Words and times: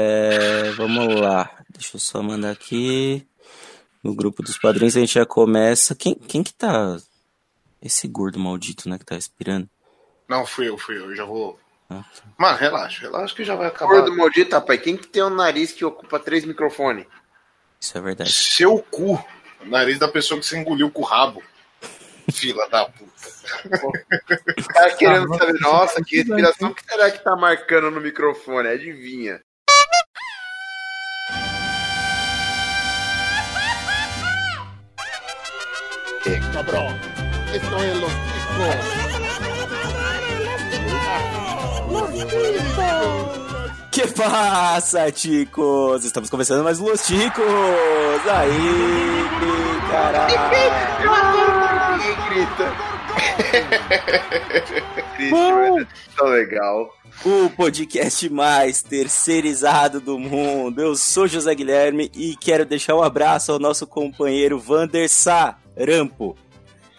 É, 0.00 0.70
vamos 0.76 1.20
lá. 1.20 1.50
Deixa 1.68 1.96
eu 1.96 2.00
só 2.00 2.22
mandar 2.22 2.52
aqui. 2.52 3.26
No 4.02 4.14
grupo 4.14 4.44
dos 4.44 4.56
padrinhos 4.56 4.96
a 4.96 5.00
gente 5.00 5.14
já 5.14 5.26
começa. 5.26 5.92
Quem, 5.94 6.14
quem 6.14 6.44
que 6.44 6.54
tá. 6.54 6.96
Esse 7.82 8.06
gordo 8.06 8.38
maldito, 8.38 8.88
né, 8.88 8.96
que 8.96 9.04
tá 9.04 9.16
respirando? 9.16 9.68
Não, 10.28 10.46
fui 10.46 10.68
eu, 10.68 10.78
fui 10.78 10.96
eu. 10.96 11.10
Eu 11.10 11.16
já 11.16 11.24
vou. 11.24 11.58
Ah, 11.90 12.04
tá. 12.14 12.22
Mano, 12.38 12.56
relaxa, 12.58 13.00
relaxa 13.00 13.34
que 13.34 13.42
já 13.42 13.56
vai 13.56 13.66
acabar. 13.66 13.94
Gordo 13.94 14.16
maldito, 14.16 14.54
rapaz. 14.54 14.80
Quem 14.80 14.96
que 14.96 15.08
tem 15.08 15.22
um 15.22 15.30
nariz 15.30 15.72
que 15.72 15.84
ocupa 15.84 16.20
três 16.20 16.44
microfones? 16.44 17.06
Isso 17.80 17.98
é 17.98 18.00
verdade. 18.00 18.32
Seu 18.32 18.78
cu. 18.78 19.14
O 19.60 19.66
nariz 19.66 19.98
da 19.98 20.06
pessoa 20.06 20.38
que 20.38 20.46
você 20.46 20.56
engoliu 20.56 20.90
com 20.90 21.02
o 21.02 21.04
rabo. 21.04 21.42
Fila 22.30 22.68
da 22.68 22.84
puta. 22.84 23.10
O 24.58 24.68
cara 24.68 24.94
querendo 24.94 25.34
saber, 25.36 25.58
nossa, 25.60 26.04
que 26.04 26.18
respiração 26.18 26.72
que 26.72 26.84
será 26.84 27.10
que 27.10 27.24
tá 27.24 27.34
marcando 27.34 27.90
no 27.90 28.00
microfone? 28.00 28.68
Adivinha. 28.68 29.42
Cabrón. 36.36 36.94
Esto 37.54 37.82
es 37.82 37.96
los 37.96 38.12
Que 43.90 44.06
passa, 44.08 45.10
ticos? 45.10 46.04
Estamos 46.04 46.28
começando 46.28 46.62
mais 46.62 46.78
um 46.80 46.88
Los 46.88 47.06
Ticos! 47.06 47.44
Aí, 48.30 49.24
caralho! 49.90 50.36
Ninguém 51.96 52.16
grita. 52.28 52.72
É 55.18 55.86
tão 56.16 56.28
legal. 56.28 56.94
O 57.24 57.50
podcast 57.50 58.30
mais 58.30 58.82
terceirizado 58.82 60.00
do 60.00 60.18
mundo. 60.18 60.80
Eu 60.80 60.94
sou 60.94 61.26
José 61.26 61.52
Guilherme 61.54 62.10
e 62.14 62.36
quero 62.36 62.64
deixar 62.64 62.94
um 62.94 63.02
abraço 63.02 63.50
ao 63.50 63.58
nosso 63.58 63.86
companheiro 63.86 64.58
Vander 64.60 65.08
Sarampo, 65.78 66.36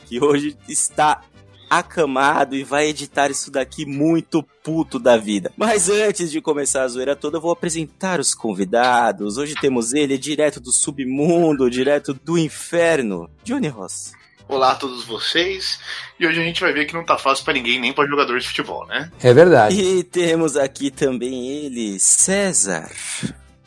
que 0.06 0.24
hoje 0.24 0.56
está 0.68 1.22
acamado 1.70 2.56
e 2.56 2.64
vai 2.64 2.88
editar 2.88 3.30
isso 3.30 3.52
daqui 3.52 3.86
muito 3.86 4.42
puto 4.64 4.98
da 4.98 5.18
vida. 5.18 5.52
Mas 5.56 5.90
antes 5.90 6.32
de 6.32 6.42
começar 6.42 6.84
a 6.84 6.88
zoeira 6.88 7.16
toda, 7.16 7.38
eu 7.38 7.42
vou 7.42 7.52
apresentar 7.52 8.20
os 8.20 8.34
convidados. 8.34 9.38
Hoje 9.38 9.54
temos 9.56 9.94
ele 9.94 10.18
direto 10.18 10.60
do 10.60 10.72
submundo, 10.72 11.70
direto 11.70 12.14
do 12.14 12.38
inferno, 12.38 13.30
Johnny 13.44 13.68
Ross. 13.68 14.14
Olá 14.48 14.72
a 14.72 14.76
todos 14.76 15.04
vocês. 15.04 15.80
E 16.20 16.26
hoje 16.26 16.42
a 16.42 16.44
gente 16.44 16.62
vai 16.62 16.74
ver 16.74 16.86
que 16.86 16.94
não 16.96 17.06
tá 17.06 17.20
fácil 17.20 17.46
pra 17.46 17.54
ninguém, 17.54 17.80
nem 17.80 17.94
pra 17.94 18.08
jogador 18.08 18.40
de 18.40 18.48
futebol, 18.48 18.88
né? 18.88 19.12
É 19.22 19.32
verdade. 19.32 19.80
E 19.80 20.04
temos 20.04 20.58
aqui 20.58 20.90
também 20.90 21.50
ele, 21.50 22.00
César. 22.00 22.90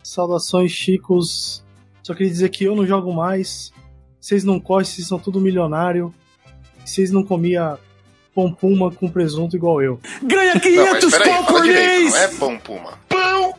Saudações, 0.03 0.73
Chicos. 0.73 1.63
Só 2.03 2.15
queria 2.15 2.33
dizer 2.33 2.49
que 2.49 2.65
eu 2.65 2.75
não 2.75 2.85
jogo 2.85 3.13
mais. 3.13 3.73
Vocês 4.23 4.45
não 4.45 4.61
correm, 4.61 4.85
vocês 4.85 5.09
são 5.09 5.19
tudo 5.19 5.41
milionário. 5.41 6.15
Vocês 6.85 7.11
não 7.11 7.25
comiam 7.25 7.77
pão 8.33 8.53
puma 8.53 8.93
com 8.93 9.11
presunto 9.11 9.57
igual 9.57 9.83
eu. 9.83 9.99
Ganha 10.23 10.55
Não, 10.55 10.93
mas 10.93 11.05
500 11.05 11.11
peraí, 11.11 11.29
pau 11.29 11.45
fala 11.45 11.59
por 11.59 11.67
mês! 11.67 12.13
não 12.13 12.19
é 12.21 12.29
pão 12.29 12.59
puma. 12.59 12.99
Pão! 13.09 13.55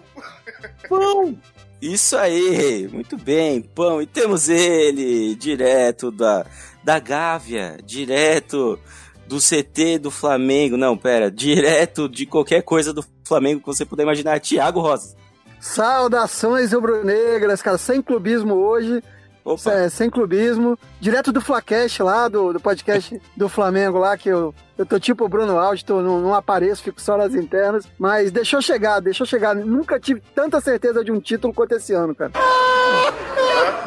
Pão! 0.88 1.38
Isso 1.82 2.16
aí, 2.16 2.88
muito 2.94 3.18
bem, 3.18 3.62
pão. 3.62 4.02
E 4.02 4.06
temos 4.06 4.48
ele, 4.48 5.36
direto 5.36 6.10
da, 6.10 6.46
da 6.82 6.98
Gávea, 6.98 7.78
direto 7.84 8.80
do 9.28 9.40
CT 9.40 10.00
do 10.00 10.10
Flamengo. 10.10 10.78
Não, 10.78 10.96
pera, 10.98 11.30
direto 11.30 12.08
de 12.08 12.26
qualquer 12.26 12.62
coisa 12.62 12.94
do 12.94 13.04
Flamengo 13.26 13.60
que 13.60 13.66
você 13.66 13.84
puder 13.84 14.04
imaginar. 14.04 14.40
Tiago 14.40 14.80
Rosa. 14.80 15.14
Saudações 15.60 16.72
rubro-negras, 16.72 17.62
cara, 17.62 17.78
sem 17.78 18.02
clubismo 18.02 18.54
hoje, 18.54 19.04
Opa, 19.46 19.72
é, 19.74 19.90
sem 19.90 20.10
clubismo, 20.10 20.80
direto 21.02 21.32
do 21.32 21.42
Flacast 21.42 22.02
lá, 22.02 22.28
do, 22.30 22.54
do 22.54 22.60
podcast 22.60 23.22
do 23.36 23.50
Flamengo 23.50 23.98
lá, 24.00 24.18
que 24.18 24.30
eu, 24.30 24.56
eu 24.78 24.86
tô 24.86 24.98
tipo 25.00 25.26
o 25.26 25.30
Bruno 25.30 25.60
Alves, 25.60 25.84
tô, 25.84 26.02
não, 26.02 26.22
não 26.22 26.34
apareço, 26.34 26.82
fico 26.84 27.02
só 27.02 27.18
nas 27.18 27.36
internas, 27.36 27.86
mas 28.00 28.32
deixou 28.32 28.62
chegar, 28.62 29.02
deixou 29.02 29.26
chegar, 29.26 29.54
nunca 29.54 30.00
tive 30.00 30.22
tanta 30.34 30.62
certeza 30.62 31.04
de 31.04 31.12
um 31.12 31.20
título 31.20 31.54
quanto 31.54 31.74
esse 31.76 31.94
ano, 31.94 32.16
cara. 32.16 32.32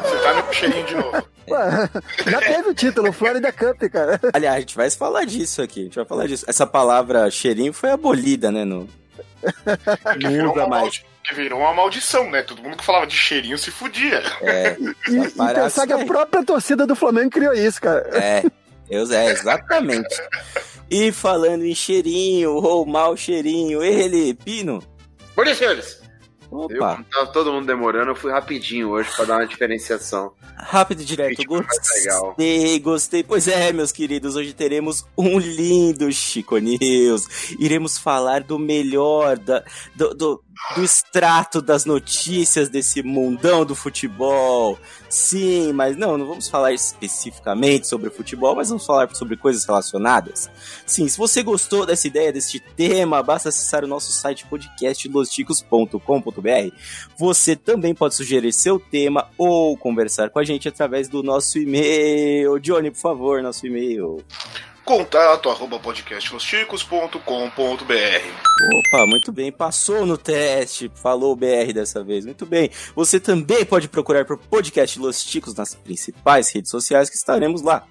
Você 0.03 0.17
tá 0.17 0.33
no 0.43 0.53
cheirinho 0.53 0.85
de 0.85 0.95
novo. 0.95 1.11
Ué, 1.49 1.89
já 2.27 2.39
teve 2.39 2.69
o 2.69 2.73
título, 2.73 3.09
o 3.09 3.13
Florida 3.13 3.51
Cup, 3.51 3.81
cara. 3.91 4.19
aliás, 4.33 4.57
a 4.57 4.59
gente 4.59 4.75
vai 4.75 4.89
falar 4.91 5.25
disso 5.25 5.61
aqui, 5.61 5.81
a 5.81 5.83
gente 5.85 5.95
vai 5.95 6.05
falar 6.05 6.27
disso. 6.27 6.45
Essa 6.47 6.67
palavra 6.67 7.31
cheirinho 7.31 7.73
foi 7.73 7.89
abolida, 7.89 8.51
né? 8.51 8.63
No... 8.65 8.87
Não 10.21 10.51
usa 10.51 10.67
mais. 10.67 10.69
maldi- 10.69 11.05
que 11.27 11.35
virou 11.35 11.59
uma 11.59 11.73
maldição, 11.73 12.29
né? 12.29 12.41
Todo 12.41 12.63
mundo 12.63 12.77
que 12.77 12.85
falava 12.85 13.05
de 13.05 13.15
cheirinho 13.15 13.57
se 13.57 13.69
fudia. 13.69 14.23
É, 14.41 14.77
E, 15.09 15.17
e 15.17 15.53
pensar 15.53 15.85
que 15.85 15.93
a 15.93 16.05
própria 16.05 16.43
torcida 16.43 16.87
do 16.87 16.95
Flamengo 16.95 17.29
criou 17.29 17.53
isso, 17.53 17.81
cara. 17.81 18.07
É, 18.13 18.43
eu, 18.89 19.11
é, 19.11 19.31
exatamente. 19.31 20.15
E 20.89 21.11
falando 21.11 21.65
em 21.65 21.75
cheirinho, 21.75 22.51
ou 22.53 22.85
mau 22.85 23.17
cheirinho, 23.17 23.83
ele, 23.83 24.33
Pino. 24.33 24.81
Bom 25.35 25.43
dia, 25.43 25.55
senhores. 25.55 25.96
Eu, 26.51 26.59
Opa, 26.59 26.95
como 26.95 27.03
tava 27.05 27.27
todo 27.27 27.51
mundo 27.51 27.65
demorando, 27.65 28.11
eu 28.11 28.15
fui 28.15 28.31
rapidinho 28.31 28.89
hoje 28.89 29.09
pra 29.15 29.25
dar 29.25 29.37
uma 29.37 29.47
diferenciação. 29.47 30.31
rápido 30.55 31.01
e 31.01 31.05
direto, 31.05 31.43
gostei, 31.45 32.79
gostei. 32.79 33.23
Pois 33.23 33.47
é, 33.47 33.71
meus 33.73 33.91
queridos, 33.91 34.35
hoje 34.35 34.53
teremos 34.53 35.05
um 35.17 35.37
lindo 35.37 36.11
Chico 36.11 36.57
News. 36.57 37.27
Iremos 37.59 37.97
falar 37.97 38.41
do 38.43 38.57
melhor, 38.57 39.37
da, 39.37 39.63
do, 39.95 40.13
do, 40.13 40.43
do 40.75 40.83
extrato 40.83 41.61
das 41.61 41.85
notícias 41.85 42.69
desse 42.69 43.03
mundão 43.03 43.65
do 43.65 43.75
futebol. 43.75 44.77
Sim, 45.09 45.71
mas 45.73 45.95
não, 45.95 46.17
não 46.17 46.27
vamos 46.27 46.49
falar 46.49 46.73
especificamente 46.73 47.87
sobre 47.87 48.09
futebol, 48.09 48.55
mas 48.55 48.69
vamos 48.69 48.85
falar 48.85 49.13
sobre 49.15 49.37
coisas 49.37 49.63
relacionadas. 49.65 50.49
Sim, 50.85 51.07
se 51.07 51.17
você 51.17 51.41
gostou 51.43 51.85
dessa 51.85 52.07
ideia, 52.07 52.33
deste 52.33 52.59
tema, 52.59 53.23
basta 53.23 53.49
acessar 53.49 53.83
o 53.83 53.87
nosso 53.87 54.11
site 54.11 54.45
podcastlosticos.com.br. 54.47 56.36
Você 57.17 57.55
também 57.55 57.93
pode 57.93 58.15
sugerir 58.15 58.53
seu 58.53 58.79
tema 58.79 59.29
ou 59.37 59.77
conversar 59.77 60.29
com 60.29 60.39
a 60.39 60.43
gente 60.43 60.67
através 60.67 61.07
do 61.07 61.23
nosso 61.23 61.59
e-mail. 61.59 62.59
Johnny, 62.59 62.91
por 62.91 62.99
favor, 62.99 63.41
nosso 63.41 63.65
e-mail. 63.65 64.23
Contato 64.87 65.49
arroba 65.49 65.77
podcastlosticos.com.br 65.79 67.19
Opa, 68.73 69.05
muito 69.05 69.33
bem, 69.33 69.51
passou 69.51 70.05
no 70.05 70.17
teste, 70.17 70.89
falou 70.95 71.35
BR 71.35 71.73
dessa 71.73 72.01
vez, 72.01 72.25
muito 72.25 72.45
bem. 72.45 72.71
Você 72.95 73.19
também 73.19 73.65
pode 73.65 73.89
procurar 73.89 74.23
por 74.23 74.37
podcast 74.37 74.97
Los 74.97 75.25
Ticos 75.25 75.53
nas 75.55 75.75
principais 75.75 76.49
redes 76.53 76.71
sociais 76.71 77.09
que 77.09 77.17
estaremos 77.17 77.61
lá. 77.61 77.85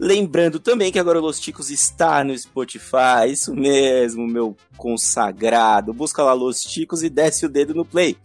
Lembrando 0.00 0.58
também 0.58 0.90
que 0.90 0.98
agora 0.98 1.18
o 1.18 1.22
Los 1.22 1.38
Ticos 1.38 1.68
está 1.68 2.24
no 2.24 2.36
Spotify, 2.36 3.28
isso 3.30 3.54
mesmo, 3.54 4.26
meu 4.26 4.56
consagrado. 4.74 5.92
Busca 5.92 6.22
lá 6.22 6.32
Los 6.32 6.62
Ticos 6.62 7.02
e 7.02 7.10
desce 7.10 7.44
o 7.44 7.50
dedo 7.50 7.74
no 7.74 7.84
play. 7.84 8.16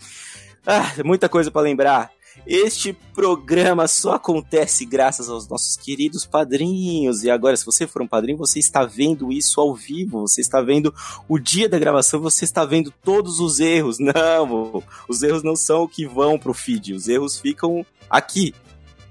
Ah, 0.66 0.94
muita 1.04 1.28
coisa 1.28 1.52
para 1.52 1.64
lembrar. 1.64 2.10
Este 2.46 2.92
programa 3.14 3.88
só 3.88 4.14
acontece 4.14 4.86
graças 4.86 5.30
aos 5.30 5.48
nossos 5.48 5.78
queridos 5.78 6.26
padrinhos. 6.26 7.24
E 7.24 7.32
agora, 7.32 7.56
se 7.56 7.66
você 7.66 7.88
for 7.88 8.02
um 8.02 8.08
padrinho, 8.08 8.38
você 8.38 8.60
está 8.60 8.84
vendo 8.84 9.32
isso 9.32 9.62
ao 9.62 9.74
vivo. 9.74 10.22
Você 10.22 10.42
está 10.42 10.62
vendo 10.62 10.94
o 11.28 11.40
dia 11.40 11.70
da 11.70 11.80
gravação, 11.80 12.20
você 12.20 12.44
está 12.44 12.66
vendo 12.66 12.92
todos 13.04 13.40
os 13.40 13.60
erros. 13.60 13.98
Não, 14.04 14.84
os 15.08 15.24
erros 15.24 15.44
não 15.44 15.56
são 15.56 15.84
o 15.84 15.88
que 15.88 16.06
vão 16.06 16.38
pro 16.38 16.54
feed. 16.54 16.94
Os 16.94 17.08
erros 17.08 17.40
ficam 17.40 17.86
aqui. 18.10 18.54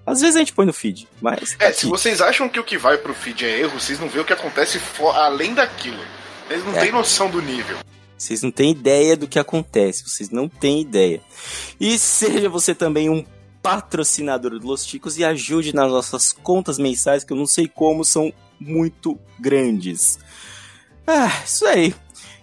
Às 0.04 0.20
vezes 0.20 0.36
a 0.36 0.40
gente 0.40 0.52
põe 0.52 0.66
no 0.66 0.72
feed, 0.72 1.08
mas. 1.20 1.56
É, 1.58 1.68
aqui. 1.68 1.80
se 1.80 1.86
vocês 1.86 2.20
acham 2.20 2.48
que 2.48 2.58
o 2.60 2.64
que 2.64 2.76
vai 2.76 2.98
pro 2.98 3.14
feed 3.14 3.44
é 3.44 3.60
erro, 3.60 3.78
vocês 3.78 3.98
não 4.00 4.08
vê 4.08 4.20
o 4.20 4.24
que 4.24 4.32
acontece 4.32 4.78
além 5.14 5.54
daquilo. 5.54 6.00
Eles 6.50 6.64
não 6.64 6.74
É. 6.76 6.80
têm 6.80 6.92
noção 6.92 7.30
do 7.30 7.40
nível. 7.40 7.76
Vocês 8.22 8.40
não 8.42 8.52
têm 8.52 8.70
ideia 8.70 9.16
do 9.16 9.26
que 9.26 9.38
acontece, 9.38 10.08
vocês 10.08 10.30
não 10.30 10.48
têm 10.48 10.80
ideia. 10.80 11.20
E 11.80 11.98
seja 11.98 12.48
você 12.48 12.72
também 12.72 13.10
um 13.10 13.24
patrocinador 13.60 14.58
do 14.58 14.66
Los 14.66 14.86
Ticos 14.86 15.18
e 15.18 15.24
ajude 15.24 15.74
nas 15.74 15.90
nossas 15.90 16.32
contas 16.32 16.78
mensais, 16.78 17.24
que 17.24 17.32
eu 17.32 17.36
não 17.36 17.46
sei 17.46 17.66
como 17.66 18.04
são 18.04 18.32
muito 18.60 19.18
grandes. 19.40 20.20
Ah, 21.04 21.42
isso 21.44 21.66
aí. 21.66 21.92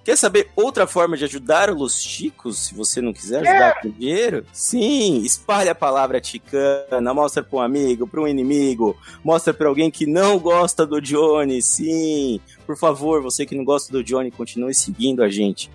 Quer 0.10 0.18
saber 0.18 0.50
outra 0.56 0.88
forma 0.88 1.16
de 1.16 1.26
ajudar 1.26 1.70
o 1.70 1.76
Los 1.76 2.02
Ticos? 2.02 2.66
Se 2.66 2.74
você 2.74 3.00
não 3.00 3.14
quiser 3.14 3.42
ajudar 3.42 3.80
com 3.80 3.92
dinheiro? 3.92 4.44
Sim, 4.52 5.22
espalhe 5.22 5.70
a 5.70 5.76
palavra 5.76 6.20
ticana, 6.20 7.14
mostra 7.14 7.44
para 7.44 7.60
um 7.60 7.62
amigo, 7.62 8.08
para 8.08 8.20
um 8.20 8.28
inimigo, 8.28 8.98
mostra 9.24 9.54
para 9.54 9.68
alguém 9.68 9.92
que 9.92 10.08
não 10.08 10.40
gosta 10.40 10.84
do 10.84 11.00
Johnny. 11.00 11.62
Sim, 11.62 12.42
por 12.66 12.76
favor, 12.76 13.22
você 13.22 13.46
que 13.46 13.54
não 13.54 13.64
gosta 13.64 13.94
do 13.94 14.04
Johnny, 14.04 14.32
continue 14.32 14.74
seguindo 14.74 15.22
a 15.22 15.30
gente. 15.30 15.70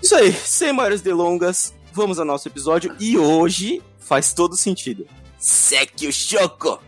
Isso 0.00 0.14
aí, 0.14 0.32
sem 0.32 0.72
maiores 0.72 1.02
delongas, 1.02 1.74
vamos 1.92 2.18
ao 2.18 2.24
nosso 2.24 2.48
episódio 2.48 2.96
e 2.98 3.18
hoje 3.18 3.82
faz 3.98 4.32
todo 4.32 4.56
sentido. 4.56 5.06
Seque 5.38 6.06
o 6.06 6.12
choco! 6.12 6.80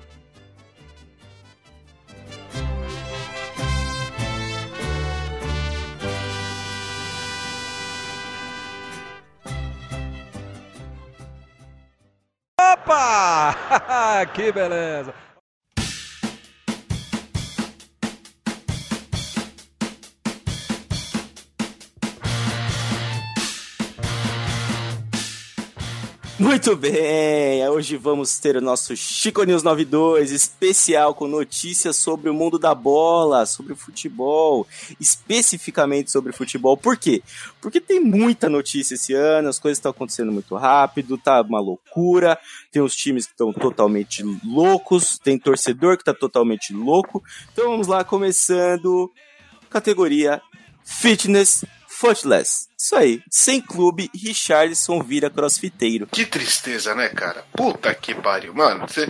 Opa! 12.74 13.54
que 14.34 14.50
beleza! 14.50 15.14
Muito 26.36 26.74
bem, 26.74 27.66
hoje 27.68 27.96
vamos 27.96 28.40
ter 28.40 28.56
o 28.56 28.60
nosso 28.60 28.96
Chico 28.96 29.44
News 29.44 29.62
92 29.62 30.32
especial 30.32 31.14
com 31.14 31.28
notícias 31.28 31.94
sobre 31.94 32.28
o 32.28 32.34
mundo 32.34 32.58
da 32.58 32.74
bola, 32.74 33.46
sobre 33.46 33.72
o 33.72 33.76
futebol, 33.76 34.66
especificamente 34.98 36.10
sobre 36.10 36.32
futebol. 36.32 36.76
Por 36.76 36.96
quê? 36.96 37.22
Porque 37.60 37.80
tem 37.80 38.00
muita 38.00 38.48
notícia 38.48 38.96
esse 38.96 39.14
ano, 39.14 39.48
as 39.48 39.60
coisas 39.60 39.78
estão 39.78 39.92
acontecendo 39.92 40.32
muito 40.32 40.56
rápido, 40.56 41.16
tá 41.16 41.40
uma 41.40 41.60
loucura, 41.60 42.36
tem 42.72 42.82
os 42.82 42.96
times 42.96 43.26
que 43.26 43.32
estão 43.32 43.52
totalmente 43.52 44.24
loucos, 44.44 45.20
tem 45.22 45.38
torcedor 45.38 45.96
que 45.96 46.04
tá 46.04 46.12
totalmente 46.12 46.72
louco. 46.72 47.22
Então 47.52 47.70
vamos 47.70 47.86
lá, 47.86 48.02
começando 48.02 49.08
categoria 49.70 50.42
Fitness 50.84 51.64
Footless. 52.04 52.68
Isso 52.78 52.96
aí. 52.96 53.22
Sem 53.30 53.60
clube, 53.60 54.10
Richardson 54.14 55.02
vira 55.02 55.30
crossfiteiro. 55.30 56.06
Que 56.06 56.26
tristeza, 56.26 56.94
né, 56.94 57.08
cara? 57.08 57.44
Puta 57.56 57.94
que 57.94 58.14
pariu. 58.14 58.54
Mano, 58.54 58.86
você. 58.86 59.08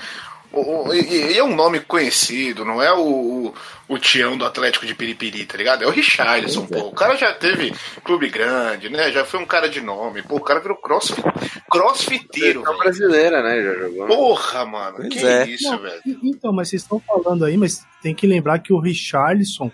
E 0.92 1.36
é 1.36 1.42
um 1.42 1.52
nome 1.52 1.80
conhecido, 1.80 2.64
não 2.64 2.80
é 2.80 2.92
o, 2.92 3.00
o, 3.48 3.54
o 3.88 3.98
Tião 3.98 4.38
do 4.38 4.44
Atlético 4.44 4.86
de 4.86 4.94
Piripiri, 4.94 5.44
tá 5.46 5.58
ligado? 5.58 5.82
É 5.82 5.86
o 5.88 5.90
Richarlison, 5.90 6.64
pô. 6.64 6.78
O 6.78 6.92
cara 6.92 7.16
já 7.16 7.32
teve 7.34 7.74
clube 8.04 8.28
grande, 8.28 8.88
né? 8.88 9.10
Já 9.10 9.24
foi 9.24 9.40
um 9.40 9.46
cara 9.46 9.68
de 9.68 9.80
nome. 9.80 10.22
Pô, 10.22 10.36
o 10.36 10.40
cara 10.40 10.60
virou 10.60 10.76
crossfit, 10.76 11.20
crossfiteiro. 11.68 12.60
Seleção 12.60 12.78
brasileira, 12.78 13.42
né? 13.42 13.62
Já 13.64 13.72
jogou. 13.80 14.06
Porra, 14.06 14.64
mano. 14.64 14.96
Pois 14.98 15.08
que 15.08 15.26
é. 15.26 15.48
isso, 15.48 15.72
Não, 15.72 15.78
velho. 15.78 16.02
Então, 16.22 16.52
mas 16.52 16.68
vocês 16.68 16.82
estão 16.82 17.00
falando 17.00 17.44
aí, 17.44 17.56
mas 17.56 17.84
tem 18.00 18.14
que 18.14 18.26
lembrar 18.26 18.60
que 18.60 18.72
o 18.72 18.78
Richarlison, 18.78 19.72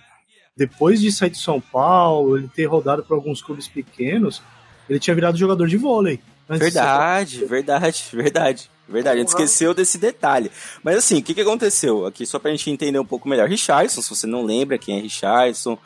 depois 0.56 1.00
de 1.00 1.10
sair 1.12 1.30
de 1.30 1.38
São 1.38 1.60
Paulo, 1.60 2.36
ele 2.36 2.48
ter 2.48 2.66
rodado 2.66 3.02
por 3.02 3.14
alguns 3.14 3.42
clubes 3.42 3.68
pequenos, 3.68 4.42
ele 4.88 4.98
tinha 4.98 5.14
virado 5.14 5.38
jogador 5.38 5.66
de 5.66 5.76
vôlei. 5.76 6.20
Antes 6.48 6.66
de 6.66 6.72
Verdade, 6.72 7.44
verdade, 7.44 8.04
verdade. 8.12 8.70
Verdade, 8.88 9.18
a 9.18 9.20
gente 9.20 9.28
esqueceu 9.28 9.72
desse 9.72 9.98
detalhe. 9.98 10.50
Mas 10.82 10.96
assim, 10.96 11.18
o 11.18 11.22
que, 11.22 11.32
que 11.32 11.40
aconteceu? 11.40 12.06
Aqui, 12.06 12.26
só 12.26 12.40
pra 12.40 12.50
gente 12.50 12.68
entender 12.68 12.98
um 12.98 13.04
pouco 13.04 13.28
melhor. 13.28 13.48
Richardson, 13.48 14.02
se 14.02 14.10
você 14.10 14.26
não 14.26 14.44
lembra 14.44 14.76
quem 14.78 14.98
é 14.98 15.00
Richardson, 15.00 15.78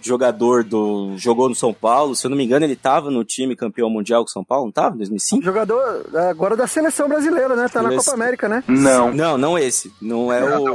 jogador 0.00 0.64
do. 0.64 1.14
jogou 1.16 1.48
no 1.48 1.54
São 1.54 1.72
Paulo, 1.72 2.14
se 2.14 2.26
eu 2.26 2.30
não 2.30 2.36
me 2.36 2.44
engano, 2.44 2.64
ele 2.64 2.76
tava 2.76 3.10
no 3.10 3.24
time 3.24 3.56
campeão 3.56 3.90
mundial 3.90 4.22
com 4.22 4.28
São 4.28 4.44
Paulo, 4.44 4.66
não 4.66 4.72
tava? 4.72 4.94
Em 4.94 4.98
2005? 4.98 5.42
Jogador 5.42 6.06
agora 6.14 6.56
da 6.56 6.66
seleção 6.66 7.08
brasileira, 7.08 7.56
né? 7.56 7.68
Tá 7.68 7.82
na. 7.82 7.96
Copa 7.96 8.12
América, 8.12 8.48
né? 8.48 8.62
Não. 8.68 9.12
Não, 9.12 9.38
não 9.38 9.58
esse. 9.58 9.92
Não 10.00 10.32
é 10.32 10.58
o. 10.58 10.74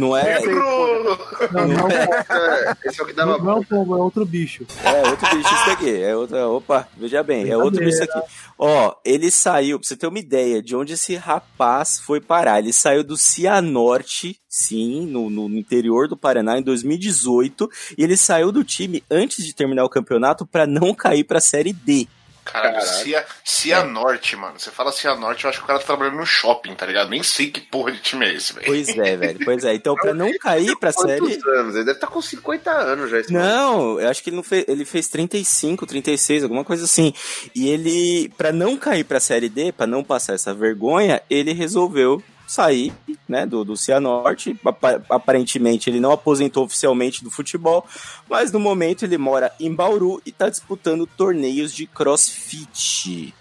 Não 0.00 0.16
é. 0.16 0.40
Negro! 0.40 1.18
Não, 1.52 1.68
não, 1.68 1.88
É, 1.92 2.76
esse 2.84 3.00
é 3.00 3.04
o 3.04 3.06
que 3.06 3.12
dava 3.12 3.38
não, 3.38 3.64
não 3.70 3.82
é 3.82 3.98
é 3.98 4.02
outro 4.02 4.24
bicho. 4.24 4.66
É 4.84 5.08
outro 5.08 5.36
bicho 5.36 5.54
isso 5.54 5.66
daqui. 5.66 6.02
É 6.02 6.16
outra. 6.16 6.48
Opa, 6.48 6.88
veja 6.96 7.22
bem, 7.22 7.48
é 7.48 7.56
outro 7.56 7.80
bicho 7.80 8.02
isso 8.02 8.04
aqui. 8.04 8.20
Ó, 8.64 8.94
ele 9.04 9.28
saiu, 9.28 9.76
pra 9.76 9.88
você 9.88 9.96
ter 9.96 10.06
uma 10.06 10.20
ideia 10.20 10.62
de 10.62 10.76
onde 10.76 10.92
esse 10.92 11.16
rapaz 11.16 11.98
foi 11.98 12.20
parar. 12.20 12.60
Ele 12.60 12.72
saiu 12.72 13.02
do 13.02 13.16
Cianorte, 13.16 14.38
sim, 14.48 15.04
no, 15.04 15.28
no 15.28 15.48
interior 15.58 16.06
do 16.06 16.16
Paraná, 16.16 16.56
em 16.56 16.62
2018. 16.62 17.68
E 17.98 18.04
ele 18.04 18.16
saiu 18.16 18.52
do 18.52 18.62
time 18.62 19.02
antes 19.10 19.44
de 19.44 19.52
terminar 19.52 19.84
o 19.84 19.88
campeonato 19.88 20.46
pra 20.46 20.64
não 20.64 20.94
cair 20.94 21.24
pra 21.24 21.40
Série 21.40 21.72
D. 21.72 22.06
Caralho, 22.44 22.74
Caralho. 22.74 23.04
Cia, 23.04 23.24
Cianorte, 23.44 24.36
mano. 24.36 24.58
Você 24.58 24.70
fala 24.70 24.92
Cianorte, 24.92 25.44
eu 25.44 25.50
acho 25.50 25.58
que 25.58 25.64
o 25.64 25.66
cara 25.66 25.78
tá 25.78 25.86
trabalhando 25.86 26.16
no 26.16 26.26
shopping, 26.26 26.74
tá 26.74 26.84
ligado? 26.84 27.08
Nem 27.08 27.22
sei 27.22 27.50
que 27.50 27.60
porra 27.60 27.92
de 27.92 28.00
time 28.00 28.26
é 28.26 28.34
esse, 28.34 28.52
velho. 28.52 28.66
Pois 28.66 28.88
é, 28.88 29.16
velho. 29.16 29.44
Pois 29.44 29.64
é. 29.64 29.74
Então, 29.74 29.94
pra 29.94 30.12
não 30.12 30.30
cair 30.38 30.76
pra 30.76 30.92
Série. 30.92 31.20
Quantos 31.20 31.46
anos? 31.46 31.74
Ele 31.74 31.84
deve 31.84 31.96
estar 31.96 32.08
com 32.08 32.20
50 32.20 32.70
anos 32.70 33.10
já. 33.10 33.20
Esse. 33.20 33.32
Não, 33.32 34.00
eu 34.00 34.08
acho 34.08 34.22
que 34.22 34.30
ele 34.30 34.36
não 34.36 34.42
fez, 34.42 34.64
ele 34.66 34.84
fez 34.84 35.08
35, 35.08 35.86
36, 35.86 36.42
alguma 36.42 36.64
coisa 36.64 36.84
assim. 36.84 37.14
E 37.54 37.68
ele, 37.68 38.28
pra 38.36 38.52
não 38.52 38.76
cair 38.76 39.04
pra 39.04 39.20
série 39.20 39.48
D, 39.48 39.72
pra 39.72 39.86
não 39.86 40.02
passar 40.02 40.34
essa 40.34 40.52
vergonha, 40.52 41.22
ele 41.30 41.52
resolveu 41.52 42.22
sair, 42.52 42.92
né, 43.28 43.46
do, 43.46 43.64
do 43.64 43.76
Cianorte. 43.76 44.58
Apa- 44.64 45.02
Aparentemente 45.08 45.88
ele 45.88 45.98
não 46.00 46.12
aposentou 46.12 46.64
oficialmente 46.64 47.24
do 47.24 47.30
futebol, 47.30 47.86
mas 48.28 48.52
no 48.52 48.60
momento 48.60 49.04
ele 49.04 49.16
mora 49.18 49.52
em 49.58 49.74
Bauru 49.74 50.20
e 50.26 50.30
tá 50.32 50.48
disputando 50.48 51.06
torneios 51.06 51.72
de 51.74 51.86
crossfit. 51.86 53.34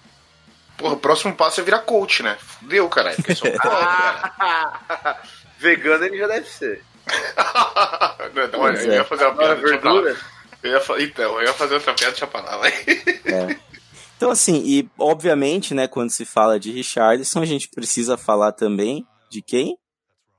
Porra, 0.77 0.93
o 0.93 0.97
próximo 0.97 1.35
passo 1.35 1.61
é 1.61 1.63
virar 1.63 1.79
coach, 1.79 2.23
né? 2.23 2.37
Fudeu, 2.39 2.87
caralho. 2.89 3.17
Um 3.19 3.57
cara. 3.57 5.21
Vegano 5.59 6.05
ele 6.05 6.17
já 6.17 6.27
deve 6.27 6.47
ser. 6.49 6.83
Não, 8.33 8.43
não, 8.47 8.59
Pois 8.59 8.85
eu 8.85 8.91
é. 8.91 8.95
ia 8.95 9.03
fazer 9.03 9.25
uma 9.25 9.35
piada, 9.35 9.55
verdura. 9.55 10.15
Eu 10.63 10.71
ia 10.71 11.03
Então, 11.03 11.35
eu 11.39 11.43
ia 11.43 11.53
fazer 11.53 11.73
outra 11.73 11.93
piada, 11.93 12.11
deixa 12.11 12.27
pra 12.27 12.41
lá, 12.41 12.57
vai. 12.57 12.71
Então, 14.21 14.29
assim, 14.29 14.61
e 14.63 14.87
obviamente, 14.99 15.73
né, 15.73 15.87
quando 15.87 16.11
se 16.11 16.25
fala 16.25 16.59
de 16.59 16.71
Richarlison, 16.71 17.41
a 17.41 17.45
gente 17.45 17.67
precisa 17.69 18.15
falar 18.15 18.51
também 18.51 19.03
de 19.31 19.41
quem? 19.41 19.75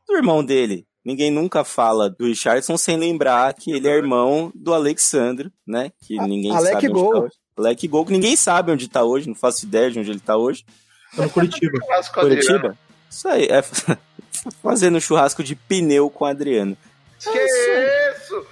Do 0.07 0.15
irmão 0.15 0.45
dele. 0.45 0.87
Ninguém 1.05 1.33
nunca 1.33 1.65
fala 1.65 2.09
do 2.09 2.27
Richardson 2.27 2.77
sem 2.77 2.97
lembrar 2.97 3.53
que 3.55 3.73
ele 3.73 3.89
é 3.89 3.97
irmão 3.97 4.53
do 4.55 4.73
Alexandre, 4.73 5.51
né? 5.67 5.91
Que 6.07 6.17
A- 6.17 6.29
ninguém 6.29 6.53
Alec 6.55 6.75
sabe 6.75 6.87
onde 6.91 6.95
Gol. 7.01 7.13
tá 7.13 7.19
hoje. 7.23 7.35
Alec 7.59 7.89
Gol, 7.89 8.07
que 8.07 8.13
ninguém 8.13 8.37
sabe 8.37 8.71
onde 8.71 8.89
tá 8.89 9.03
hoje, 9.03 9.27
não 9.27 9.35
faço 9.35 9.65
ideia 9.67 9.91
de 9.91 9.99
onde 9.99 10.13
ele 10.13 10.21
tá 10.21 10.37
hoje. 10.37 10.65
Tá 11.17 11.25
no 11.25 11.31
Curitiba. 11.31 11.73
Churrasco 11.85 12.15
com 12.15 12.21
o 12.21 12.25
Adriano. 12.25 12.47
Curitiba? 12.47 12.79
Isso 13.11 13.27
aí, 13.29 13.47
é 13.47 13.63
fazendo 14.63 15.01
churrasco 15.01 15.43
de 15.43 15.57
pneu 15.57 16.09
com 16.09 16.25
o 16.25 16.29
Adriano. 16.29 16.77
Que 17.19 17.31
isso? 17.37 18.47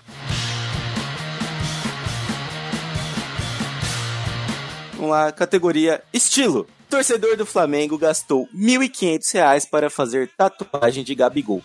Vamos 5.01 5.17
lá, 5.17 5.33
categoria 5.33 6.03
estilo. 6.13 6.67
Torcedor 6.91 7.35
do 7.35 7.47
Flamengo 7.47 7.97
gastou 7.97 8.47
1.500 8.55 9.33
reais 9.33 9.65
para 9.65 9.89
fazer 9.89 10.29
tatuagem 10.37 11.03
de 11.03 11.15
Gabigol. 11.15 11.63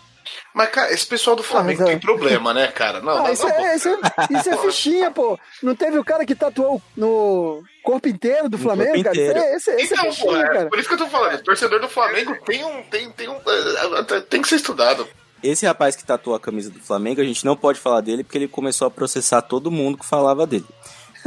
Mas, 0.54 0.70
cara, 0.70 0.90
esse 0.90 1.06
pessoal 1.06 1.36
do 1.36 1.42
Flamengo 1.42 1.80
mas, 1.80 1.88
tem 1.88 1.96
é. 1.96 2.00
problema, 2.00 2.54
né, 2.54 2.66
cara? 2.68 3.00
Não, 3.02 3.12
Ah, 3.12 3.22
não, 3.24 3.32
isso, 3.32 3.46
não, 3.46 3.50
é, 3.54 3.76
isso, 3.76 3.88
é, 3.90 4.38
isso 4.38 4.50
é 4.50 4.56
fichinha, 4.56 5.10
pô. 5.10 5.38
Não 5.62 5.74
teve 5.74 5.98
o 5.98 6.04
cara 6.04 6.24
que 6.24 6.34
tatuou 6.34 6.80
no 6.96 7.62
corpo 7.82 8.08
inteiro 8.08 8.48
do 8.48 8.56
Flamengo, 8.56 9.02
cara? 9.02 9.14
Isso 9.14 9.20
inteiro. 9.20 9.38
é, 9.38 9.56
esse, 9.56 9.70
esse 9.72 9.94
é 9.94 9.96
Então, 9.98 10.04
pô, 10.06 10.12
fichinha, 10.12 10.38
é, 10.38 10.48
cara. 10.48 10.68
por 10.70 10.78
isso 10.78 10.88
que 10.88 10.94
eu 10.94 10.98
tô 10.98 11.06
falando, 11.08 11.34
o 11.34 11.44
torcedor 11.44 11.78
do 11.80 11.88
Flamengo 11.90 12.34
tem 12.46 12.64
um. 12.64 12.82
Tem, 12.84 13.10
tem 13.10 13.28
um. 13.28 13.34
eh, 13.34 14.20
Tem 14.30 14.40
que 14.40 14.48
ser 14.48 14.56
estudado. 14.56 15.06
Esse 15.42 15.66
rapaz 15.66 15.94
que 15.94 16.04
tatuou 16.04 16.34
a 16.34 16.40
camisa 16.40 16.70
do 16.70 16.80
Flamengo, 16.80 17.20
a 17.20 17.24
gente 17.24 17.44
não 17.44 17.54
pode 17.54 17.78
falar 17.78 18.00
dele 18.00 18.24
porque 18.24 18.38
ele 18.38 18.48
começou 18.48 18.88
a 18.88 18.90
processar 18.90 19.42
todo 19.42 19.70
mundo 19.70 19.98
que 19.98 20.06
falava 20.06 20.46
dele. 20.46 20.64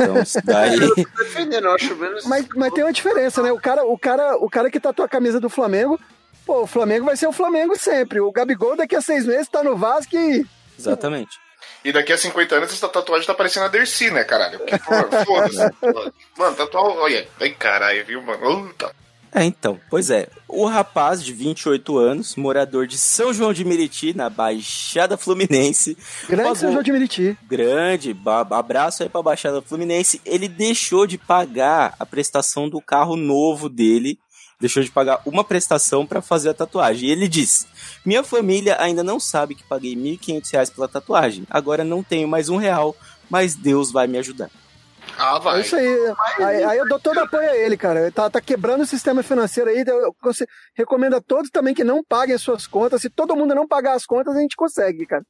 Então, 0.04 0.22
isso 0.22 0.40
daí. 0.44 0.80
Eu 0.80 0.96
tô 0.96 1.24
defendendo, 1.24 1.66
eu 1.66 1.72
acho 1.74 1.96
menos. 1.96 2.26
Mas, 2.26 2.48
mas 2.56 2.74
tem 2.74 2.84
uma 2.84 2.94
diferença, 2.94 3.42
né? 3.42 3.52
O 3.52 3.60
cara, 3.60 3.84
o, 3.84 3.98
cara, 3.98 4.36
o 4.38 4.50
cara 4.50 4.70
que 4.70 4.80
tatuou 4.80 5.06
a 5.06 5.10
camisa 5.10 5.40
do 5.40 5.50
Flamengo, 5.50 6.00
pô, 6.46 6.62
o 6.62 6.68
Flamengo 6.68 7.06
vai 7.06 7.18
ser 7.18 7.28
o 7.28 7.34
Flamengo 7.34 7.78
sempre. 7.78 8.20
O 8.20 8.32
Gabigol 8.32 8.76
daqui 8.76 8.96
a 8.96 9.02
seis 9.02 9.26
meses 9.26 9.48
tá 9.50 9.64
no 9.64 9.78
Vasco 9.78 10.16
e. 10.16 10.46
Exatamente. 10.78 11.38
E 11.84 11.92
daqui 11.92 12.12
a 12.12 12.18
50 12.18 12.56
anos 12.56 12.74
essa 12.74 12.90
tatuagem 12.90 13.26
tá 13.28 13.34
parecendo 13.34 13.66
a 13.66 13.70
Dercy, 13.70 14.12
né, 14.12 14.24
caralho? 14.24 14.60
Porque, 14.60 14.78
pô, 14.80 15.26
Foda-se. 15.26 15.58
Mano, 16.38 16.56
tatuagem. 16.56 16.98
Olha, 16.98 17.28
ai 17.40 17.50
caralho, 17.52 18.06
viu, 18.06 18.22
mano? 18.22 18.68
Puta. 18.68 18.94
É, 19.34 19.44
então, 19.46 19.80
pois 19.90 20.10
é. 20.10 20.28
O 20.48 20.66
rapaz 20.66 21.24
de 21.24 21.32
28 21.34 21.98
anos, 21.98 22.36
morador 22.36 22.88
de 22.88 22.98
São 22.98 23.32
João 23.32 23.54
de 23.54 23.64
Meriti, 23.64 24.12
na 24.16 24.30
Baixada 24.30 25.18
Fluminense, 25.18 25.96
Grande 26.28 26.44
pagou- 26.44 26.56
São 26.56 26.72
João 26.72 26.84
de 26.84 26.92
Meriti. 26.92 27.38
grande, 27.48 28.16
abraço 28.52 29.04
aí 29.04 29.10
pra 29.10 29.22
Baixada 29.22 29.62
Fluminense, 29.62 30.20
ele 30.26 30.48
deixou 30.48 31.06
de 31.06 31.18
pagar 31.18 31.94
a 32.00 32.06
prestação 32.06 32.68
do 32.68 32.82
carro 32.82 33.16
novo 33.16 33.70
dele, 33.70 34.18
deixou 34.60 34.82
de 34.82 34.90
pagar 34.90 35.22
uma 35.26 35.44
prestação 35.44 36.06
pra 36.08 36.22
fazer 36.22 36.50
a 36.50 36.54
tatuagem. 36.56 37.08
E 37.10 37.12
ele 37.12 37.28
disse: 37.28 37.68
Minha 38.04 38.24
família 38.24 38.78
ainda 38.82 39.04
não 39.04 39.20
sabe 39.20 39.54
que 39.54 39.64
paguei 39.64 39.96
1.500 39.96 40.52
reais 40.52 40.70
pela 40.72 40.88
tatuagem, 40.88 41.46
agora 41.50 41.84
não 41.84 42.02
tenho 42.04 42.28
mais 42.28 42.50
um 42.50 42.58
real, 42.58 42.96
mas 43.30 43.54
Deus 43.54 43.92
vai 43.92 44.08
me 44.08 44.18
ajudar. 44.18 44.50
Ah, 45.20 45.38
É 45.38 45.40
vai. 45.40 45.62
isso 45.62 45.76
aí. 45.76 46.14
aí. 46.40 46.64
aí 46.64 46.78
eu 46.78 46.88
dou 46.88 47.00
todo 47.00 47.20
apoio 47.20 47.50
a 47.50 47.56
ele, 47.58 47.76
cara. 47.76 48.12
Tá, 48.12 48.30
tá 48.30 48.40
quebrando 48.40 48.82
o 48.82 48.88
sistema 48.88 49.22
financeiro 49.22 49.70
aí. 49.70 49.84
Eu 49.86 50.16
recomendo 50.74 51.16
a 51.16 51.22
todos 51.22 51.52
também 51.52 51.74
que 51.74 51.84
não 51.84 52.04
paguem 52.04 52.36
as 52.36 52.42
suas 52.42 52.66
contas. 52.66 53.02
Se 53.02 53.10
todo 53.10 53.36
mundo 53.36 53.54
não 53.54 53.68
pagar 53.68 53.94
as 53.94 54.06
contas, 54.06 54.36
a 54.36 54.40
gente 54.40 54.56
consegue, 54.56 55.06
cara. 55.06 55.24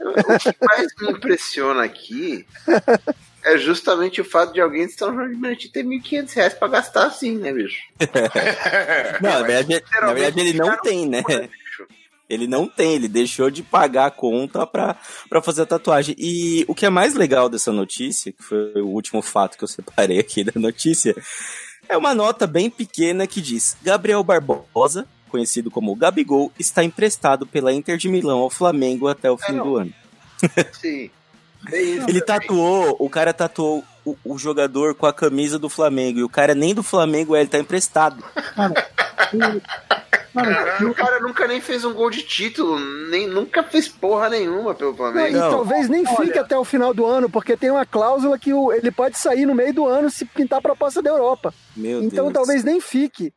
O 0.00 0.38
que 0.38 0.56
mais 0.60 0.88
me 1.00 1.10
impressiona 1.12 1.84
aqui 1.84 2.44
é 3.44 3.56
justamente 3.56 4.20
o 4.20 4.24
fato 4.24 4.52
de 4.52 4.60
alguém 4.60 4.86
de 4.86 4.92
São 4.92 5.14
João 5.14 5.28
de 5.28 5.36
Meriti 5.36 5.70
ter 5.70 5.84
1.500 5.84 6.34
reais 6.34 6.54
pra 6.54 6.68
gastar 6.68 7.06
assim, 7.06 7.38
né, 7.38 7.52
bicho? 7.52 7.80
Não, 9.22 9.30
na 9.30 9.42
verdade, 9.42 9.84
na 10.00 10.12
verdade 10.12 10.40
ele 10.40 10.58
não 10.58 10.76
tem, 10.80 11.08
né? 11.08 11.22
Ele 12.32 12.46
não 12.46 12.66
tem, 12.66 12.94
ele 12.94 13.08
deixou 13.08 13.50
de 13.50 13.62
pagar 13.62 14.06
a 14.06 14.10
conta 14.10 14.66
pra, 14.66 14.96
pra 15.28 15.42
fazer 15.42 15.62
a 15.62 15.66
tatuagem. 15.66 16.14
E 16.18 16.64
o 16.66 16.74
que 16.74 16.86
é 16.86 16.90
mais 16.90 17.14
legal 17.14 17.48
dessa 17.48 17.70
notícia, 17.72 18.32
que 18.32 18.42
foi 18.42 18.80
o 18.80 18.88
último 18.88 19.20
fato 19.20 19.58
que 19.58 19.64
eu 19.64 19.68
separei 19.68 20.18
aqui 20.18 20.42
da 20.44 20.52
notícia, 20.58 21.14
É 21.88 21.96
uma 21.96 22.14
nota 22.14 22.46
bem 22.46 22.70
pequena 22.70 23.26
que 23.26 23.40
diz: 23.40 23.76
Gabriel 23.82 24.22
Barbosa, 24.24 25.06
conhecido 25.28 25.70
como 25.70 25.94
Gabigol, 25.94 26.52
está 26.58 26.82
emprestado 26.82 27.46
pela 27.46 27.72
Inter 27.72 27.96
de 27.96 28.08
Milão 28.08 28.38
ao 28.38 28.50
Flamengo 28.50 29.08
até 29.08 29.30
o 29.30 29.36
fim 29.36 29.52
não. 29.52 29.64
do 29.64 29.76
ano. 29.76 29.92
Sim. 30.80 31.10
É 31.70 31.80
Ele 31.80 32.20
também. 32.20 32.20
tatuou, 32.22 32.96
o 32.98 33.08
cara 33.08 33.32
tatuou 33.32 33.84
o, 34.04 34.16
o 34.24 34.38
jogador 34.38 34.94
com 34.94 35.06
a 35.06 35.12
camisa 35.12 35.58
do 35.58 35.68
Flamengo. 35.68 36.18
E 36.18 36.24
o 36.24 36.28
cara 36.28 36.54
nem 36.54 36.74
do 36.74 36.82
Flamengo 36.82 37.36
é, 37.36 37.40
ele 37.40 37.48
tá 37.48 37.58
emprestado. 37.58 38.22
Cara, 38.56 38.90
o- 40.34 40.42
cara, 40.42 40.54
Caralho, 40.54 40.90
o 40.90 40.94
cara 40.94 41.20
nunca 41.20 41.46
nem 41.46 41.60
fez 41.60 41.84
um 41.84 41.92
gol 41.92 42.10
de 42.10 42.22
título, 42.22 42.78
nem, 43.10 43.26
nunca 43.26 43.62
fez 43.62 43.88
porra 43.88 44.28
nenhuma 44.28 44.74
pelo 44.74 44.90
Não, 44.90 44.96
Flamengo. 44.96 45.28
e 45.28 45.32
Não. 45.40 45.50
talvez 45.50 45.88
nem 45.88 46.04
fique 46.06 46.38
até 46.38 46.56
o 46.58 46.64
final 46.64 46.92
do 46.94 47.04
ano, 47.06 47.28
porque 47.30 47.56
tem 47.56 47.70
uma 47.70 47.84
cláusula 47.86 48.38
que 48.38 48.52
o- 48.52 48.72
ele 48.72 48.90
pode 48.90 49.18
sair 49.18 49.46
no 49.46 49.54
meio 49.54 49.72
do 49.74 49.86
ano 49.86 50.10
se 50.10 50.24
pintar 50.24 50.58
a 50.58 50.62
proposta 50.62 51.00
da 51.02 51.10
Europa. 51.10 51.52
Meu 51.76 52.02
então 52.02 52.24
Deus. 52.24 52.34
talvez 52.34 52.64
nem 52.64 52.80
fique. 52.80 53.32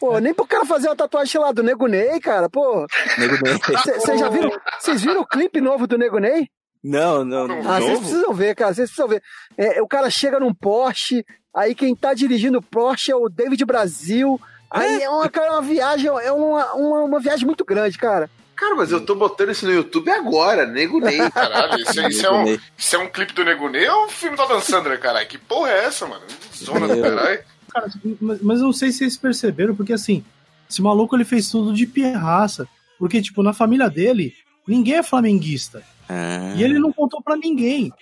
Pô, 0.00 0.18
nem 0.18 0.34
pro 0.34 0.46
cara 0.46 0.66
fazer 0.66 0.88
uma 0.88 0.96
tatuagem 0.96 1.30
sei 1.32 1.40
lá, 1.40 1.50
do 1.52 1.62
Nego 1.62 1.86
Ney, 1.86 2.20
cara. 2.20 2.50
Pô, 2.50 2.86
Nego 3.16 3.36
Ney. 3.42 3.58
vocês 3.98 4.20
já 4.20 4.28
viram? 4.28 4.50
Vocês 4.78 5.00
viram 5.02 5.20
o 5.22 5.26
clipe 5.26 5.60
novo 5.60 5.86
do 5.86 5.96
Nego 5.96 6.18
Ney? 6.18 6.48
Não, 6.82 7.24
não. 7.24 7.48
Não. 7.48 7.60
Ah, 7.72 7.80
vocês 7.80 7.98
precisam 8.00 8.34
ver, 8.34 8.54
cara. 8.54 8.74
Vocês 8.74 8.90
precisam 8.90 9.08
ver. 9.08 9.22
É, 9.56 9.80
o 9.80 9.88
cara 9.88 10.10
chega 10.10 10.38
num 10.38 10.52
Porsche, 10.52 11.24
aí 11.54 11.74
quem 11.74 11.96
tá 11.96 12.12
dirigindo 12.12 12.58
o 12.58 12.62
Porsche 12.62 13.10
é 13.10 13.16
o 13.16 13.30
David 13.30 13.64
Brasil. 13.64 14.38
Aí 14.74 15.02
é 15.02 15.08
uma, 15.10 15.28
cara, 15.28 15.52
uma 15.52 15.62
viagem, 15.62 16.06
é 16.08 16.32
uma, 16.32 16.72
uma, 16.74 17.02
uma 17.04 17.20
viagem 17.20 17.46
muito 17.46 17.64
grande, 17.64 17.96
cara. 17.96 18.28
Cara, 18.56 18.74
mas 18.76 18.92
eu 18.92 19.04
tô 19.04 19.14
botando 19.14 19.50
isso 19.50 19.66
no 19.66 19.72
YouTube 19.72 20.10
agora, 20.10 20.64
nego 20.66 21.00
Ney. 21.00 21.18
Caralho, 21.30 21.80
isso, 21.82 22.00
é- 22.00 22.08
isso 22.10 22.26
é 22.26 22.30
um, 22.32 22.58
isso 22.78 22.96
é 22.96 22.98
um 22.98 23.08
clipe 23.08 23.32
do 23.32 23.44
Nego 23.44 23.68
Ney 23.68 23.88
ou 23.88 24.06
um 24.06 24.08
filme 24.10 24.36
da 24.36 24.46
Dan 24.46 24.60
Sandra, 24.60 24.96
caralho? 24.96 25.26
Que 25.26 25.38
porra 25.38 25.70
é 25.70 25.84
essa, 25.86 26.06
mano? 26.06 26.22
Zona 26.56 26.86
do 26.86 27.00
caralho. 27.02 27.40
cara, 27.72 27.90
mas, 28.20 28.40
mas 28.42 28.60
eu 28.60 28.66
não 28.66 28.72
sei 28.72 28.92
se 28.92 28.98
vocês 28.98 29.16
perceberam, 29.16 29.74
porque 29.74 29.92
assim, 29.92 30.24
esse 30.70 30.80
maluco 30.80 31.16
ele 31.16 31.24
fez 31.24 31.48
tudo 31.48 31.72
de 31.74 31.86
pirraça. 31.86 32.68
Porque, 32.98 33.20
tipo, 33.20 33.42
na 33.42 33.52
família 33.52 33.90
dele, 33.90 34.32
ninguém 34.66 34.94
é 34.94 35.02
flamenguista. 35.02 35.82
Ah, 36.08 36.52
E 36.56 36.62
ele 36.62 36.78
não 36.78 36.92
contou 36.92 37.20
pra 37.20 37.36
ninguém 37.36 37.92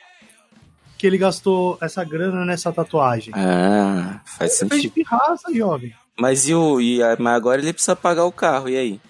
que 0.99 1.07
ele 1.07 1.17
gastou 1.19 1.79
essa 1.81 2.05
grana 2.05 2.45
nessa 2.45 2.71
tatuagem. 2.73 3.33
Ah, 3.35 4.21
faz 4.25 4.61
Ele 4.61 4.69
fez 4.69 4.83
de 4.83 4.89
sentido. 4.89 4.93
pirraça, 4.93 5.53
jovem. 5.55 5.95
Mas, 6.19 6.49
e 6.49 6.55
o, 6.55 6.81
e 6.81 7.03
a- 7.03 7.17
mas 7.19 7.35
agora 7.35 7.61
ele 7.61 7.73
precisa 7.73 7.97
pagar 7.97 8.25
o 8.25 8.33
carro, 8.33 8.69
e 8.69 8.77
aí? 8.77 9.01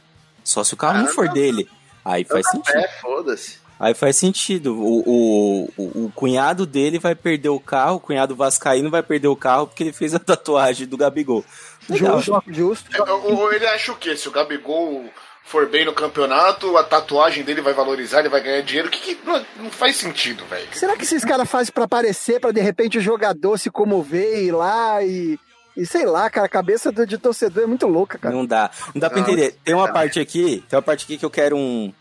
Só 0.45 0.63
se 0.65 0.75
o 0.75 0.77
carro 0.77 0.99
não 1.01 1.09
for 1.09 1.29
dele. 1.29 1.69
Aí 2.05 2.25
faz 2.25 2.49
sentido. 2.51 2.77
É, 2.77 2.89
foda-se. 3.01 3.59
Aí 3.79 3.95
faz 3.95 4.17
sentido. 4.17 4.77
O, 4.77 5.03
o, 5.07 5.69
o, 5.77 6.05
o 6.07 6.13
cunhado 6.15 6.65
dele 6.67 6.99
vai 6.99 7.15
perder 7.15 7.49
o 7.49 7.59
carro, 7.61 7.97
o 7.97 8.01
cunhado 8.01 8.35
vascaíno 8.37 8.91
vai 8.91 9.03
perder 9.03 9.29
o 9.29 9.37
carro 9.37 9.67
porque 9.67 9.83
ele 9.85 9.93
fez 9.93 10.15
a 10.15 10.19
tatuagem 10.21 10.87
do 10.87 10.97
Gabigol. 10.97 11.45
Legal. 11.89 12.21
Justo, 12.21 12.43
justo. 12.49 12.97
É, 12.97 13.11
Ou 13.13 13.53
ele 13.53 13.67
acha 13.67 13.91
o 13.93 13.97
quê? 13.97 14.17
Se 14.17 14.29
o 14.29 14.33
Gabigol 14.33 15.05
for 15.45 15.69
bem 15.69 15.85
no 15.85 15.93
campeonato, 15.93 16.77
a 16.77 16.85
tatuagem 16.85 17.43
dele 17.43 17.61
vai 17.61 17.73
valorizar, 17.75 18.21
ele 18.21 18.29
vai 18.29 18.41
ganhar 18.41 18.63
dinheiro. 18.63 18.89
O 18.89 18.91
que, 18.91 19.15
que 19.17 19.27
não, 19.27 19.45
não 19.57 19.71
faz 19.71 19.97
sentido, 19.97 20.45
velho? 20.47 20.69
Será 20.73 20.97
que 20.97 21.03
esses 21.03 21.25
caras 21.25 21.51
fazem 21.51 21.73
pra 21.73 21.85
aparecer, 21.85 22.41
pra 22.41 22.53
de 22.53 22.61
repente 22.61 22.99
o 22.99 23.03
jogador 23.03 23.59
se 23.59 23.69
comover 23.71 24.39
e 24.39 24.47
ir 24.47 24.53
lá 24.53 25.03
e. 25.03 25.39
E 25.77 25.87
sei 25.87 26.05
lá, 26.05 26.29
cara, 26.29 26.47
a 26.47 26.51
cabeça 26.51 26.93
do, 26.93 27.07
de 27.07 27.17
torcedor 27.17 27.65
é 27.65 27.67
muito 27.67 27.87
louca, 27.87 28.19
cara. 28.19 28.35
Não 28.35 28.45
dá. 28.45 28.71
Não 28.95 29.01
dá 29.01 29.09
pra 29.09 29.21
Não, 29.21 29.27
entender. 29.27 29.57
Tem 29.65 29.75
uma 29.75 29.93
parte 29.93 30.21
aqui, 30.21 30.63
tem 30.69 30.77
uma 30.77 30.83
parte 30.83 31.05
aqui 31.05 31.17
que 31.17 31.25
eu 31.25 31.31
quero 31.31 31.57
um, 31.57 31.93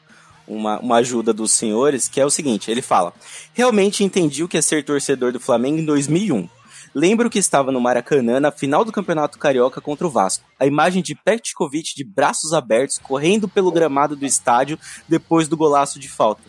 uma, 0.47 0.79
uma 0.79 0.97
ajuda 0.97 1.33
dos 1.33 1.51
senhores, 1.51 2.07
que 2.07 2.19
é 2.19 2.25
o 2.25 2.29
seguinte, 2.29 2.69
ele 2.69 2.81
fala, 2.81 3.13
realmente 3.53 4.03
entendi 4.03 4.43
o 4.43 4.47
que 4.47 4.57
é 4.57 4.61
ser 4.61 4.83
torcedor 4.83 5.31
do 5.31 5.39
Flamengo 5.39 5.79
em 5.79 5.85
2001. 5.85 6.49
Lembro 6.93 7.29
que 7.29 7.39
estava 7.39 7.71
no 7.71 7.79
Maracanã 7.79 8.39
na 8.39 8.51
final 8.51 8.83
do 8.83 8.91
Campeonato 8.91 9.39
Carioca 9.39 9.79
contra 9.79 10.05
o 10.05 10.09
Vasco. 10.09 10.43
A 10.59 10.65
imagem 10.65 11.01
de 11.01 11.15
Petkovic 11.15 11.95
de 11.95 12.03
braços 12.03 12.51
abertos 12.51 12.97
correndo 12.97 13.47
pelo 13.47 13.71
gramado 13.71 14.13
do 14.13 14.25
estádio 14.25 14.77
depois 15.07 15.47
do 15.47 15.55
golaço 15.55 15.97
de 15.97 16.09
falta. 16.09 16.41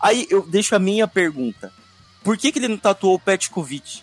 Aí 0.00 0.26
eu 0.30 0.42
deixo 0.42 0.76
a 0.76 0.78
minha 0.78 1.08
pergunta. 1.08 1.72
Por 2.22 2.36
que, 2.36 2.52
que 2.52 2.58
ele 2.58 2.68
não 2.68 2.76
tatuou 2.76 3.14
o 3.14 3.18
Petkovic? 3.18 4.00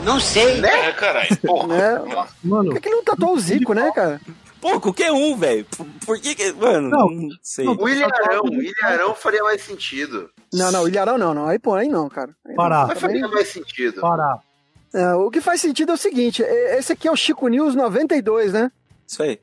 É, 0.67 0.91
caralho. 0.91 1.37
Porra. 1.37 1.67
Né? 1.67 2.27
Mano, 2.43 2.65
Por 2.65 2.73
que, 2.75 2.81
que 2.81 2.87
ele 2.89 2.95
não 2.97 3.03
tatuou 3.03 3.33
o 3.33 3.39
Zico, 3.39 3.73
né, 3.73 3.91
cara? 3.93 4.19
Pô, 4.61 4.77
qualquer 4.79 5.11
um, 5.11 5.37
velho. 5.37 5.65
Por, 6.05 6.19
que 6.19 6.35
que... 6.35 6.51
Mano, 6.51 6.89
Não. 6.89 7.09
não 7.09 7.29
sei. 7.41 7.63
Não, 7.63 7.75
O 7.75 7.87
Ilharão, 7.87 8.41
o 8.43 8.61
Ilharão 8.61 9.15
faria 9.15 9.41
mais 9.41 9.61
sentido. 9.61 10.29
Não, 10.53 10.69
não, 10.71 10.83
o 10.83 10.87
Ilharão 10.89 11.17
não, 11.17 11.33
não. 11.33 11.47
Aí, 11.47 11.57
pô, 11.57 11.75
aí 11.75 11.87
não, 11.87 12.09
cara. 12.09 12.31
Aí 12.45 12.49
não. 12.51 12.55
Parar. 12.55 12.87
Mas 12.87 12.99
faria 12.99 13.27
mais 13.27 13.47
sentido. 13.47 14.01
parar. 14.01 14.39
É, 14.93 15.13
o 15.13 15.29
que 15.29 15.39
faz 15.39 15.61
sentido 15.61 15.91
é 15.91 15.95
o 15.95 15.97
seguinte: 15.97 16.43
é- 16.43 16.77
esse 16.79 16.91
aqui 16.91 17.07
é 17.07 17.11
o 17.11 17.15
Chico 17.15 17.47
News 17.47 17.75
92, 17.75 18.51
né? 18.51 18.71
Isso 19.07 19.21
aí. 19.23 19.39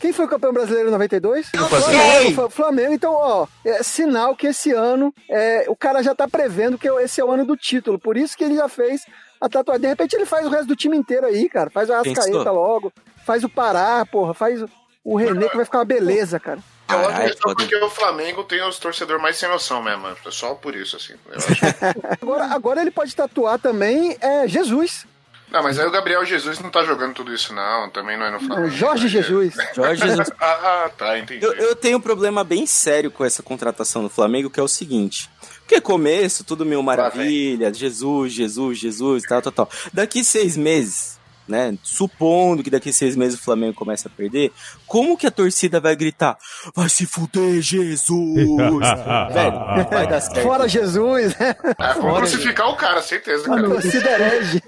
Quem 0.00 0.12
foi 0.12 0.24
o 0.26 0.28
campeão 0.28 0.52
brasileiro 0.52 0.88
em 0.88 0.92
92? 0.92 1.50
Ei! 1.52 1.60
Flamengo, 1.60 2.34
foi 2.34 2.44
o 2.44 2.50
Flamengo. 2.50 2.92
Então, 2.92 3.12
ó, 3.12 3.46
é 3.64 3.82
sinal 3.82 4.36
que 4.36 4.46
esse 4.46 4.72
ano 4.72 5.12
é, 5.28 5.64
o 5.68 5.74
cara 5.76 6.02
já 6.02 6.14
tá 6.14 6.28
prevendo 6.28 6.78
que 6.78 6.88
esse 6.88 7.20
é 7.20 7.24
o 7.24 7.30
ano 7.30 7.44
do 7.44 7.56
título. 7.56 7.98
Por 7.98 8.16
isso 8.16 8.36
que 8.36 8.44
ele 8.44 8.54
já 8.56 8.68
fez 8.68 9.02
a 9.40 9.48
tatuagem. 9.48 9.82
De 9.82 9.88
repente 9.88 10.14
ele 10.14 10.26
faz 10.26 10.46
o 10.46 10.50
resto 10.50 10.66
do 10.66 10.76
time 10.76 10.96
inteiro 10.96 11.26
aí, 11.26 11.48
cara. 11.48 11.70
Faz 11.70 11.88
o 11.88 11.92
Arrascaeta 11.92 12.22
Pensou? 12.30 12.52
logo, 12.52 12.92
faz 13.26 13.42
o 13.44 13.48
Pará, 13.48 14.04
porra, 14.06 14.34
faz 14.34 14.62
o- 15.04 15.16
René 15.16 15.48
que 15.48 15.56
vai 15.56 15.64
ficar 15.64 15.78
uma 15.78 15.84
beleza, 15.84 16.38
cara. 16.38 16.60
Eu 16.90 16.98
acho 17.08 17.16
que 17.16 17.22
é 17.22 17.32
só 17.32 17.54
porque 17.54 17.76
o 17.76 17.90
Flamengo 17.90 18.44
tem 18.44 18.62
os 18.66 18.78
torcedores 18.78 19.20
mais 19.20 19.36
sem 19.36 19.48
noção 19.48 19.82
mesmo. 19.82 20.06
É 20.08 20.30
só 20.30 20.54
por 20.54 20.74
isso, 20.74 20.96
assim. 20.96 21.14
Eu 21.30 21.36
acho. 21.36 21.48
Agora, 22.22 22.44
agora 22.46 22.80
ele 22.80 22.90
pode 22.90 23.14
tatuar 23.14 23.58
também 23.58 24.16
é, 24.20 24.46
Jesus. 24.48 25.06
Não, 25.50 25.62
mas 25.62 25.78
aí 25.78 25.86
o 25.86 25.90
Gabriel 25.90 26.24
Jesus 26.24 26.58
não 26.60 26.70
tá 26.70 26.84
jogando 26.84 27.14
tudo 27.14 27.32
isso, 27.32 27.54
não. 27.54 27.88
Também 27.90 28.18
não 28.18 28.26
é 28.26 28.30
no 28.30 28.40
Flamengo. 28.40 28.70
Jorge 28.70 29.04
né? 29.04 29.08
Jesus. 29.08 29.54
Jorge 29.74 30.02
Jesus. 30.02 30.30
Ah, 30.38 30.84
ah, 30.84 30.90
tá, 30.96 31.18
entendi. 31.18 31.44
Eu, 31.44 31.52
eu 31.54 31.74
tenho 31.74 31.98
um 31.98 32.00
problema 32.00 32.44
bem 32.44 32.66
sério 32.66 33.10
com 33.10 33.24
essa 33.24 33.42
contratação 33.42 34.02
do 34.02 34.10
Flamengo, 34.10 34.50
que 34.50 34.60
é 34.60 34.62
o 34.62 34.68
seguinte. 34.68 35.30
Porque 35.60 35.80
começo, 35.80 36.44
tudo 36.44 36.64
mil 36.64 36.82
maravilha, 36.82 37.72
Jesus, 37.72 38.32
Jesus, 38.32 38.78
Jesus, 38.78 39.22
tal, 39.24 39.42
tal, 39.42 39.52
tal. 39.52 39.70
Daqui 39.92 40.24
seis 40.24 40.56
meses, 40.56 41.18
né? 41.46 41.76
Supondo 41.82 42.62
que 42.62 42.70
daqui 42.70 42.92
seis 42.92 43.14
meses 43.16 43.38
o 43.38 43.42
Flamengo 43.42 43.74
comece 43.74 44.06
a 44.06 44.10
perder, 44.10 44.50
como 44.86 45.16
que 45.16 45.26
a 45.26 45.30
torcida 45.30 45.78
vai 45.80 45.94
gritar? 45.94 46.38
Vai 46.74 46.88
se 46.88 47.04
fuder, 47.06 47.60
Jesus! 47.60 48.34
Velho, 49.32 49.88
vai 49.90 50.06
dar 50.06 50.20
certo. 50.20 50.42
Fora 50.42 50.68
Jesus, 50.68 51.36
né? 51.38 51.54
Ah, 51.78 51.92
vamos 51.94 52.18
crucificar 52.18 52.68
o 52.70 52.76
cara, 52.76 53.02
certeza, 53.02 53.44
cara. 53.44 53.62
Torcida 53.62 54.10
herege. 54.10 54.62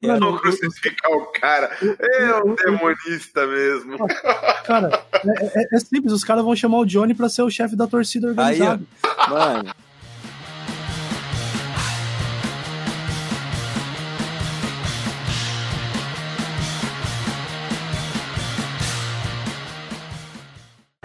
Mano, 0.00 0.30
Vou 0.30 0.38
crucificar 0.40 1.10
o 1.10 1.26
cara. 1.32 1.70
É 2.00 2.34
um 2.44 2.54
demonista 2.54 3.44
mesmo. 3.48 3.96
cara, 4.64 5.02
é, 5.12 5.60
é- 5.62 5.68
é 5.74 5.78
simples, 5.80 6.12
os 6.12 6.22
caras 6.22 6.44
vão 6.44 6.54
chamar 6.54 6.78
o 6.78 6.86
Johnny 6.86 7.14
pra 7.14 7.28
ser 7.28 7.42
o 7.42 7.50
chefe 7.50 7.74
da 7.74 7.86
torcida 7.86 8.28
Aí, 8.28 8.32
organizada. 8.60 8.82
ó, 9.04 9.28
mano. 9.30 9.74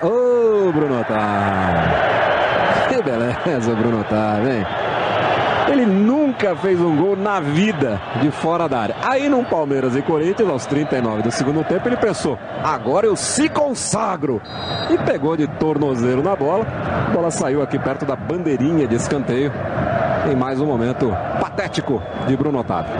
Ô, 0.01 0.71
Bruno 0.71 0.99
Otávio. 1.01 1.93
Que 2.89 3.01
beleza, 3.01 3.75
Bruno 3.75 4.01
Otávio, 4.01 4.51
hein? 4.51 4.65
Ele 5.71 5.85
nunca 5.85 6.55
fez 6.55 6.79
um 6.79 6.95
gol 6.95 7.15
na 7.15 7.39
vida 7.39 8.01
de 8.21 8.29
fora 8.31 8.67
da 8.67 8.79
área. 8.79 8.95
Aí 9.01 9.29
no 9.29 9.43
Palmeiras 9.43 9.95
e 9.95 10.01
Corinthians, 10.01 10.49
aos 10.49 10.65
39 10.65 11.23
do 11.23 11.31
segundo 11.31 11.63
tempo, 11.63 11.87
ele 11.87 11.97
pensou: 11.97 12.37
agora 12.63 13.05
eu 13.05 13.15
se 13.15 13.47
consagro. 13.49 14.41
E 14.89 14.97
pegou 15.05 15.37
de 15.37 15.47
tornozeiro 15.47 16.21
na 16.21 16.35
bola. 16.35 16.65
A 17.07 17.11
bola 17.11 17.31
saiu 17.31 17.61
aqui 17.61 17.79
perto 17.79 18.05
da 18.05 18.15
bandeirinha 18.15 18.87
de 18.87 18.95
escanteio. 18.95 19.51
Em 20.31 20.35
mais 20.35 20.59
um 20.59 20.65
momento 20.65 21.09
patético 21.39 22.01
de 22.27 22.35
Bruno 22.35 22.59
Otávio. 22.59 22.93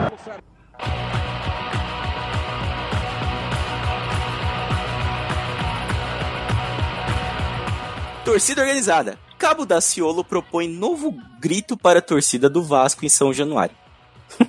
Torcida 8.24 8.62
organizada. 8.62 9.17
Cabo 9.43 9.65
Daciolo 9.65 10.23
propõe 10.23 10.69
novo 10.69 11.13
grito 11.38 11.75
para 11.75 12.00
a 12.00 12.01
torcida 12.01 12.50
do 12.50 12.63
Vasco 12.63 13.03
em 13.03 13.09
São 13.09 13.33
Januário. 13.33 13.75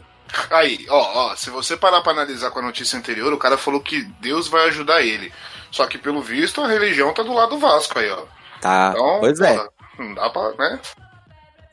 Aí, 0.53 0.87
ó, 0.89 1.33
ó, 1.33 1.35
se 1.35 1.51
você 1.51 1.77
parar 1.77 2.01
pra 2.01 2.13
analisar 2.13 2.53
com 2.53 2.61
a 2.61 2.63
notícia 2.63 2.97
anterior, 2.97 3.33
o 3.33 3.39
cara 3.39 3.59
falou 3.59 3.81
que 3.81 4.05
Deus 4.21 4.47
vai 4.47 4.69
ajudar 4.69 5.03
ele. 5.03 5.33
Só 5.69 5.85
que, 5.89 5.99
pelo 5.99 6.23
visto, 6.23 6.61
a 6.61 6.69
religião 6.69 7.13
tá 7.13 7.25
do 7.25 7.33
lado 7.33 7.57
do 7.57 7.59
Vasco 7.59 7.99
aí, 7.99 8.09
ó. 8.09 8.23
Tá, 8.61 8.93
Então, 8.93 9.19
pois 9.19 9.41
é. 9.41 9.55
porra, 9.57 9.69
não 9.99 10.15
dá 10.15 10.31
pra, 10.31 10.55
né? 10.57 10.81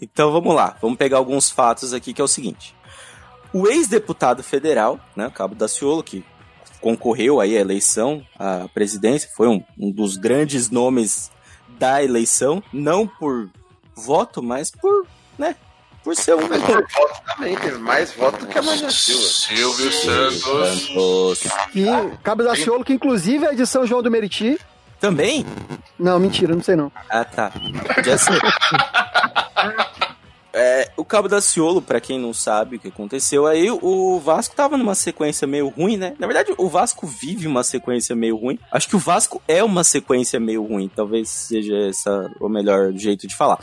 Então 0.02 0.32
vamos 0.32 0.56
lá, 0.56 0.76
vamos 0.82 0.98
pegar 0.98 1.18
alguns 1.18 1.48
fatos 1.48 1.94
aqui 1.94 2.16
que 2.16 2.22
é 2.22 2.24
o 2.24 2.28
seguinte. 2.28 2.76
O 3.54 3.68
ex-deputado 3.68 4.42
federal, 4.42 5.00
né, 5.16 5.30
Cabo 5.30 5.54
Daciolo, 5.54 6.02
que 6.02 6.26
concorreu 6.82 7.40
aí 7.40 7.56
à 7.56 7.62
eleição 7.62 8.26
à 8.40 8.68
presidência, 8.74 9.30
foi 9.38 9.48
um, 9.48 9.64
um 9.78 9.92
dos 9.92 10.18
grandes 10.18 10.72
nomes 10.72 11.30
da 11.82 12.04
eleição, 12.04 12.62
não 12.72 13.08
por 13.08 13.50
voto, 13.96 14.44
mas 14.44 14.70
por, 14.70 15.08
né, 15.36 15.56
por 16.04 16.16
ser 16.16 16.36
um 16.36 16.48
melhor. 16.48 16.86
voto 16.96 17.22
também, 17.26 17.56
teve 17.56 17.80
mais 17.80 18.14
votos 18.14 18.46
que 18.48 18.56
a 18.56 18.62
Marina 18.62 18.92
Silva. 18.92 19.24
Silvio 19.24 19.92
Santos. 19.92 20.42
Santos. 20.44 21.40
Que, 21.72 21.86
Cabo 22.22 22.44
da 22.44 22.56
Ciolo, 22.56 22.84
que 22.86 22.94
inclusive 22.94 23.48
é 23.48 23.56
de 23.56 23.66
São 23.66 23.88
João 23.88 24.04
do 24.04 24.12
Meriti. 24.12 24.60
Também? 25.00 25.44
Não, 25.98 26.20
mentira, 26.20 26.54
não 26.54 26.62
sei 26.62 26.76
não. 26.76 26.92
Ah, 27.10 27.26
tá. 27.26 27.52
Já 28.06 28.16
sei. 28.16 28.38
É, 30.54 30.92
o 30.98 31.06
Cabo 31.06 31.30
da 31.30 31.40
Ciolo, 31.40 31.82
pra 31.82 32.02
quem 32.02 32.20
não 32.20 32.34
sabe 32.34 32.76
o 32.76 32.80
que 32.80 32.90
aconteceu 32.90 33.48
aí, 33.48 33.72
o 33.72 34.20
Vasco 34.20 34.56
tava 34.56 34.78
numa 34.78 34.96
sequência 34.96 35.48
meio 35.48 35.70
ruim, 35.70 35.96
né? 35.96 36.14
Na 36.20 36.28
verdade, 36.28 36.54
o 36.58 36.68
Vasco 36.68 37.08
vive 37.08 37.48
uma 37.48 37.64
sequência 37.64 38.16
meio 38.16 38.36
ruim. 38.36 38.60
Acho 38.72 38.90
que 38.90 38.96
o 38.96 39.00
Vasco 39.00 39.42
é 39.48 39.64
uma 39.64 39.84
sequência 39.84 40.40
meio 40.40 40.64
ruim, 40.64 40.92
talvez 40.94 41.30
seja 41.30 41.76
essa 41.88 42.30
o 42.40 42.50
melhor 42.50 42.92
jeito 42.94 43.28
de 43.28 43.36
falar. 43.36 43.60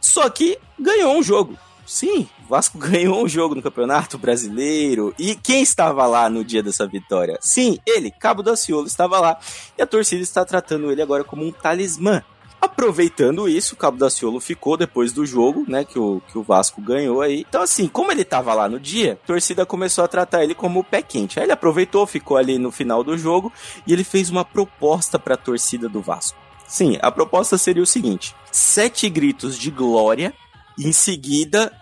Só 0.00 0.28
que 0.28 0.58
ganhou 0.78 1.16
um 1.16 1.22
jogo. 1.22 1.56
Sim, 1.86 2.28
o 2.44 2.48
Vasco 2.48 2.76
ganhou 2.78 3.24
um 3.24 3.28
jogo 3.28 3.54
no 3.54 3.62
Campeonato 3.62 4.18
Brasileiro. 4.18 5.14
E 5.18 5.34
quem 5.34 5.62
estava 5.62 6.06
lá 6.06 6.28
no 6.28 6.44
dia 6.44 6.62
dessa 6.62 6.86
vitória? 6.86 7.38
Sim, 7.40 7.78
ele, 7.86 8.10
Cabo 8.10 8.42
da 8.42 8.56
Ciolo, 8.56 8.86
estava 8.86 9.18
lá. 9.18 9.38
E 9.78 9.82
a 9.82 9.86
torcida 9.86 10.22
está 10.22 10.44
tratando 10.44 10.90
ele 10.90 11.02
agora 11.02 11.24
como 11.24 11.44
um 11.44 11.52
talismã. 11.52 12.22
Aproveitando 12.62 13.48
isso, 13.48 13.74
o 13.74 13.76
Cabo 13.76 13.98
da 13.98 14.08
Ciolo 14.08 14.38
ficou 14.38 14.76
depois 14.76 15.12
do 15.12 15.26
jogo, 15.26 15.64
né, 15.66 15.84
que 15.84 15.98
o, 15.98 16.22
que 16.28 16.38
o 16.38 16.44
Vasco 16.44 16.80
ganhou 16.80 17.20
aí. 17.20 17.44
Então, 17.48 17.60
assim, 17.60 17.88
como 17.88 18.12
ele 18.12 18.24
tava 18.24 18.54
lá 18.54 18.68
no 18.68 18.78
dia, 18.78 19.18
a 19.20 19.26
torcida 19.26 19.66
começou 19.66 20.04
a 20.04 20.08
tratar 20.08 20.44
ele 20.44 20.54
como 20.54 20.78
o 20.78 20.84
pé 20.84 21.02
quente. 21.02 21.40
Aí 21.40 21.44
ele 21.44 21.50
aproveitou, 21.50 22.06
ficou 22.06 22.36
ali 22.36 22.58
no 22.58 22.70
final 22.70 23.02
do 23.02 23.18
jogo 23.18 23.52
e 23.84 23.92
ele 23.92 24.04
fez 24.04 24.30
uma 24.30 24.44
proposta 24.44 25.18
para 25.18 25.34
a 25.34 25.36
torcida 25.36 25.88
do 25.88 26.00
Vasco. 26.00 26.38
Sim, 26.68 26.98
a 27.02 27.10
proposta 27.10 27.58
seria 27.58 27.82
o 27.82 27.86
seguinte: 27.86 28.32
sete 28.52 29.10
gritos 29.10 29.58
de 29.58 29.68
glória 29.68 30.32
e 30.78 30.86
em 30.86 30.92
seguida 30.92 31.72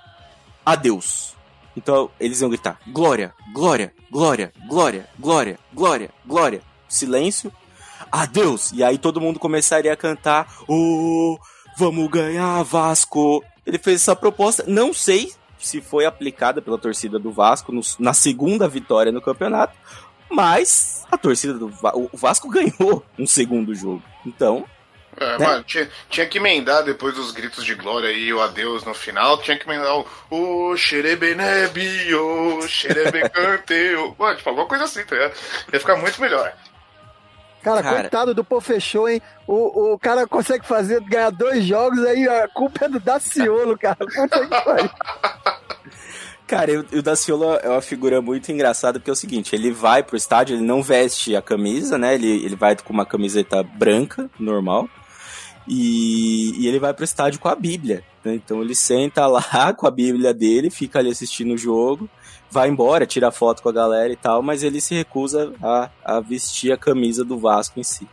adeus. 0.65 1.35
Então 1.77 2.11
eles 2.19 2.41
iam 2.41 2.49
gritar: 2.49 2.81
glória, 2.89 3.35
glória, 3.53 3.93
glória, 4.11 4.51
glória, 4.67 5.07
glória, 5.19 5.59
glória, 5.75 6.11
glória. 6.27 6.63
Silêncio. 6.89 7.53
Adeus! 8.11 8.73
E 8.73 8.83
aí 8.85 8.99
todo 8.99 9.21
mundo 9.21 9.39
começaria 9.39 9.93
a 9.93 9.97
cantar: 9.97 10.47
Oh, 10.69 11.39
vamos 11.77 12.09
ganhar, 12.11 12.63
Vasco! 12.63 13.45
Ele 13.67 13.79
fez 13.79 14.01
essa 14.03 14.17
proposta. 14.17 14.65
Não 14.67 14.93
sei 14.93 15.33
se 15.59 15.81
foi 15.81 16.07
aplicada 16.07 16.63
pela 16.63 16.79
torcida 16.79 17.19
do 17.19 17.31
Vasco 17.31 17.71
no- 17.73 17.83
na 17.99 18.15
segunda 18.15 18.67
vitória 18.67 19.13
no 19.13 19.21
campeonato, 19.21 19.77
mas 20.31 21.05
a 21.13 21.19
torcida 21.19 21.55
do 21.55 21.67
o 21.95 22.17
Vasco 22.17 22.49
ganhou 22.49 23.05
um 23.19 23.27
segundo 23.27 23.75
jogo. 23.75 24.03
Então, 24.25 24.65
É, 25.19 25.37
Né? 25.39 25.45
mano, 25.47 25.65
tinha, 25.65 25.91
tinha 26.09 26.25
que 26.25 26.39
emendar 26.39 26.85
depois 26.85 27.15
dos 27.15 27.33
gritos 27.33 27.65
de 27.65 27.75
glória 27.75 28.11
e 28.13 28.33
o 28.33 28.41
adeus 28.41 28.85
no 28.85 28.95
final, 28.95 29.37
tinha 29.43 29.59
que 29.59 29.69
emendar 29.69 29.99
o 29.99 30.07
O 30.31 30.77
xerebenebi, 30.77 32.15
o 32.15 32.63
xerebecanteu. 32.67 34.15
Mano, 34.19 34.37
tipo, 34.37 34.49
alguma 34.49 34.67
coisa 34.69 34.85
assim, 34.85 35.05
tá 35.05 35.15
ligado? 35.17 35.35
Ia 35.73 35.81
ficar 35.81 35.97
muito 35.97 36.21
melhor. 36.21 36.53
Cara, 37.63 37.83
Cara. 37.83 38.01
coitado 38.01 38.35
do 38.35 38.43
Pô 38.43 38.61
fechou, 38.61 39.09
hein? 39.09 39.21
O, 39.47 39.93
o 39.95 39.99
cara 39.99 40.27
consegue 40.27 40.67
fazer, 40.67 41.01
ganhar 41.03 41.31
dois 41.31 41.65
jogos, 41.65 41.99
aí 42.05 42.27
a 42.27 42.49
culpa 42.49 42.87
é 42.87 42.89
do 42.89 42.99
Daciolo, 43.01 43.77
cara. 43.79 43.97
Puta 43.97 44.41
que 44.41 44.65
pariu. 44.65 44.91
Cara, 46.47 46.81
o, 46.81 46.99
o 46.99 47.03
Daciolo 47.03 47.55
é 47.63 47.69
uma 47.69 47.81
figura 47.81 48.21
muito 48.21 48.51
engraçada, 48.51 48.99
porque 48.99 49.09
é 49.09 49.13
o 49.13 49.17
seguinte, 49.17 49.55
ele 49.55 49.71
vai 49.71 50.03
pro 50.03 50.17
estádio, 50.17 50.57
ele 50.57 50.65
não 50.65 50.83
veste 50.83 51.37
a 51.37 51.41
camisa, 51.41 51.97
né? 51.97 52.17
Ele, 52.17 52.45
ele 52.45 52.57
vai 52.57 52.75
com 52.75 52.93
uma 52.93 53.07
camiseta 53.07 53.63
branca, 53.63 54.29
normal, 54.37 54.89
e, 55.69 56.53
e 56.59 56.67
ele 56.67 56.81
vai 56.81 56.93
pro 56.93 57.05
estádio 57.05 57.39
com 57.39 57.47
a 57.49 57.55
Bíblia. 57.55 58.03
né? 58.25 58.35
Então 58.35 58.61
ele 58.61 58.75
senta 58.75 59.29
lá 59.29 59.73
com 59.79 59.87
a 59.87 59.93
Bíblia 59.93 60.35
dele, 60.35 60.71
fica 60.71 60.99
ali 60.99 61.11
assistindo 61.11 61.55
o 61.55 61.59
jogo, 61.59 62.11
vai 62.51 62.69
embora, 62.69 63.07
tira 63.07 63.31
foto 63.31 63.63
com 63.63 63.69
a 63.69 63.73
galera 63.73 64.13
e 64.13 64.17
tal, 64.17 64.43
mas 64.43 64.63
ele 64.63 64.81
se 64.81 64.95
recusa 64.95 65.53
a, 65.63 65.89
a 66.05 66.21
vestir 66.21 66.73
a 66.73 66.77
camisa 66.77 67.25
do 67.25 67.39
Vasco 67.39 67.79
em 67.79 67.83
si. 67.83 68.07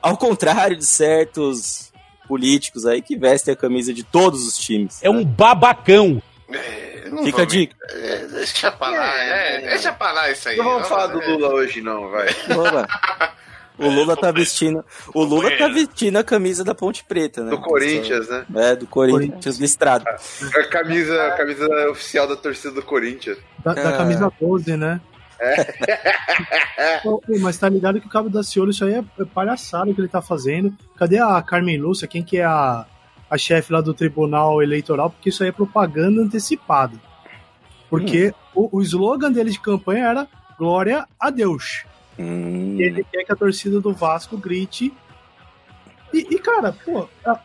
Ao 0.00 0.16
contrário 0.16 0.76
de 0.76 0.84
certos 0.86 1.92
políticos 2.28 2.84
aí 2.86 3.00
que 3.02 3.16
vestem 3.16 3.52
a 3.54 3.56
camisa 3.56 3.92
de 3.92 4.04
todos 4.04 4.46
os 4.46 4.56
times. 4.58 4.98
É 5.02 5.08
um 5.10 5.24
babacão. 5.24 6.22
É, 6.50 7.08
não 7.10 7.24
Fica 7.24 7.38
a 7.38 7.40
vamos- 7.44 7.52
dica. 7.52 7.76
é, 7.90 8.26
deixa 8.26 8.70
pra 8.70 8.88
lá, 8.90 9.14
é, 9.22 9.60
deixa 9.68 9.92
pra 9.92 10.12
lá 10.12 10.30
isso 10.30 10.48
aí. 10.48 10.56
Não 10.56 10.64
vamos 10.64 10.88
falar 10.88 11.06
do 11.08 11.22
é. 11.22 11.26
Lula 11.26 11.48
hoje, 11.54 11.80
não, 11.80 12.08
vai. 12.10 12.28
Lula. 12.48 12.86
O 13.78 13.88
Lula 13.88 14.16
tá 14.16 14.32
vestindo. 14.32 14.84
O 15.14 15.22
Lula 15.22 15.56
tá 15.56 15.68
vestindo 15.68 16.16
a 16.16 16.24
camisa 16.24 16.64
da 16.64 16.74
Ponte 16.74 17.04
Preta, 17.04 17.44
né? 17.44 17.50
Do 17.50 17.60
Corinthians, 17.60 18.28
né? 18.28 18.44
É, 18.54 18.76
do 18.76 18.86
Corinthians 18.86 19.58
listrado. 19.58 20.04
A 20.08 20.64
camisa, 20.64 21.22
a 21.28 21.36
camisa 21.36 21.68
oficial 21.90 22.26
da 22.26 22.36
torcida 22.36 22.72
do 22.72 22.82
Corinthians. 22.82 23.38
Da, 23.64 23.74
da 23.74 23.82
Cara. 23.82 23.96
camisa 23.96 24.32
12, 24.40 24.76
né? 24.76 25.00
Pô, 27.02 27.22
mas 27.40 27.56
tá 27.56 27.68
ligado 27.68 28.00
que 28.00 28.06
o 28.06 28.10
Cabo 28.10 28.28
da 28.28 28.42
Ciolo, 28.42 28.70
isso 28.70 28.84
aí 28.84 28.94
é, 28.94 29.04
é 29.20 29.24
palhaçada 29.24 29.92
que 29.94 30.00
ele 30.00 30.08
tá 30.08 30.20
fazendo. 30.20 30.76
Cadê 30.96 31.18
a 31.18 31.40
Carmen 31.40 31.78
Lúcia? 31.78 32.08
Quem 32.08 32.22
que 32.22 32.38
é 32.38 32.44
a, 32.44 32.84
a 33.30 33.38
chefe 33.38 33.72
lá 33.72 33.80
do 33.80 33.94
Tribunal 33.94 34.60
Eleitoral? 34.60 35.10
Porque 35.10 35.28
isso 35.28 35.44
aí 35.44 35.50
é 35.50 35.52
propaganda 35.52 36.20
antecipada. 36.20 36.94
Porque 37.88 38.34
o, 38.54 38.78
o 38.78 38.82
slogan 38.82 39.30
dele 39.30 39.50
de 39.50 39.60
campanha 39.60 40.06
era 40.06 40.28
Glória 40.58 41.06
a 41.20 41.30
Deus. 41.30 41.84
Hum, 42.18 42.76
ele 42.78 43.04
quer 43.10 43.24
que 43.24 43.32
a 43.32 43.36
torcida 43.36 43.80
do 43.80 43.92
Vasco 43.92 44.36
grite. 44.36 44.92
E, 46.12 46.18
e, 46.34 46.38
cara, 46.38 46.72
pô, 46.84 47.08
a- 47.24 47.38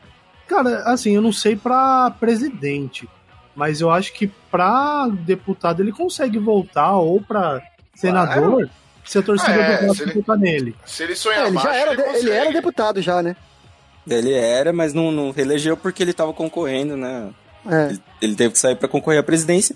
cara, 0.48 0.84
assim, 0.86 1.16
eu 1.16 1.22
não 1.22 1.32
sei 1.34 1.56
pra 1.56 2.12
presidente, 2.20 3.08
mas 3.56 3.82
eu 3.82 3.92
acho 3.92 4.14
que 4.14 4.28
pra 4.50 5.08
deputado 5.12 5.82
ele 5.82 5.92
consegue 5.92 6.40
voltar, 6.40 6.94
ou 6.96 7.22
pra 7.22 7.62
senador, 7.94 8.70
se 9.04 9.18
a 9.18 9.22
torcida 9.22 9.52
Ah, 9.54 9.62
é, 9.74 9.78
do 9.82 9.88
Vasco 9.88 10.14
votar 10.14 10.38
nele. 10.38 10.76
Se 10.86 11.04
ele 11.04 11.14
É, 11.14 11.16
sonhar 11.16 11.48
ele 11.48 11.58
já 11.60 11.76
era, 11.76 11.92
ele, 11.94 12.02
ele 12.20 12.32
era 12.32 12.52
deputado 12.52 13.02
já, 13.02 13.22
né? 13.22 13.36
ele 14.08 14.34
era, 14.34 14.74
mas 14.74 14.94
não, 14.94 15.12
não 15.12 15.32
reelegeu 15.32 15.78
porque 15.78 16.04
ele 16.04 16.12
tava 16.14 16.34
concorrendo, 16.34 16.98
né? 16.98 17.30
É. 17.66 17.86
Ele, 17.92 18.02
ele 18.22 18.36
teve 18.36 18.52
que 18.54 18.60
sair 18.60 18.76
pra 18.76 18.88
concorrer 18.90 19.20
à 19.20 19.24
presidência. 19.24 19.74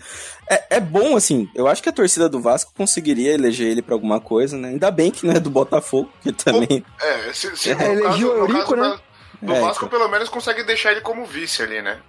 É, 0.49 0.77
é 0.77 0.79
bom, 0.79 1.15
assim, 1.17 1.49
eu 1.53 1.67
acho 1.67 1.83
que 1.83 1.89
a 1.89 1.93
torcida 1.93 2.29
do 2.29 2.39
Vasco 2.41 2.71
conseguiria 2.75 3.33
eleger 3.33 3.67
ele 3.67 3.81
pra 3.81 3.95
alguma 3.95 4.19
coisa, 4.21 4.57
né? 4.57 4.69
Ainda 4.69 4.89
bem 4.89 5.11
que 5.11 5.25
não 5.25 5.33
é 5.33 5.39
do 5.39 5.49
Botafogo, 5.49 6.09
que 6.21 6.31
também. 6.31 6.83
É, 7.01 7.33
se, 7.33 7.55
se 7.57 7.71
É, 7.71 7.75
no 7.75 7.83
elegeu 7.83 8.03
caso, 8.03 8.27
o 8.29 8.33
no 8.33 8.39
Eurico, 8.39 8.59
caso 8.59 8.75
né? 8.77 8.99
do 9.41 9.53
É, 9.53 9.59
Vasco, 9.59 9.85
então. 9.85 9.99
pelo 9.99 10.09
menos 10.09 10.29
consegue 10.29 10.63
deixar 10.63 10.91
ele 10.91 11.01
como 11.01 11.25
vice 11.25 11.61
ali, 11.61 11.81
né? 11.81 11.99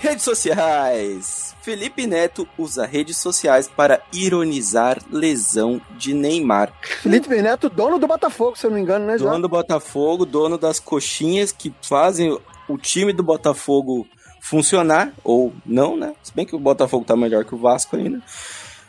Redes 0.00 0.24
sociais. 0.24 1.54
Felipe 1.60 2.06
Neto 2.06 2.48
usa 2.56 2.86
redes 2.86 3.18
sociais 3.18 3.68
para 3.68 4.00
ironizar 4.12 4.98
lesão 5.10 5.78
de 5.98 6.14
Neymar. 6.14 6.72
Felipe 7.02 7.28
Neto, 7.42 7.68
dono 7.68 7.98
do 7.98 8.06
Botafogo, 8.06 8.56
se 8.56 8.64
eu 8.66 8.70
não 8.70 8.76
me 8.78 8.82
engano, 8.82 9.04
né? 9.06 9.18
Já? 9.18 9.26
Dono 9.26 9.42
do 9.42 9.48
Botafogo, 9.48 10.24
dono 10.24 10.56
das 10.56 10.80
coxinhas 10.80 11.52
que 11.52 11.72
fazem 11.82 12.38
o 12.72 12.78
time 12.78 13.12
do 13.12 13.22
Botafogo 13.22 14.06
funcionar, 14.40 15.12
ou 15.22 15.52
não, 15.64 15.96
né? 15.96 16.14
Se 16.22 16.34
bem 16.34 16.46
que 16.46 16.56
o 16.56 16.58
Botafogo 16.58 17.04
tá 17.04 17.16
melhor 17.16 17.44
que 17.44 17.54
o 17.54 17.58
Vasco 17.58 17.96
ainda. 17.96 18.22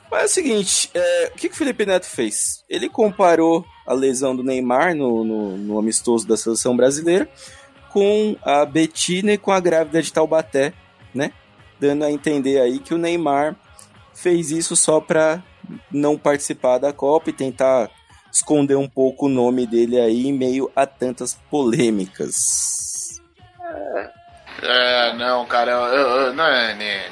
Mas 0.09 0.21
é 0.21 0.25
o 0.25 0.29
seguinte, 0.29 0.89
é, 0.93 1.31
o 1.33 1.37
que, 1.37 1.47
que 1.47 1.55
o 1.55 1.57
Felipe 1.57 1.85
Neto 1.85 2.05
fez? 2.05 2.63
Ele 2.69 2.89
comparou 2.89 3.65
a 3.87 3.93
lesão 3.93 4.35
do 4.35 4.43
Neymar 4.43 4.95
no, 4.95 5.23
no, 5.23 5.57
no 5.57 5.79
amistoso 5.79 6.27
da 6.27 6.35
seleção 6.35 6.75
brasileira 6.75 7.29
com 7.91 8.35
a 8.41 8.65
Betina 8.65 9.33
e 9.33 9.37
com 9.37 9.51
a 9.51 9.59
grávida 9.59 10.01
de 10.01 10.11
Taubaté, 10.11 10.73
né? 11.13 11.31
Dando 11.79 12.03
a 12.03 12.11
entender 12.11 12.59
aí 12.59 12.79
que 12.79 12.93
o 12.93 12.97
Neymar 12.97 13.55
fez 14.13 14.51
isso 14.51 14.75
só 14.75 14.99
pra 14.99 15.41
não 15.89 16.17
participar 16.17 16.77
da 16.77 16.91
Copa 16.91 17.29
e 17.29 17.33
tentar 17.33 17.89
esconder 18.31 18.75
um 18.75 18.87
pouco 18.87 19.25
o 19.25 19.29
nome 19.29 19.65
dele 19.65 19.99
aí 19.99 20.27
em 20.27 20.33
meio 20.33 20.71
a 20.75 20.85
tantas 20.85 21.37
polêmicas. 21.49 22.90
É, 24.61 25.13
não, 25.13 25.45
cara, 25.45 25.71
eu- 25.71 25.85
eu- 26.27 26.33
não 26.33 26.45
é, 26.45 26.73
né, 26.75 27.09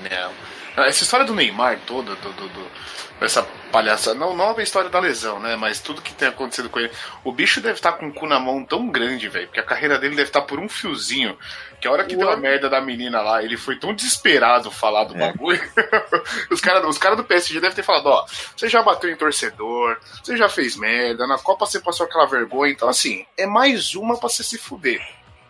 não. 0.76 0.84
Essa 0.86 1.04
história 1.04 1.26
do 1.26 1.34
Neymar 1.36 1.80
toda, 1.86 2.16
do, 2.16 2.32
do, 2.34 2.48
do- 2.50 2.72
essa 3.22 3.44
palhaça, 3.70 4.14
não, 4.14 4.34
não 4.36 4.58
a 4.58 4.64
história 4.64 4.90
da 4.90 5.00
lesão, 5.00 5.40
né, 5.42 5.56
mas 5.58 5.80
tudo 5.82 6.02
que 6.02 6.14
tem 6.14 6.28
acontecido 6.30 6.70
com 6.70 6.80
ele. 6.80 6.92
O 7.24 7.32
bicho 7.34 7.60
deve 7.60 7.74
estar 7.76 7.94
com 7.94 8.08
o 8.08 8.14
cu 8.14 8.26
na 8.28 8.40
mão 8.40 8.64
tão 8.64 8.88
grande, 8.88 9.28
velho, 9.28 9.48
porque 9.48 9.60
a 9.60 9.64
carreira 9.64 9.98
dele 10.00 10.16
deve 10.16 10.30
estar 10.30 10.42
por 10.44 10.58
um 10.60 10.70
fiozinho, 10.70 11.38
que 11.82 11.88
a 11.88 11.92
hora 11.92 12.06
que 12.06 12.16
deu 12.16 12.30
a 12.30 12.38
merda 12.38 12.70
da 12.70 12.80
menina 12.80 13.20
lá, 13.22 13.44
ele 13.44 13.58
foi 13.58 13.76
tão 13.78 13.94
desesperado 13.94 14.72
falar 14.72 15.04
do 15.06 15.16
É. 15.16 15.20
bagulho. 15.20 15.62
os 16.50 16.62
caras 16.62 16.86
os 16.86 16.98
cara 16.98 17.16
do 17.16 17.24
PSG 17.26 17.60
devem 17.60 17.76
ter 17.76 17.84
falado, 17.84 18.06
ó, 18.08 18.26
você 18.56 18.70
já 18.70 18.82
bateu 18.82 19.10
em 19.10 19.16
torcedor, 19.18 19.98
você 20.24 20.38
já 20.38 20.48
fez 20.48 20.78
merda, 20.78 21.28
na 21.28 21.38
Copa 21.38 21.66
você 21.66 21.80
passou 21.82 22.06
aquela 22.06 22.26
vergonha, 22.26 22.72
então 22.72 22.88
assim, 22.88 23.26
é 23.38 23.46
mais 23.46 23.96
uma 23.96 24.18
pra 24.18 24.30
você 24.30 24.44
se 24.44 24.58
fuder. 24.58 25.02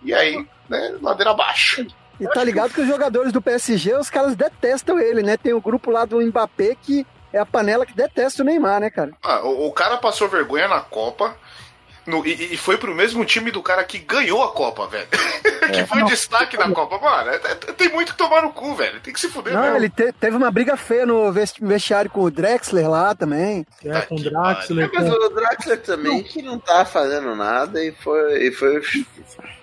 E 0.03 0.13
aí, 0.13 0.45
né, 0.69 0.97
ladeira 1.01 1.31
abaixo. 1.31 1.85
E 2.19 2.27
tá 2.27 2.43
ligado 2.43 2.73
que 2.73 2.81
os 2.81 2.87
jogadores 2.87 3.31
do 3.31 3.41
PSG, 3.41 3.95
os 3.95 4.09
caras 4.09 4.35
detestam 4.35 4.99
ele, 4.99 5.23
né? 5.23 5.37
Tem 5.37 5.53
o 5.53 5.61
grupo 5.61 5.89
lá 5.89 6.03
do 6.03 6.19
Mbappé 6.21 6.75
que 6.81 7.05
é 7.31 7.39
a 7.39 7.45
panela 7.45 7.85
que 7.85 7.93
detesta 7.93 8.41
o 8.41 8.45
Neymar, 8.45 8.81
né, 8.81 8.89
cara? 8.89 9.11
Ah, 9.23 9.41
o, 9.41 9.67
o 9.67 9.71
cara 9.71 9.97
passou 9.97 10.27
vergonha 10.27 10.67
na 10.67 10.81
Copa. 10.81 11.35
No- 12.09 12.25
e, 12.25 12.53
e 12.53 12.57
foi 12.57 12.77
pro 12.77 12.93
mesmo 12.95 13.23
time 13.23 13.51
do 13.51 13.61
cara 13.63 13.83
que 13.83 13.99
ganhou 13.99 14.43
a 14.43 14.51
Copa, 14.51 14.87
velho. 14.87 15.07
que 15.73 15.85
foi 15.85 16.03
destaque 16.05 16.57
na 16.57 16.69
Copa. 16.71 16.97
Mano, 16.97 17.29
é- 17.29 17.35
é- 17.35 17.55
tem 17.73 17.89
muito 17.89 18.11
que 18.13 18.17
tomar 18.17 18.41
no 18.41 18.51
cu, 18.51 18.75
velho. 18.75 18.99
Tem 19.01 19.13
que 19.13 19.19
se 19.19 19.29
fuder 19.29 19.53
Não, 19.53 19.61
mesmo. 19.61 19.77
ele 19.77 19.89
te- 19.89 20.11
teve 20.13 20.35
uma 20.35 20.49
briga 20.51 20.75
feia 20.75 21.05
no 21.05 21.31
vesti- 21.31 21.63
vestiário 21.63 22.09
com 22.09 22.21
o 22.23 22.31
Drexler 22.31 22.89
lá 22.89 23.13
também. 23.15 23.65
É, 23.85 24.01
com 24.01 24.15
o 24.15 24.19
Draxler, 24.23 24.85
É, 24.85 24.91
mas 24.93 25.09
o 25.13 25.29
Draxler 25.29 25.81
também, 25.81 26.23
que 26.23 26.41
não 26.41 26.57
tava 26.59 26.85
fazendo 26.85 27.35
nada 27.35 27.83
e 27.83 27.91
foi. 27.91 28.47
E 28.47 28.51
foi 28.51 28.81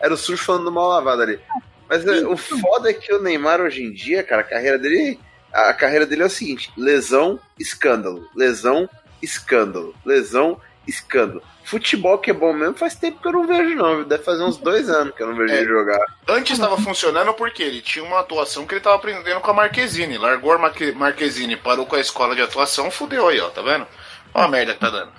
era 0.01 0.15
o 0.15 0.17
sujo 0.17 0.43
falando 0.43 0.71
mal 0.71 0.89
lavado 0.89 1.23
ali. 1.23 1.41
Mas 1.89 2.07
é, 2.07 2.27
o 2.27 2.37
foda 2.37 2.91
é 2.91 2.93
que 2.93 3.13
o 3.13 3.21
Neymar 3.23 3.61
hoje 3.61 3.83
em 3.83 3.93
dia, 3.93 4.23
cara, 4.23 4.43
a 4.43 4.45
carreira 4.45 4.79
dele. 4.79 5.19
A 5.53 5.73
carreira 5.73 6.05
dele 6.05 6.23
é 6.23 6.27
o 6.27 6.31
seguinte: 6.31 6.71
lesão, 6.77 7.39
escândalo. 7.59 8.29
Lesão, 8.35 8.89
escândalo. 9.23 9.95
Lesão, 10.05 10.61
escândalo. 10.87 11.42
Futebol 11.64 12.18
que 12.18 12.31
é 12.31 12.35
bom 12.35 12.53
mesmo 12.53 12.75
faz 12.77 12.94
tempo 12.94 13.20
que 13.20 13.27
eu 13.27 13.33
não 13.33 13.46
vejo, 13.46 13.75
não. 13.75 14.05
Deve 14.05 14.22
fazer 14.22 14.44
uns 14.44 14.57
dois 14.57 14.88
anos 14.88 15.14
que 15.14 15.22
eu 15.22 15.27
não 15.29 15.35
vejo 15.37 15.53
É. 15.53 15.59
ele 15.59 15.68
jogar. 15.68 15.99
Antes 16.29 16.53
estava 16.53 16.77
funcionando 16.79 17.33
porque 17.35 17.62
ele 17.62 17.81
tinha 17.81 18.05
uma 18.05 18.20
atuação 18.20 18.64
que 18.66 18.75
ele 18.75 18.81
tava 18.81 18.96
aprendendo 18.96 19.40
com 19.40 19.51
a 19.51 19.55
Marquezine. 19.55 20.16
Largou 20.18 20.53
a 20.53 20.59
Marque- 20.59 20.92
Marquezine, 20.92 21.57
parou 21.57 21.85
com 21.87 21.96
a 21.96 22.01
escola 22.01 22.37
de 22.37 22.42
atuação, 22.42 22.90
fudeu 22.90 23.27
aí, 23.29 23.40
ó, 23.40 23.49
tá 23.51 23.62
vendo? 23.62 23.87
Olha 24.33 24.44
a 24.44 24.49
merda 24.49 24.75
que 24.75 24.81
tá 24.81 24.90
dando. 24.90 25.11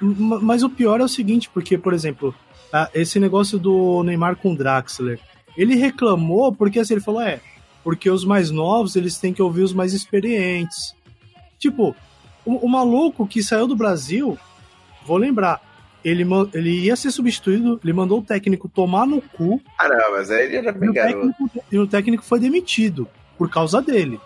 Ma- 0.00 0.40
Mas 0.40 0.62
o 0.62 0.68
pior 0.68 1.00
é 1.00 1.04
o 1.04 1.08
seguinte, 1.08 1.48
porque, 1.52 1.78
por 1.78 1.94
exemplo, 1.94 2.34
esse 2.92 3.18
negócio 3.18 3.58
do 3.58 4.02
Neymar 4.02 4.36
com 4.36 4.52
o 4.52 4.56
Draxler, 4.56 5.18
ele 5.56 5.74
reclamou 5.76 6.52
porque 6.52 6.80
assim, 6.80 6.94
ele 6.94 7.00
falou, 7.02 7.22
é, 7.22 7.40
porque 7.82 8.10
os 8.10 8.24
mais 8.24 8.50
novos, 8.50 8.96
eles 8.96 9.16
têm 9.18 9.32
que 9.32 9.40
ouvir 9.40 9.62
os 9.62 9.72
mais 9.72 9.94
experientes. 9.94 10.94
Tipo, 11.58 11.94
o, 12.44 12.66
o 12.66 12.68
maluco 12.68 13.26
que 13.26 13.42
saiu 13.42 13.66
do 13.66 13.76
Brasil, 13.76 14.36
vou 15.04 15.16
lembrar, 15.16 15.60
ele, 16.04 16.24
ele 16.52 16.70
ia 16.80 16.96
ser 16.96 17.10
substituído, 17.10 17.80
ele 17.82 17.92
mandou 17.92 18.18
o 18.18 18.22
técnico 18.22 18.68
tomar 18.68 19.06
no 19.06 19.20
cu 19.20 19.60
Ah, 19.78 19.88
não, 19.88 20.12
mas 20.12 20.30
aí 20.30 20.44
ele 20.46 20.56
era 20.56 20.70
e 20.70 20.72
bem 20.72 20.88
o 20.90 20.92
garoto. 20.92 21.26
técnico, 21.28 21.64
e 21.72 21.78
o 21.78 21.86
técnico 21.86 22.24
foi 22.24 22.38
demitido 22.38 23.08
por 23.38 23.50
causa 23.50 23.80
dele. 23.80 24.20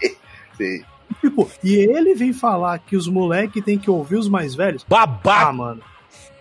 sim. 0.56 0.84
Tipo, 1.20 1.50
e 1.62 1.74
ele 1.74 2.14
vem 2.14 2.32
falar 2.32 2.78
que 2.78 2.96
os 2.96 3.06
moleques 3.08 3.64
têm 3.64 3.78
que 3.78 3.90
ouvir 3.90 4.16
os 4.16 4.28
mais 4.28 4.54
velhos. 4.54 4.84
Babaca! 4.88 5.48
Ah, 5.48 5.52
mano. 5.52 5.82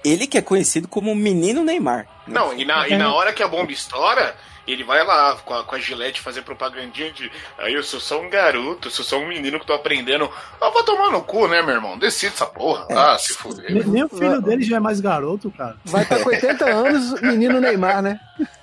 Ele 0.04 0.28
que 0.28 0.38
é 0.38 0.42
conhecido 0.42 0.88
como 0.88 1.12
o 1.12 1.16
menino 1.16 1.64
Neymar. 1.64 2.08
Não, 2.28 2.54
e 2.54 2.66
na, 2.66 2.88
e 2.90 2.98
na 2.98 3.14
hora 3.14 3.32
que 3.32 3.42
a 3.42 3.48
bomba 3.48 3.72
estoura, 3.72 4.36
ele 4.71 4.84
vai 4.84 5.04
lá 5.04 5.36
com 5.43 5.54
a, 5.54 5.63
com 5.63 5.76
a 5.76 5.80
gilete 5.80 6.21
fazer 6.21 6.41
propagandinha 6.43 7.12
de. 7.12 7.32
Aí 7.58 7.73
eu 7.73 7.84
sou 7.84 7.99
só 7.99 8.21
um 8.21 8.30
garoto, 8.30 8.88
eu 8.88 8.91
sou 8.91 9.04
só 9.04 9.17
um 9.19 9.28
menino 9.28 9.60
que 9.60 9.65
tô 9.65 9.73
aprendendo. 9.73 10.30
Ah, 10.62 10.69
vai 10.69 10.84
tomar 10.84 11.12
no 11.12 11.21
cu, 11.21 11.47
né, 11.47 11.62
meu 11.62 11.76
irmão? 11.76 11.97
Decide 11.97 12.34
essa 12.34 12.45
porra. 12.45 12.88
Ah, 12.91 13.17
se 13.19 13.34
fuder. 13.34 13.73
Nem, 13.73 13.84
nem 13.84 14.04
o 14.04 14.10
filho 14.10 14.41
dele 14.41 14.63
já 14.63 14.78
é 14.78 14.80
mais 14.80 14.99
garoto, 15.02 15.52
cara. 15.52 15.76
Vai 15.86 16.04
estar 16.04 16.19
com 16.23 16.30
80 16.30 16.65
anos, 16.65 17.21
menino 17.21 17.60
Neymar, 17.60 18.02
né? 18.02 18.19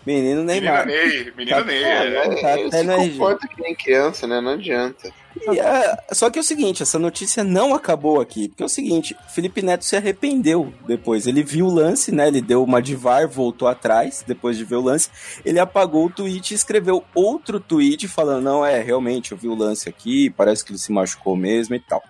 Menino 0.06 0.30
Menino 0.30 0.44
Neymar. 0.44 0.86
Ney, 0.86 1.32
menino 1.36 1.58
Tá- 1.58 1.64
Ney. 1.64 1.84
é, 1.84 2.16
é. 2.16 2.40
Tá 2.40 2.54
até 2.54 2.70
se 2.82 3.10
comporta 3.10 3.46
que 3.48 3.60
nem 3.60 3.74
criança, 3.74 4.26
né? 4.26 4.40
Não 4.40 4.52
adianta. 4.52 5.10
É, 5.48 6.14
só 6.14 6.28
que 6.28 6.38
é 6.38 6.42
o 6.42 6.44
seguinte, 6.44 6.82
essa 6.82 6.98
notícia 6.98 7.42
não 7.44 7.74
acabou 7.74 8.20
aqui. 8.20 8.48
Porque 8.48 8.62
é 8.62 8.66
o 8.66 8.68
seguinte, 8.68 9.16
Felipe 9.28 9.62
Neto 9.62 9.84
se 9.84 9.96
arrependeu 9.96 10.72
depois. 10.86 11.26
Ele 11.26 11.42
viu 11.42 11.66
o 11.66 11.72
lance, 11.72 12.12
né? 12.12 12.28
Ele 12.28 12.40
deu 12.40 12.62
uma 12.62 12.82
de 12.82 12.94
VAR, 12.94 13.28
voltou 13.28 13.68
atrás, 13.68 14.24
depois 14.26 14.56
de 14.56 14.64
ver 14.64 14.76
o 14.76 14.82
lance. 14.82 15.10
Ele 15.44 15.58
apagou 15.58 16.06
o 16.06 16.10
tweet 16.10 16.52
e 16.52 16.54
escreveu 16.54 17.04
outro 17.14 17.60
tweet 17.60 18.08
falando, 18.08 18.44
não, 18.44 18.64
é, 18.64 18.82
realmente, 18.82 19.32
eu 19.32 19.38
vi 19.38 19.48
o 19.48 19.54
lance 19.54 19.88
aqui, 19.88 20.30
parece 20.30 20.64
que 20.64 20.72
ele 20.72 20.78
se 20.78 20.92
machucou 20.92 21.36
mesmo 21.36 21.74
e 21.74 21.80
tal. 21.80 22.02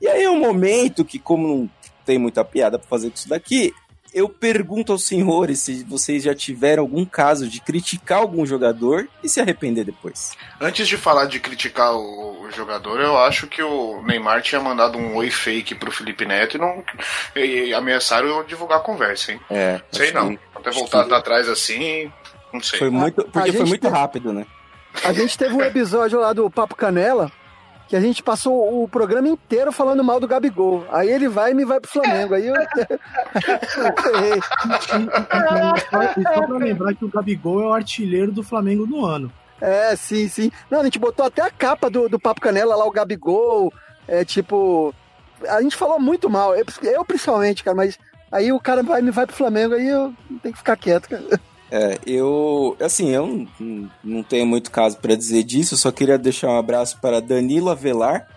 E 0.00 0.08
aí 0.08 0.22
é 0.22 0.30
um 0.30 0.38
momento 0.38 1.04
que, 1.04 1.18
como 1.18 1.48
não 1.48 1.70
tem 2.04 2.18
muita 2.18 2.44
piada 2.44 2.78
pra 2.78 2.88
fazer 2.88 3.10
com 3.10 3.16
isso 3.16 3.28
daqui, 3.28 3.72
eu 4.14 4.28
pergunto 4.28 4.92
aos 4.92 5.04
senhores 5.06 5.60
se 5.60 5.84
vocês 5.84 6.22
já 6.22 6.34
tiveram 6.34 6.82
algum 6.82 7.04
caso 7.04 7.48
de 7.48 7.60
criticar 7.60 8.18
algum 8.18 8.44
jogador 8.46 9.08
e 9.22 9.28
se 9.28 9.40
arrepender 9.40 9.84
depois. 9.84 10.32
Antes 10.60 10.86
de 10.88 10.96
falar 10.96 11.26
de 11.26 11.40
criticar 11.40 11.92
o, 11.94 12.42
o 12.42 12.50
jogador, 12.50 13.00
eu 13.00 13.16
acho 13.18 13.46
que 13.46 13.62
o 13.62 14.02
Neymar 14.02 14.42
tinha 14.42 14.60
mandado 14.60 14.98
um 14.98 15.16
oi 15.16 15.30
fake 15.30 15.74
pro 15.74 15.90
Felipe 15.90 16.24
Neto 16.26 16.56
e, 16.56 16.60
não, 16.60 16.84
e, 17.36 17.40
e 17.68 17.74
ameaçaram 17.74 18.28
eu 18.28 18.44
divulgar 18.44 18.78
a 18.78 18.82
conversa, 18.82 19.32
hein? 19.32 19.40
É, 19.50 19.80
Sei 19.90 20.12
não. 20.12 20.36
que 20.36 20.40
Até 20.54 20.70
voltar 20.70 21.04
que- 21.06 21.14
atrás 21.14 21.48
assim, 21.48 22.12
não 22.52 22.60
sei. 22.62 22.78
Foi 22.78 22.90
muito, 22.90 23.24
porque 23.24 23.52
foi 23.52 23.66
muito 23.66 23.88
rápido, 23.88 24.32
né? 24.32 24.46
A 25.04 25.12
gente 25.12 25.38
teve 25.38 25.54
um 25.54 25.62
episódio 25.62 26.20
lá 26.20 26.32
do 26.34 26.50
Papo 26.50 26.76
Canela 26.76 27.32
que 27.92 27.96
a 27.96 28.00
gente 28.00 28.22
passou 28.22 28.82
o 28.82 28.88
programa 28.88 29.28
inteiro 29.28 29.70
falando 29.70 30.02
mal 30.02 30.18
do 30.18 30.26
Gabigol. 30.26 30.82
Aí 30.90 31.10
ele 31.10 31.28
vai 31.28 31.50
e 31.50 31.54
me 31.54 31.62
vai 31.62 31.78
pro 31.78 31.90
Flamengo. 31.90 32.32
Aí 32.32 32.46
eu. 32.46 32.54
E 32.54 32.66
só, 35.90 36.02
e 36.16 36.22
só 36.22 36.46
pra 36.46 36.56
lembrar 36.56 36.94
que 36.94 37.04
o 37.04 37.08
Gabigol 37.08 37.60
é 37.60 37.66
o 37.66 37.74
artilheiro 37.74 38.32
do 38.32 38.42
Flamengo 38.42 38.86
no 38.86 39.04
ano. 39.04 39.30
É, 39.60 39.94
sim, 39.94 40.26
sim. 40.26 40.50
Não, 40.70 40.80
a 40.80 40.84
gente 40.84 40.98
botou 40.98 41.26
até 41.26 41.42
a 41.42 41.50
capa 41.50 41.90
do, 41.90 42.08
do 42.08 42.18
Papo 42.18 42.40
Canela 42.40 42.74
lá, 42.74 42.86
o 42.86 42.90
Gabigol. 42.90 43.70
É 44.08 44.24
tipo. 44.24 44.94
A 45.46 45.60
gente 45.60 45.76
falou 45.76 46.00
muito 46.00 46.30
mal. 46.30 46.56
Eu, 46.56 46.64
eu 46.84 47.04
principalmente, 47.04 47.62
cara, 47.62 47.76
mas 47.76 47.98
aí 48.30 48.50
o 48.52 48.58
cara 48.58 48.82
vai 48.82 49.02
me 49.02 49.10
vai 49.10 49.26
pro 49.26 49.36
Flamengo, 49.36 49.74
aí 49.74 49.86
eu 49.86 50.14
tenho 50.42 50.54
que 50.54 50.58
ficar 50.58 50.76
quieto, 50.78 51.10
cara. 51.10 51.22
É, 51.74 51.98
eu, 52.06 52.76
assim, 52.80 53.12
eu 53.12 53.46
não, 53.58 53.90
não 54.04 54.22
tenho 54.22 54.44
muito 54.46 54.70
caso 54.70 54.98
pra 54.98 55.14
dizer 55.14 55.42
disso, 55.42 55.72
eu 55.72 55.78
só 55.78 55.90
queria 55.90 56.18
deixar 56.18 56.48
um 56.48 56.58
abraço 56.58 57.00
para 57.00 57.18
Danilo 57.18 57.70
Avelar. 57.70 58.28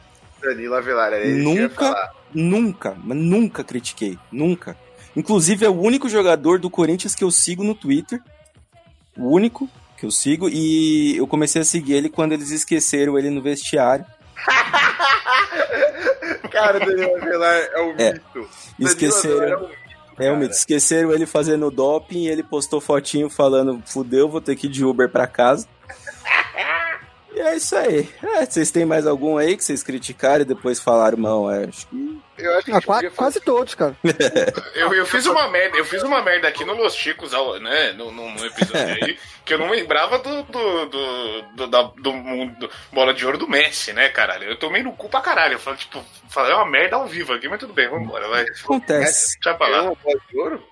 Danilo 0.41 0.73
Avelar, 0.73 1.11
era 1.11 1.25
ia 1.25 1.35
Nunca, 1.43 2.13
nunca, 2.33 2.97
mas 3.03 3.17
nunca 3.17 3.61
critiquei, 3.61 4.17
nunca. 4.31 4.77
Inclusive 5.17 5.65
é 5.65 5.69
o 5.69 5.77
único 5.81 6.07
jogador 6.07 6.59
do 6.59 6.69
Corinthians 6.69 7.13
que 7.13 7.25
eu 7.25 7.31
sigo 7.31 7.61
no 7.61 7.75
Twitter, 7.75 8.21
o 9.17 9.27
único 9.29 9.69
que 9.97 10.05
eu 10.05 10.11
sigo, 10.11 10.47
e 10.47 11.17
eu 11.17 11.27
comecei 11.27 11.61
a 11.61 11.65
seguir 11.65 11.95
ele 11.95 12.07
quando 12.09 12.31
eles 12.31 12.51
esqueceram 12.51 13.19
ele 13.19 13.29
no 13.29 13.41
vestiário. 13.41 14.05
Cara, 16.51 16.79
Danilo 16.79 17.15
Avelar 17.17 17.55
é 17.73 17.81
um 17.81 17.95
É. 17.97 18.13
mito. 18.13 18.23
Danilo 18.33 18.49
Esqueceram. 18.79 19.69
Avelar 20.15 20.37
é 20.37 20.39
cara. 20.41 20.51
Esqueceram 20.51 21.11
ele 21.11 21.25
fazendo 21.25 21.71
doping 21.71 22.23
e 22.23 22.27
ele 22.27 22.43
postou 22.43 22.81
fotinho 22.81 23.29
falando: 23.29 23.81
fudeu, 23.85 24.29
vou 24.29 24.41
ter 24.41 24.55
que 24.55 24.67
ir 24.67 24.69
de 24.69 24.83
Uber 24.85 25.09
pra 25.09 25.27
casa. 25.27 25.67
E 27.35 27.39
é 27.41 27.55
isso 27.57 27.75
aí. 27.75 28.09
É, 28.23 28.45
vocês 28.45 28.71
têm 28.71 28.85
mais 28.85 29.05
algum 29.05 29.37
aí 29.37 29.57
que 29.57 29.63
vocês 29.63 29.83
criticaram 29.83 30.43
e 30.43 30.45
depois 30.45 30.79
falaram, 30.79 31.17
não, 31.17 31.51
é, 31.51 31.65
acho 31.65 31.85
que. 31.87 32.21
Eu 32.37 32.53
acho 32.55 32.65
que 32.65 32.71
Ah, 32.71 32.75
gente 32.75 32.85
qua- 32.85 32.95
podia 32.95 33.09
fazer- 33.11 33.15
quase 33.17 33.39
todos, 33.41 33.75
cara. 33.75 33.95
Eu, 34.73 34.93
eu 34.93 35.05
fiz 35.05 35.25
uma 35.25 35.47
merda, 35.49 35.77
eu 35.77 35.85
fiz 35.85 36.01
uma 36.03 36.21
merda 36.21 36.47
aqui 36.47 36.63
no 36.65 36.73
Los 36.73 36.93
Chicos, 36.95 37.31
né? 37.61 37.91
No, 37.93 38.11
no, 38.11 38.29
no 38.31 38.45
episódio 38.45 39.05
aí, 39.05 39.17
que 39.45 39.53
eu 39.53 39.57
não 39.57 39.69
lembrava 39.69 40.17
do, 40.19 40.43
do, 40.43 40.85
do, 40.85 41.41
do, 41.55 41.67
da- 41.67 41.91
do 41.97 42.11
mundo 42.13 42.69
bola 42.91 43.13
de 43.13 43.25
ouro 43.25 43.37
do 43.37 43.47
Messi, 43.49 43.93
né, 43.93 44.09
caralho? 44.09 44.43
Eu 44.49 44.57
tomei 44.57 44.83
no 44.83 44.91
cu 44.93 45.07
pra 45.09 45.21
caralho. 45.21 45.53
Eu 45.53 45.59
falei, 45.59 45.79
tipo, 45.79 46.03
falei 46.29 46.53
uma 46.53 46.65
merda 46.69 46.95
ao 46.97 47.05
vivo 47.07 47.33
aqui, 47.33 47.47
mas 47.47 47.59
tudo 47.59 47.73
bem, 47.73 47.87
vambora, 47.89 48.27
vai. 48.27 48.43
Acontece. 48.63 49.37
Deixa 49.41 49.57
pra 49.57 49.67
lá. 49.67 49.81
uma 49.83 49.95
bola 49.95 50.19
de 50.29 50.37
ouro? 50.37 50.63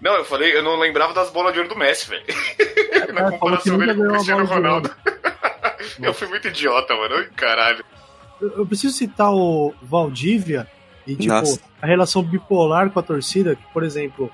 Não, 0.00 0.16
eu 0.16 0.24
falei, 0.24 0.54
eu 0.56 0.62
não 0.62 0.78
lembrava 0.78 1.12
das 1.14 1.30
bolas 1.30 1.52
de 1.52 1.58
ouro 1.60 1.68
do 1.70 1.78
Messi, 1.78 2.08
velho. 2.10 2.24
Na 3.12 3.30
falou 3.30 3.30
que 3.32 3.38
comparação 3.38 3.78
dele 3.78 3.94
com 3.94 4.02
o 4.02 4.12
Cristiano. 4.12 4.44
Ronaldo. 4.46 4.94
eu 6.02 6.14
fui 6.14 6.28
muito 6.28 6.48
idiota, 6.48 6.94
mano. 6.94 7.14
Ai, 7.16 7.28
Caralho. 7.36 7.84
Eu, 8.40 8.66
preciso 8.66 8.94
citar 8.94 9.32
o 9.32 9.72
Valdívia 9.82 10.66
e, 11.06 11.14
tipo, 11.14 11.32
Nossa. 11.32 11.60
a 11.80 11.86
relação 11.86 12.22
bipolar 12.22 12.90
com 12.90 12.98
a 12.98 13.02
torcida, 13.02 13.54
que, 13.56 13.62
por 13.72 13.82
exemplo, 13.84 14.30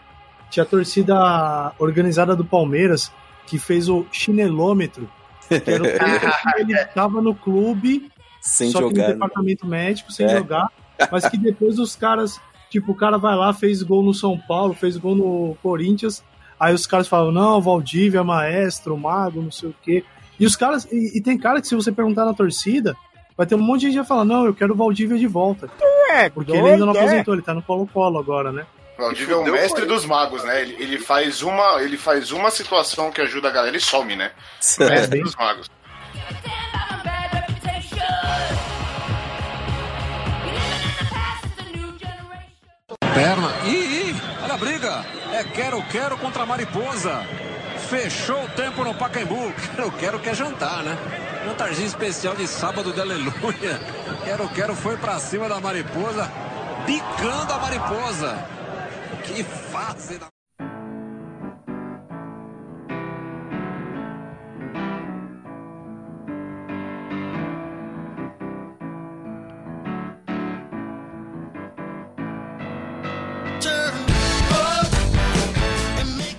tinha 0.50 0.62
a 0.64 0.66
torcida 0.66 1.72
organizada 1.78 2.34
do 2.34 2.44
Palmeiras 2.44 3.12
que 3.46 3.58
fez 3.58 3.88
o 3.88 4.06
chinelômetro, 4.10 5.08
que 5.48 5.70
era 5.70 5.82
o 5.82 5.86
tempo 5.98 6.20
que 6.54 6.60
ele 6.60 6.72
estava 6.74 7.20
no 7.20 7.34
clube 7.34 8.10
Sem 8.40 8.70
só 8.70 8.78
que 8.78 8.84
no 8.84 8.90
jogar. 8.90 9.06
né? 9.08 9.12
departamento 9.14 9.66
médico, 9.66 10.10
sem 10.12 10.26
É. 10.26 10.36
jogar, 10.38 10.68
mas 11.10 11.28
que 11.28 11.36
depois 11.36 11.78
os 11.78 11.94
caras, 11.94 12.40
tipo, 12.70 12.92
o 12.92 12.94
cara 12.94 13.18
vai 13.18 13.36
lá, 13.36 13.52
fez 13.52 13.82
gol 13.82 14.02
no 14.02 14.14
São 14.14 14.36
Paulo, 14.38 14.72
fez 14.74 14.96
gol 14.96 15.14
no 15.14 15.56
Corinthians, 15.62 16.22
aí 16.58 16.74
os 16.74 16.86
caras 16.86 17.06
falam, 17.06 17.30
não, 17.32 17.60
Valdívia, 17.60 18.24
maestro, 18.24 18.96
mago, 18.96 19.42
não 19.42 19.50
sei 19.52 19.68
o 19.70 19.74
quê. 19.82 20.04
E 20.40 20.46
os 20.46 20.56
caras, 20.56 20.88
e, 20.90 21.18
e 21.18 21.20
tem 21.20 21.36
cara 21.36 21.60
que 21.60 21.68
se 21.68 21.74
você 21.74 21.92
perguntar 21.92 22.24
na 22.24 22.32
torcida, 22.32 22.96
vai 23.36 23.46
ter 23.46 23.54
um 23.54 23.58
monte 23.58 23.80
de 23.80 23.86
gente 23.88 23.92
que 23.92 23.98
vai 23.98 24.06
falar, 24.06 24.24
não, 24.24 24.46
eu 24.46 24.54
quero 24.54 24.72
o 24.72 24.76
Valdívia 24.76 25.18
de 25.18 25.26
volta. 25.26 25.70
É, 26.12 26.30
Porque 26.30 26.50
ele 26.50 26.70
ainda 26.70 26.86
não 26.86 26.94
aposentou, 26.94 27.34
ele 27.34 27.42
tá 27.42 27.52
no 27.52 27.62
Colo-Colo 27.62 28.18
agora, 28.18 28.50
né? 28.50 28.64
O 28.98 29.02
Valdívia 29.02 29.34
é 29.34 29.36
o 29.36 29.44
mestre 29.44 29.84
dos 29.84 30.06
magos, 30.06 30.42
né? 30.42 30.62
Ele, 30.62 30.76
ele 30.78 30.98
faz 30.98 31.42
uma, 31.42 31.82
ele 31.82 31.98
faz 31.98 32.32
uma 32.32 32.50
situação 32.50 33.10
que 33.10 33.20
ajuda 33.20 33.48
a 33.48 33.50
galera 33.50 33.76
e 33.76 33.80
some, 33.80 34.16
né? 34.16 34.32
É. 34.80 34.88
Mestre 34.88 35.20
dos 35.20 35.36
magos. 35.36 35.70
Perna. 43.14 43.52
Ih, 43.66 44.10
ih, 44.10 44.16
olha 44.42 44.54
a 44.54 44.56
briga. 44.56 45.04
É 45.34 45.44
quero, 45.44 45.82
quero 45.90 46.16
contra 46.16 46.44
a 46.44 46.46
mariposa. 46.46 47.26
Fechou 47.90 48.44
o 48.44 48.48
tempo 48.50 48.84
no 48.84 48.94
Pacaembu. 48.94 49.52
Quero, 49.74 49.90
quero 49.90 50.20
quer 50.20 50.36
jantar, 50.36 50.84
né? 50.84 50.96
Jantarzinho 51.44 51.88
especial 51.88 52.36
de 52.36 52.46
sábado 52.46 52.92
de 52.92 53.00
aleluia. 53.00 53.80
Quero, 54.24 54.48
quero 54.50 54.76
foi 54.76 54.96
pra 54.96 55.18
cima 55.18 55.48
da 55.48 55.60
mariposa, 55.60 56.30
picando 56.86 57.52
a 57.52 57.58
mariposa. 57.58 58.38
Que 59.24 59.42
fase 59.42 60.18
da... 60.18 60.28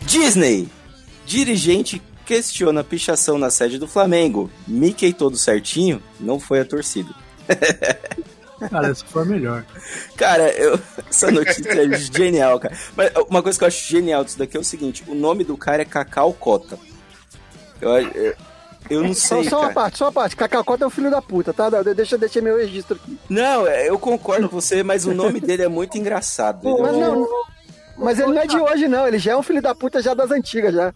Disney. 0.06 0.81
Dirigente 1.32 2.02
questiona 2.26 2.82
a 2.82 2.84
pichação 2.84 3.38
na 3.38 3.50
sede 3.50 3.78
do 3.80 3.88
Flamengo. 3.88 4.50
Mickey 4.68 5.14
todo 5.14 5.38
certinho, 5.38 6.02
não 6.20 6.40
foi 6.40 6.60
a 6.60 6.66
torcida. 6.66 7.10
Cara, 8.70 8.90
essa 8.90 9.04
foi 9.06 9.24
a 9.24 9.26
melhor. 9.26 9.66
Cara, 10.16 10.50
eu- 10.52 10.80
essa 11.10 11.32
notícia 11.32 11.68
é 11.72 11.98
genial, 11.98 12.60
cara. 12.60 12.78
Mas 12.96 13.12
uma 13.28 13.42
coisa 13.42 13.58
que 13.58 13.64
eu 13.64 13.68
acho 13.68 13.90
genial 13.90 14.24
disso 14.24 14.38
daqui 14.38 14.56
é 14.56 14.60
o 14.60 14.64
seguinte: 14.64 15.04
o 15.08 15.16
nome 15.16 15.44
do 15.44 15.58
cara 15.58 15.82
é 15.82 15.86
Cacau 15.86 16.32
Cota. 16.34 16.78
Eu, 17.82 17.90
eu, 17.90 18.36
eu 18.88 19.02
não 19.04 19.16
Só, 19.16 19.42
sei. 19.42 19.50
só 19.50 19.56
uma 19.58 19.62
cara. 19.64 19.74
parte, 19.74 19.98
só 19.98 20.06
uma 20.06 20.12
parte. 20.12 20.36
Cacacota 20.36 20.84
é 20.84 20.88
um 20.88 20.92
filho 20.92 21.10
da 21.10 21.24
puta, 21.24 21.52
tá? 21.52 21.70
Deixa, 21.82 22.20
deixa 22.20 22.40
meu 22.40 22.56
registro 22.58 23.00
aqui. 23.02 23.18
Não, 23.28 23.66
é, 23.66 23.90
eu 23.90 23.98
concordo 23.98 24.48
com 24.48 24.62
você, 24.62 24.84
mas 24.84 25.08
o 25.08 25.14
nome 25.14 25.40
dele 25.40 25.64
é 25.64 25.68
muito 25.68 25.98
engraçado. 25.98 26.68
É 26.78 26.82
Mas 26.84 26.98
não, 26.98 27.28
mas 27.98 28.20
ele 28.20 28.32
não 28.34 28.42
é 28.44 28.46
de 28.46 28.58
hoje, 28.58 28.88
não. 28.88 29.08
Ele 29.08 29.18
já 29.18 29.32
é 29.32 29.36
um 29.38 29.42
filho 29.44 29.62
da 29.62 29.74
puta 29.74 30.04
já 30.04 30.14
das 30.14 30.30
antigas, 30.30 30.72
já. 30.76 30.94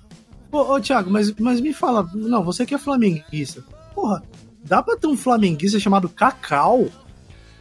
Ô, 0.56 0.74
ô 0.76 0.80
Thiago, 0.80 1.10
mas, 1.12 1.32
mas 1.40 1.60
me 1.60 1.74
fala, 1.74 2.08
não, 2.14 2.44
você 2.44 2.66
que 2.66 2.74
é 2.76 2.78
flamenguista. 2.78 3.64
Porra, 3.94 4.24
dá 4.64 4.82
pra 4.82 4.96
ter 4.98 5.08
um 5.08 5.18
flamenguista 5.18 5.80
chamado 5.80 6.08
Cacau? 6.10 6.88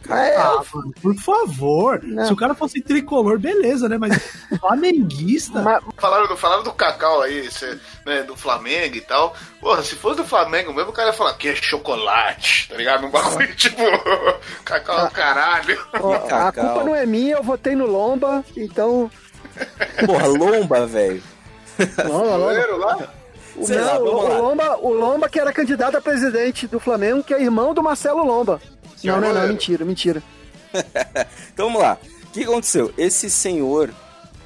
É, 0.07 0.35
Ah, 0.37 0.61
mano, 0.71 0.93
por 1.01 1.15
favor. 1.15 1.99
Não. 2.03 2.27
Se 2.27 2.31
o 2.33 2.35
cara 2.35 2.53
fosse 2.53 2.79
tricolor, 2.79 3.39
beleza, 3.39 3.89
né? 3.89 3.97
Mas 3.97 4.15
flamenguista. 4.61 5.63
mas, 5.63 5.83
Falaram 5.97 6.27
do, 6.27 6.37
falaram 6.37 6.61
do 6.63 6.71
Cacau 6.71 7.23
aí, 7.23 7.49
cê, 7.51 7.75
né, 8.05 8.21
do 8.21 8.35
Flamengo 8.37 8.95
e 8.97 9.01
tal. 9.01 9.35
Porra, 9.59 9.81
se 9.81 9.95
fosse 9.95 10.17
do 10.17 10.23
Flamengo 10.23 10.71
mesmo, 10.71 10.91
o 10.91 10.93
cara 10.93 11.07
ia 11.09 11.13
falar 11.13 11.33
que 11.33 11.47
é 11.47 11.55
chocolate, 11.55 12.69
tá 12.69 12.75
ligado? 12.77 13.07
Um 13.07 13.09
bagulho 13.09 13.53
tipo. 13.57 13.81
Cacau 14.63 14.99
é 14.99 15.03
o 15.05 15.11
caralho. 15.11 15.85
ó, 15.99 16.13
a 16.13 16.19
Cacau. 16.19 16.65
culpa 16.65 16.83
não 16.83 16.95
é 16.95 17.05
minha, 17.07 17.37
eu 17.37 17.43
votei 17.43 17.75
no 17.75 17.87
Lomba, 17.87 18.45
então. 18.55 19.09
Porra, 20.05 20.27
lomba, 20.27 20.85
velho. 20.85 21.23
Lomba, 22.07 22.35
Lomba. 22.35 22.77
Lá? 22.77 23.13
O, 23.55 23.65
Sei 23.65 23.79
lá, 23.79 23.99
o, 23.99 24.03
lá. 24.03 24.39
o 24.39 24.41
Lomba, 24.41 24.77
o 24.81 24.93
Lomba 24.93 25.29
que 25.29 25.39
era 25.39 25.53
candidato 25.53 25.95
a 25.95 26.01
presidente 26.01 26.67
do 26.67 26.79
Flamengo, 26.79 27.23
que 27.23 27.33
é 27.33 27.41
irmão 27.41 27.73
do 27.73 27.81
Marcelo 27.81 28.23
Lomba. 28.25 28.61
Não, 29.03 29.21
não, 29.21 29.33
não, 29.33 29.47
mentira, 29.47 29.85
mentira. 29.85 30.21
Então 31.53 31.67
vamos 31.67 31.81
lá. 31.81 31.97
O 32.25 32.31
que 32.31 32.43
aconteceu? 32.43 32.93
Esse 32.97 33.29
senhor 33.29 33.93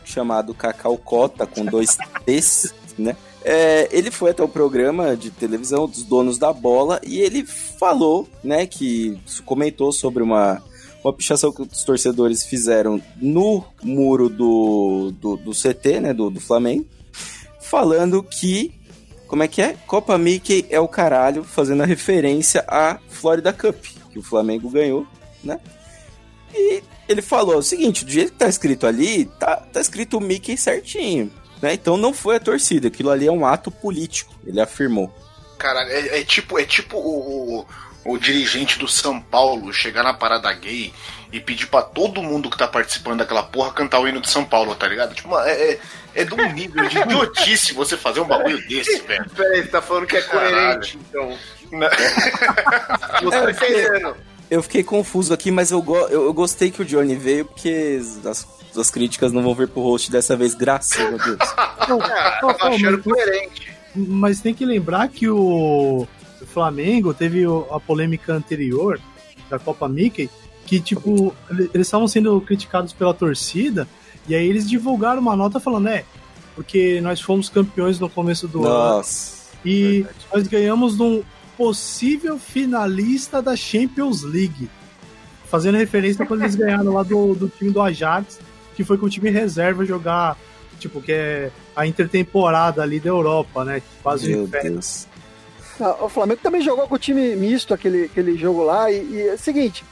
chamado 0.05 0.53
Cacau 0.53 0.95
Cota, 0.95 1.47
com 1.47 1.65
dois 1.65 1.97
T's, 2.23 2.71
né? 2.97 3.15
É, 3.43 3.87
ele 3.91 4.11
foi 4.11 4.31
até 4.31 4.43
o 4.43 4.49
programa 4.49 5.15
de 5.15 5.31
televisão 5.31 5.87
dos 5.87 6.03
donos 6.03 6.37
da 6.37 6.51
bola 6.51 6.99
e 7.05 7.19
ele 7.19 7.45
falou, 7.45 8.27
né, 8.43 8.67
que 8.67 9.17
comentou 9.45 9.93
sobre 9.93 10.21
uma, 10.21 10.61
uma 11.03 11.13
pichação 11.13 11.51
que 11.51 11.61
os 11.61 11.83
torcedores 11.83 12.45
fizeram 12.45 13.01
no 13.15 13.63
muro 13.81 14.27
do, 14.27 15.13
do, 15.19 15.37
do 15.37 15.51
CT, 15.51 16.01
né, 16.01 16.13
do, 16.13 16.29
do 16.29 16.41
Flamengo, 16.41 16.85
falando 17.69 18.23
que, 18.23 18.73
como 19.27 19.43
é 19.43 19.47
que 19.47 19.61
é? 19.61 19.77
Copa 19.85 20.17
Mickey 20.17 20.65
é 20.69 20.79
o 20.79 20.87
caralho, 20.87 21.43
fazendo 21.43 21.83
a 21.83 21.85
referência 21.85 22.65
à 22.67 22.97
Florida 23.09 23.53
Cup, 23.53 23.85
que 24.11 24.17
o 24.17 24.23
Flamengo 24.23 24.69
ganhou, 24.69 25.05
né? 25.43 25.59
E 26.53 26.83
ele 27.07 27.21
falou 27.21 27.57
o 27.57 27.63
seguinte: 27.63 28.03
do 28.03 28.11
jeito 28.11 28.31
que 28.31 28.39
tá 28.39 28.49
escrito 28.49 28.87
ali, 28.87 29.25
tá, 29.39 29.57
tá 29.57 29.79
escrito 29.79 30.17
o 30.17 30.21
Mickey 30.21 30.57
certinho. 30.57 31.31
Né? 31.61 31.73
Então 31.73 31.95
não 31.95 32.13
foi 32.13 32.37
a 32.37 32.39
torcida, 32.39 32.87
aquilo 32.87 33.11
ali 33.11 33.27
é 33.27 33.31
um 33.31 33.45
ato 33.45 33.69
político, 33.69 34.33
ele 34.45 34.59
afirmou. 34.59 35.13
Caralho, 35.57 35.91
é, 35.91 36.21
é 36.21 36.23
tipo, 36.23 36.57
é 36.57 36.65
tipo 36.65 36.97
o, 36.97 37.59
o, 37.59 38.13
o 38.13 38.17
dirigente 38.17 38.79
do 38.79 38.87
São 38.87 39.21
Paulo 39.21 39.71
chegar 39.73 40.03
na 40.03 40.13
parada 40.13 40.51
gay 40.53 40.91
e 41.31 41.39
pedir 41.39 41.67
pra 41.67 41.81
todo 41.81 42.23
mundo 42.23 42.49
que 42.49 42.57
tá 42.57 42.67
participando 42.67 43.19
daquela 43.19 43.43
porra 43.43 43.71
cantar 43.71 43.99
o 43.99 44.07
hino 44.07 44.19
de 44.19 44.29
São 44.29 44.43
Paulo, 44.43 44.73
tá 44.75 44.87
ligado? 44.87 45.13
Tipo, 45.13 45.37
é, 45.39 45.51
é, 45.73 45.79
é 46.15 46.23
de 46.25 46.33
um 46.33 46.51
nível 46.53 46.87
de 46.87 46.97
idiotice 46.97 47.73
você 47.73 47.95
fazer 47.95 48.19
um 48.21 48.25
bagulho 48.27 48.57
desse, 48.67 48.99
velho. 49.05 49.29
Peraí, 49.35 49.61
você 49.61 49.67
tá 49.67 49.81
falando 49.81 50.07
que 50.07 50.17
é 50.17 50.21
Caralho. 50.21 50.55
coerente, 50.79 50.97
então. 51.09 51.37
Né? 51.71 51.89
Não 53.21 53.29
tá 53.31 53.51
entendendo. 53.51 54.15
Eu 54.49 54.63
fiquei 54.63 54.83
confuso 54.83 55.31
aqui, 55.31 55.51
mas 55.51 55.69
eu, 55.69 55.79
go- 55.81 56.07
eu, 56.09 56.23
eu 56.25 56.33
gostei 56.33 56.71
que 56.71 56.81
o 56.81 56.85
Johnny 56.85 57.15
veio, 57.15 57.45
porque 57.45 57.99
as, 58.25 58.47
as 58.75 58.89
críticas 58.89 59.31
não 59.31 59.43
vão 59.43 59.53
vir 59.53 59.67
pro 59.67 59.81
host 59.83 60.11
dessa 60.11 60.35
vez, 60.35 60.55
graças 60.55 60.99
a 60.99 61.09
Deus. 61.11 61.37
Não, 61.87 62.01
Ah, 62.01 62.39
achando 62.61 62.93
mas- 62.97 63.03
coerente. 63.03 63.73
Mas 63.95 64.39
tem 64.41 64.53
que 64.53 64.65
lembrar 64.65 65.07
que 65.09 65.27
o, 65.29 66.07
o 66.41 66.45
Flamengo 66.47 67.13
teve 67.13 67.43
a 67.71 67.79
polêmica 67.79 68.33
anterior 68.33 68.99
da 69.49 69.57
Copa 69.59 69.87
Mickey, 69.89 70.29
que, 70.69 70.79
tipo, 70.79 71.35
ele- 71.49 71.67
eles 71.73 71.87
estavam 71.87 72.07
sendo 72.07 72.39
criticados 72.41 72.93
pela 72.93 73.11
torcida, 73.11 73.87
e 74.27 74.35
aí 74.35 74.47
eles 74.47 74.69
divulgaram 74.69 75.19
uma 75.19 75.35
nota 75.35 75.59
falando, 75.59 75.87
é, 75.87 76.05
porque 76.55 77.01
nós 77.01 77.19
fomos 77.19 77.49
campeões 77.49 77.99
no 77.99 78.07
começo 78.07 78.47
do 78.47 78.59
ano, 78.65 78.97
Nossa. 78.97 79.47
e 79.65 80.05
nós 80.31 80.45
ganhamos 80.47 80.95
de 80.95 81.01
um 81.01 81.23
possível 81.57 82.37
finalista 82.37 83.41
da 83.41 83.55
Champions 83.55 84.21
League. 84.21 84.69
Fazendo 85.49 85.79
referência 85.79 86.23
quando 86.23 86.41
eles 86.43 86.53
ganharam 86.55 86.93
lá 86.93 87.01
do, 87.01 87.33
do 87.33 87.49
time 87.49 87.71
do 87.71 87.81
Ajax, 87.81 88.39
que 88.75 88.83
foi 88.83 88.95
com 88.99 89.07
o 89.07 89.09
time 89.09 89.31
reserva 89.31 89.83
jogar, 89.83 90.37
tipo, 90.79 91.01
que 91.01 91.11
é 91.11 91.49
a 91.75 91.87
intertemporada 91.87 92.83
ali 92.83 92.99
da 92.99 93.09
Europa, 93.09 93.65
né? 93.65 93.81
Quase 94.03 94.29
Meu. 94.29 94.45
Deus. 94.45 95.07
Ah, 95.81 95.97
O 96.05 96.07
Flamengo 96.09 96.39
também 96.43 96.61
jogou 96.61 96.87
com 96.87 96.93
o 96.93 96.99
time 96.99 97.35
misto 97.35 97.73
aquele, 97.73 98.03
aquele 98.03 98.37
jogo 98.37 98.63
lá. 98.63 98.91
E, 98.91 99.03
e 99.11 99.21
é 99.29 99.33
o 99.33 99.37
seguinte: 99.39 99.83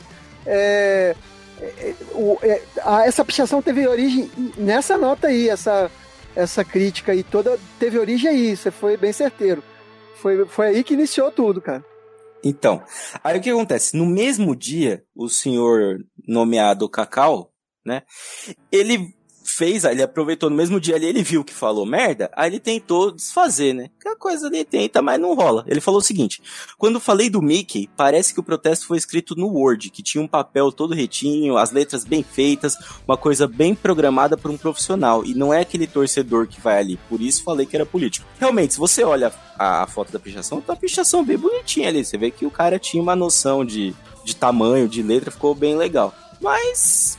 é, 0.47 1.15
é, 1.61 1.93
o- 2.13 2.37
é, 2.41 2.61
a- 2.83 3.05
essa 3.05 3.23
pichação 3.25 3.61
teve 3.61 3.87
origem 3.87 4.31
nessa 4.57 4.97
nota 4.97 5.27
aí, 5.27 5.49
essa, 5.49 5.91
essa 6.35 6.63
crítica 6.63 7.11
aí 7.11 7.23
toda 7.23 7.59
teve 7.79 7.99
origem 7.99 8.29
aí. 8.29 8.55
Você 8.55 8.71
foi 8.71 8.97
bem 8.97 9.11
certeiro. 9.13 9.63
Foi, 10.15 10.45
foi 10.47 10.67
aí 10.67 10.83
que 10.83 10.93
iniciou 10.95 11.31
tudo, 11.31 11.61
cara. 11.61 11.83
Então, 12.43 12.81
aí 13.23 13.37
o 13.37 13.41
que 13.41 13.49
acontece? 13.49 13.97
No 13.97 14.05
mesmo 14.05 14.55
dia, 14.55 15.03
o 15.15 15.27
senhor 15.27 15.97
nomeado 16.27 16.87
Cacau, 16.89 17.51
né? 17.85 18.03
Ele 18.71 19.13
fez, 19.51 19.83
ele 19.83 20.01
aproveitou 20.01 20.49
no 20.49 20.55
mesmo 20.55 20.79
dia 20.79 20.95
ali, 20.95 21.07
ele 21.07 21.23
viu 21.23 21.43
que 21.43 21.53
falou 21.53 21.85
merda, 21.85 22.29
aí 22.35 22.49
ele 22.49 22.59
tentou 22.59 23.11
desfazer, 23.11 23.73
né? 23.73 23.89
Que 23.99 24.07
a 24.09 24.15
coisa 24.15 24.47
ali 24.47 24.63
tenta, 24.63 25.01
mas 25.01 25.19
não 25.19 25.33
rola. 25.35 25.63
Ele 25.67 25.81
falou 25.81 25.99
o 25.99 26.03
seguinte: 26.03 26.41
quando 26.77 26.99
falei 26.99 27.29
do 27.29 27.41
Mickey, 27.41 27.89
parece 27.95 28.33
que 28.33 28.39
o 28.39 28.43
protesto 28.43 28.87
foi 28.87 28.97
escrito 28.97 29.35
no 29.35 29.47
Word, 29.47 29.89
que 29.89 30.03
tinha 30.03 30.23
um 30.23 30.27
papel 30.27 30.71
todo 30.71 30.93
retinho, 30.93 31.57
as 31.57 31.71
letras 31.71 32.03
bem 32.03 32.23
feitas, 32.23 32.75
uma 33.07 33.17
coisa 33.17 33.47
bem 33.47 33.73
programada 33.73 34.37
por 34.37 34.51
um 34.51 34.57
profissional, 34.57 35.25
e 35.25 35.33
não 35.33 35.53
é 35.53 35.61
aquele 35.61 35.87
torcedor 35.87 36.47
que 36.47 36.61
vai 36.61 36.79
ali. 36.79 36.99
Por 37.09 37.21
isso 37.21 37.43
falei 37.43 37.65
que 37.65 37.75
era 37.75 37.85
político. 37.85 38.27
Realmente, 38.39 38.73
se 38.73 38.79
você 38.79 39.03
olha 39.03 39.33
a, 39.57 39.83
a 39.83 39.87
foto 39.87 40.11
da 40.11 40.19
pichação, 40.19 40.61
tá 40.61 40.73
a 40.73 40.75
pichação 40.75 41.23
bem 41.23 41.37
bonitinha 41.37 41.89
ali. 41.89 42.03
Você 42.03 42.17
vê 42.17 42.31
que 42.31 42.45
o 42.45 42.51
cara 42.51 42.79
tinha 42.79 43.01
uma 43.01 43.15
noção 43.15 43.65
de, 43.65 43.93
de 44.23 44.35
tamanho, 44.35 44.87
de 44.87 45.01
letra, 45.01 45.31
ficou 45.31 45.55
bem 45.55 45.75
legal. 45.75 46.13
Mas. 46.41 47.17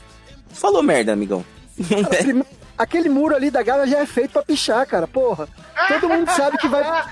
Falou 0.49 0.81
merda, 0.83 1.13
amigão. 1.13 1.45
Aquele 2.77 3.09
muro 3.09 3.35
ali 3.35 3.51
da 3.51 3.61
Gávea 3.61 3.87
já 3.87 3.99
é 3.99 4.05
feito 4.05 4.31
pra 4.31 4.41
pichar, 4.41 4.87
cara. 4.87 5.05
Porra. 5.05 5.49
Todo 5.89 6.07
mundo 6.07 6.31
sabe 6.31 6.57
que 6.57 6.67
vai. 6.67 7.03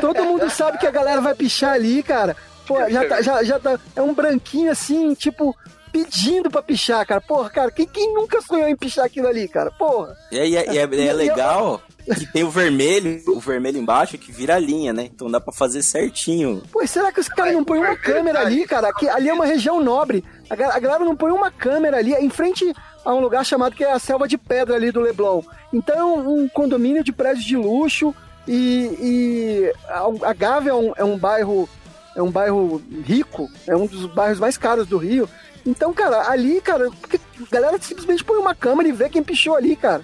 Todo 0.00 0.24
mundo 0.24 0.48
sabe 0.50 0.78
que 0.78 0.86
a 0.86 0.90
galera 0.90 1.20
vai 1.20 1.34
pichar 1.34 1.72
ali, 1.72 2.00
cara. 2.02 2.36
Pô, 2.66 2.88
já 2.88 3.08
tá, 3.08 3.22
já, 3.22 3.42
já 3.42 3.58
tá. 3.58 3.78
É 3.96 4.02
um 4.02 4.14
branquinho 4.14 4.70
assim, 4.70 5.14
tipo, 5.14 5.56
pedindo 6.04 6.50
pra 6.50 6.62
pichar, 6.62 7.06
cara. 7.06 7.20
Porra, 7.20 7.48
cara, 7.50 7.70
quem, 7.70 7.86
quem 7.86 8.12
nunca 8.12 8.40
sonhou 8.42 8.68
em 8.68 8.76
pichar 8.76 9.04
aquilo 9.04 9.26
ali, 9.28 9.48
cara? 9.48 9.70
Porra. 9.70 10.14
E 10.30 10.38
é, 10.38 10.46
e 10.48 10.56
é- 10.56 10.74
e 10.74 10.78
é- 10.78 10.88
e 10.92 11.08
é 11.08 11.12
legal 11.12 11.80
que 12.04 12.26
tem 12.32 12.44
o 12.44 12.50
vermelho, 12.50 13.20
o 13.28 13.40
vermelho 13.40 13.78
embaixo 13.78 14.16
que 14.18 14.30
vira 14.30 14.58
linha, 14.58 14.92
né? 14.92 15.04
Então 15.12 15.30
dá 15.30 15.40
pra 15.40 15.52
fazer 15.52 15.82
certinho. 15.82 16.62
Pô, 16.70 16.86
será 16.86 17.10
que 17.10 17.20
os 17.20 17.28
caras 17.28 17.52
não 17.54 17.64
põem 17.64 17.80
uma 17.80 17.96
câmera 17.96 18.40
ali, 18.40 18.66
cara? 18.66 18.88
Aqui, 18.88 19.08
ali 19.08 19.28
é 19.28 19.32
uma 19.34 19.46
região 19.46 19.80
nobre. 19.82 20.22
A, 20.50 20.54
a 20.54 20.78
galera 20.78 21.04
não 21.04 21.16
põe 21.16 21.32
uma 21.32 21.50
câmera 21.50 21.96
ali, 21.96 22.14
é 22.14 22.22
em 22.22 22.30
frente 22.30 22.72
a 23.04 23.14
um 23.14 23.20
lugar 23.20 23.44
chamado 23.44 23.74
que 23.74 23.84
é 23.84 23.90
a 23.92 23.98
Selva 23.98 24.28
de 24.28 24.36
Pedra 24.38 24.76
ali 24.76 24.92
do 24.92 25.00
Leblon. 25.00 25.42
Então 25.72 25.96
é 25.98 26.04
um, 26.04 26.42
um 26.42 26.48
condomínio 26.48 27.02
de 27.02 27.12
prédios 27.12 27.44
de 27.44 27.56
luxo 27.56 28.14
e, 28.46 28.52
e 29.00 29.72
a, 29.88 30.28
a 30.30 30.32
Gávea 30.32 30.70
é 30.70 30.74
um, 30.74 30.92
é 30.96 31.04
um 31.04 31.18
bairro 31.18 31.68
é 32.14 32.22
um 32.22 32.30
bairro 32.30 32.80
rico, 33.04 33.46
é 33.66 33.76
um 33.76 33.86
dos 33.86 34.06
bairros 34.06 34.38
mais 34.40 34.56
caros 34.56 34.86
do 34.86 34.96
Rio. 34.96 35.28
Então, 35.66 35.92
cara, 35.92 36.30
ali, 36.30 36.60
cara, 36.60 36.88
porque 37.00 37.18
a 37.18 37.54
galera 37.54 37.78
simplesmente 37.80 38.22
põe 38.24 38.38
uma 38.38 38.54
câmera 38.54 38.88
e 38.88 38.92
vê 38.92 39.08
quem 39.08 39.22
pichou 39.22 39.56
ali, 39.56 39.74
cara. 39.76 40.02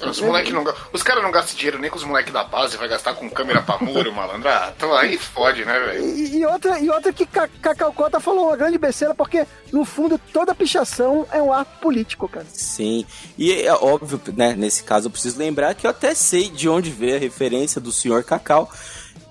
Os 0.00 0.20
moleque 0.20 0.52
não 0.52 0.62
Os 0.92 1.02
caras 1.02 1.24
não 1.24 1.30
gastam 1.32 1.56
dinheiro 1.56 1.80
nem 1.80 1.90
com 1.90 1.96
os 1.96 2.04
moleques 2.04 2.32
da 2.32 2.44
base, 2.44 2.76
vai 2.76 2.86
gastar 2.86 3.14
com 3.14 3.28
câmera 3.28 3.60
pra 3.62 3.78
muro, 3.78 4.12
malandro. 4.14 4.48
Ah, 4.48 4.72
então 4.76 4.94
aí 4.94 5.18
fode, 5.18 5.64
né, 5.64 5.76
velho? 5.76 6.04
E, 6.04 6.36
e 6.38 6.46
outra, 6.46 6.78
e 6.78 6.88
outra 6.88 7.12
que 7.12 7.26
Ca- 7.26 7.48
Cacau 7.60 7.92
Cota 7.92 8.20
falou 8.20 8.46
uma 8.46 8.56
grande 8.56 8.78
besteira, 8.78 9.12
porque 9.12 9.44
no 9.72 9.84
fundo 9.84 10.16
toda 10.32 10.54
pichação 10.54 11.26
é 11.32 11.42
um 11.42 11.52
ato 11.52 11.80
político, 11.80 12.28
cara. 12.28 12.46
Sim. 12.52 13.04
E 13.36 13.52
é 13.52 13.72
óbvio, 13.74 14.20
né? 14.36 14.54
Nesse 14.54 14.84
caso 14.84 15.08
eu 15.08 15.10
preciso 15.10 15.36
lembrar 15.36 15.74
que 15.74 15.84
eu 15.84 15.90
até 15.90 16.14
sei 16.14 16.48
de 16.48 16.68
onde 16.68 16.90
veio 16.90 17.16
a 17.16 17.18
referência 17.18 17.80
do 17.80 17.90
senhor 17.90 18.22
Cacau, 18.22 18.70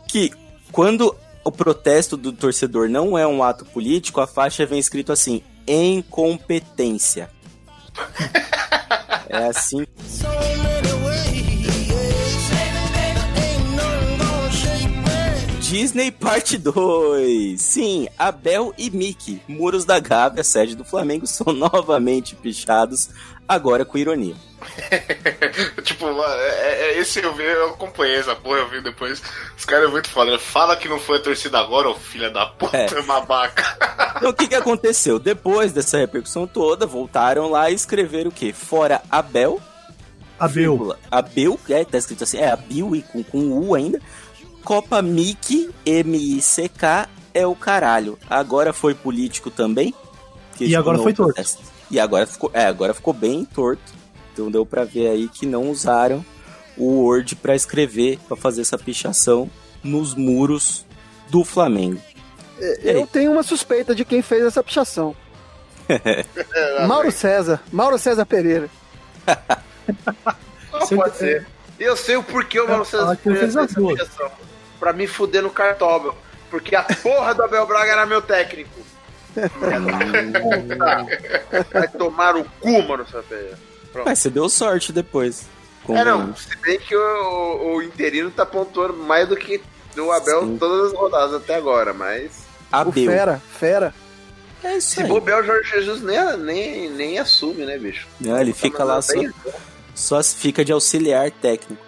que 0.09 0.33
quando 0.69 1.15
o 1.45 1.51
protesto 1.51 2.17
do 2.17 2.33
torcedor 2.33 2.89
não 2.89 3.17
é 3.17 3.25
um 3.25 3.41
ato 3.41 3.63
político, 3.63 4.19
a 4.19 4.27
faixa 4.27 4.65
vem 4.65 4.79
escrito 4.79 5.13
assim: 5.13 5.41
incompetência. 5.67 7.29
é 9.29 9.45
assim. 9.45 9.85
Disney 15.71 16.11
Parte 16.11 16.57
2. 16.57 17.59
Sim, 17.61 18.07
Abel 18.17 18.73
e 18.77 18.89
Mickey, 18.89 19.41
muros 19.49 19.83
da 19.83 19.99
Gávea, 19.99 20.41
sede 20.41 20.75
do 20.77 20.85
Flamengo, 20.85 21.27
são 21.27 21.51
novamente 21.51 22.35
pichados, 22.37 23.09
agora 23.45 23.83
com 23.83 23.97
ironia. 23.97 24.35
tipo, 25.83 26.05
é, 26.07 26.93
é- 26.93 26.99
esse 26.99 27.21
eu 27.21 27.33
vi, 27.35 27.43
eu 27.43 27.71
acompanhei 27.71 28.15
essa 28.15 28.33
porra, 28.33 28.59
eu 28.59 28.69
vi 28.69 28.81
depois. 28.81 29.21
Os 29.57 29.65
caras 29.65 29.89
é 29.89 29.91
muito 29.91 30.09
foda. 30.09 30.31
né? 30.31 30.37
Fala 30.37 30.75
que 30.77 30.87
não 30.87 30.99
foi 30.99 31.17
a 31.17 31.21
torcida 31.21 31.59
agora, 31.59 31.89
ô 31.89 31.95
filha 31.95 32.29
da 32.29 32.45
puta, 32.45 32.77
É. 32.77 33.01
babaca. 33.01 33.63
Então 34.17 34.31
o 34.31 34.33
que, 34.33 34.47
que 34.47 34.55
aconteceu? 34.55 35.19
Depois 35.19 35.71
dessa 35.73 35.97
repercussão 35.97 36.47
toda, 36.47 36.87
voltaram 36.87 37.51
lá 37.51 37.69
e 37.69 37.75
escreveram 37.75 38.29
o 38.29 38.33
quê? 38.33 38.51
Fora 38.51 38.99
Abel, 39.11 39.61
Abel. 40.39 40.49
vírgula, 40.71 40.99
Abel, 41.11 41.59
é, 41.69 41.85
tá 41.85 41.99
escrito 41.99 42.23
assim, 42.23 42.37
é 42.39 42.49
Abil 42.49 42.95
e 42.95 43.03
com, 43.03 43.21
com 43.23 43.37
U 43.51 43.75
ainda. 43.75 44.01
Copa 44.67 45.01
Mickey, 45.01 45.69
M-I-C-K, 45.85 47.07
é 47.33 47.47
o 47.47 47.55
caralho. 47.55 48.19
Agora 48.29 48.73
foi 48.73 48.93
político 48.93 49.49
também? 49.49 49.95
Que, 50.57 50.65
E 50.65 50.75
agora 50.75 50.97
foi 50.97 51.13
torto. 51.13 51.33
protesto. 51.33 51.63
E 51.89 51.97
agora 51.97 52.27
ficou, 52.27 52.51
é, 52.53 52.65
agora 52.65 52.93
ficou 52.93 53.13
bem 53.13 53.45
torto. 53.45 53.93
Então 54.33 54.51
deu 54.51 54.65
pra 54.65 54.83
ver 54.83 55.07
aí 55.07 55.29
que 55.29 55.45
não 55.45 55.71
usaram 55.71 56.25
o 56.75 56.99
Word 56.99 57.37
pra 57.37 57.55
escrever, 57.55 58.19
pra 58.27 58.35
fazer 58.35 58.59
essa 58.59 58.77
pichação 58.77 59.49
nos 59.81 60.13
muros 60.13 60.85
do 61.29 61.45
Flamengo. 61.45 62.01
Aí? 62.59 62.77
Eu 62.83 63.07
tenho 63.07 63.31
uma 63.31 63.43
suspeita 63.43 63.95
de 63.95 64.03
quem 64.03 64.21
fez 64.21 64.43
essa 64.43 64.61
pichação. 64.61 65.15
Mauro 66.85 67.09
César. 67.09 67.61
Mauro 67.71 67.97
César 67.97 68.25
Pereira. 68.25 68.69
Não 70.73 70.87
pode 70.89 71.15
ser. 71.15 71.47
E 71.79 71.83
eu 71.83 71.95
sei 71.95 72.17
o 72.17 72.23
porquê 72.23 72.59
o 72.59 72.67
Mauro 72.67 72.83
César 72.83 73.17
ele 73.25 73.37
fez 73.37 73.55
essa 73.55 73.79
pichação. 73.81 74.29
Pra 74.79 74.93
me 74.93 75.07
fuder 75.07 75.41
no 75.43 75.49
cartódromo. 75.49 76.17
Porque 76.49 76.75
a 76.75 76.83
porra 76.83 77.33
do 77.33 77.43
Abel 77.43 77.65
Braga 77.67 77.91
era 77.91 78.05
meu 78.05 78.21
técnico. 78.21 78.69
Vai 81.71 81.87
tomar 81.89 82.35
o 82.35 82.43
cu, 82.59 82.81
mano, 82.83 83.05
Pereira. 83.27 83.57
Mas 84.05 84.19
você 84.19 84.29
deu 84.29 84.49
sorte 84.49 84.91
depois. 84.91 85.45
É, 85.89 86.03
não. 86.03 86.35
Se 86.35 86.55
bem 86.57 86.77
que 86.79 86.95
o, 86.95 87.75
o 87.75 87.81
interino 87.81 88.29
tá 88.29 88.45
pontuando 88.45 88.93
mais 88.97 89.27
do 89.27 89.35
que 89.37 89.61
o 89.97 90.11
Abel 90.11 90.41
Sim. 90.41 90.57
todas 90.57 90.91
as 90.91 90.97
rodadas 90.99 91.33
até 91.35 91.55
agora, 91.55 91.93
mas. 91.93 92.31
O 92.71 92.75
Abel. 92.75 92.93
Fera, 93.11 93.41
Fera. 93.59 93.93
É 94.63 94.77
isso 94.77 94.95
Se 94.95 95.01
aí. 95.03 95.07
bobear, 95.07 95.39
o 95.41 95.43
Jorge 95.45 95.69
Jesus 95.69 96.01
nem, 96.01 96.37
nem, 96.37 96.89
nem 96.89 97.19
assume, 97.19 97.63
né, 97.65 97.77
bicho? 97.77 98.07
Não, 98.19 98.39
ele 98.39 98.53
fica 98.53 98.83
lá 98.83 99.01
só, 99.01 99.13
bem- 99.13 99.31
só 99.93 100.21
fica 100.23 100.65
de 100.65 100.71
auxiliar 100.71 101.29
técnico. 101.31 101.81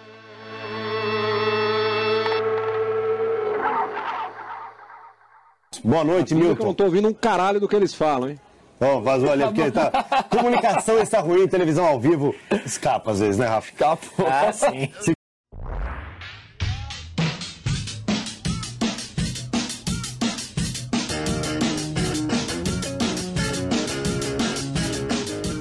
Boa 5.82 6.04
noite, 6.04 6.32
Eu 6.34 6.38
não 6.38 6.46
Milton. 6.46 6.74
tô 6.74 6.84
ouvindo 6.84 7.08
um 7.08 7.14
caralho 7.14 7.60
do 7.60 7.68
que 7.68 7.74
eles 7.74 7.94
falam, 7.94 8.30
hein? 8.30 8.40
Ó, 8.80 9.00
vazou 9.00 9.30
ali, 9.30 9.44
porque 9.44 9.70
tá... 9.70 9.90
comunicação 10.30 10.98
está 10.98 11.20
ruim, 11.20 11.46
televisão 11.46 11.84
ao 11.86 12.00
vivo 12.00 12.34
escapa 12.64 13.10
às 13.10 13.20
vezes, 13.20 13.38
né, 13.38 13.46
Rafa? 13.46 13.70
Escapa. 13.70 14.06
Ah, 14.26 14.52
sim. 14.52 14.90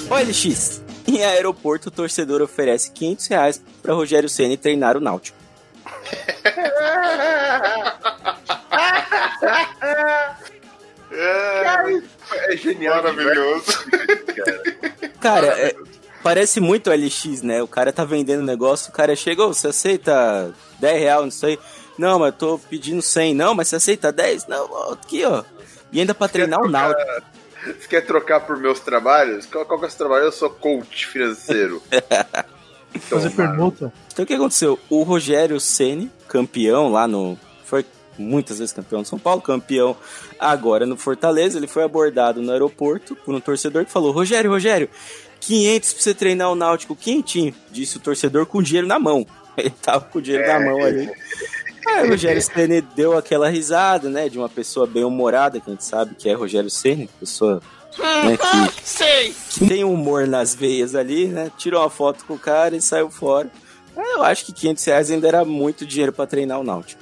OLX. 0.09 0.81
Em 1.07 1.23
aeroporto, 1.23 1.89
o 1.89 1.91
torcedor 1.91 2.41
oferece 2.41 2.91
500 2.91 3.27
reais 3.27 3.63
pra 3.81 3.93
Rogério 3.93 4.29
Ceni 4.29 4.57
treinar 4.57 4.97
o 4.97 4.99
Náutico. 4.99 5.37
É 11.11 12.55
genial. 12.57 12.95
Maravilhoso. 13.01 13.65
Cara, 15.19 15.47
é- 15.47 15.75
parece 16.23 16.59
muito 16.59 16.89
OLX, 16.89 17.41
né? 17.41 17.61
O 17.61 17.67
cara 17.67 17.91
tá 17.91 18.05
vendendo 18.05 18.43
negócio, 18.43 18.89
o 18.89 18.93
cara 18.93 19.15
chega, 19.15 19.43
"Ô, 19.45 19.53
você 19.53 19.67
aceita 19.67 20.53
10 20.79 20.99
reais 20.99 21.25
nisso 21.25 21.45
aí? 21.45 21.59
Não, 21.97 22.19
mas 22.19 22.27
eu 22.33 22.37
tô 22.37 22.59
pedindo 22.69 23.01
100. 23.01 23.33
Não, 23.33 23.53
mas 23.53 23.67
você 23.67 23.75
aceita 23.75 24.11
10? 24.11 24.47
Não, 24.47 24.91
aqui, 24.93 25.25
ó. 25.25 25.43
E 25.91 25.99
ainda 25.99 26.13
pra 26.13 26.27
treinar 26.29 26.61
o 26.61 26.69
Náutico. 26.69 27.01
Você 27.65 27.87
quer 27.89 28.01
trocar 28.05 28.39
por 28.41 28.55
meus 28.57 28.79
trabalhos? 28.79 29.45
Qual, 29.45 29.65
qual 29.65 29.79
que 29.79 29.85
é 29.85 29.87
o 29.87 29.91
seu 29.91 29.97
trabalho? 29.97 30.25
Eu 30.25 30.31
sou 30.31 30.49
coach 30.49 31.07
financeiro. 31.07 31.81
Fazer 33.01 33.29
Tomara. 33.31 33.51
permuta. 33.51 33.93
Então 34.13 34.23
o 34.23 34.25
que 34.25 34.33
aconteceu? 34.33 34.79
O 34.89 35.03
Rogério 35.03 35.59
Ceni, 35.59 36.09
campeão 36.27 36.89
lá 36.89 37.05
no. 37.07 37.37
Muitas 38.21 38.59
vezes 38.59 38.73
campeão 38.73 39.01
de 39.01 39.07
São 39.07 39.19
Paulo, 39.19 39.41
campeão 39.41 39.95
agora 40.39 40.85
no 40.85 40.97
Fortaleza. 40.97 41.57
Ele 41.57 41.67
foi 41.67 41.83
abordado 41.83 42.41
no 42.41 42.51
aeroporto 42.51 43.15
por 43.15 43.33
um 43.33 43.39
torcedor 43.39 43.85
que 43.85 43.91
falou: 43.91 44.11
Rogério, 44.11 44.51
Rogério, 44.51 44.89
500 45.39 45.93
pra 45.93 46.01
você 46.03 46.13
treinar 46.13 46.51
o 46.51 46.55
Náutico 46.55 46.95
quentinho. 46.95 47.53
Disse 47.71 47.97
o 47.97 47.99
torcedor 47.99 48.45
com 48.45 48.61
dinheiro 48.61 48.87
na 48.87 48.99
mão. 48.99 49.25
Ele 49.57 49.73
tava 49.81 50.05
com 50.05 50.19
o 50.19 50.21
dinheiro 50.21 50.47
na 50.47 50.59
mão 50.59 50.83
ali. 50.83 51.11
Aí 51.87 52.05
o 52.05 52.09
Rogério 52.09 52.41
Ceni 52.41 52.81
deu 52.81 53.17
aquela 53.17 53.49
risada, 53.49 54.09
né? 54.09 54.29
De 54.29 54.37
uma 54.37 54.49
pessoa 54.49 54.85
bem 54.85 55.03
humorada, 55.03 55.59
que 55.59 55.69
a 55.69 55.73
gente 55.73 55.83
sabe 55.83 56.15
que 56.15 56.29
é 56.29 56.33
Rogério 56.33 56.69
Ceni, 56.69 57.09
pessoa 57.19 57.61
né, 57.97 58.37
que, 58.37 59.33
que 59.49 59.67
tem 59.67 59.83
humor 59.83 60.27
nas 60.27 60.53
veias 60.53 60.95
ali, 60.95 61.27
né? 61.27 61.51
Tirou 61.57 61.81
uma 61.81 61.89
foto 61.89 62.25
com 62.25 62.35
o 62.35 62.39
cara 62.39 62.75
e 62.75 62.81
saiu 62.81 63.09
fora. 63.09 63.49
É, 63.95 64.15
Eu 64.15 64.23
acho 64.23 64.45
que 64.45 64.53
500 64.53 64.85
reais 64.85 65.11
ainda 65.11 65.27
era 65.27 65.43
muito 65.43 65.85
dinheiro 65.85 66.13
pra 66.13 66.27
treinar 66.27 66.59
o 66.59 66.63
Náutico. 66.63 67.01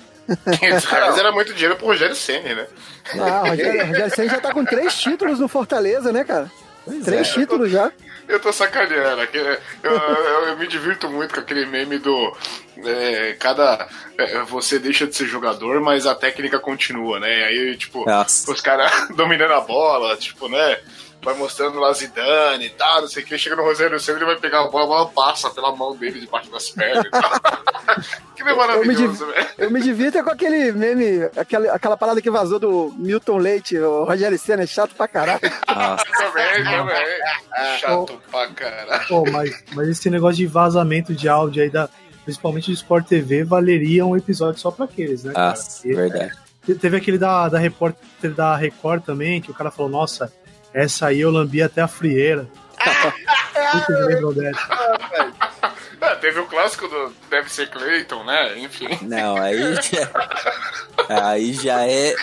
500 0.59 0.85
reais 0.85 1.17
era 1.17 1.31
muito 1.31 1.53
dinheiro 1.53 1.75
pro 1.75 1.87
Rogério 1.87 2.15
Senna, 2.15 2.55
né? 2.55 2.67
Ah, 3.13 3.43
o 3.45 3.49
Rogério, 3.49 3.83
o 3.83 3.87
Rogério 3.87 4.15
Ceni 4.15 4.29
já 4.29 4.39
tá 4.39 4.53
com 4.53 4.65
três 4.65 4.93
títulos 4.99 5.39
no 5.39 5.47
Fortaleza, 5.47 6.11
né, 6.11 6.23
cara? 6.23 6.51
três 7.03 7.29
títulos 7.29 7.69
já. 7.71 7.91
Eu 8.27 8.39
tô 8.39 8.51
sacaneando. 8.51 9.21
aqui, 9.21 9.37
Eu, 9.37 9.57
eu- 9.83 10.47
eu 10.47 10.57
me 10.57 10.67
divirto 10.67 11.09
muito 11.09 11.33
com 11.33 11.39
aquele 11.39 11.65
meme 11.65 11.97
do. 11.97 12.35
é, 12.85 13.35
cada. 13.39 13.87
é, 14.17 14.39
você 14.43 14.77
deixa 14.79 15.07
de 15.07 15.15
ser 15.15 15.25
jogador, 15.25 15.79
mas 15.81 16.05
a 16.05 16.13
técnica 16.15 16.59
continua, 16.59 17.19
né? 17.19 17.45
Aí, 17.45 17.77
tipo, 17.77 18.05
Nossa. 18.05 18.51
os 18.51 18.59
caras 18.61 18.91
dominando 19.15 19.53
a 19.53 19.61
bola, 19.61 20.15
tipo, 20.17 20.47
né? 20.49 20.77
Vai 21.27 21.35
mostrando 21.35 21.77
lá 21.77 21.91
Zidane 21.91 22.67
e 22.67 22.69
tal, 22.69 23.01
não 23.01 23.07
sei 23.09 23.21
o 23.21 23.25
que. 23.25 23.37
Chega 23.37 23.57
no 23.57 23.63
Rogério 23.63 23.99
Senna, 23.99 24.17
ele 24.19 24.25
vai 24.27 24.37
pegar 24.37 24.61
a 24.61 24.67
bola, 24.69 24.85
a 24.85 24.87
bola 24.87 25.05
passa 25.09 25.49
pela 25.49 25.75
mão 25.75 25.93
dele 25.93 26.21
debaixo 26.21 26.49
das 26.49 26.69
pernas 26.69 27.03
e 27.05 27.09
tal. 27.09 27.31
que 28.33 28.43
é 28.43 28.55
maravilhoso, 28.55 29.25
velho. 29.27 29.47
Eu 29.57 29.69
me 29.69 29.81
divirto 29.81 30.17
é 30.17 30.23
com 30.23 30.29
aquele 30.29 30.71
meme, 30.71 31.29
aquela, 31.35 31.73
aquela 31.73 31.97
parada 31.97 32.21
que 32.21 32.29
vazou 32.31 32.59
do 32.59 32.93
Milton 32.97 33.39
Leite, 33.39 33.77
o 33.77 34.05
Rogério 34.05 34.39
Senna 34.39 34.63
é 34.63 34.65
chato 34.67 34.95
pra 34.95 35.05
caralho. 35.05 35.41
Nossa. 35.67 36.05
Também, 36.17 36.63
também. 36.63 37.77
Chato 37.77 38.21
pra 38.31 38.47
caralho. 38.47 39.07
Pô, 39.09 39.29
mas, 39.29 39.63
mas 39.73 39.89
esse 39.89 40.09
negócio 40.09 40.37
de 40.37 40.47
vazamento 40.47 41.13
de 41.13 41.27
áudio 41.27 41.61
aí, 41.61 41.69
da, 41.69 41.89
principalmente 42.23 42.67
do 42.71 42.73
Sport 42.73 43.05
TV, 43.05 43.43
valeria 43.43 44.05
um 44.05 44.15
episódio 44.15 44.61
só 44.61 44.71
pra 44.71 44.85
aqueles, 44.85 45.25
né, 45.25 45.33
cara? 45.33 45.49
Nossa, 45.49 45.81
Porque 45.81 45.93
verdade. 45.93 46.31
te- 46.65 46.75
Teve 46.75 46.95
aquele 46.95 47.17
da, 47.17 47.49
da 47.49 47.59
repórter 47.59 48.31
da 48.33 48.55
Record 48.55 49.03
também, 49.03 49.41
que 49.41 49.51
o 49.51 49.53
cara 49.53 49.69
falou, 49.71 49.91
nossa, 49.91 50.31
essa 50.73 51.07
aí 51.07 51.21
eu 51.21 51.31
lambi 51.31 51.61
até 51.61 51.81
a 51.81 51.87
frieira. 51.87 52.47
Vocês 53.73 54.05
lembram 54.07 54.33
dessa? 54.33 54.59
É, 55.99 56.15
teve 56.15 56.39
o 56.39 56.45
clássico 56.45 56.87
do 56.87 57.11
Deve 57.29 57.51
ser 57.51 57.69
Clayton, 57.69 58.23
né? 58.23 58.59
Enfim. 58.59 58.87
Não, 59.01 59.35
aí 59.35 59.57
já, 59.81 60.11
aí 61.09 61.53
já 61.53 61.85
é 61.87 62.13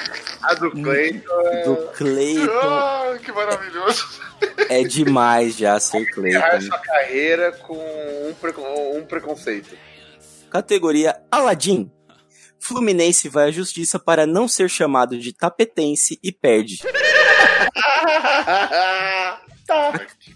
A 0.43 0.55
do 0.55 0.71
Cleiton 0.71 1.41
é... 1.47 1.65
do 1.65 1.77
Cleiton. 1.97 2.51
Ah, 2.53 3.19
que 3.23 3.33
maravilhoso. 3.33 4.21
É 4.69 4.83
demais 4.85 5.57
já 5.57 5.79
ser 5.81 6.09
Cleiton. 6.13 6.61
sua 6.61 6.79
carreira 6.79 7.53
com 7.53 7.75
um, 7.77 8.35
precon- 8.41 8.97
um 8.97 9.05
preconceito. 9.05 9.77
Categoria 10.51 11.17
Aladim. 11.31 11.91
Fluminense 12.61 13.29
vai 13.29 13.49
à 13.49 13.51
justiça 13.51 13.99
para 13.99 14.27
não 14.27 14.49
ser 14.49 14.71
chamado 14.71 15.19
de 15.19 15.35
tapetense 15.35 16.19
e 16.23 16.33
perde. 16.33 16.79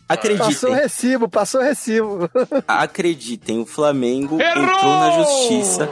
A 0.08 0.14
Acreditem. 0.14 0.46
Passou 0.54 0.72
recibo, 0.72 1.28
passou 1.28 1.60
recibo. 1.60 2.30
Acreditem, 2.66 3.60
o 3.60 3.66
Flamengo 3.66 4.38
entrou 4.40 4.98
na 4.98 5.10
justiça 5.22 5.90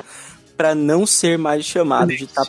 pra 0.57 0.75
não 0.75 1.05
ser 1.07 1.37
mais 1.37 1.64
chamado 1.64 2.17
de 2.17 2.27
ta- 2.27 2.47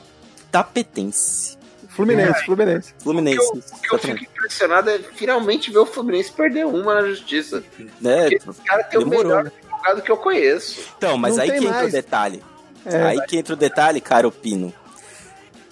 tapetense. 0.49 1.57
Fluminense, 1.89 2.45
Fluminense. 2.45 2.93
Fluminense. 2.99 3.39
O 3.39 3.51
que 3.51 3.57
eu, 3.57 3.61
o 3.75 3.81
que 3.81 3.95
eu 3.95 3.99
fico 3.99 4.23
impressionado 4.31 4.89
é 4.89 4.99
finalmente 4.99 5.71
ver 5.71 5.79
o 5.79 5.85
Fluminense 5.85 6.31
perder 6.31 6.65
uma 6.65 7.01
na 7.01 7.07
justiça. 7.09 7.61
Né? 7.99 8.21
Porque 8.29 8.35
esse 8.35 8.61
cara 8.61 8.83
tem 8.83 8.99
o 8.99 9.03
Demorou, 9.03 9.23
melhor 9.25 9.43
né? 9.43 9.51
advogado 9.63 10.01
que 10.03 10.11
eu 10.11 10.17
conheço. 10.17 10.79
Então, 10.97 11.17
mas 11.17 11.35
Não 11.35 11.43
aí 11.43 11.51
que 11.51 11.57
entra 11.57 11.69
o 11.69 11.73
mais. 11.73 11.91
detalhe. 11.91 12.43
É. 12.85 13.03
aí 13.03 13.19
que 13.25 13.37
entra 13.37 13.53
o 13.53 13.57
detalhe, 13.57 13.99
caro 13.99 14.31
Pino. 14.31 14.73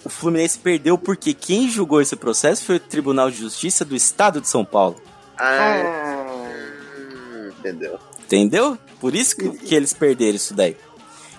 O 0.06 0.08
Fluminense 0.08 0.56
perdeu 0.56 0.96
porque 0.96 1.34
quem 1.34 1.68
julgou 1.68 2.00
esse 2.00 2.14
processo 2.14 2.64
foi 2.64 2.76
o 2.76 2.80
Tribunal 2.80 3.28
de 3.28 3.38
Justiça 3.38 3.84
do 3.84 3.96
Estado 3.96 4.40
de 4.40 4.48
São 4.48 4.64
Paulo. 4.64 4.94
Ah, 5.36 6.24
entendeu? 7.58 7.98
Entendeu? 8.24 8.78
Por 9.00 9.14
isso 9.16 9.36
que, 9.36 9.48
que 9.50 9.74
eles 9.74 9.92
perderam 9.92 10.36
isso 10.36 10.54
daí. 10.54 10.76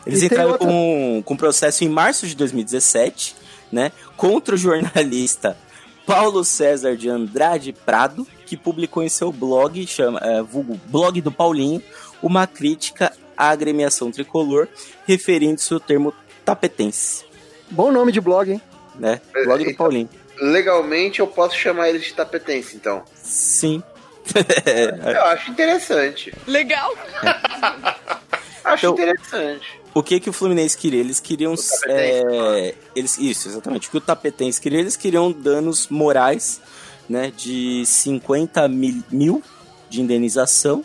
Eles 0.06 0.22
E 0.22 0.26
entraram 0.26 0.52
outra- 0.52 0.68
com, 0.68 1.22
com 1.26 1.38
processo 1.38 1.84
em 1.86 1.90
março 1.90 2.28
de 2.28 2.36
2017, 2.36 3.36
né? 3.72 3.92
Contra 4.18 4.56
o 4.56 4.58
jornalista 4.58 5.58
Paulo 6.06 6.44
César 6.44 6.96
de 6.98 7.10
Andrade 7.10 7.72
Prado, 7.74 8.28
que 8.46 8.58
publicou 8.58 9.02
em 9.02 9.10
seu 9.10 9.32
blog, 9.32 9.86
chama 9.88 10.20
é, 10.22 10.42
vulgo 10.42 10.80
Blog 10.88 11.22
do 11.22 11.32
Paulinho, 11.32 11.82
uma 12.22 12.46
crítica 12.48 13.14
à 13.38 13.50
agremiação 13.50 14.12
tricolor, 14.12 14.68
referindo-se 15.06 15.74
ao 15.74 15.80
termo 15.80 16.14
tapetense, 16.46 17.26
Bom 17.72 17.92
nome 17.92 18.12
de 18.12 18.22
blog, 18.22 18.52
hein? 18.52 18.62
né? 18.96 19.22
Blog 19.44 19.64
do 19.64 19.70
Então- 19.72 19.86
Paulinho. 19.86 20.10
Legalmente 20.40 21.20
eu 21.20 21.28
posso 21.28 21.56
chamar 21.56 21.90
ele 21.90 22.00
de 22.00 22.14
tapetense, 22.14 22.76
então. 22.76 23.04
Sim. 23.16 23.82
Eu 25.16 25.24
acho 25.26 25.50
interessante. 25.52 26.34
Legal. 26.46 26.94
Acho 28.64 28.88
Então- 28.88 28.94
interessante. 28.94 29.80
O 29.94 30.04
que 30.04 30.20
que 30.20 30.30
o 30.30 30.34
Fluminense 30.34 30.78
queria? 30.78 31.00
Eles 31.00 31.20
queriam. 31.20 31.56
é, 31.88 32.76
eles, 32.96 33.18
isso, 33.18 33.48
exatamente. 33.48 33.88
O 33.88 33.92
que 33.92 33.98
o 33.98 34.02
Tapetense 34.02 34.60
queria? 34.62 34.80
Eles 34.80 34.96
queriam 34.98 35.32
danos 35.32 35.88
morais, 35.88 36.62
né? 37.10 37.32
De 37.36 37.84
50 37.86 38.68
mil, 38.68 39.02
mil 39.10 39.42
de 39.90 40.02
indenização. 40.02 40.84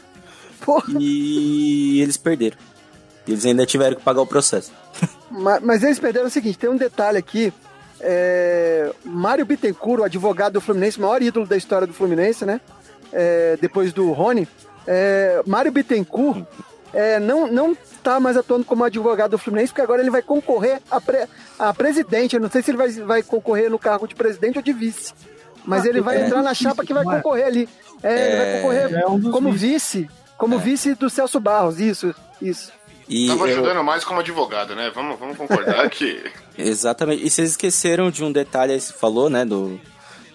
Porra. 0.65 0.95
E 0.99 2.01
eles 2.01 2.17
perderam. 2.17 2.57
Eles 3.29 3.45
ainda 3.45 3.67
tiveram 3.67 3.97
que 3.97 4.03
pagar 4.03 4.23
o 4.23 4.27
processo. 4.27 4.73
Ma- 5.31 5.61
Mas, 5.61 5.83
eles 5.83 5.99
perderam 5.99 6.27
o 6.27 6.31
seguinte: 6.31 6.59
tem 6.59 6.71
um 6.71 6.77
detalhe 6.77 7.19
aqui. 7.19 7.53
É, 8.01 8.91
Mário 9.05 9.47
Bittencourt, 9.47 10.01
o 10.01 10.05
advogado 10.05 10.55
do 10.55 10.61
Fluminense, 10.61 11.01
maior 11.01 11.23
ídolo 11.23 11.47
da 11.47 11.57
história 11.57 11.87
do 11.87 11.93
Fluminense, 11.95 12.45
né? 12.45 12.61
É, 13.13 13.57
depois 13.61 13.93
do 13.93 14.11
Rony. 14.13 14.49
É, 14.87 15.41
Mário 15.47 15.71
Bittencourt 15.71 16.45
é, 16.93 17.21
não, 17.21 17.47
não 17.47 17.77
tá 18.03 18.19
mais 18.19 18.37
atuando 18.37 18.65
como 18.65 18.83
advogado 18.83 19.31
do 19.33 19.39
Fluminense, 19.39 19.69
porque 19.73 19.83
agora 19.83 20.03
ele 20.03 20.11
vai 20.11 20.21
concorrer 20.23 20.81
a, 20.91 21.01
pre- 21.01 21.29
a 21.59 21.73
presidente. 21.73 22.35
Eu 22.35 22.43
não 22.43 22.51
sei 22.51 22.61
se 22.63 22.71
ele 22.73 22.79
vai, 22.79 22.91
vai 22.91 23.23
concorrer 23.23 23.71
no 23.71 23.79
cargo 23.79 24.09
de 24.09 24.15
presidente 24.17 24.57
ou 24.59 24.63
de 24.63 24.73
vice. 24.73 25.15
Mas 25.65 25.85
Ah, 25.85 25.89
ele 25.89 26.01
vai 26.01 26.17
é. 26.21 26.27
entrar 26.27 26.43
na 26.43 26.55
chapa 26.55 26.85
que 26.85 26.93
vai 26.93 27.05
é? 27.05 27.07
concorrer 27.17 27.47
ali. 27.47 27.69
É, 28.03 28.27
ele 28.29 28.37
vai 28.37 28.57
concorrer 28.57 28.95
É 29.01 29.07
um 29.07 29.31
como 29.31 29.53
vices. 29.53 30.01
vice. 30.03 30.11
Como 30.37 30.59
vice 30.59 30.95
do 30.97 31.09
Celso 31.09 31.39
Barros, 31.39 31.79
isso, 31.79 32.13
isso. 32.41 32.73
E 33.09 33.27
Tava 33.27 33.49
eu- 33.49 33.53
ajudando 33.55 33.83
mais 33.85 34.05
como 34.05 34.21
advogado, 34.21 34.75
né? 34.75 34.91
Vamos, 34.95 35.19
vamos 35.19 35.37
concordar 35.37 35.89
que. 35.91 36.23
Exatamente. 36.57 37.25
E 37.27 37.31
vocês 37.31 37.51
esqueceram 37.51 38.11
de 38.11 38.23
um 38.25 38.31
detalhe 38.33 38.73
aí, 38.73 38.81
você 38.81 38.93
falou, 38.93 39.29
né? 39.29 39.45
Do, 39.45 39.81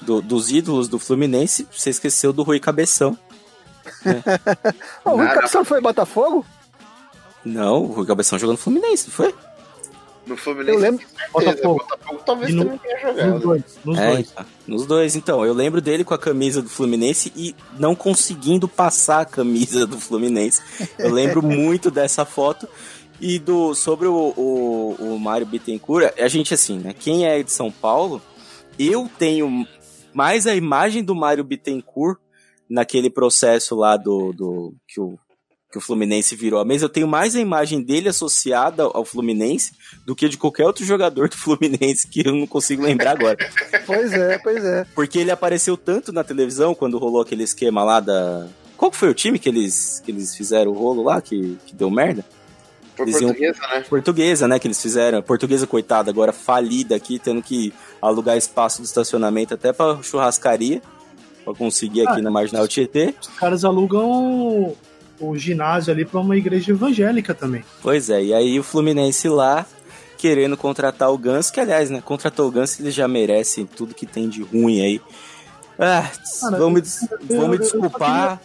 do- 0.02 0.22
dos 0.22 0.52
ídolos 0.52 0.88
do 0.88 1.00
Fluminense. 1.00 1.68
Você 1.72 1.90
esqueceu 1.90 2.32
do 2.34 2.44
Rui 2.44 2.60
Cabeção. 2.60 3.18
Ô, 5.06 5.12
o 5.12 5.16
Rui 5.16 5.24
Nada. 5.26 5.36
Cabeção 5.36 5.64
foi 5.66 5.80
Botafogo? 5.82 6.46
Não, 7.46 7.84
o 7.84 7.94
Rui 7.94 8.06
Cabeção 8.06 8.38
jogou 8.38 8.54
no 8.54 8.58
Fluminense, 8.60 9.06
não 9.08 9.14
foi? 9.14 9.34
No 10.28 10.36
Fluminense, 10.38 10.76
Eu 10.78 10.80
lembro-. 10.82 11.06
Botafogo. 11.32 11.80
Botafogo 11.90 12.22
talvez 12.26 12.54
no- 12.54 12.64
também 12.66 12.78
tenha 12.80 12.96
Nos 12.96 13.16
jogado. 13.22 13.40
dois. 13.40 13.64
Nos 13.86 13.98
É, 13.98 14.12
dois. 14.12 14.30
então, 14.32 14.46
nos 14.68 14.86
dois, 14.86 15.16
então. 15.16 15.46
Eu 15.46 15.54
lembro 15.54 15.80
dele 15.82 16.04
com 16.04 16.14
a 16.14 16.18
camisa 16.18 16.62
do 16.62 16.70
Fluminense 16.70 17.32
e 17.36 17.56
não 17.80 17.96
conseguindo 17.96 18.68
passar 18.68 19.22
a 19.22 19.26
camisa 19.26 19.86
do 19.88 20.00
Fluminense. 20.00 20.62
Eu 21.00 21.12
lembro 21.14 21.42
muito 21.44 21.90
dessa 21.90 22.26
foto. 22.26 22.68
E 23.20 23.40
do 23.40 23.74
sobre 23.74 24.08
o, 24.08 24.14
o, 24.38 24.96
o 25.00 25.20
Mário 25.20 25.46
Bittencourt, 25.48 26.14
a 26.20 26.28
gente 26.28 26.54
assim, 26.54 26.78
né? 26.78 26.94
Quem 26.94 27.26
é 27.26 27.42
de 27.42 27.52
São 27.52 27.72
Paulo, 27.72 28.22
eu 28.78 29.10
tenho 29.18 29.66
mais 30.14 30.46
a 30.46 30.54
imagem 30.56 31.04
do 31.04 31.16
Mário 31.16 31.44
Bittencourt 31.44 32.20
naquele 32.70 33.10
processo 33.10 33.76
lá 33.76 33.98
do, 33.98 34.32
do 34.34 34.76
que 34.88 35.00
o 35.00 35.18
que 35.72 35.78
o 35.78 35.82
Fluminense 35.82 36.36
virou 36.36 36.60
a 36.62 36.66
mesa, 36.66 36.86
eu 36.86 36.90
tenho 36.90 37.08
mais 37.08 37.36
a 37.36 37.40
imagem 37.42 37.82
dele 37.82 38.08
associada 38.08 38.84
ao 38.84 39.04
Fluminense 39.04 39.74
do 40.06 40.16
que 40.16 40.30
de 40.30 40.38
qualquer 40.38 40.66
outro 40.66 40.86
jogador 40.86 41.28
do 41.30 41.36
Fluminense 41.36 42.08
que 42.08 42.26
eu 42.26 42.34
não 42.34 42.48
consigo 42.48 42.84
lembrar 42.84 43.12
agora. 43.12 43.38
Pois 43.86 44.12
é, 44.14 44.38
pois 44.40 44.64
é. 44.66 44.86
Porque 44.96 45.20
ele 45.20 45.32
apareceu 45.32 45.76
tanto 45.78 46.12
na 46.12 46.24
televisão 46.24 46.74
quando 46.76 46.98
rolou 46.98 47.22
aquele 47.22 47.44
esquema 47.44 47.84
lá 47.84 48.00
da. 48.00 48.48
Qual 48.76 48.92
foi 48.92 49.10
o 49.10 49.14
time 49.14 49.40
que 49.40 49.48
eles, 49.50 50.02
que 50.06 50.12
eles 50.12 50.36
fizeram 50.36 50.72
o 50.72 50.76
rolo 50.76 51.04
lá, 51.04 51.22
que, 51.22 51.58
que 51.66 51.74
deu 51.76 51.90
merda? 51.90 52.24
Iam- 53.00 53.06
portuguesa, 53.06 53.60
né? 53.68 53.86
Portuguesa, 53.90 54.48
né? 54.48 54.60
Que 54.60 54.68
eles 54.68 54.82
fizeram. 54.82 55.22
Portuguesa, 55.22 55.68
coitada, 55.68 56.10
agora 56.12 56.34
falida 56.34 56.96
aqui, 56.96 57.20
tendo 57.20 57.42
que 57.42 57.74
alugar 58.02 58.36
espaço 58.38 58.82
do 58.82 58.86
estacionamento 58.86 59.54
até 59.54 59.72
pra 59.72 60.02
churrascaria. 60.02 60.82
Pra 61.46 61.54
conseguir 61.54 62.02
aqui 62.08 62.20
Ah, 62.20 62.24
na 62.24 62.32
Marginal 62.32 62.68
Tietê. 62.68 63.14
Os 63.22 63.28
caras 63.30 63.64
alugam 63.64 64.76
o 65.20 65.38
ginásio 65.38 65.92
ali 65.94 66.06
pra 66.06 66.20
uma 66.20 66.36
igreja 66.38 66.72
evangélica 66.72 67.34
também. 67.34 67.64
Pois 67.82 68.10
é, 68.10 68.24
e 68.24 68.34
aí 68.34 68.60
o 68.60 68.64
Fluminense 68.64 69.28
lá 69.30 69.66
querendo 70.18 70.58
contratar 70.58 71.12
o 71.12 71.18
Ganso, 71.18 71.54
que 71.54 71.60
aliás, 71.60 71.90
né? 71.90 72.02
Contratou 72.04 72.48
o 72.48 72.52
Ganso, 72.52 72.82
ele 72.82 72.90
já 72.92 73.08
merece 73.08 73.66
tudo 73.66 73.94
que 73.94 74.06
tem 74.06 74.28
de 74.28 74.42
ruim 74.42 74.82
aí. 74.82 75.02
Ah, 75.78 76.10
Cara, 76.42 76.58
vamos, 76.58 77.02
eu- 77.04 77.08
vamos 77.22 77.44
eu- 77.44 77.48
me 77.50 77.56
eu 77.56 77.60
desculpar, 77.60 78.42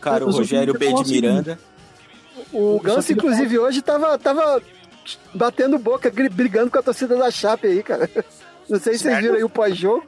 cara, 0.00 0.26
o 0.26 0.30
Rogério 0.30 0.74
B 0.74 0.86
de 0.88 0.92
o 0.94 0.98
seguinte. 0.98 1.12
Miranda. 1.22 1.58
O 2.52 2.74
Eu 2.74 2.78
só 2.78 2.82
Ganso, 2.96 3.12
inclusive, 3.12 3.58
hoje 3.58 3.80
tava, 3.80 4.18
tava 4.18 4.60
batendo 5.34 5.78
boca, 5.78 6.10
brigando 6.30 6.70
com 6.70 6.78
a 6.78 6.82
torcida 6.82 7.16
da 7.16 7.30
Chape 7.30 7.66
aí, 7.68 7.82
cara. 7.82 8.08
Não 8.68 8.78
sei 8.78 8.94
se 8.94 9.00
vocês 9.04 9.18
viram 9.18 9.34
aí 9.36 9.44
o 9.44 9.48
pós-jogo. 9.48 10.04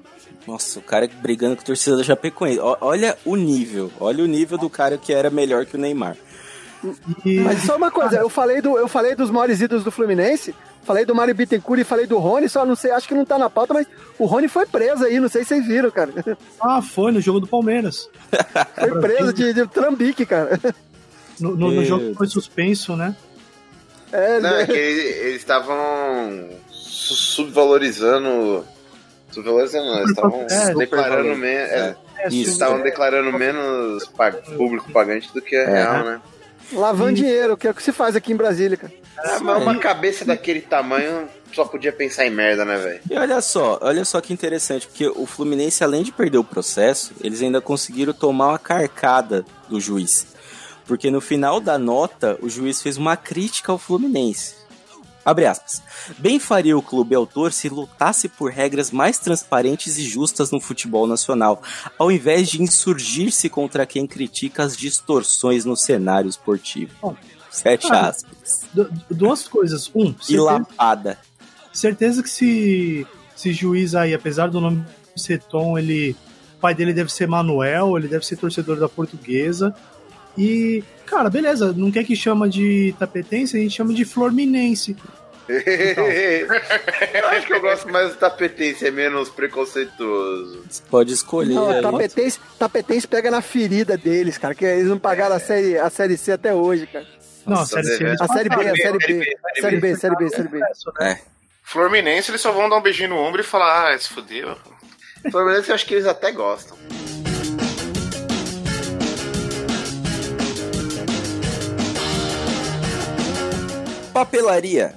Nossa, 0.47 0.79
o 0.79 0.83
cara 0.83 1.09
brigando 1.23 1.57
com 1.57 1.63
a 1.63 1.65
torcida 1.65 1.97
da 1.97 2.05
Chapecoense. 2.05 2.59
Ó, 2.61 2.77
Olha 2.81 3.17
o 3.25 3.35
nível, 3.37 3.91
olha 3.99 4.23
o 4.23 4.27
nível 4.27 4.59
do 4.59 4.69
cara 4.69 4.99
que 4.99 5.13
era 5.13 5.31
melhor 5.31 5.65
que 5.65 5.77
o 5.77 5.79
Neymar. 5.81 6.17
E, 7.25 7.41
Mas 7.41 7.63
só 7.63 7.77
uma 7.77 7.91
coisa, 7.91 8.17
eu 8.19 8.29
falei, 8.29 8.61
do, 8.61 8.77
eu 8.77 8.87
falei 8.87 9.15
dos 9.15 9.31
maiores 9.31 9.59
ídolos 9.63 9.83
do 9.85 9.91
Fluminense, 9.91 10.55
falei 10.83 11.07
do 11.07 11.15
Mário 11.15 11.35
Bittencourt 11.35 11.81
e 11.81 11.85
falei 11.85 12.07
do 12.07 12.19
Rony, 12.19 12.47
só 12.47 12.67
não 12.67 12.77
sei, 12.77 12.91
acho 12.91 13.09
que 13.09 13.15
não 13.15 13.25
tá 13.25 13.39
na 13.39 13.49
pauta, 13.49 13.73
mas 13.73 13.87
o 14.19 14.27
Rony 14.27 14.49
foi 14.49 14.67
preso 14.67 15.03
aí, 15.03 15.19
não 15.19 15.31
sei 15.31 15.45
se 15.45 15.49
vocês 15.49 15.67
viram, 15.67 15.91
cara. 15.91 16.13
ah, 16.61 16.83
foi 16.83 17.11
no 17.11 17.23
jogo 17.23 17.41
do 17.41 17.47
Palmeiras. 17.47 18.07
Foi 18.79 19.01
preso 19.01 19.33
de, 19.33 19.55
de 19.55 19.67
trambique, 19.67 20.27
cara. 20.27 20.61
No, 21.41 21.57
no- 21.57 21.71
no 21.73 21.85
jogo 21.87 22.15
foi 22.15 22.27
suspenso, 22.27 22.95
né? 22.95 23.17
É, 24.13 24.39
Não, 24.41 24.51
é 24.51 24.59
né? 24.59 24.67
que 24.67 24.73
eles 24.73 25.37
estavam 25.37 25.77
su- 26.71 27.15
subvalorizando. 27.17 28.65
Subvalorizando, 29.35 29.87
não, 29.87 29.97
eles 29.99 30.11
estavam 30.11 30.47
É, 30.51 30.75
declarando 30.75 31.37
menos. 31.37 31.71
É. 31.71 31.97
Eles 32.27 32.49
estavam 32.49 32.81
declarando 32.83 33.33
menos 33.37 34.07
pag- 34.17 34.41
público 34.57 34.91
pagante 34.93 35.33
do 35.35 35.43
que 35.43 35.55
é 35.57 35.67
real, 35.67 36.05
né? 36.05 36.21
lavando 36.73 37.13
dinheiro, 37.13 37.57
que 37.57 37.69
é 37.69 37.71
o 37.71 37.75
que 37.75 37.83
se 37.83 37.93
faz 37.93 38.17
aqui 38.17 38.33
em 38.33 38.37
Brasília, 38.37 38.77
cara. 38.77 38.93
É, 39.23 39.39
mas 39.39 39.63
uma 39.63 39.79
cabeça 39.79 40.25
daquele 40.25 40.61
tamanho 40.63 41.29
só 41.53 41.65
podia 41.67 41.93
pensar 41.93 42.27
em 42.27 42.31
merda, 42.31 42.65
né, 42.65 42.77
velho? 42.79 43.01
E 43.09 43.17
olha 43.17 43.41
só, 43.43 43.79
olha 43.83 44.05
só 44.05 44.21
que 44.21 44.33
interessante, 44.33 44.87
porque 44.89 45.07
o 45.07 45.27
Fluminense, 45.27 45.85
além 45.85 46.03
de 46.03 46.11
perder 46.11 46.39
o 46.39 46.43
processo, 46.45 47.13
eles 47.23 47.43
ainda 47.43 47.61
conseguiram 47.61 48.13
tomar 48.15 48.49
uma 48.49 48.59
carcada 48.59 49.45
do 49.69 49.79
juiz. 49.81 50.27
Porque 50.87 51.11
no 51.11 51.21
final 51.21 51.61
da 51.61 51.79
nota, 51.79 52.37
o 52.43 52.49
juiz 52.49 52.83
fez 52.83 52.97
uma 52.97 53.17
crítica 53.17 53.71
ao 53.71 53.79
Fluminense. 53.79 54.55
Abre 55.25 55.47
aspas. 55.47 55.83
Bem 56.19 56.39
faria 56.39 56.77
o 56.77 56.83
clube 56.83 57.15
autor 57.15 57.53
se 57.53 57.69
lutasse 57.69 58.29
por 58.29 58.51
regras 58.51 58.91
mais 58.91 59.19
transparentes 59.19 59.97
e 59.97 60.05
justas 60.05 60.51
no 60.51 60.61
futebol 60.61 61.07
nacional, 61.07 61.63
ao 61.99 62.13
invés 62.13 62.49
de 62.49 62.63
insurgir-se 62.63 63.49
contra 63.49 63.87
quem 63.87 64.07
critica 64.07 64.63
as 64.65 64.77
distorções 64.77 65.65
no 65.65 65.77
cenário 65.77 66.29
esportivo. 66.29 66.93
Bom, 67.01 67.17
Fecha 67.51 67.95
ah, 67.95 68.09
aspas. 68.09 68.67
Du- 68.75 68.91
duas 69.11 69.47
coisas. 69.47 69.89
Um, 69.95 70.07
E 70.11 70.25
certeza, 70.25 70.43
lapada. 70.43 71.19
certeza 71.73 72.23
que 72.23 72.29
se, 72.29 73.07
esse 73.37 73.53
juiz 73.53 73.95
aí, 73.95 74.13
apesar 74.13 74.49
do 74.49 74.61
nome 74.61 74.85
ser 75.17 75.41
Tom, 75.43 75.79
ele. 75.79 76.17
O 76.57 76.61
pai 76.65 76.75
dele 76.75 76.93
deve 76.93 77.13
ser 77.13 77.29
Manuel, 77.29 77.97
ele 77.97 78.09
deve 78.09 78.27
ser 78.27 78.37
torcedor 78.37 78.77
da 78.79 78.89
portuguesa. 78.89 79.75
E, 80.37 80.83
cara, 81.05 81.31
beleza, 81.31 81.73
não 81.73 81.91
quer 81.91 82.05
que 82.05 82.17
chama 82.17 82.49
de 82.49 82.95
tapetense, 82.99 83.57
a 83.57 83.61
gente 83.61 83.75
chama 83.75 83.93
de 83.93 84.05
Fluminense. 84.05 84.97
eu 85.47 87.29
acho 87.29 87.47
que 87.47 87.53
eu 87.53 87.61
gosto 87.61 87.89
mais 87.91 88.11
do 88.11 88.17
tapetense, 88.17 88.87
é 88.87 88.91
menos 88.91 89.29
preconceituoso. 89.29 90.65
Pode 90.91 91.13
escolher. 91.13 91.55
Não, 91.55 91.71
aí. 91.71 91.83
tapetense, 91.83 92.41
tapetense 92.59 93.07
pega 93.07 93.31
na 93.31 93.43
ferida 93.43 93.97
deles, 93.97 94.39
cara, 94.39 94.55
que 94.55 94.65
eles 94.65 94.87
não 94.87 94.99
pagaram 94.99 95.37
a 95.37 95.39
série, 95.39 95.79
a 95.79 95.91
série 95.91 96.17
C 96.17 96.33
até 96.33 96.55
hoje, 96.55 96.87
cara. 96.87 97.07
Não, 97.47 97.57
a 97.57 97.61
Nossa, 97.61 97.83
série 97.83 97.97
C. 97.99 98.05
né? 98.05 98.11
eles 98.11 98.21
A 98.23 98.29
série 98.29 98.49
B, 98.49 98.55
a 98.55 98.77
série 98.77 98.99
B, 98.99 99.37
série 99.61 99.81
B, 99.81 99.97
série 99.97 100.17
B, 100.17 100.29
série 100.31 100.49
B. 100.49 100.61
É. 101.01 101.19
Fluminense, 101.63 102.31
eles 102.31 102.41
só 102.41 102.53
vão 102.53 102.69
dar 102.69 102.77
um 102.77 102.83
beijinho 102.83 103.11
no 103.11 103.19
ombro 103.19 103.41
e 103.41 103.45
falar, 103.45 103.93
ah, 103.93 103.99
se 103.99 104.09
fudeu. 104.09 104.57
Fluminense 105.31 105.69
eu 105.69 105.75
acho 105.75 105.87
que 105.87 105.95
eles 105.95 106.07
até 106.07 106.33
gostam. 106.33 106.77
Papelaria. 114.15 114.95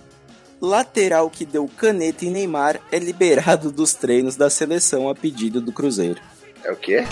Lateral 0.61 1.28
que 1.30 1.43
deu 1.43 1.68
caneta 1.76 2.24
em 2.24 2.30
Neymar 2.30 2.80
é 2.91 2.99
liberado 2.99 3.72
dos 3.72 3.95
treinos 3.95 4.36
da 4.36 4.47
seleção 4.47 5.09
a 5.09 5.15
pedido 5.15 5.59
do 5.59 5.72
Cruzeiro. 5.72 6.22
É 6.63 6.72
o 6.72 6.76
quê? 6.76 7.03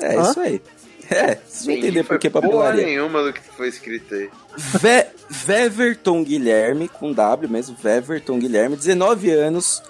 É 0.00 0.16
Hã? 0.16 0.30
isso 0.30 0.40
aí. 0.40 0.62
É, 1.10 1.36
vocês 1.36 1.66
vão 1.66 1.74
entender 1.76 2.04
por 2.04 2.18
que 2.18 2.28
porra 2.28 2.48
papelaria. 2.48 2.86
nenhuma 2.86 3.22
do 3.22 3.32
que 3.32 3.40
foi 3.40 3.68
escrito 3.68 4.14
aí. 4.14 4.28
Ve 4.56 5.06
Veverton 5.28 6.24
Guilherme, 6.24 6.88
com 6.88 7.12
W 7.12 7.48
mesmo, 7.50 7.76
Veverton 7.80 8.38
Guilherme, 8.38 8.74
19 8.74 9.30
anos, 9.30 9.82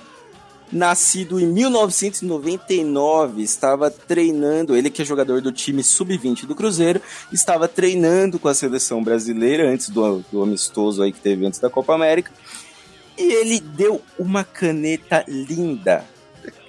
nascido 0.72 1.38
em 1.38 1.46
1999, 1.46 3.42
estava 3.42 3.90
treinando, 3.90 4.76
ele 4.76 4.90
que 4.90 5.02
é 5.02 5.04
jogador 5.04 5.40
do 5.40 5.52
time 5.52 5.82
sub-20 5.82 6.46
do 6.46 6.54
Cruzeiro, 6.54 7.00
estava 7.32 7.68
treinando 7.68 8.38
com 8.38 8.48
a 8.48 8.54
seleção 8.54 9.02
brasileira 9.02 9.68
antes 9.68 9.88
do, 9.88 10.24
do 10.30 10.42
amistoso 10.42 11.02
aí 11.02 11.12
que 11.12 11.20
teve 11.20 11.46
antes 11.46 11.60
da 11.60 11.70
Copa 11.70 11.94
América, 11.94 12.32
e 13.18 13.32
ele 13.32 13.60
deu 13.60 14.02
uma 14.18 14.44
caneta 14.44 15.24
linda, 15.26 16.04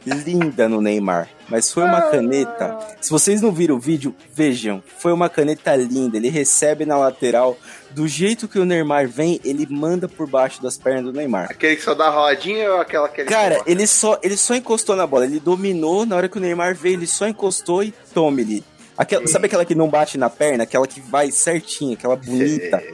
linda 0.08 0.68
no 0.68 0.82
Neymar. 0.82 1.30
Mas 1.49 1.72
foi 1.72 1.84
uma 1.84 2.01
caneta. 2.01 2.78
Se 2.99 3.10
vocês 3.10 3.41
não 3.41 3.51
viram 3.51 3.76
o 3.76 3.80
vídeo, 3.80 4.16
vejam. 4.34 4.84
Foi 4.99 5.12
uma 5.12 5.30
caneta 5.30 5.76
linda. 5.76 6.18
Ele 6.18 6.30
recebe 6.30 6.86
na 6.86 6.97
lateral. 6.97 7.58
Do 7.91 8.08
jeito 8.08 8.47
que 8.47 8.60
o 8.60 8.66
Neymar 8.66 9.08
vem, 9.08 9.39
ele 9.43 9.66
manda 9.70 10.08
por 10.08 10.28
baixo 10.28 10.62
das 10.62 10.78
pernas 10.78 11.05
do 11.05 11.14
Neymar. 11.14 11.47
Aquele 11.49 11.76
que 11.76 11.84
só 11.84 11.93
dá 11.93 12.10
rodinha 12.10 12.72
ou 12.72 12.82
aquela 12.82 13.08
que 13.08 13.22
ele 13.22 13.30
Cara, 13.30 13.62
ele 13.66 13.88
só, 13.88 14.20
ele 14.22 14.36
só 14.36 14.55
encostou 14.55 14.95
na 14.95 15.08
bola. 15.08 15.26
Ele 15.26 15.39
dominou. 15.39 16.05
Na 16.05 16.16
hora 16.16 16.30
que 16.30 16.38
o 16.38 16.41
Neymar 16.41 16.76
veio, 16.76 16.95
ele 16.95 17.08
só 17.08 17.28
encostou 17.28 17.84
e 17.84 17.93
tome 18.14 18.41
ele. 18.41 18.64
Aquela, 18.97 19.28
sabe 19.28 19.45
aquela 19.45 19.64
que 19.64 19.76
não 19.76 19.88
bate 19.88 20.18
na 20.18 20.30
perna? 20.30 20.64
Aquela 20.64 20.88
que 20.88 20.99
vai 20.99 21.32
certinho, 21.32 21.93
aquela 21.93 22.16
bonita. 22.16 22.82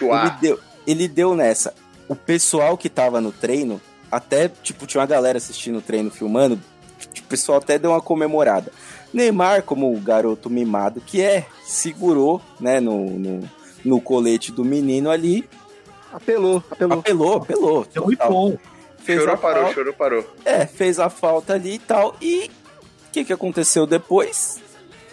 Ele 0.00 0.30
deu, 0.40 0.60
ele 0.86 1.08
deu 1.08 1.34
nessa. 1.34 1.74
O 2.08 2.14
pessoal 2.14 2.76
que 2.76 2.88
tava 2.88 3.20
no 3.20 3.32
treino, 3.32 3.80
até, 4.10 4.48
tipo, 4.48 4.86
tinha 4.86 5.00
uma 5.00 5.06
galera 5.06 5.38
assistindo 5.38 5.78
o 5.78 5.82
treino, 5.82 6.10
filmando, 6.10 6.60
o 7.18 7.22
pessoal 7.24 7.58
até 7.58 7.78
deu 7.78 7.90
uma 7.90 8.00
comemorada. 8.00 8.72
Neymar, 9.12 9.62
como 9.62 9.92
o 9.92 10.00
garoto 10.00 10.48
mimado 10.48 11.00
que 11.00 11.20
é, 11.20 11.46
segurou, 11.64 12.40
né, 12.60 12.80
no, 12.80 13.10
no, 13.10 13.50
no 13.84 14.00
colete 14.00 14.52
do 14.52 14.64
menino 14.64 15.10
ali, 15.10 15.48
Apelou, 16.12 16.62
apelou. 16.70 16.98
apelou, 16.98 17.36
apelou. 17.36 17.86
É 17.94 18.00
muito 18.00 18.18
total. 18.18 18.32
bom. 18.32 18.58
Fez 18.98 19.20
Chorou, 19.20 19.34
a 19.34 19.38
parou, 19.38 19.62
falta. 19.62 19.74
chorou, 19.74 19.94
parou. 19.94 20.34
É, 20.44 20.66
fez 20.66 20.98
a 20.98 21.08
falta 21.08 21.54
ali 21.54 21.74
e 21.74 21.78
tal. 21.78 22.16
E 22.20 22.50
o 23.08 23.10
que, 23.12 23.24
que 23.24 23.32
aconteceu 23.32 23.86
depois? 23.86 24.60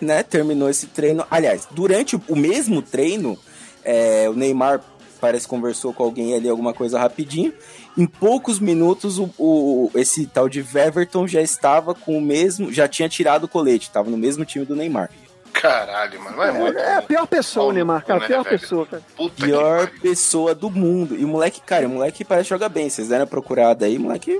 Né? 0.01 0.23
Terminou 0.23 0.69
esse 0.69 0.87
treino. 0.87 1.25
Aliás, 1.29 1.67
durante 1.71 2.15
o 2.27 2.35
mesmo 2.35 2.81
treino, 2.81 3.37
é, 3.83 4.27
o 4.29 4.33
Neymar 4.33 4.81
parece 5.21 5.45
que 5.45 5.49
conversou 5.49 5.93
com 5.93 6.03
alguém 6.03 6.35
ali, 6.35 6.49
alguma 6.49 6.73
coisa 6.73 6.99
rapidinho. 6.99 7.53
Em 7.97 8.05
poucos 8.05 8.59
minutos, 8.59 9.17
o, 9.17 9.29
o- 9.39 9.91
esse 9.95 10.27
tal 10.27 10.47
de 10.47 10.61
Veverton 10.61 11.27
já 11.27 11.41
estava 11.41 11.95
com 11.95 12.17
o 12.17 12.21
mesmo. 12.21 12.71
Já 12.71 12.87
tinha 12.87 13.09
tirado 13.09 13.45
o 13.45 13.47
colete, 13.47 13.87
estava 13.87 14.09
no 14.09 14.17
mesmo 14.17 14.45
time 14.45 14.63
do 14.65 14.75
Neymar. 14.75 15.09
Caralho, 15.51 16.21
mano. 16.21 16.41
É 16.43 16.51
muito. 16.51 16.77
É 16.77 16.97
a 16.97 17.01
pior 17.01 17.25
pessoa, 17.25 17.63
o 17.63 17.65
Paulo, 17.67 17.73
Neymar, 17.73 18.05
cara. 18.05 18.19
né, 18.19 18.27
Pior 18.27 18.43
velho? 18.43 18.59
pessoa, 18.59 18.85
cara. 18.85 19.01
Puta 19.15 19.43
Pior 19.43 19.89
pessoa 20.01 20.53
do 20.53 20.69
mundo. 20.69 21.15
E 21.17 21.25
o 21.25 21.27
moleque, 21.27 21.59
cara, 21.61 21.87
o 21.87 21.89
moleque 21.89 22.23
parece 22.23 22.43
que 22.45 22.49
joga 22.53 22.69
bem. 22.69 22.87
Vocês 22.89 23.07
deram 23.07 23.23
a 23.23 23.27
procurada 23.27 23.85
aí, 23.87 23.97
o 23.97 24.01
moleque. 24.01 24.39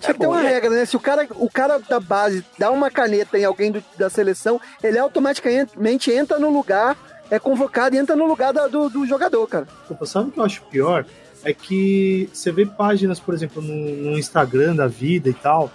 Tinha 0.00 0.10
É 0.10 0.12
que 0.12 0.18
ter 0.18 0.26
bom, 0.26 0.32
uma 0.32 0.40
regra, 0.42 0.68
né? 0.70 0.84
Se 0.84 0.96
o 0.96 1.00
cara, 1.00 1.26
o 1.36 1.48
cara 1.48 1.78
da 1.78 2.00
base 2.00 2.44
dá 2.58 2.70
uma 2.72 2.90
caneta 2.90 3.38
em 3.38 3.44
alguém 3.44 3.70
do- 3.70 3.84
da 3.96 4.10
seleção, 4.10 4.60
ele 4.82 4.98
automaticamente 4.98 6.10
entra 6.10 6.38
no 6.38 6.50
lugar, 6.50 6.96
é 7.30 7.38
convocado 7.38 7.94
e 7.94 7.98
entra 7.98 8.16
no 8.16 8.26
lugar 8.26 8.52
da- 8.52 8.66
do, 8.66 8.88
do 8.90 9.06
jogador, 9.06 9.46
cara. 9.46 9.66
Sabe 10.04 10.28
o 10.28 10.32
que 10.32 10.40
eu 10.40 10.44
acho 10.44 10.62
pior? 10.64 11.06
É 11.46 11.54
que 11.54 12.28
você 12.32 12.50
vê 12.50 12.66
páginas, 12.66 13.20
por 13.20 13.32
exemplo, 13.32 13.62
no, 13.62 14.10
no 14.10 14.18
Instagram 14.18 14.74
da 14.74 14.88
vida 14.88 15.28
e 15.28 15.32
tal, 15.32 15.72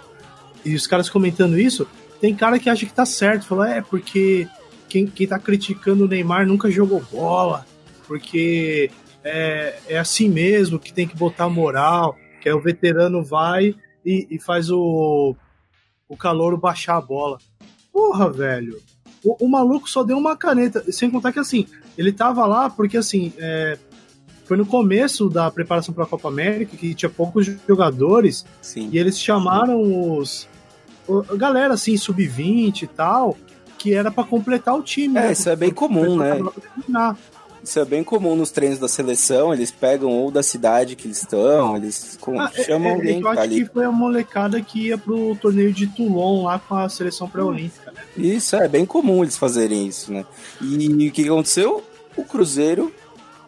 e 0.62 0.74
os 0.74 0.86
caras 0.86 1.08
comentando 1.08 1.58
isso, 1.58 1.88
tem 2.20 2.34
cara 2.34 2.58
que 2.58 2.68
acha 2.68 2.84
que 2.84 2.92
tá 2.92 3.06
certo, 3.06 3.46
fala, 3.46 3.74
é, 3.74 3.80
porque 3.80 4.46
quem, 4.86 5.06
quem 5.06 5.26
tá 5.26 5.38
criticando 5.38 6.04
o 6.04 6.08
Neymar 6.08 6.46
nunca 6.46 6.70
jogou 6.70 7.02
bola, 7.10 7.64
porque 8.06 8.90
é, 9.24 9.78
é 9.88 9.98
assim 9.98 10.28
mesmo 10.28 10.78
que 10.78 10.92
tem 10.92 11.08
que 11.08 11.16
botar 11.16 11.48
moral, 11.48 12.18
que 12.40 12.50
é 12.50 12.54
o 12.54 12.60
veterano 12.60 13.24
vai 13.24 13.74
e, 14.04 14.26
e 14.30 14.38
faz 14.38 14.70
o, 14.70 15.34
o 16.06 16.16
calouro 16.16 16.58
baixar 16.58 16.98
a 16.98 17.00
bola. 17.00 17.38
Porra, 17.90 18.30
velho. 18.30 18.78
O, 19.24 19.46
o 19.46 19.48
maluco 19.48 19.88
só 19.88 20.02
deu 20.02 20.18
uma 20.18 20.36
caneta, 20.36 20.84
sem 20.92 21.10
contar 21.10 21.32
que 21.32 21.38
assim, 21.38 21.66
ele 21.96 22.12
tava 22.12 22.44
lá 22.44 22.68
porque 22.68 22.98
assim, 22.98 23.32
é, 23.38 23.78
foi 24.52 24.56
no 24.58 24.66
começo 24.66 25.30
da 25.30 25.50
preparação 25.50 25.94
para 25.94 26.04
a 26.04 26.06
Copa 26.06 26.28
América 26.28 26.76
que 26.76 26.92
tinha 26.92 27.08
poucos 27.08 27.50
jogadores 27.66 28.44
Sim. 28.60 28.90
e 28.92 28.98
eles 28.98 29.18
chamaram 29.18 29.80
os 30.18 30.46
a 31.30 31.34
galera 31.36 31.72
assim 31.72 31.96
sub-20 31.96 32.82
e 32.82 32.86
tal, 32.86 33.34
que 33.78 33.94
era 33.94 34.10
para 34.10 34.24
completar 34.24 34.74
o 34.78 34.82
time. 34.82 35.16
É, 35.18 35.22
né? 35.22 35.32
isso 35.32 35.48
é 35.48 35.56
bem 35.56 35.70
comum, 35.70 36.18
né? 36.18 36.38
Isso 37.64 37.80
é 37.80 37.84
bem 37.86 38.04
comum 38.04 38.36
nos 38.36 38.50
treinos 38.50 38.78
da 38.78 38.88
seleção, 38.88 39.54
eles 39.54 39.70
pegam 39.70 40.10
ou 40.10 40.30
da 40.30 40.42
cidade 40.42 40.96
que 40.96 41.06
eles 41.06 41.22
estão, 41.22 41.74
eles 41.78 42.18
Ah, 42.38 42.50
é- 42.54 42.62
chamam 42.64 42.90
é, 42.90 42.94
alguém 42.94 43.10
eu 43.12 43.16
que 43.20 43.22
tá 43.22 43.30
acho 43.30 43.40
ali. 43.40 43.64
que 43.64 43.72
foi 43.72 43.84
a 43.86 43.90
molecada 43.90 44.60
que 44.60 44.88
ia 44.88 44.98
pro 44.98 45.34
torneio 45.36 45.72
de 45.72 45.86
Toulon 45.86 46.44
lá 46.44 46.58
com 46.58 46.74
a 46.74 46.90
seleção 46.90 47.26
pré-olímpica. 47.26 47.90
Isso 48.18 48.54
é 48.56 48.68
bem 48.68 48.84
comum 48.84 49.22
eles 49.22 49.38
fazerem 49.38 49.86
isso, 49.86 50.12
né? 50.12 50.26
E 50.60 51.08
o 51.08 51.10
que 51.10 51.24
aconteceu? 51.24 51.82
O 52.14 52.22
Cruzeiro 52.24 52.92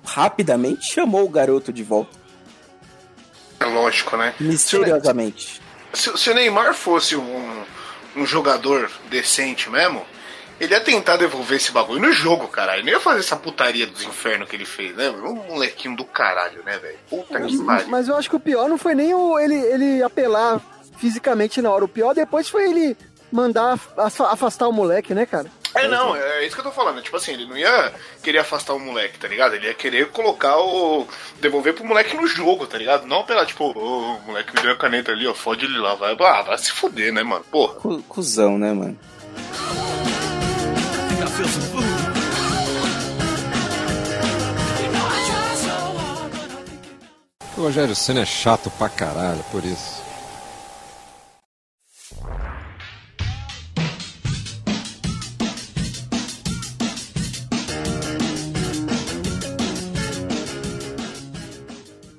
rapidamente 0.04 0.92
chamou 0.92 1.24
o 1.24 1.28
garoto 1.28 1.72
de 1.72 1.82
volta, 1.82 2.16
É 3.60 3.64
lógico, 3.66 4.16
né? 4.16 4.34
misteriosamente. 4.38 5.60
Se, 5.92 6.16
se 6.18 6.30
o 6.30 6.34
Neymar 6.34 6.74
fosse 6.74 7.16
um, 7.16 7.62
um 8.16 8.26
jogador 8.26 8.90
decente 9.08 9.70
mesmo, 9.70 10.02
ele 10.60 10.72
ia 10.74 10.80
tentar 10.80 11.16
devolver 11.16 11.56
esse 11.56 11.72
bagulho 11.72 12.00
no 12.00 12.12
jogo, 12.12 12.46
caralho. 12.48 12.80
Ele 12.80 12.86
não 12.86 12.92
ia 12.98 13.00
fazer 13.00 13.20
essa 13.20 13.36
putaria 13.36 13.86
dos 13.86 14.02
infernos 14.02 14.48
que 14.48 14.54
ele 14.56 14.64
fez, 14.64 14.94
né? 14.96 15.10
Um 15.10 15.34
molequinho 15.48 15.96
do 15.96 16.04
caralho, 16.04 16.62
né, 16.64 16.78
velho? 16.78 16.98
Puta 17.10 17.40
que 17.40 17.58
pariu. 17.64 17.88
Mas 17.88 18.08
eu 18.08 18.16
acho 18.16 18.28
que 18.30 18.36
o 18.36 18.40
pior 18.40 18.68
não 18.68 18.78
foi 18.78 18.94
nem 18.94 19.12
o, 19.14 19.38
ele, 19.38 19.54
ele 19.56 20.02
apelar 20.02 20.60
fisicamente 20.98 21.60
na 21.60 21.70
hora. 21.70 21.84
O 21.84 21.88
pior 21.88 22.14
depois 22.14 22.48
foi 22.48 22.70
ele 22.70 22.96
mandar 23.32 23.78
afa- 23.96 24.30
afastar 24.30 24.68
o 24.68 24.72
moleque, 24.72 25.12
né, 25.14 25.26
cara? 25.26 25.50
É, 25.74 25.88
não, 25.88 26.14
é 26.14 26.44
isso 26.46 26.54
que 26.54 26.60
eu 26.60 26.64
tô 26.64 26.70
falando. 26.70 27.02
Tipo 27.02 27.16
assim, 27.16 27.32
ele 27.32 27.46
não 27.46 27.56
ia 27.56 27.92
querer 28.22 28.38
afastar 28.38 28.74
o 28.74 28.78
moleque, 28.80 29.18
tá 29.18 29.26
ligado? 29.26 29.54
Ele 29.54 29.66
ia 29.66 29.74
querer 29.74 30.08
colocar 30.10 30.56
o. 30.58 31.06
devolver 31.40 31.74
pro 31.74 31.84
moleque 31.84 32.16
no 32.16 32.26
jogo, 32.26 32.66
tá 32.66 32.78
ligado? 32.78 33.06
Não 33.06 33.24
pela, 33.24 33.44
tipo, 33.44 33.64
ô, 33.76 34.14
o 34.16 34.20
moleque 34.26 34.54
me 34.54 34.62
deu 34.62 34.72
a 34.72 34.76
caneta 34.76 35.10
ali, 35.12 35.26
ó, 35.26 35.34
fode 35.34 35.64
ele 35.64 35.78
lá, 35.78 35.94
vai. 35.94 36.16
Ah, 36.20 36.42
vai 36.42 36.58
se 36.58 36.70
fuder, 36.70 37.12
né, 37.12 37.22
mano? 37.22 37.44
Porra. 37.50 37.74
Cu- 37.74 38.02
Cusão, 38.04 38.56
né, 38.58 38.72
mano? 38.72 38.98
O 47.56 47.60
Rogério 47.62 47.94
Senna 47.94 48.22
é 48.22 48.26
chato 48.26 48.70
pra 48.70 48.88
caralho, 48.88 49.44
por 49.50 49.64
isso. 49.64 50.02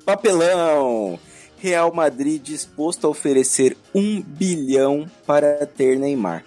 Papelão! 0.06 1.20
Real 1.58 1.92
Madrid 1.94 2.42
disposto 2.42 3.08
a 3.08 3.10
oferecer 3.10 3.76
um 3.94 4.22
bilhão 4.22 5.10
para 5.26 5.66
ter 5.66 5.98
Neymar. 5.98 6.44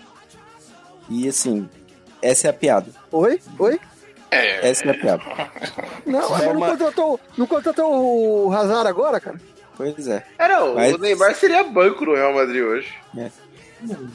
E 1.10 1.26
assim, 1.26 1.68
essa 2.22 2.46
é 2.46 2.50
a 2.50 2.52
piada. 2.52 2.86
Oi? 3.10 3.40
Oi? 3.58 3.80
É. 4.30 4.68
Essa 4.68 4.84
é 4.84 4.90
a 4.90 4.94
piada. 4.94 5.22
Não, 6.06 6.28
Só 6.28 6.36
ele 6.38 6.46
não 6.46 6.56
uma- 6.56 6.70
contratou, 6.70 7.20
não 7.36 7.46
contratou 7.46 8.46
o 8.46 8.52
Hazard 8.52 8.86
agora, 8.88 9.18
cara? 9.20 9.40
Pois 9.76 10.06
é. 10.06 10.24
Era, 10.38 10.64
o 10.64 10.74
Mas- 10.74 10.98
Neymar 10.98 11.34
seria 11.34 11.64
banco 11.64 12.04
no 12.04 12.14
Real 12.14 12.34
Madrid 12.34 12.62
hoje. 12.62 12.92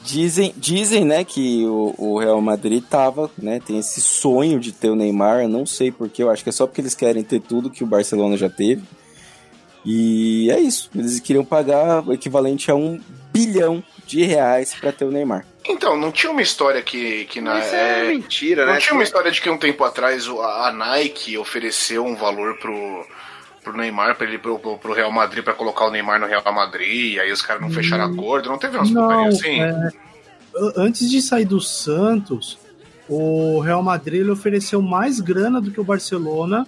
Dizem, 0.04 0.54
dizem, 0.56 1.04
né, 1.04 1.24
que 1.24 1.64
o, 1.66 1.94
o 1.98 2.18
Real 2.18 2.40
Madrid 2.40 2.82
tava, 2.84 3.30
né, 3.38 3.60
tem 3.64 3.78
esse 3.78 4.00
sonho 4.00 4.60
de 4.60 4.72
ter 4.72 4.90
o 4.90 4.96
Neymar, 4.96 5.42
eu 5.42 5.48
não 5.48 5.64
sei 5.64 5.90
porquê, 5.90 6.22
eu 6.22 6.30
acho 6.30 6.42
que 6.42 6.50
é 6.50 6.52
só 6.52 6.66
porque 6.66 6.80
eles 6.80 6.94
querem 6.94 7.22
ter 7.22 7.40
tudo 7.40 7.70
que 7.70 7.82
o 7.82 7.86
Barcelona 7.86 8.36
já 8.36 8.48
teve. 8.50 8.82
E 9.84 10.50
é 10.50 10.58
isso. 10.60 10.90
Eles 10.94 11.20
queriam 11.20 11.44
pagar 11.44 12.06
o 12.06 12.12
equivalente 12.12 12.70
a 12.70 12.74
um 12.74 13.00
bilhão 13.32 13.82
de 14.06 14.24
reais 14.24 14.74
pra 14.74 14.92
ter 14.92 15.04
o 15.04 15.10
Neymar. 15.10 15.44
Então, 15.66 15.96
não 15.96 16.12
tinha 16.12 16.30
uma 16.30 16.42
história 16.42 16.82
que, 16.82 17.24
que 17.26 17.40
na. 17.40 17.58
Isso 17.60 17.74
é, 17.74 18.00
é, 18.06 18.08
mentira, 18.08 18.66
não 18.66 18.74
né? 18.74 18.78
tinha 18.78 18.94
uma 18.94 19.02
história 19.02 19.30
de 19.30 19.40
que 19.40 19.48
um 19.48 19.56
tempo 19.58 19.82
atrás 19.84 20.28
o- 20.28 20.40
a 20.40 20.70
Nike 20.72 21.38
ofereceu 21.38 22.04
um 22.04 22.14
valor 22.14 22.58
pro, 22.58 23.06
pro 23.62 23.76
Neymar, 23.76 24.14
pra 24.16 24.26
ele 24.26 24.38
pro, 24.38 24.58
pro, 24.58 24.92
Real 24.92 25.10
Madrid, 25.10 25.42
pra 25.42 25.54
colocar 25.54 25.86
o 25.86 25.90
Neymar 25.90 26.20
no 26.20 26.26
Real 26.26 26.42
Madrid, 26.52 27.14
e 27.14 27.20
aí 27.20 27.32
os 27.32 27.40
caras 27.40 27.62
não 27.62 27.70
fecharam 27.70 28.04
acordo. 28.04 28.48
Não 28.50 28.58
teve 28.58 28.76
umas 28.76 28.90
Não, 28.90 29.02
porcarias 29.06 29.34
assim? 29.40 29.60
é, 29.62 29.90
antes 30.76 31.10
de 31.10 31.20
sair 31.22 31.46
do 31.46 31.60
Santos, 31.62 32.58
o 33.08 33.58
Real 33.60 33.82
Madrid 33.82 34.20
ele 34.20 34.30
ofereceu 34.30 34.82
mais 34.82 35.18
grana 35.18 35.60
do 35.62 35.70
que 35.70 35.80
o 35.80 35.84
Barcelona 35.84 36.66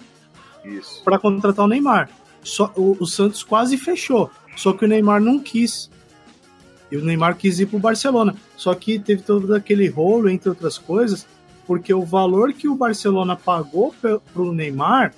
para 1.05 1.19
contratar 1.19 1.65
o 1.65 1.67
Neymar. 1.67 2.09
Só, 2.47 2.71
o, 2.75 2.95
o 2.99 3.05
Santos 3.05 3.43
quase 3.43 3.77
fechou, 3.77 4.31
só 4.55 4.71
que 4.73 4.85
o 4.85 4.87
Neymar 4.87 5.19
não 5.21 5.39
quis. 5.39 5.89
E 6.89 6.95
o 6.95 7.03
Neymar 7.03 7.35
quis 7.35 7.59
ir 7.59 7.65
pro 7.65 7.77
Barcelona. 7.79 8.33
Só 8.55 8.73
que 8.73 8.97
teve 8.97 9.21
todo 9.21 9.53
aquele 9.53 9.87
rolo, 9.89 10.29
entre 10.29 10.47
outras 10.49 10.77
coisas, 10.77 11.27
porque 11.65 11.93
o 11.93 12.03
valor 12.05 12.53
que 12.53 12.67
o 12.69 12.75
Barcelona 12.75 13.35
pagou 13.35 13.93
pro 14.33 14.53
Neymar 14.53 15.13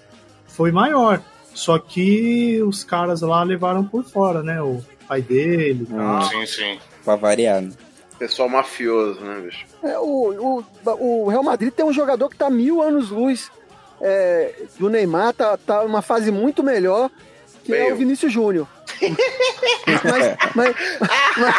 foi 0.47 0.71
maior. 0.71 1.21
Só 1.53 1.77
que 1.77 2.61
os 2.63 2.83
caras 2.83 3.21
lá 3.21 3.43
levaram 3.43 3.83
por 3.83 4.03
fora, 4.03 4.41
né? 4.41 4.59
O 4.61 4.83
pai 5.07 5.21
dele 5.21 5.85
e 5.87 5.93
Hum. 5.93 5.97
tal. 5.97 6.23
Sim, 6.23 6.45
sim. 6.47 6.79
Pra 7.05 7.15
variar, 7.15 7.61
né? 7.61 7.71
Pessoal 8.17 8.49
mafioso, 8.49 9.21
né, 9.21 9.39
bicho? 9.45 9.65
É, 9.83 9.97
o, 9.99 10.63
o, 10.85 11.23
o 11.25 11.29
Real 11.29 11.43
Madrid 11.43 11.71
tem 11.71 11.85
um 11.85 11.93
jogador 11.93 12.27
que 12.29 12.35
tá 12.35 12.49
mil 12.49 12.81
anos 12.81 13.11
luz 13.11 13.49
é, 14.01 14.53
do 14.77 14.89
Neymar, 14.89 15.33
tá, 15.33 15.57
tá 15.57 15.83
numa 15.83 16.01
fase 16.01 16.31
muito 16.31 16.63
melhor, 16.63 17.09
que 17.63 17.73
é 17.73 17.91
o 17.91 17.95
Vinícius 17.95 18.31
Júnior. 18.33 18.67
mas, 20.03 20.37
mas, 20.55 20.75
mas- 21.37 21.55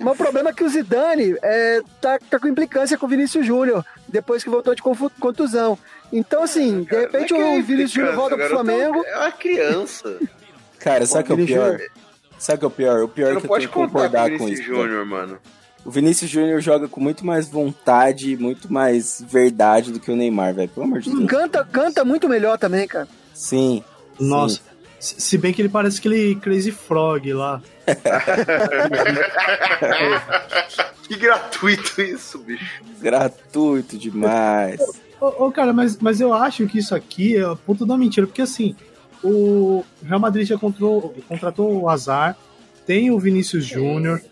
mas 0.00 0.14
o 0.14 0.16
problema 0.16 0.50
é 0.50 0.52
que 0.52 0.64
o 0.64 0.68
Zidane 0.68 1.36
é, 1.42 1.80
tá, 2.00 2.18
tá 2.30 2.38
com 2.40 2.48
implicância 2.48 2.96
com 2.98 3.06
o 3.06 3.08
Vinícius 3.08 3.46
Júnior, 3.46 3.84
depois 4.08 4.42
que 4.42 4.50
voltou 4.50 4.74
de 4.74 4.82
contusão. 4.82 5.78
Então, 6.12 6.42
assim, 6.42 6.82
de 6.84 6.96
repente 6.96 7.32
é 7.34 7.36
que 7.36 7.42
é 7.42 7.58
o 7.58 7.62
Vinícius 7.62 7.90
Júnior 7.92 8.14
volta 8.14 8.36
pro 8.36 8.48
Flamengo. 8.48 9.04
É 9.06 9.16
uma 9.18 9.32
criança. 9.32 10.18
Cara, 10.78 11.06
sabe 11.06 11.32
o 11.32 11.36
que 11.36 11.40
é 11.40 11.44
o 11.44 11.46
pior? 11.46 11.80
Sabe 12.38 12.56
o 12.56 12.58
que 12.58 12.64
é 12.64 12.68
o 12.68 12.70
pior? 12.70 13.02
O 13.04 13.08
pior 13.08 13.30
é 13.30 13.34
não 13.34 13.40
que 13.40 13.46
eu 13.46 13.50
tenho 13.56 13.68
que 13.68 13.74
concordar 13.74 14.26
o 14.28 14.38
com 14.38 14.44
Vinícius 14.44 14.66
isso. 14.66 14.76
Júnior, 14.76 15.06
mano. 15.06 15.38
O 15.84 15.90
Vinícius 15.90 16.30
Júnior 16.30 16.60
joga 16.60 16.88
com 16.88 17.00
muito 17.00 17.26
mais 17.26 17.48
vontade, 17.48 18.36
muito 18.36 18.72
mais 18.72 19.22
verdade 19.28 19.90
do 19.90 19.98
que 19.98 20.10
o 20.10 20.16
Neymar, 20.16 20.54
velho. 20.54 20.68
Pelo 20.68 20.86
amor 20.86 21.00
de 21.00 21.10
Deus. 21.10 21.26
Canta, 21.26 21.64
canta 21.64 22.04
muito 22.04 22.28
melhor 22.28 22.56
também, 22.56 22.86
cara. 22.86 23.08
Sim. 23.34 23.82
Nossa. 24.18 24.60
Se 25.00 25.20
se 25.20 25.36
bem 25.36 25.52
que 25.52 25.60
ele 25.60 25.68
parece 25.68 25.98
aquele 25.98 26.36
Crazy 26.36 26.70
Frog 26.70 27.32
lá. 27.32 27.60
Que 31.12 31.18
gratuito 31.18 32.00
isso, 32.00 32.38
bicho. 32.38 32.82
Gratuito 33.00 33.98
demais. 33.98 34.80
Ô, 35.20 35.46
ô, 35.46 35.52
cara, 35.52 35.72
mas, 35.72 35.98
mas 35.98 36.22
eu 36.22 36.32
acho 36.32 36.66
que 36.66 36.78
isso 36.78 36.94
aqui 36.94 37.36
é 37.36 37.42
a 37.42 37.54
puta 37.54 37.84
da 37.84 37.98
mentira, 37.98 38.26
porque 38.26 38.40
assim, 38.40 38.74
o 39.22 39.84
Real 40.02 40.18
Madrid 40.18 40.46
já 40.46 40.56
contratou, 40.56 41.14
contratou 41.28 41.82
o 41.82 41.88
Azar, 41.88 42.34
tem 42.86 43.10
o 43.10 43.18
Vinícius 43.18 43.66
Júnior, 43.66 44.22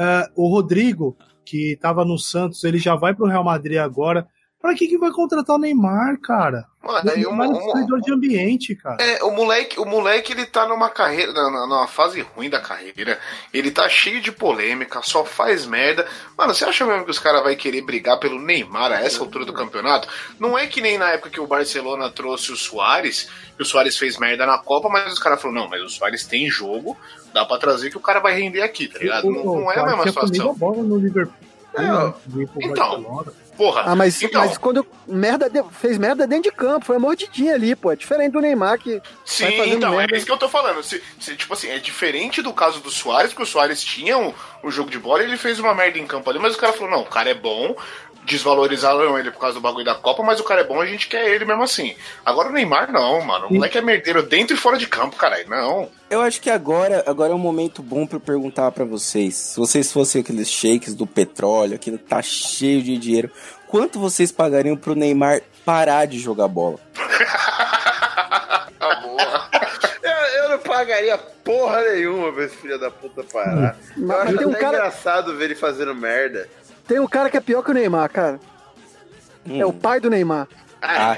é, 0.00 0.28
o 0.34 0.48
Rodrigo, 0.48 1.16
que 1.44 1.76
tava 1.80 2.04
no 2.04 2.18
Santos, 2.18 2.64
ele 2.64 2.78
já 2.78 2.94
vai 2.94 3.14
pro 3.14 3.26
Real 3.26 3.44
Madrid 3.44 3.78
agora. 3.78 4.26
Pra 4.60 4.74
que 4.74 4.86
que 4.88 4.98
vai 4.98 5.10
contratar 5.10 5.56
o 5.56 5.58
Neymar, 5.58 6.20
cara? 6.20 6.66
Mano, 6.84 6.98
O 7.10 7.12
o, 7.12 7.16
Neymar 7.16 7.46
é 7.46 7.48
um 7.48 7.52
o- 7.54 7.60
destruidor 7.60 8.00
de 8.02 8.12
ambiente, 8.12 8.74
cara. 8.74 9.02
É, 9.02 9.24
o 9.24 9.30
moleque, 9.30 9.80
o 9.80 9.86
moleque 9.86 10.32
ele 10.34 10.44
tá 10.44 10.66
numa 10.68 10.90
carreira, 10.90 11.32
numa 11.32 11.86
fase 11.86 12.20
ruim 12.20 12.50
da 12.50 12.60
carreira. 12.60 13.18
Ele 13.54 13.70
tá 13.70 13.88
cheio 13.88 14.20
de 14.20 14.30
polêmica, 14.30 15.00
só 15.02 15.24
faz 15.24 15.64
merda. 15.64 16.06
Mano, 16.36 16.54
você 16.54 16.66
acha 16.66 16.84
mesmo 16.84 17.06
que 17.06 17.10
os 17.10 17.18
caras 17.18 17.42
vão 17.42 17.56
querer 17.56 17.80
brigar 17.80 18.18
pelo 18.18 18.38
Neymar 18.38 18.92
a 18.92 19.00
essa 19.02 19.20
altura 19.22 19.46
do 19.46 19.52
campeonato? 19.54 20.06
Não 20.38 20.58
é 20.58 20.66
que 20.66 20.82
nem 20.82 20.98
na 20.98 21.08
época 21.12 21.30
que 21.30 21.40
o 21.40 21.46
Barcelona 21.46 22.10
trouxe 22.10 22.52
o 22.52 22.56
Soares, 22.56 23.30
que 23.56 23.62
o 23.62 23.66
Soares 23.66 23.96
fez 23.96 24.18
merda 24.18 24.44
na 24.44 24.58
Copa, 24.58 24.90
mas 24.90 25.10
os 25.10 25.18
caras 25.18 25.40
falaram, 25.40 25.62
não, 25.62 25.70
mas 25.70 25.82
o 25.82 25.88
Soares 25.88 26.26
tem 26.26 26.50
jogo, 26.50 26.98
dá 27.32 27.44
pra 27.44 27.58
trazer 27.58 27.90
que 27.90 27.96
o 27.96 28.00
cara 28.00 28.20
vai 28.20 28.34
render 28.38 28.62
aqui, 28.62 28.88
tá 28.88 28.98
ligado? 28.98 29.30
Não, 29.30 29.44
não 29.44 29.72
é 29.72 29.78
a 29.78 29.86
mesma 29.86 30.06
situação. 30.06 30.50
a 30.50 30.54
bola 30.54 30.82
no 30.82 30.96
Liverpool. 30.98 31.34
Né, 31.72 31.86
pro 32.26 32.48
Então, 32.62 33.00
Barcelona. 33.02 33.32
Porra, 33.56 33.82
Ah, 33.86 33.94
mas, 33.94 34.20
então, 34.22 34.40
mas 34.44 34.56
quando 34.58 34.84
merda 35.06 35.48
de- 35.50 35.62
fez 35.70 35.98
merda 35.98 36.26
dentro 36.26 36.50
de 36.50 36.56
campo, 36.56 36.86
foi 36.86 36.96
mordidinha 36.98 37.54
ali, 37.54 37.76
pô. 37.76 37.92
É 37.92 37.96
diferente 37.96 38.32
do 38.32 38.40
Neymar 38.40 38.78
que 38.78 39.00
Sim, 39.24 39.44
então, 39.70 39.94
merda. 39.96 40.14
é 40.14 40.16
isso 40.16 40.26
que 40.26 40.32
eu 40.32 40.38
tô 40.38 40.48
falando. 40.48 40.82
Se, 40.82 41.00
se, 41.20 41.36
tipo 41.36 41.52
assim, 41.52 41.68
é 41.68 41.78
diferente 41.78 42.40
do 42.42 42.52
caso 42.54 42.80
do 42.80 42.90
Soares, 42.90 43.30
porque 43.32 43.42
o 43.42 43.46
Soares 43.46 43.82
tinha 43.84 44.16
um, 44.18 44.32
um 44.64 44.70
jogo 44.70 44.90
de 44.90 44.98
bola 44.98 45.22
e 45.22 45.26
ele 45.26 45.36
fez 45.36 45.60
uma 45.60 45.74
merda 45.74 45.98
em 45.98 46.06
campo 46.06 46.28
ali, 46.30 46.38
mas 46.38 46.54
o 46.54 46.58
cara 46.58 46.72
falou, 46.72 46.90
não, 46.90 47.02
o 47.02 47.06
cara 47.06 47.30
é 47.30 47.34
bom, 47.34 47.76
desvalorizaram 48.24 49.18
ele 49.18 49.30
por 49.30 49.40
causa 49.40 49.54
do 49.54 49.60
bagulho 49.60 49.84
da 49.84 49.94
Copa, 49.94 50.22
mas 50.22 50.38
o 50.40 50.44
cara 50.44 50.60
é 50.60 50.64
bom, 50.64 50.80
a 50.80 50.86
gente 50.86 51.08
quer 51.08 51.28
ele 51.28 51.44
mesmo 51.44 51.62
assim. 51.62 51.94
Agora 52.24 52.48
o 52.48 52.52
Neymar 52.52 52.90
não, 52.92 53.20
mano. 53.22 53.46
O 53.48 53.54
moleque 53.54 53.78
é 53.78 53.80
merdeiro 53.82 54.22
dentro 54.22 54.54
e 54.54 54.58
fora 54.58 54.76
de 54.78 54.86
campo, 54.86 55.16
caralho. 55.16 55.48
Não. 55.48 55.88
Eu 56.08 56.20
acho 56.20 56.40
que 56.40 56.50
agora, 56.50 57.02
agora 57.06 57.32
é 57.32 57.34
um 57.34 57.38
momento 57.38 57.82
bom 57.82 58.06
pra 58.06 58.16
eu 58.16 58.20
perguntar 58.20 58.70
pra 58.72 58.84
vocês. 58.84 59.34
Se 59.34 59.56
vocês 59.58 59.92
fossem 59.92 60.20
aqueles 60.20 60.48
shakes 60.48 60.94
do 60.94 61.06
petróleo, 61.06 61.74
aquilo 61.74 61.98
tá 61.98 62.20
cheio 62.22 62.82
de 62.82 62.96
dinheiro, 62.98 63.30
quanto 63.68 63.98
vocês 63.98 64.30
pagariam 64.32 64.76
pro 64.76 64.94
Neymar 64.94 65.40
parar 65.64 66.06
de 66.06 66.18
jogar 66.18 66.48
bola? 66.48 66.78
Tá 68.78 68.94
boa. 69.02 69.48
Eu, 70.02 70.10
eu 70.42 70.48
não 70.50 70.58
pagaria 70.58 71.18
porra 71.18 71.82
nenhuma 71.82 72.32
pra 72.32 72.44
esse 72.44 72.56
filho 72.56 72.78
da 72.78 72.90
puta 72.90 73.22
parar. 73.22 73.76
Eu 73.96 74.06
Mas 74.06 74.20
acho 74.28 74.38
tem 74.38 74.46
um 74.46 74.50
até 74.50 74.58
cara- 74.60 74.76
engraçado 74.78 75.36
ver 75.36 75.44
ele 75.44 75.54
fazendo 75.54 75.94
merda. 75.94 76.48
Tem 76.90 76.98
um 76.98 77.06
cara 77.06 77.30
que 77.30 77.36
é 77.36 77.40
pior 77.40 77.62
que 77.62 77.70
o 77.70 77.74
Neymar, 77.74 78.10
cara. 78.10 78.40
É 79.48 79.64
o 79.64 79.72
pai 79.72 80.00
do 80.00 80.10
Neymar. 80.10 80.48
Ah, 80.82 81.14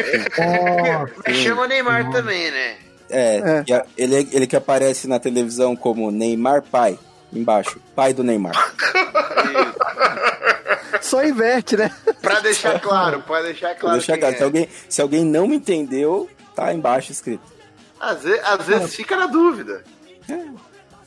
Mas 1.26 1.36
chama 1.38 1.66
Neymar 1.66 2.10
também, 2.10 2.50
né? 2.50 2.76
é, 3.08 3.64
É. 3.66 3.74
a- 3.74 3.86
ele, 3.96 4.28
ele 4.32 4.46
que 4.46 4.54
aparece 4.54 5.08
na 5.08 5.18
televisão 5.18 5.74
como 5.74 6.10
Neymar 6.10 6.60
pai, 6.60 6.98
embaixo, 7.32 7.80
pai 7.96 8.12
do 8.12 8.22
Neymar. 8.22 8.52
Só 11.00 11.24
inverte, 11.24 11.74
né? 11.74 11.90
Pra 12.20 12.40
deixar 12.40 12.78
claro, 12.78 13.22
pra 13.22 13.40
deixar 13.40 13.74
claro. 13.74 13.96
deixar 13.96 14.12
quem 14.12 14.20
claro, 14.20 14.34
é. 14.34 14.38
se, 14.38 14.44
alguém, 14.44 14.68
se 14.90 15.00
alguém 15.00 15.24
não 15.24 15.48
me 15.48 15.56
entendeu, 15.56 16.28
tá 16.54 16.70
embaixo 16.74 17.12
escrito. 17.12 17.42
Às 17.98 18.24
vezes, 18.24 18.40
às 18.44 18.66
vezes 18.66 18.94
fica 18.94 19.16
na 19.16 19.26
dúvida. 19.26 19.82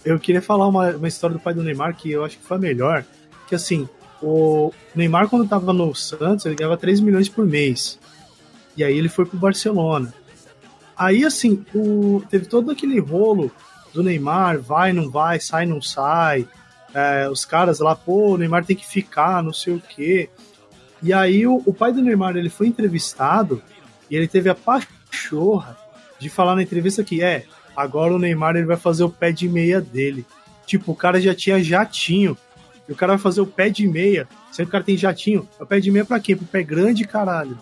Eu 0.04 0.20
queria 0.20 0.42
falar 0.42 0.68
uma, 0.68 0.90
uma 0.90 1.08
história 1.08 1.36
do 1.36 1.40
pai 1.40 1.54
do 1.54 1.62
Neymar 1.62 1.96
que 1.96 2.12
eu 2.12 2.26
acho 2.26 2.40
que 2.40 2.44
foi 2.44 2.58
a 2.58 2.60
melhor. 2.60 3.06
Que 3.48 3.54
assim, 3.56 3.88
o 4.26 4.74
Neymar, 4.96 5.30
quando 5.30 5.48
tava 5.48 5.72
no 5.72 5.94
Santos, 5.94 6.46
ele 6.46 6.56
ganhava 6.56 6.78
3 6.78 7.00
milhões 7.00 7.30
por 7.30 7.46
mês. 7.46 8.00
E 8.76 8.84
aí 8.84 8.98
ele 8.98 9.08
foi 9.08 9.26
pro 9.26 9.38
Barcelona. 9.38 10.14
Aí, 10.98 11.24
assim, 11.24 11.64
o, 11.76 12.24
teve 12.30 12.46
todo 12.46 12.72
aquele 12.72 13.00
rolo 13.00 13.52
do 13.94 14.02
Neymar, 14.02 14.60
vai, 14.60 14.92
não 14.92 15.12
vai, 15.12 15.40
sai, 15.40 15.66
não 15.66 15.82
sai. 15.82 16.48
É, 16.94 17.30
os 17.30 17.46
caras 17.46 17.80
lá, 17.80 17.96
pô, 17.96 18.34
o 18.34 18.38
Neymar 18.38 18.66
tem 18.66 18.76
que 18.76 18.88
ficar, 18.88 19.44
não 19.44 19.54
sei 19.54 19.76
o 19.76 19.82
quê. 19.82 20.30
E 21.04 21.14
aí 21.14 21.46
o, 21.46 21.62
o 21.66 21.74
pai 21.74 21.94
do 21.94 22.02
Neymar, 22.02 22.36
ele 22.36 22.50
foi 22.50 22.68
entrevistado 22.68 23.62
e 24.10 24.16
ele 24.16 24.28
teve 24.28 24.50
a 24.50 24.56
pachorra 24.56 25.78
de 26.18 26.30
falar 26.30 26.56
na 26.56 26.64
entrevista 26.64 27.04
que 27.04 27.22
é, 27.22 27.46
agora 27.76 28.14
o 28.14 28.20
Neymar 28.20 28.56
ele 28.56 28.66
vai 28.66 28.78
fazer 28.78 29.04
o 29.04 29.10
pé 29.10 29.32
de 29.32 29.48
meia 29.48 29.80
dele. 29.80 30.26
Tipo, 30.66 30.94
o 30.94 30.96
cara 30.96 31.22
já 31.22 31.36
tinha 31.36 31.64
jatinho. 31.64 32.36
E 32.88 32.92
o 32.92 32.96
cara 32.96 33.14
vai 33.14 33.22
fazer 33.22 33.42
o 33.42 33.48
pé 33.48 33.70
de 33.70 33.88
meia. 33.88 34.28
Sendo 34.52 34.68
que 34.68 34.70
o 34.70 34.72
cara 34.72 34.84
tem 34.84 34.98
jatinho. 34.98 35.48
O 35.60 35.66
pé 35.66 35.80
de 35.80 35.92
meia 35.92 36.06
pra 36.06 36.20
quê? 36.20 36.36
Pro 36.36 36.46
pé 36.46 36.64
grande, 36.64 37.06
caralho. 37.06 37.58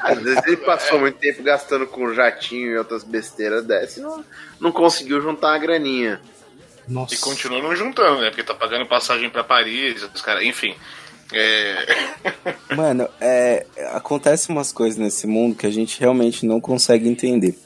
Às 0.00 0.22
vezes 0.22 0.46
ele 0.46 0.56
passou 0.58 1.00
muito 1.00 1.18
tempo 1.18 1.42
gastando 1.42 1.86
com 1.86 2.14
jatinho 2.14 2.70
e 2.70 2.78
outras 2.78 3.02
besteiras 3.02 3.64
dessas 3.64 3.96
e 3.96 4.00
não, 4.00 4.24
não 4.60 4.72
conseguiu 4.72 5.20
juntar 5.20 5.48
uma 5.48 5.58
graninha. 5.58 6.20
Nossa. 6.88 7.14
E 7.14 7.18
continua 7.18 7.60
não 7.60 7.74
juntando, 7.74 8.20
né? 8.20 8.28
Porque 8.30 8.44
tá 8.44 8.54
pagando 8.54 8.86
passagem 8.86 9.28
pra 9.28 9.42
Paris, 9.42 10.08
os 10.14 10.22
caras, 10.22 10.44
enfim. 10.44 10.74
É. 11.32 11.86
Mano, 12.76 13.08
é, 13.20 13.66
acontece 13.92 14.48
umas 14.50 14.72
coisas 14.72 14.96
nesse 14.96 15.26
mundo 15.26 15.56
que 15.56 15.66
a 15.66 15.70
gente 15.70 15.98
realmente 15.98 16.46
não 16.46 16.60
consegue 16.60 17.08
entender. 17.08 17.58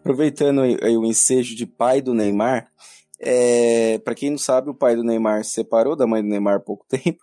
Aproveitando 0.00 0.62
aí, 0.62 0.78
aí 0.82 0.96
o 0.96 1.04
ensejo 1.04 1.54
de 1.54 1.66
pai 1.66 2.00
do 2.00 2.14
Neymar, 2.14 2.66
é, 3.20 3.98
para 3.98 4.14
quem 4.14 4.30
não 4.30 4.38
sabe, 4.38 4.70
o 4.70 4.74
pai 4.74 4.96
do 4.96 5.04
Neymar 5.04 5.44
se 5.44 5.52
separou 5.52 5.96
da 5.96 6.06
mãe 6.06 6.22
do 6.22 6.28
Neymar 6.28 6.56
há 6.56 6.60
pouco 6.60 6.84
tempo. 6.88 7.22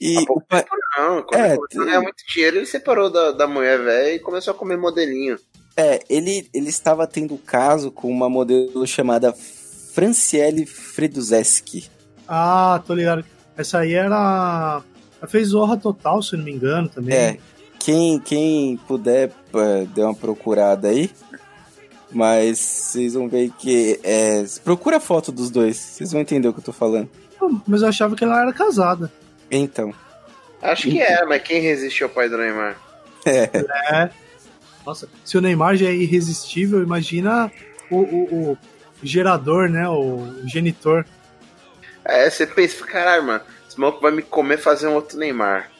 E 0.00 0.16
o 0.28 0.40
pai, 0.40 0.64
Não, 0.96 1.22
quando 1.22 1.40
É, 1.40 1.48
ele 1.48 1.56
começou 1.56 1.82
a 1.82 1.84
ganhar 1.86 2.00
muito 2.02 2.24
dinheiro, 2.32 2.56
ele 2.58 2.66
separou 2.66 3.10
da, 3.10 3.32
da 3.32 3.46
mulher 3.48 3.82
velha 3.82 4.14
e 4.14 4.18
começou 4.20 4.52
a 4.52 4.56
comer 4.56 4.76
modelinho. 4.76 5.36
é, 5.76 6.00
ele, 6.08 6.48
ele 6.54 6.68
estava 6.68 7.06
tendo 7.06 7.36
caso 7.38 7.90
com 7.90 8.08
uma 8.10 8.28
modelo 8.28 8.86
chamada 8.86 9.32
Franciele 9.32 10.66
Freduzeski. 10.66 11.88
Ah, 12.28 12.80
tô 12.86 12.94
ligado. 12.94 13.24
Essa 13.56 13.78
aí 13.80 13.94
era. 13.94 14.82
Ela 15.20 15.28
fez 15.28 15.48
Zorra 15.48 15.76
Total, 15.76 16.22
se 16.22 16.36
não 16.36 16.44
me 16.44 16.52
engano, 16.52 16.88
também. 16.88 17.16
É, 17.16 17.38
quem, 17.80 18.20
quem 18.20 18.76
puder 18.86 19.32
é, 19.54 19.84
dar 19.86 20.04
uma 20.04 20.14
procurada 20.14 20.88
aí. 20.88 21.10
Mas 22.10 22.58
vocês 22.58 23.14
vão 23.14 23.28
ver 23.28 23.50
que. 23.58 24.00
É, 24.02 24.44
procura 24.64 24.96
a 24.96 25.00
foto 25.00 25.30
dos 25.30 25.50
dois, 25.50 25.76
vocês 25.76 26.10
vão 26.12 26.20
entender 26.20 26.48
o 26.48 26.52
que 26.52 26.60
eu 26.60 26.64
tô 26.64 26.72
falando. 26.72 27.08
Mas 27.66 27.82
eu 27.82 27.88
achava 27.88 28.16
que 28.16 28.24
ela 28.24 28.40
era 28.42 28.52
casada. 28.52 29.12
Então. 29.50 29.92
Acho 30.60 30.84
que 30.90 31.00
é, 31.00 31.24
mas 31.24 31.42
quem 31.42 31.60
resiste 31.60 32.02
ao 32.02 32.08
pai 32.08 32.28
do 32.28 32.36
Neymar? 32.38 32.76
É. 33.24 33.50
É. 33.94 34.10
Nossa, 34.86 35.08
se 35.24 35.36
o 35.36 35.40
Neymar 35.40 35.76
já 35.76 35.86
é 35.88 35.94
irresistível, 35.94 36.82
imagina 36.82 37.52
o, 37.90 37.96
o- 37.98 38.52
o 38.52 38.58
gerador, 39.02 39.68
né? 39.68 39.86
O 39.88 40.26
genitor. 40.46 41.04
É, 42.04 42.28
você 42.30 42.46
pensa, 42.46 42.84
caralho, 42.86 43.22
mano, 43.24 43.42
esse 43.68 43.78
maluco 43.78 44.00
vai 44.00 44.10
me 44.10 44.22
comer 44.22 44.56
fazer 44.56 44.88
um 44.88 44.94
outro 44.94 45.18
Neymar. 45.18 45.70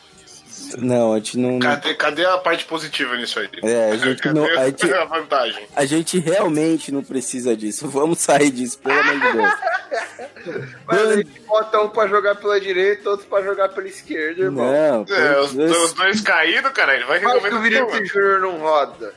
Não, 0.79 1.13
a 1.13 1.17
gente 1.17 1.39
não. 1.39 1.59
Cadê, 1.59 1.95
cadê 1.95 2.25
a 2.25 2.39
parte 2.39 2.65
positiva 2.65 3.17
nisso 3.17 3.39
aí? 3.41 3.49
É, 3.63 3.91
a 3.93 3.97
gente 3.97 4.23
cadê 4.23 4.39
não- 4.41 4.47
a 4.47 4.67
gente- 4.67 4.93
a 4.93 5.05
vantagem? 5.05 5.67
A 5.75 5.85
gente 5.85 6.19
realmente 6.19 6.93
não 6.93 7.03
precisa 7.03 7.57
disso. 7.57 7.89
Vamos 7.89 8.19
sair 8.19 8.51
disso, 8.51 8.79
pelo 8.79 8.99
amor 9.01 9.15
de 9.21 9.33
Deus. 9.33 10.69
Mas 10.87 11.01
a 11.01 11.17
gente 11.17 11.41
bota 11.47 11.81
um 11.83 11.89
pra 11.89 12.07
jogar 12.07 12.35
pela 12.37 12.61
direita, 12.61 13.11
outro 13.11 13.27
pra 13.27 13.43
jogar 13.43 13.69
pela 13.71 13.87
esquerda, 13.89 14.43
irmão. 14.43 14.65
Não, 14.67 15.05
É, 15.17 15.41
os, 15.41 15.53
dois- 15.55 15.77
os 15.77 15.93
dois 15.93 16.21
caídos, 16.21 16.71
cara, 16.73 16.95
ele 16.95 17.05
vai 17.05 17.19
resolver 17.19 17.49
que 17.49 17.55
o 17.55 17.61
Vinícius. 17.61 18.09
Júnior 18.09 18.41
não 18.41 18.59
roda. 18.59 19.13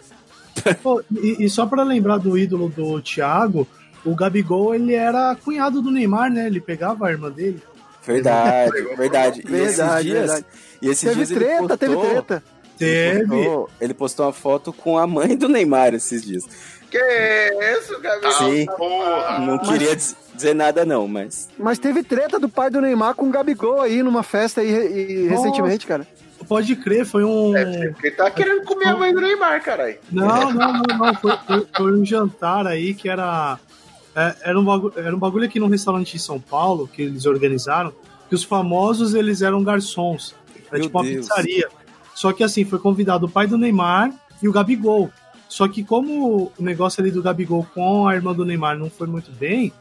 Pô, 0.84 1.02
e, 1.12 1.46
e 1.46 1.50
só 1.50 1.66
pra 1.66 1.84
lembrar 1.84 2.18
do 2.18 2.38
ídolo 2.38 2.70
do 2.70 3.02
Thiago, 3.02 3.68
o 4.04 4.16
Gabigol, 4.16 4.76
ele 4.76 4.94
era 4.94 5.36
cunhado 5.44 5.82
do 5.82 5.92
Neymar, 5.92 6.32
né? 6.32 6.48
Ele 6.48 6.60
pegava 6.60 7.08
a 7.08 7.12
irmã 7.12 7.30
dele. 7.32 7.62
Verdade, 8.06 8.82
verdade. 8.97 9.43
E 9.47 9.54
esses 9.56 9.78
Verdade, 9.78 10.04
dias, 10.04 10.18
verdade. 10.20 10.45
E 10.82 10.89
esses 10.89 11.04
Teve 11.10 11.16
dias 11.26 11.30
treta, 11.30 11.78
teve 11.78 11.93
postou- 11.93 12.12
treta. 12.12 12.43
Ele 12.80 13.20
Teve. 13.20 13.26
postou, 13.28 13.70
ele 13.80 13.93
postou 13.93 14.26
uma 14.26 14.34
foto 14.34 14.74
com 14.74 14.97
a 14.97 15.06
mãe 15.06 15.36
do 15.38 15.47
Neymar 15.47 15.93
esses 15.93 16.24
dias. 16.24 16.43
Que 16.89 16.97
isso, 17.78 17.99
Gabriel? 18.02 18.32
Sim. 18.34 18.66
Porra. 18.78 19.39
Não 19.39 19.60
queria 19.60 19.95
diz- 19.95 20.16
dizer 20.34 20.56
nada, 20.56 20.84
não, 20.84 21.08
mas. 21.08 21.47
Mas 21.58 21.78
teve 21.80 22.02
treta 22.04 22.39
do 22.39 22.49
pai 22.49 22.70
do 22.72 22.82
Neymar 22.82 23.14
com 23.16 23.28
o 23.28 23.32
Gabigol 23.32 23.80
aí 23.82 24.02
numa 24.04 24.24
festa 24.24 24.62
aí, 24.62 24.68
e- 24.70 25.28
recentemente, 25.28 25.86
cara. 25.86 26.06
Pode 26.49 26.76
crer, 26.76 27.06
foi 27.06 27.24
um. 27.24 27.56
Ele 27.56 28.12
tá 28.18 28.30
querendo 28.32 28.64
comer 28.66 28.88
a 28.88 28.97
mãe 28.97 29.14
do 29.14 29.22
Neymar, 29.22 29.64
caralho. 29.64 29.97
Não, 30.12 30.52
não, 30.52 30.74
não, 30.74 30.97
não. 30.97 31.14
Foi, 31.16 31.38
foi- 31.45 31.68
foi 31.78 31.93
um 31.93 32.04
jantar 32.04 32.66
aí 32.66 32.95
que 32.95 33.08
era. 33.08 33.60
É, 34.16 34.36
era, 34.43 34.59
um 34.59 34.64
bagulho, 34.64 34.93
era 34.95 35.16
um 35.16 35.20
bagulho 35.20 35.45
aqui 35.45 35.59
num 35.59 35.68
restaurante 35.68 36.16
em 36.16 36.20
São 36.20 36.39
Paulo 36.39 36.88
que 36.88 37.01
eles 37.01 37.26
organizaram. 37.26 37.93
Que 38.28 38.36
os 38.36 38.43
famosos 38.43 39.14
eles 39.14 39.41
eram 39.41 39.64
garçons. 39.64 40.36
Era 40.55 40.80
Meu 40.80 40.82
tipo 40.84 40.97
uma 40.97 41.03
Deus. 41.03 41.28
pizzaria. 41.28 41.70
Só 42.16 42.32
que 42.32 42.43
assim, 42.43 42.64
foi 42.64 42.80
convidado 42.80 43.26
o 43.26 43.30
pai 43.30 43.47
do 43.47 43.57
Neymar 43.57 44.14
e 44.41 44.47
o 44.47 44.51
Gabigol. 44.51 45.09
Só 45.49 45.68
que 45.68 45.84
como 45.84 46.51
o 46.57 46.64
negócio 46.64 47.01
ali 47.01 47.12
do 47.12 47.22
Gabigol 47.22 47.66
com 47.74 48.07
a 48.07 48.16
irmã 48.16 48.34
do 48.34 48.45
Neymar 48.45 48.78
não 48.78 48.89
foi 48.89 49.07
muito 49.07 49.32
bem, 49.32 49.74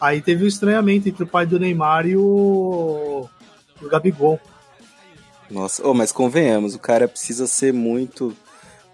aí 0.00 0.20
teve 0.20 0.44
o 0.44 0.48
estranhamento 0.48 1.08
entre 1.08 1.22
o 1.22 1.26
pai 1.26 1.46
do 1.46 1.60
Neymar 1.60 2.06
e 2.06 2.16
o, 2.16 3.28
o 3.80 3.88
Gabigol. 3.88 4.40
Nossa, 5.48 5.86
oh, 5.86 5.94
mas 5.94 6.10
convenhamos, 6.10 6.74
o 6.74 6.78
cara 6.78 7.06
precisa 7.06 7.46
ser 7.46 7.72
muito. 7.72 8.34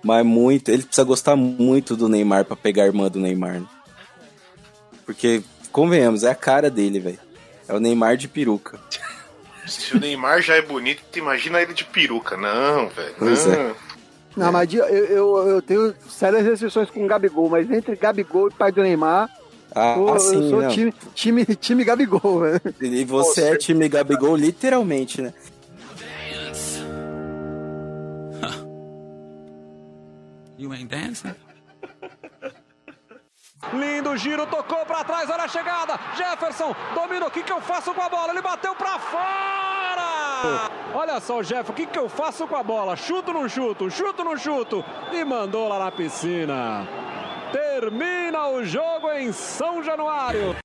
Mas 0.03 0.25
muito. 0.25 0.71
Ele 0.71 0.83
precisa 0.83 1.05
gostar 1.05 1.35
muito 1.35 1.97
do 1.97 2.09
Neymar 2.09 2.45
pra 2.45 2.57
pegar 2.57 2.85
a 2.85 2.87
irmã 2.87 3.09
do 3.09 3.19
Neymar. 3.19 3.61
né? 3.61 3.67
Porque, 5.09 5.43
convenhamos, 5.73 6.23
é 6.23 6.29
a 6.31 6.35
cara 6.35 6.69
dele, 6.69 7.01
velho. 7.01 7.19
É 7.67 7.73
o 7.73 7.81
Neymar 7.81 8.19
de 8.19 8.29
peruca. 8.29 8.79
Se 9.67 9.97
o 9.97 10.01
Neymar 10.01 10.43
já 10.43 10.55
é 10.57 10.61
bonito, 10.61 11.03
tu 11.11 11.19
imagina 11.19 11.63
ele 11.63 11.73
de 11.73 11.83
peruca. 11.87 12.37
Não, 12.37 12.89
velho. 12.91 13.15
Pois 13.19 13.47
não. 13.47 13.55
é. 13.55 13.75
Não, 14.37 14.53
mas 14.53 14.73
eu, 14.75 14.85
eu, 14.85 15.49
eu 15.49 15.63
tenho 15.63 15.95
sérias 16.11 16.45
restrições 16.45 16.91
com 16.91 17.03
o 17.03 17.09
Gabigol, 17.09 17.49
mas 17.49 17.71
entre 17.71 17.97
Gabigol 17.97 18.49
e 18.49 18.53
pai 18.53 18.71
do 18.71 18.83
Neymar, 18.83 19.31
Ah, 19.75 19.95
pô, 19.97 20.11
eu 20.11 20.21
sim, 20.21 20.51
sou 20.51 20.61
não. 20.61 20.69
time, 20.69 20.95
time, 21.15 21.45
time 21.57 21.85
Gabigol, 21.85 22.41
velho. 22.41 22.61
E 22.83 23.05
você 23.07 23.45
é 23.45 23.57
time 23.57 23.89
Gabigol, 23.89 24.37
literalmente, 24.37 25.23
né? 25.23 25.33
You 30.59 30.73
ain't 30.73 30.91
dancing? 30.91 31.35
Lindo 33.73 34.17
giro, 34.17 34.47
tocou 34.47 34.85
pra 34.87 35.05
trás, 35.05 35.29
olha 35.29 35.45
a 35.45 35.49
chegada. 35.49 35.99
Jefferson 36.17 36.75
domina, 36.95 37.27
o 37.27 37.31
que, 37.31 37.43
que 37.43 37.53
eu 37.53 37.61
faço 37.61 37.93
com 37.93 38.03
a 38.03 38.09
bola? 38.09 38.33
Ele 38.33 38.43
bateu 38.43 38.75
pra 38.75 38.99
fora! 38.99 40.71
Olha 40.95 41.21
só, 41.21 41.43
Jeff, 41.43 41.71
o 41.71 41.75
que, 41.75 41.87
que 41.87 41.99
eu 41.99 42.09
faço 42.09 42.47
com 42.47 42.57
a 42.57 42.63
bola? 42.63 42.97
Chuto 42.97 43.33
no 43.33 43.49
chuto, 43.49 43.91
chuto 43.91 44.25
no 44.25 44.39
chuto 44.39 44.85
e 45.13 45.25
mandou 45.25 45.69
lá 45.69 45.79
na 45.79 45.91
piscina. 45.91 46.87
Termina 47.53 48.49
o 48.49 48.65
jogo 48.65 49.11
em 49.11 49.33
São 49.33 49.83
Januário. 49.83 50.57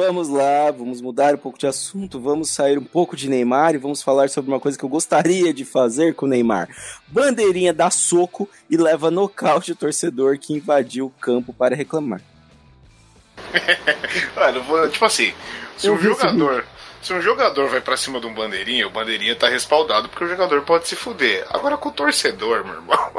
Vamos 0.00 0.28
lá, 0.28 0.70
vamos 0.70 1.00
mudar 1.00 1.34
um 1.34 1.38
pouco 1.38 1.58
de 1.58 1.66
assunto, 1.66 2.20
vamos 2.20 2.50
sair 2.50 2.78
um 2.78 2.84
pouco 2.84 3.16
de 3.16 3.28
Neymar 3.28 3.74
e 3.74 3.78
vamos 3.78 4.00
falar 4.00 4.30
sobre 4.30 4.48
uma 4.48 4.60
coisa 4.60 4.78
que 4.78 4.84
eu 4.84 4.88
gostaria 4.88 5.52
de 5.52 5.64
fazer 5.64 6.14
com 6.14 6.24
o 6.24 6.28
Neymar. 6.28 6.68
Bandeirinha 7.08 7.72
dá 7.72 7.90
soco 7.90 8.48
e 8.70 8.76
leva 8.76 9.10
nocaute 9.10 9.72
o 9.72 9.74
torcedor 9.74 10.38
que 10.38 10.54
invadiu 10.54 11.06
o 11.06 11.10
campo 11.10 11.52
para 11.52 11.74
reclamar. 11.74 12.20
Olha, 14.36 14.60
vou- 14.60 14.88
tipo 14.88 15.04
assim, 15.04 15.34
se 15.76 15.88
Eu 15.88 15.94
um 15.94 15.98
jogador. 15.98 16.64
Se 17.02 17.12
um 17.12 17.20
jogador 17.20 17.68
vai 17.68 17.80
pra 17.80 17.96
cima 17.96 18.20
de 18.20 18.26
um 18.28 18.34
bandeirinha, 18.34 18.86
o 18.86 18.90
bandeirinha 18.90 19.34
tá 19.34 19.48
respaldado 19.48 20.08
porque 20.08 20.24
o 20.24 20.28
jogador 20.28 20.62
pode 20.62 20.86
se 20.86 20.94
fuder. 20.94 21.44
Agora 21.50 21.76
com 21.76 21.88
o 21.88 21.92
torcedor, 21.92 22.64
meu 22.64 22.74
irmão. 22.74 22.96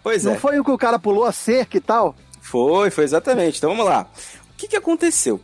Pois 0.00 0.24
Não 0.24 0.34
é, 0.34 0.38
foi 0.38 0.60
o 0.60 0.64
que 0.64 0.70
o 0.70 0.78
cara 0.78 0.96
pulou 0.96 1.24
a 1.24 1.32
cerca 1.32 1.76
e 1.76 1.80
tal? 1.80 2.14
foi, 2.40 2.88
foi 2.90 3.04
exatamente. 3.04 3.58
Então 3.58 3.68
vamos 3.70 3.84
lá. 3.84 4.06
O 4.58 4.60
que, 4.60 4.66
que 4.66 4.76
aconteceu? 4.76 5.40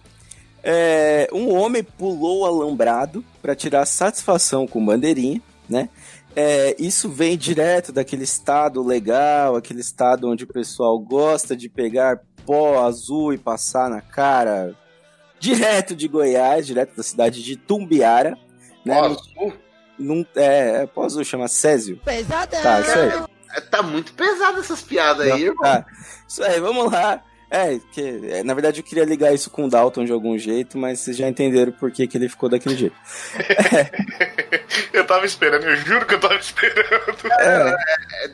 É, 0.60 1.28
um 1.32 1.54
homem 1.54 1.84
pulou 1.84 2.40
o 2.40 2.44
alambrado 2.44 3.24
para 3.40 3.54
tirar 3.54 3.86
satisfação 3.86 4.66
com 4.66 4.84
bandeirinha, 4.84 5.40
né? 5.68 5.88
É, 6.34 6.74
isso 6.80 7.08
vem 7.08 7.38
direto 7.38 7.92
daquele 7.92 8.24
estado 8.24 8.82
legal, 8.82 9.54
aquele 9.54 9.80
estado 9.80 10.28
onde 10.28 10.42
o 10.42 10.48
pessoal 10.48 10.98
gosta 10.98 11.56
de 11.56 11.68
pegar 11.68 12.22
pó 12.44 12.84
azul 12.84 13.32
e 13.32 13.38
passar 13.38 13.88
na 13.88 14.00
cara. 14.00 14.74
Direto 15.38 15.94
de 15.94 16.08
Goiás, 16.08 16.66
direto 16.66 16.96
da 16.96 17.04
cidade 17.04 17.40
de 17.40 17.54
Tumbiara. 17.54 18.36
Né? 18.84 19.00
Ó, 19.00 19.04
azul. 19.04 19.52
Num, 19.96 20.26
é, 20.34 20.82
é 20.82 20.86
pó 20.86 21.04
azul, 21.04 21.22
chama 21.22 21.46
Césio. 21.46 22.00
Tá, 22.62 22.80
isso 22.80 22.98
aí. 22.98 23.08
É, 23.56 23.60
Tá 23.60 23.80
muito 23.80 24.12
pesado 24.14 24.58
essas 24.58 24.82
piadas 24.82 25.30
aí, 25.30 25.44
irmão. 25.44 25.62
Tá. 25.62 25.86
Isso 26.26 26.42
aí, 26.42 26.58
vamos 26.58 26.90
lá. 26.90 27.22
É, 27.50 27.78
que, 27.92 28.00
é, 28.30 28.42
na 28.42 28.54
verdade 28.54 28.80
eu 28.80 28.84
queria 28.84 29.04
ligar 29.04 29.32
isso 29.32 29.50
com 29.50 29.66
o 29.66 29.68
Dalton 29.68 30.04
de 30.04 30.12
algum 30.12 30.36
jeito, 30.36 30.76
mas 30.76 31.00
vocês 31.00 31.16
já 31.16 31.28
entenderam 31.28 31.72
por 31.72 31.90
que, 31.90 32.06
que 32.06 32.16
ele 32.16 32.28
ficou 32.28 32.48
daquele 32.48 32.76
jeito. 32.76 32.96
eu 34.92 35.06
tava 35.06 35.24
esperando, 35.24 35.64
eu 35.64 35.76
juro 35.76 36.06
que 36.06 36.14
eu 36.14 36.20
tava 36.20 36.36
esperando. 36.36 37.16
É, 37.40 37.76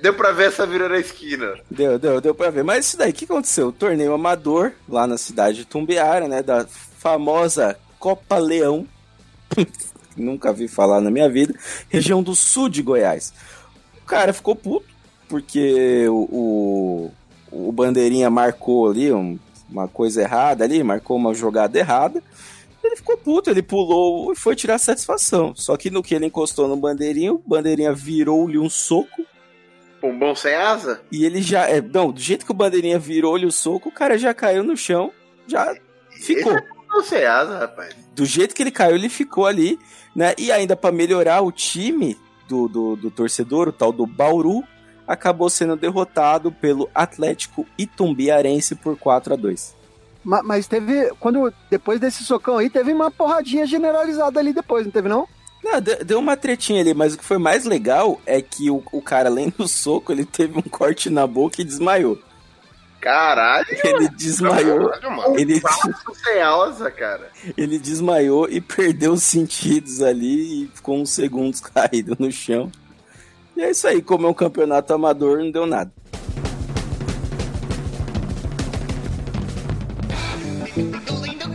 Deu 0.00 0.14
pra 0.14 0.32
ver 0.32 0.48
essa 0.48 0.66
virando 0.66 0.94
a 0.94 0.98
esquina. 0.98 1.54
Deu, 1.70 1.98
deu, 1.98 2.20
deu 2.20 2.34
pra 2.34 2.50
ver. 2.50 2.64
Mas 2.64 2.86
isso 2.86 2.96
daí, 2.96 3.10
o 3.10 3.14
que 3.14 3.24
aconteceu? 3.24 3.68
O 3.68 3.72
torneio 3.72 4.14
amador, 4.14 4.72
lá 4.88 5.06
na 5.06 5.18
cidade 5.18 5.58
de 5.58 5.64
Tumbiara, 5.64 6.26
né, 6.26 6.42
da 6.42 6.66
famosa 6.66 7.78
Copa 7.98 8.38
Leão, 8.38 8.86
nunca 10.16 10.52
vi 10.52 10.68
falar 10.68 11.00
na 11.00 11.10
minha 11.10 11.28
vida, 11.28 11.54
região 11.88 12.22
do 12.22 12.34
sul 12.34 12.68
de 12.68 12.82
Goiás. 12.82 13.32
O 14.02 14.06
cara 14.06 14.32
ficou 14.32 14.56
puto, 14.56 14.86
porque 15.28 16.06
o, 16.08 16.28
o, 16.30 17.12
o 17.50 17.70
Bandeirinha 17.72 18.28
marcou 18.30 18.88
ali 18.90 19.12
um- 19.12 19.38
uma 19.70 19.86
coisa 19.88 20.22
errada 20.22 20.64
ali, 20.64 20.82
marcou 20.82 21.16
uma 21.16 21.32
jogada 21.34 21.78
errada. 21.78 22.22
Ele 22.82 22.96
ficou 22.96 23.16
puto, 23.16 23.50
ele 23.50 23.62
pulou 23.62 24.32
e 24.32 24.36
foi 24.36 24.56
tirar 24.56 24.78
satisfação. 24.78 25.54
Só 25.54 25.76
que 25.76 25.90
no 25.90 26.02
que 26.02 26.14
ele 26.14 26.26
encostou 26.26 26.66
no 26.66 26.76
Bandeirinha, 26.76 27.32
o 27.32 27.42
Bandeirinha 27.46 27.92
virou-lhe 27.92 28.58
um 28.58 28.70
soco 28.70 29.24
Pombom 30.00 30.34
sem 30.34 30.54
asa? 30.54 31.02
e 31.12 31.24
ele 31.26 31.42
já. 31.42 31.68
É, 31.68 31.80
não, 31.80 32.10
do 32.10 32.18
jeito 32.20 32.44
que 32.46 32.50
o 32.50 32.54
bandeirinha 32.54 32.98
virou-lhe 32.98 33.44
o 33.44 33.52
soco, 33.52 33.90
o 33.90 33.92
cara 33.92 34.16
já 34.16 34.32
caiu 34.32 34.64
no 34.64 34.74
chão, 34.76 35.12
já 35.46 35.74
ficou. 36.10 36.54
Pombom 36.54 37.02
sem 37.04 37.22
asa, 37.24 37.58
rapaz. 37.58 37.94
Do 38.14 38.24
jeito 38.24 38.54
que 38.54 38.62
ele 38.62 38.70
caiu, 38.70 38.96
ele 38.96 39.10
ficou 39.10 39.44
ali, 39.46 39.78
né? 40.16 40.32
E 40.38 40.50
ainda 40.50 40.74
pra 40.74 40.90
melhorar 40.90 41.42
o 41.42 41.52
time 41.52 42.16
do, 42.48 42.66
do, 42.66 42.96
do 42.96 43.10
torcedor, 43.10 43.68
o 43.68 43.72
tal 43.72 43.92
do 43.92 44.06
Bauru, 44.06 44.64
acabou 45.12 45.50
sendo 45.50 45.76
derrotado 45.76 46.52
pelo 46.52 46.88
Atlético 46.94 47.66
Itumbiarense 47.76 48.74
por 48.74 48.96
4 48.96 49.34
a 49.34 49.36
2 49.36 49.74
Ma- 50.24 50.42
Mas 50.42 50.66
teve, 50.66 51.10
quando, 51.18 51.52
depois 51.70 51.98
desse 51.98 52.22
socão 52.24 52.58
aí, 52.58 52.68
teve 52.70 52.92
uma 52.92 53.10
porradinha 53.10 53.66
generalizada 53.66 54.38
ali 54.38 54.52
depois, 54.52 54.84
não 54.84 54.92
teve 54.92 55.08
não? 55.08 55.26
Não, 55.64 55.80
de- 55.80 56.04
deu 56.04 56.18
uma 56.18 56.36
tretinha 56.36 56.80
ali, 56.80 56.94
mas 56.94 57.14
o 57.14 57.18
que 57.18 57.24
foi 57.24 57.38
mais 57.38 57.64
legal 57.64 58.20
é 58.24 58.40
que 58.40 58.70
o, 58.70 58.82
o 58.92 59.02
cara, 59.02 59.28
além 59.28 59.52
do 59.56 59.66
soco, 59.66 60.12
ele 60.12 60.24
teve 60.24 60.58
um 60.58 60.62
corte 60.62 61.10
na 61.10 61.26
boca 61.26 61.60
e 61.60 61.64
desmaiou. 61.64 62.18
Caralho! 63.00 63.66
Ele 63.82 64.08
desmaiou. 64.10 64.88
Caralho, 64.90 65.16
mano. 65.16 65.38
Ele, 65.40 65.60
sem 66.22 66.42
alça, 66.42 66.90
cara. 66.90 67.30
ele 67.56 67.78
desmaiou 67.78 68.46
e 68.48 68.60
perdeu 68.60 69.12
os 69.14 69.22
sentidos 69.22 70.02
ali 70.02 70.64
e 70.64 70.70
ficou 70.74 70.98
uns 71.00 71.10
segundos 71.10 71.60
caído 71.64 72.14
no 72.18 72.30
chão. 72.30 72.70
E 73.60 73.62
é 73.62 73.70
isso 73.72 73.86
aí, 73.86 74.00
como 74.00 74.26
é 74.26 74.30
um 74.30 74.32
campeonato 74.32 74.90
amador, 74.94 75.36
não 75.40 75.50
deu 75.50 75.66
nada. 75.66 75.92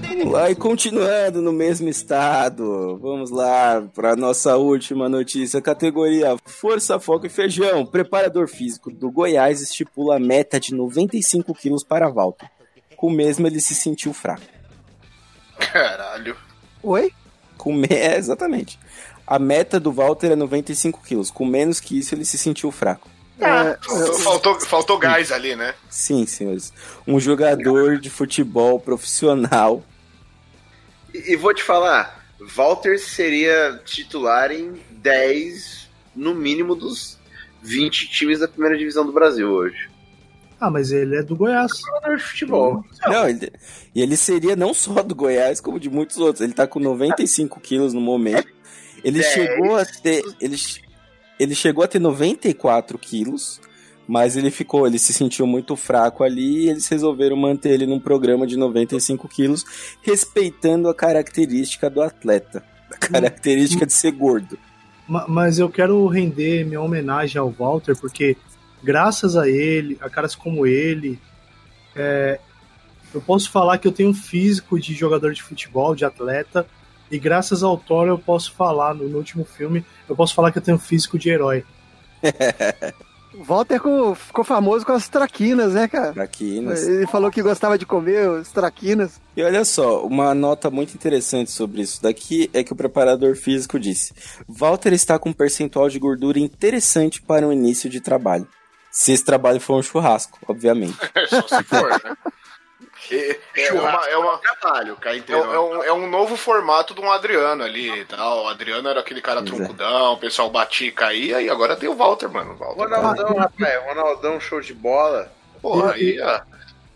Vamos 0.09 0.31
lá, 0.31 0.51
e 0.51 0.55
continuando 0.55 1.41
no 1.41 1.51
mesmo 1.51 1.89
estado, 1.89 2.99
vamos 3.01 3.31
lá 3.31 3.81
para 3.95 4.15
nossa 4.15 4.55
última 4.55 5.09
notícia. 5.09 5.59
Categoria 5.59 6.37
Força, 6.45 6.99
Foco 6.99 7.25
e 7.25 7.29
Feijão. 7.29 7.83
Preparador 7.87 8.47
físico 8.47 8.91
do 8.91 9.09
Goiás 9.09 9.59
estipula 9.59 10.17
a 10.17 10.19
meta 10.19 10.59
de 10.59 10.75
95 10.75 11.55
quilos 11.55 11.83
para 11.83 12.07
Walter. 12.07 12.47
Com 12.95 13.07
o 13.07 13.11
mesmo 13.11 13.47
ele 13.47 13.59
se 13.59 13.73
sentiu 13.73 14.13
fraco. 14.13 14.43
Caralho. 15.57 16.37
Oi? 16.83 17.11
Com 17.57 17.73
me... 17.73 17.87
É, 17.89 18.15
exatamente. 18.15 18.77
A 19.27 19.39
meta 19.39 19.79
do 19.79 19.91
Walter 19.91 20.31
é 20.31 20.35
95 20.35 21.01
quilos. 21.01 21.31
Com 21.31 21.45
menos 21.45 21.79
que 21.79 21.97
isso, 21.97 22.13
ele 22.13 22.25
se 22.25 22.37
sentiu 22.37 22.71
fraco. 22.71 23.09
É, 23.39 23.77
Faltou, 23.81 24.19
faltou, 24.19 24.61
faltou 24.61 24.97
gás 24.97 25.31
ali, 25.31 25.55
né? 25.55 25.73
Sim, 25.89 26.25
senhores. 26.25 26.71
Um 27.05 27.19
jogador 27.19 27.97
de 27.99 28.09
futebol 28.09 28.79
profissional. 28.79 29.83
E, 31.13 31.33
e 31.33 31.35
vou 31.35 31.53
te 31.53 31.61
falar, 31.61 32.23
Walter 32.39 32.97
seria 32.97 33.81
titular 33.83 34.51
em 34.51 34.79
10, 34.91 35.89
no 36.15 36.33
mínimo, 36.33 36.75
dos 36.75 37.17
20 37.61 38.09
times 38.09 38.39
da 38.39 38.47
primeira 38.47 38.77
divisão 38.77 39.05
do 39.05 39.11
Brasil 39.11 39.49
hoje. 39.49 39.89
Ah, 40.59 40.71
mas 40.71 40.91
ele 40.91 41.17
é 41.17 41.23
do 41.23 41.35
Goiás. 41.35 41.71
Jogador 41.77 42.15
de 42.15 42.23
futebol. 42.23 42.85
Não, 43.05 43.27
ele... 43.27 43.51
E 43.93 44.01
ele 44.01 44.15
seria 44.15 44.55
não 44.55 44.73
só 44.73 45.03
do 45.03 45.13
Goiás, 45.13 45.59
como 45.59 45.79
de 45.79 45.89
muitos 45.89 46.17
outros. 46.17 46.41
Ele 46.41 46.53
tá 46.53 46.65
com 46.65 46.79
95 46.79 47.59
quilos 47.59 47.93
no 47.93 47.99
momento. 47.99 48.54
Ele 49.05 49.23
chegou 49.23 49.75
a 49.77 49.85
ter. 49.85 50.23
Ele, 50.41 50.57
ele 51.39 51.55
chegou 51.55 51.83
a 51.83 51.87
ter 51.87 51.99
94 51.99 52.97
quilos, 52.97 53.61
mas 54.07 54.35
ele 54.35 54.49
ficou, 54.51 54.87
ele 54.87 54.97
se 54.99 55.13
sentiu 55.13 55.45
muito 55.45 55.75
fraco 55.75 56.23
ali 56.23 56.65
e 56.65 56.69
eles 56.69 56.87
resolveram 56.87 57.35
manter 57.35 57.69
ele 57.71 57.85
num 57.85 57.99
programa 57.99 58.45
de 58.47 58.57
95 58.57 59.27
quilos, 59.27 59.63
respeitando 60.01 60.89
a 60.89 60.95
característica 60.95 61.89
do 61.89 62.01
atleta. 62.01 62.63
A 62.91 62.97
característica 62.97 63.85
de 63.85 63.93
ser 63.93 64.11
gordo. 64.11 64.57
Ma- 65.07 65.25
Mas 65.27 65.59
eu 65.59 65.69
quero 65.69 66.05
render 66.07 66.65
minha 66.65 66.81
homenagem 66.81 67.39
ao 67.39 67.49
Walter, 67.51 67.95
porque 67.95 68.37
graças 68.83 69.35
a 69.35 69.47
ele, 69.49 69.97
a 70.01 70.09
caras 70.09 70.35
como 70.35 70.65
ele, 70.65 71.19
é, 71.95 72.39
eu 73.13 73.21
posso 73.21 73.49
falar 73.51 73.77
que 73.77 73.87
eu 73.87 73.91
tenho 73.91 74.09
um 74.09 74.13
físico 74.13 74.79
de 74.79 74.93
jogador 74.93 75.33
de 75.33 75.41
futebol, 75.43 75.95
de 75.95 76.05
atleta, 76.05 76.65
e 77.11 77.19
graças 77.19 77.63
ao 77.63 77.77
Thor 77.77 78.07
eu 78.07 78.17
posso 78.17 78.53
falar, 78.53 78.93
no, 78.93 79.07
no 79.07 79.17
último 79.17 79.45
filme, 79.45 79.85
eu 80.07 80.15
posso 80.15 80.33
falar 80.33 80.51
que 80.51 80.57
eu 80.57 80.63
tenho 80.63 80.79
físico 80.79 81.17
de 81.17 81.29
herói. 81.29 81.63
Walter 83.37 83.75
ficou, 83.75 84.15
ficou 84.15 84.43
famoso 84.43 84.85
com 84.85 84.93
as 84.93 85.09
traquinas, 85.09 85.73
né, 85.73 85.87
cara? 85.87 86.13
Traquinas. 86.13 86.87
Ele 86.87 87.05
falou 87.07 87.29
que 87.29 87.41
gostava 87.41 87.77
de 87.77 87.85
comer 87.85 88.29
os 88.29 88.49
traquinas. 88.49 89.19
E 89.35 89.43
olha 89.43 89.65
só, 89.65 90.05
uma 90.05 90.33
nota 90.33 90.69
muito 90.69 90.93
interessante 90.93 91.51
sobre 91.51 91.81
isso 91.81 92.01
daqui 92.01 92.49
é 92.53 92.63
que 92.63 92.71
o 92.71 92.75
preparador 92.75 93.35
físico 93.35 93.79
disse: 93.79 94.13
Walter 94.47 94.93
está 94.93 95.19
com 95.19 95.29
um 95.29 95.33
percentual 95.33 95.89
de 95.89 95.99
gordura 95.99 96.39
interessante 96.39 97.21
para 97.21 97.47
o 97.47 97.51
início 97.51 97.89
de 97.89 97.99
trabalho. 97.99 98.47
Se 98.89 99.11
esse 99.11 99.25
trabalho 99.25 99.59
for 99.59 99.77
um 99.77 99.83
churrasco, 99.83 100.39
obviamente. 100.47 100.97
Só 101.29 101.41
se 101.41 101.63
for, 101.63 101.89
né? 101.89 102.15
Que 103.07 103.39
é, 103.55 103.71
uma, 103.73 104.07
é, 104.07 104.17
uma, 104.17 104.37
Trabalho, 104.39 104.95
cá 104.97 105.13
é, 105.13 105.17
inteiro. 105.17 105.43
um- 105.47 105.53
é 105.53 105.59
um, 105.59 105.83
é 105.83 105.93
um 105.93 106.09
novo 106.09 106.35
formato 106.35 106.93
de 106.93 107.01
um 107.01 107.11
Adriano 107.11 107.63
ali 107.63 107.89
e 108.01 108.05
tal. 108.05 108.45
O 108.45 108.47
Adriano 108.47 108.87
era 108.89 108.99
aquele 108.99 109.21
cara 109.21 109.41
Pois 109.41 109.53
é. 109.53 109.55
troncudão, 109.55 110.13
o 110.13 110.17
pessoal 110.17 110.49
batia 110.49 110.87
e 110.87 110.91
caía, 110.91 111.41
e 111.41 111.49
agora 111.49 111.75
tem 111.75 111.87
o 111.87 111.95
Walter, 111.95 112.29
mano. 112.29 112.53
O 112.53 112.55
Walter. 112.57 112.95
Ronaldão, 112.95 113.35
rapaz, 113.35 113.83
Ronaldão, 113.85 114.39
show 114.39 114.59
de 114.59 114.73
bola. 114.73 115.31
Porra, 115.61 115.93
aí, 115.93 116.19
ó. 116.21 116.41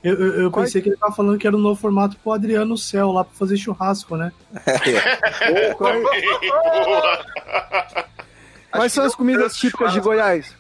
Eu, 0.04 0.14
eu, 0.16 0.42
eu 0.44 0.52
pensei 0.52 0.82
que 0.82 0.88
ele 0.90 0.96
tava 0.98 1.14
falando 1.14 1.38
que 1.38 1.46
era 1.46 1.56
um 1.56 1.60
novo 1.60 1.80
formato 1.80 2.16
pro 2.24 2.32
Adriano 2.32 2.78
Céu 2.78 3.12
lá 3.12 3.24
pra 3.26 3.34
fazer 3.38 3.58
churrasco, 3.58 4.16
né? 4.16 4.32
Quais, 5.78 6.04
Boa. 6.04 7.26
quais 8.72 8.94
são 8.94 9.04
as 9.06 9.14
comidas 9.16 9.56
típicas 9.58 9.92
de 9.94 10.00
Goiás? 10.00 10.56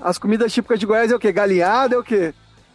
As 0.00 0.18
comidas 0.18 0.52
típicas 0.52 0.78
de 0.78 0.86
Goiás 0.86 1.10
é 1.10 1.16
o 1.16 1.18
quê? 1.18 1.32
Galinhada 1.32 1.94
é 1.94 1.98
o 1.98 2.02
quê? 2.04 2.34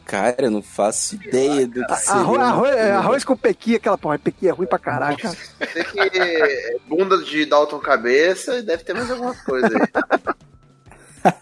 Cara, 0.10 0.36
eu 0.40 0.50
não 0.52 0.62
faço 0.64 1.16
ideia 1.16 1.68
do 1.68 1.86
que 1.86 1.96
seria. 1.98 2.22
Arroz, 2.22 2.42
arroz, 2.42 2.76
é, 2.76 2.92
arroz 2.92 3.24
com 3.24 3.38
pequi, 3.38 3.76
aquela 3.76 3.98
porra. 3.98 4.18
Pequi 4.18 4.48
é 4.48 4.52
ruim 4.52 4.66
pra 4.68 4.80
caralho, 4.80 5.18
cara. 5.18 5.36
Tem 5.74 5.84
que. 5.84 6.80
Bunda 6.88 7.18
de 7.20 7.46
Dalton 7.46 7.80
Cabeça 7.80 8.56
e 8.58 8.62
deve 8.64 8.84
ter 8.84 8.94
mais 8.94 9.10
alguma 9.12 9.36
coisa 9.36 9.68
aí. 9.68 11.34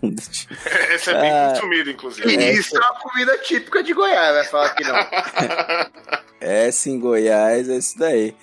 Bunda 0.00 0.22
de- 0.22 0.48
Esse 0.94 1.10
é 1.10 1.20
bem 1.20 1.30
Ah. 1.30 1.50
consumido, 1.54 1.90
E 1.90 1.92
inclusive. 1.92 2.50
isso 2.52 2.76
é 2.76 2.80
uma 2.80 2.94
comida 3.00 3.36
típica 3.38 3.82
de 3.82 3.92
Goiás, 3.92 4.34
vai 4.34 4.44
falar 4.44 4.70
que 4.70 4.82
não. 4.84 4.96
Essa 6.40 6.88
em 6.88 6.98
Goiás, 6.98 7.68
é 7.68 7.76
isso 7.76 7.98
daí. 7.98 8.34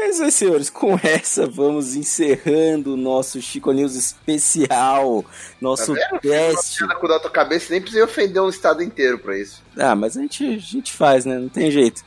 É 0.00 0.10
isso 0.10 0.22
aí, 0.22 0.30
senhores. 0.32 0.70
Com 0.70 0.98
essa, 1.02 1.46
vamos 1.46 1.94
encerrando 1.96 2.94
o 2.94 2.96
nosso 2.96 3.40
Chico 3.42 3.72
News 3.72 3.94
especial. 3.94 5.24
Nosso 5.60 5.94
Tá 5.94 6.18
teste. 6.20 6.78
Piada 6.78 6.94
com 6.94 7.06
o 7.06 7.08
Dalton 7.08 7.30
Cabeça 7.30 7.66
nem 7.72 7.80
precisa 7.80 8.04
ofender 8.04 8.40
um 8.42 8.48
estado 8.48 8.82
inteiro 8.82 9.18
pra 9.18 9.36
isso. 9.36 9.62
Ah, 9.76 9.94
mas 9.96 10.16
a 10.16 10.20
gente, 10.20 10.44
a 10.46 10.58
gente 10.58 10.92
faz, 10.92 11.24
né? 11.24 11.36
Não 11.38 11.48
tem 11.48 11.70
jeito. 11.70 12.02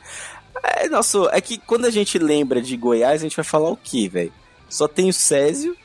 É, 0.62 0.88
nosso, 0.88 1.28
é 1.30 1.40
que 1.40 1.58
quando 1.58 1.84
a 1.86 1.90
gente 1.90 2.18
lembra 2.18 2.62
de 2.62 2.76
Goiás, 2.76 3.20
a 3.20 3.24
gente 3.24 3.36
vai 3.36 3.44
falar 3.44 3.70
o 3.70 3.76
quê, 3.76 4.08
velho? 4.08 4.32
Só 4.68 4.88
tem 4.88 5.08
o 5.08 5.12
Césio. 5.12 5.76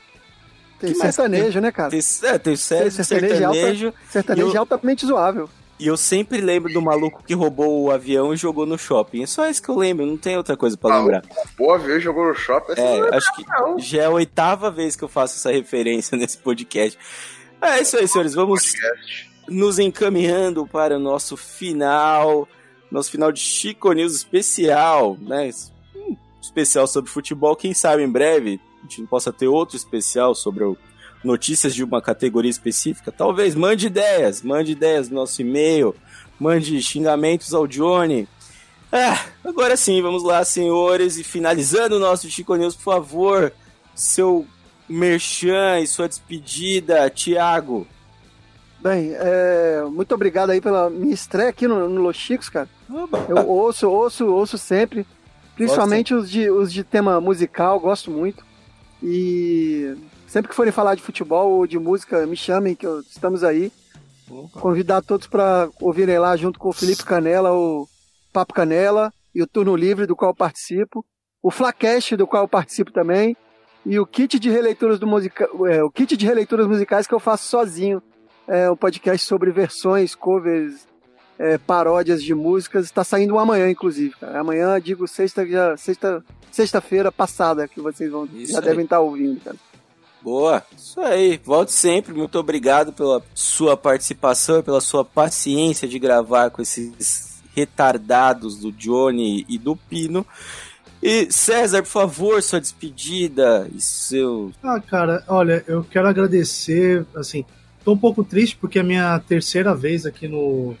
Tem 0.80 0.92
Que 0.92 0.98
mais 0.98 1.14
sertanejo, 1.14 1.60
né, 1.60 1.72
cara? 1.72 1.90
Tem, 1.90 2.00
é, 2.22 2.38
tem 2.38 2.52
o 2.52 2.56
Césio, 2.56 3.04
Sertanejo 3.04 3.34
é 3.42 3.44
alta- 3.44 3.54
sertanejo. 3.58 3.94
Sertanejo 4.10 4.48
eu- 4.48 4.54
é 4.54 4.58
altamente 4.58 5.04
zoável. 5.06 5.50
E 5.80 5.86
eu 5.86 5.96
sempre 5.96 6.40
lembro 6.40 6.72
do 6.72 6.82
maluco 6.82 7.22
que 7.24 7.34
roubou 7.34 7.82
o 7.84 7.90
avião 7.90 8.34
e 8.34 8.36
jogou 8.36 8.66
no 8.66 8.76
shopping. 8.76 9.22
É 9.22 9.26
só 9.26 9.48
isso 9.48 9.62
que 9.62 9.68
eu 9.68 9.76
lembro, 9.76 10.04
não 10.04 10.16
tem 10.16 10.36
outra 10.36 10.56
coisa 10.56 10.76
pra 10.76 10.94
Ah, 10.94 10.98
lembrar. 10.98 11.22
Boa, 11.56 11.78
viu? 11.78 12.00
Jogou 12.00 12.26
no 12.26 12.34
shopping. 12.34 12.74
não 12.76 12.84
É, 13.06 13.16
acho 13.16 13.36
que 13.36 13.44
não. 13.48 13.78
já 13.78 14.02
é 14.02 14.04
a 14.06 14.10
oitava 14.10 14.70
vez 14.70 14.96
que 14.96 15.04
eu 15.04 15.08
faço 15.08 15.36
essa 15.36 15.52
referência 15.52 16.16
nesse 16.18 16.36
podcast. 16.38 16.98
É 17.62 17.80
isso 17.80 17.96
aí, 17.96 18.08
senhores. 18.08 18.34
Vamos 18.34 18.72
nos 19.48 19.78
encaminhando 19.78 20.66
para 20.66 20.96
o 20.96 21.00
nosso 21.00 21.36
final. 21.36 22.48
Nosso 22.90 23.10
final 23.10 23.30
de 23.30 23.40
Chico 23.40 23.92
News 23.92 24.14
especial, 24.14 25.16
né? 25.20 25.50
Um 25.94 26.16
especial 26.40 26.86
sobre 26.86 27.10
futebol. 27.10 27.54
Quem 27.54 27.74
sabe 27.74 28.02
em 28.02 28.10
breve 28.10 28.60
a 28.78 28.82
gente 28.82 29.00
não 29.02 29.06
possa 29.08 29.32
ter 29.32 29.46
outro 29.46 29.76
especial 29.76 30.34
sobre 30.34 30.64
o- 30.64 30.76
notícias 31.22 31.74
de 31.74 31.82
uma 31.82 32.00
categoria 32.00 32.50
específica. 32.50 33.12
Talvez 33.12 33.54
mande 33.54 33.86
ideias, 33.86 34.42
mande 34.42 34.72
ideias 34.72 35.08
no 35.08 35.16
nosso 35.16 35.40
e-mail, 35.42 35.94
mande 36.38 36.80
xingamentos 36.80 37.54
ao 37.54 37.66
Johnny. 37.66 38.28
Ah, 38.90 39.26
agora 39.44 39.76
sim, 39.76 40.00
vamos 40.00 40.22
lá, 40.22 40.44
senhores. 40.44 41.18
E 41.18 41.24
finalizando 41.24 41.96
o 41.96 42.00
nosso 42.00 42.30
Chico 42.30 42.54
News, 42.54 42.74
por 42.74 42.84
favor, 42.84 43.52
seu 43.94 44.46
merchan 44.88 45.80
e 45.80 45.86
sua 45.86 46.08
despedida, 46.08 47.10
Thiago. 47.10 47.86
Bem, 48.80 49.12
é, 49.14 49.82
muito 49.90 50.14
obrigado 50.14 50.50
aí 50.50 50.60
pela 50.60 50.88
minha 50.88 51.12
estreia 51.12 51.50
aqui 51.50 51.66
no, 51.66 51.88
no 51.88 52.00
Los 52.00 52.16
Chicos, 52.16 52.48
cara. 52.48 52.68
Oba. 52.88 53.26
Eu 53.28 53.48
ouço, 53.48 53.88
ouço, 53.90 54.26
ouço 54.26 54.56
sempre. 54.56 55.04
Principalmente 55.56 56.14
os 56.14 56.30
de, 56.30 56.48
os 56.48 56.72
de 56.72 56.84
tema 56.84 57.20
musical, 57.20 57.80
gosto 57.80 58.10
muito. 58.10 58.46
E 59.02 59.96
sempre 60.28 60.48
que 60.48 60.54
forem 60.54 60.72
falar 60.72 60.94
de 60.94 61.02
futebol 61.02 61.50
ou 61.52 61.66
de 61.66 61.78
música, 61.78 62.24
me 62.26 62.36
chamem, 62.36 62.76
que 62.76 62.86
eu- 62.86 63.00
estamos 63.00 63.42
aí. 63.42 63.72
Convidar 64.60 65.02
todos 65.02 65.26
para 65.26 65.68
ouvirem 65.80 66.18
lá 66.18 66.36
junto 66.36 66.58
com 66.58 66.68
o 66.68 66.72
Felipe 66.72 67.02
Canela, 67.02 67.50
o 67.52 67.88
Papo 68.32 68.52
Canela 68.52 69.12
e 69.34 69.42
o 69.42 69.46
Turno 69.46 69.74
Livre, 69.74 70.06
do 70.06 70.14
qual 70.14 70.30
eu 70.30 70.36
participo. 70.36 71.04
O 71.42 71.50
Flacast, 71.50 72.14
do 72.14 72.26
qual 72.26 72.44
eu 72.44 72.48
participo 72.48 72.92
também. 72.92 73.34
E 73.86 73.98
o 73.98 74.04
kit 74.04 74.38
de 74.38 74.50
releituras 74.50 74.98
do 74.98 75.06
musica... 75.06 75.48
é, 75.70 75.82
o 75.82 75.90
kit 75.90 76.14
de 76.14 76.26
releituras 76.26 76.66
musicais 76.66 77.06
que 77.06 77.14
eu 77.14 77.20
faço 77.20 77.48
sozinho. 77.48 78.02
É 78.46 78.70
um 78.70 78.76
podcast 78.76 79.26
sobre 79.26 79.50
versões, 79.50 80.14
covers, 80.14 80.86
é, 81.38 81.56
paródias 81.56 82.22
de 82.22 82.34
músicas. 82.34 82.84
Está 82.84 83.02
saindo 83.04 83.38
amanhã, 83.38 83.70
inclusive. 83.70 84.14
Cara. 84.20 84.40
Amanhã, 84.40 84.78
digo 84.80 85.06
sexta, 85.08 85.46
já, 85.46 85.74
sexta, 85.76 86.22
sexta-feira 86.50 87.10
passada 87.10 87.66
que 87.66 87.80
vocês 87.80 88.10
vão, 88.10 88.26
Isso 88.34 88.52
já 88.52 88.58
aí. 88.58 88.64
devem 88.64 88.84
estar 88.84 89.00
ouvindo, 89.00 89.40
cara. 89.42 89.56
Boa, 90.22 90.62
isso 90.76 91.00
aí. 91.00 91.40
Volte 91.44 91.72
sempre. 91.72 92.12
Muito 92.12 92.38
obrigado 92.38 92.92
pela 92.92 93.22
sua 93.34 93.76
participação 93.76 94.58
e 94.58 94.62
pela 94.62 94.80
sua 94.80 95.04
paciência 95.04 95.86
de 95.86 95.98
gravar 95.98 96.50
com 96.50 96.60
esses 96.60 97.40
retardados 97.54 98.58
do 98.58 98.72
Johnny 98.72 99.44
e 99.48 99.58
do 99.58 99.76
Pino. 99.76 100.26
E 101.02 101.30
César, 101.30 101.82
por 101.82 101.88
favor, 101.88 102.42
sua 102.42 102.60
despedida 102.60 103.68
e 103.72 103.80
seu. 103.80 104.52
Ah, 104.62 104.80
cara, 104.80 105.22
olha, 105.28 105.64
eu 105.66 105.84
quero 105.84 106.08
agradecer, 106.08 107.06
assim, 107.14 107.44
tô 107.84 107.92
um 107.92 107.98
pouco 107.98 108.24
triste 108.24 108.56
porque 108.56 108.78
é 108.78 108.82
a 108.82 108.84
minha 108.84 109.18
terceira 109.20 109.74
vez 109.74 110.04
aqui 110.04 110.26
no, 110.26 110.76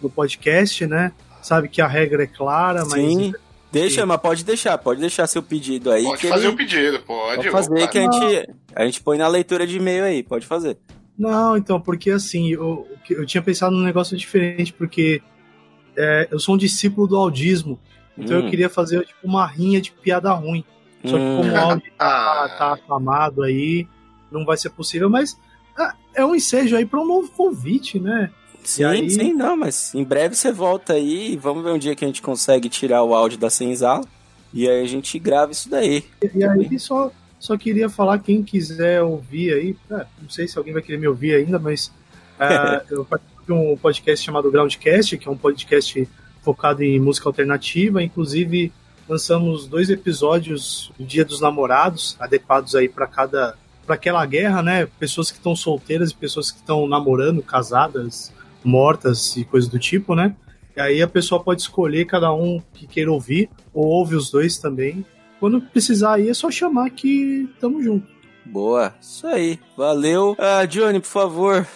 do 0.00 0.10
podcast, 0.10 0.86
né? 0.86 1.12
Sabe 1.42 1.68
que 1.68 1.80
a 1.80 1.86
regra 1.86 2.24
é 2.24 2.26
clara, 2.26 2.84
mas. 2.84 3.32
Sim. 3.72 3.78
Deixa, 3.78 4.04
mas 4.06 4.20
pode 4.20 4.44
deixar, 4.44 4.76
pode 4.78 5.00
deixar 5.00 5.26
seu 5.26 5.42
pedido 5.42 5.90
aí. 5.92 6.02
Pode 6.04 6.20
que 6.20 6.28
fazer 6.28 6.46
ele- 6.46 6.54
o 6.54 6.56
pedido, 6.56 7.00
pode. 7.02 7.36
Pode 7.36 7.50
fazer 7.50 7.74
opa. 7.82 7.88
que 7.88 7.98
a 7.98 8.02
gente, 8.02 8.50
a 8.74 8.84
gente 8.84 9.00
põe 9.02 9.16
na 9.16 9.28
leitura 9.28 9.66
de 9.66 9.76
e-mail 9.76 10.04
aí, 10.04 10.22
pode 10.22 10.44
fazer. 10.46 10.76
Não, 11.16 11.56
então, 11.56 11.80
porque 11.80 12.10
assim, 12.10 12.50
eu, 12.50 12.88
eu 13.08 13.24
tinha 13.26 13.42
pensado 13.42 13.76
num 13.76 13.82
negócio 13.84 14.16
diferente, 14.16 14.72
porque 14.72 15.22
é, 15.96 16.26
eu 16.30 16.38
sou 16.40 16.54
um 16.54 16.58
discípulo 16.58 17.06
do 17.06 17.16
audismo. 17.16 17.78
Então 18.18 18.38
Hum. 18.38 18.44
eu 18.44 18.50
queria 18.50 18.68
fazer 18.68 19.04
tipo, 19.06 19.18
uma 19.26 19.46
rinha 19.46 19.80
de 19.80 19.92
piada 19.92 20.32
ruim. 20.32 20.64
Só 21.04 21.16
que 21.16 21.22
Hum. 21.22 21.36
como 21.36 21.52
o 21.52 21.56
áudio 21.58 21.92
tá, 21.96 22.44
Ah. 22.44 22.48
tá 22.58 22.72
aclamado 22.72 23.42
aí, 23.42 23.86
não 24.32 24.44
vai 24.44 24.56
ser 24.56 24.70
possível, 24.70 25.08
mas 25.08 25.38
ah, 25.78 25.94
é 26.14 26.24
um 26.24 26.34
ensejo 26.34 26.76
aí 26.76 26.84
para 26.84 27.00
um 27.00 27.06
novo 27.06 27.30
convite, 27.32 27.98
né? 28.00 28.30
Sim, 28.64 28.84
aí- 28.84 29.10
sim, 29.10 29.32
não, 29.32 29.56
mas 29.56 29.94
em 29.94 30.04
breve 30.04 30.34
você 30.34 30.52
volta 30.52 30.94
aí 30.94 31.32
e 31.32 31.36
vamos 31.36 31.62
ver 31.64 31.70
um 31.70 31.78
dia 31.78 31.94
que 31.94 32.04
a 32.04 32.08
gente 32.08 32.22
consegue 32.22 32.68
tirar 32.68 33.02
o 33.02 33.14
áudio 33.14 33.38
da 33.38 33.50
senzala 33.50 34.04
e 34.52 34.68
aí 34.68 34.82
a 34.82 34.86
gente 34.86 35.18
grava 35.18 35.52
isso 35.52 35.68
daí. 35.68 36.04
E 36.34 36.44
aí 36.44 36.78
só, 36.78 37.10
só 37.38 37.56
queria 37.56 37.88
falar, 37.88 38.18
quem 38.18 38.42
quiser 38.42 39.02
ouvir 39.02 39.54
aí, 39.54 39.76
é, 39.90 40.06
não 40.20 40.28
sei 40.28 40.46
se 40.46 40.58
alguém 40.58 40.72
vai 40.72 40.82
querer 40.82 40.98
me 40.98 41.08
ouvir 41.08 41.34
ainda, 41.34 41.58
mas 41.58 41.92
ah, 42.38 42.82
eu 42.90 43.04
participo 43.04 43.42
de 43.46 43.52
um 43.52 43.76
podcast 43.76 44.24
chamado 44.24 44.50
Groundcast, 44.50 45.16
que 45.18 45.28
é 45.28 45.30
um 45.30 45.36
podcast 45.36 46.08
focado 46.42 46.82
em 46.82 46.98
música 46.98 47.28
alternativa, 47.28 48.02
inclusive 48.02 48.72
lançamos 49.08 49.66
dois 49.66 49.90
episódios 49.90 50.92
do 50.98 51.04
Dia 51.04 51.24
dos 51.24 51.40
Namorados, 51.40 52.16
adequados 52.20 52.74
aí 52.74 52.88
para 52.88 53.06
cada 53.06 53.56
para 53.86 53.96
aquela 53.96 54.24
guerra, 54.24 54.62
né? 54.62 54.86
Pessoas 55.00 55.32
que 55.32 55.38
estão 55.38 55.56
solteiras 55.56 56.12
e 56.12 56.14
pessoas 56.14 56.52
que 56.52 56.58
estão 56.58 56.86
namorando, 56.86 57.42
casadas, 57.42 58.32
mortas 58.64 59.36
e 59.36 59.44
coisas 59.44 59.68
do 59.68 59.78
tipo, 59.78 60.14
né? 60.14 60.34
E 60.76 60.80
aí 60.80 61.02
a 61.02 61.08
pessoa 61.08 61.42
pode 61.42 61.62
escolher 61.62 62.06
cada 62.06 62.32
um 62.32 62.60
que 62.72 62.86
queira 62.86 63.10
ouvir, 63.10 63.50
ou 63.72 63.86
ouve 63.86 64.14
os 64.14 64.30
dois 64.30 64.58
também. 64.58 65.04
Quando 65.38 65.60
precisar 65.60 66.14
aí 66.14 66.28
é 66.28 66.34
só 66.34 66.50
chamar 66.50 66.90
que 66.90 67.48
tamo 67.60 67.82
junto. 67.82 68.06
Boa, 68.44 68.94
isso 69.00 69.26
aí, 69.26 69.58
valeu. 69.76 70.36
Ah, 70.38 70.64
Johnny, 70.64 71.00
por 71.00 71.06
favor, 71.06 71.66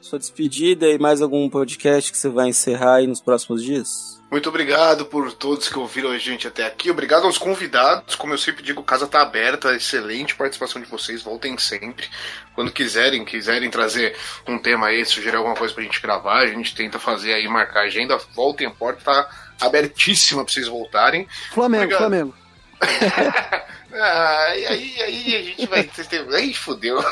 sua 0.00 0.18
despedida 0.18 0.88
e 0.88 0.98
mais 0.98 1.20
algum 1.20 1.48
podcast 1.48 2.10
que 2.10 2.18
você 2.18 2.28
vai 2.28 2.48
encerrar 2.48 2.96
aí 2.96 3.06
nos 3.06 3.20
próximos 3.20 3.62
dias? 3.62 4.21
Muito 4.32 4.48
obrigado 4.48 5.04
por 5.04 5.30
todos 5.30 5.68
que 5.68 5.78
ouviram 5.78 6.10
a 6.10 6.16
gente 6.16 6.48
até 6.48 6.64
aqui. 6.64 6.90
Obrigado 6.90 7.26
aos 7.26 7.36
convidados. 7.36 8.14
Como 8.14 8.32
eu 8.32 8.38
sempre 8.38 8.62
digo, 8.62 8.82
casa 8.82 9.06
tá 9.06 9.20
aberta. 9.20 9.76
Excelente 9.76 10.34
participação 10.34 10.80
de 10.80 10.88
vocês. 10.88 11.22
Voltem 11.22 11.58
sempre. 11.58 12.08
Quando 12.54 12.72
quiserem, 12.72 13.26
quiserem 13.26 13.68
trazer 13.68 14.16
um 14.48 14.58
tema 14.58 14.86
aí, 14.86 15.04
sugerir 15.04 15.36
alguma 15.36 15.54
coisa 15.54 15.74
pra 15.74 15.82
gente 15.82 16.00
gravar, 16.00 16.38
a 16.38 16.46
gente 16.46 16.74
tenta 16.74 16.98
fazer 16.98 17.34
aí, 17.34 17.46
marcar 17.46 17.80
a 17.80 17.82
agenda. 17.84 18.16
Voltem, 18.34 18.66
a 18.66 18.70
porta 18.70 19.04
tá 19.04 19.28
abertíssima 19.60 20.42
pra 20.42 20.50
vocês 20.50 20.66
voltarem. 20.66 21.28
Flamengo, 21.52 21.84
Obrigado. 21.84 22.00
Flamengo. 22.00 22.34
Ah, 23.94 24.56
e 24.56 24.66
aí, 24.66 25.02
aí 25.02 25.36
a 25.36 25.42
gente 25.42 25.66
vai. 25.66 25.90
Aí 26.34 26.54
fudeu. 26.54 27.04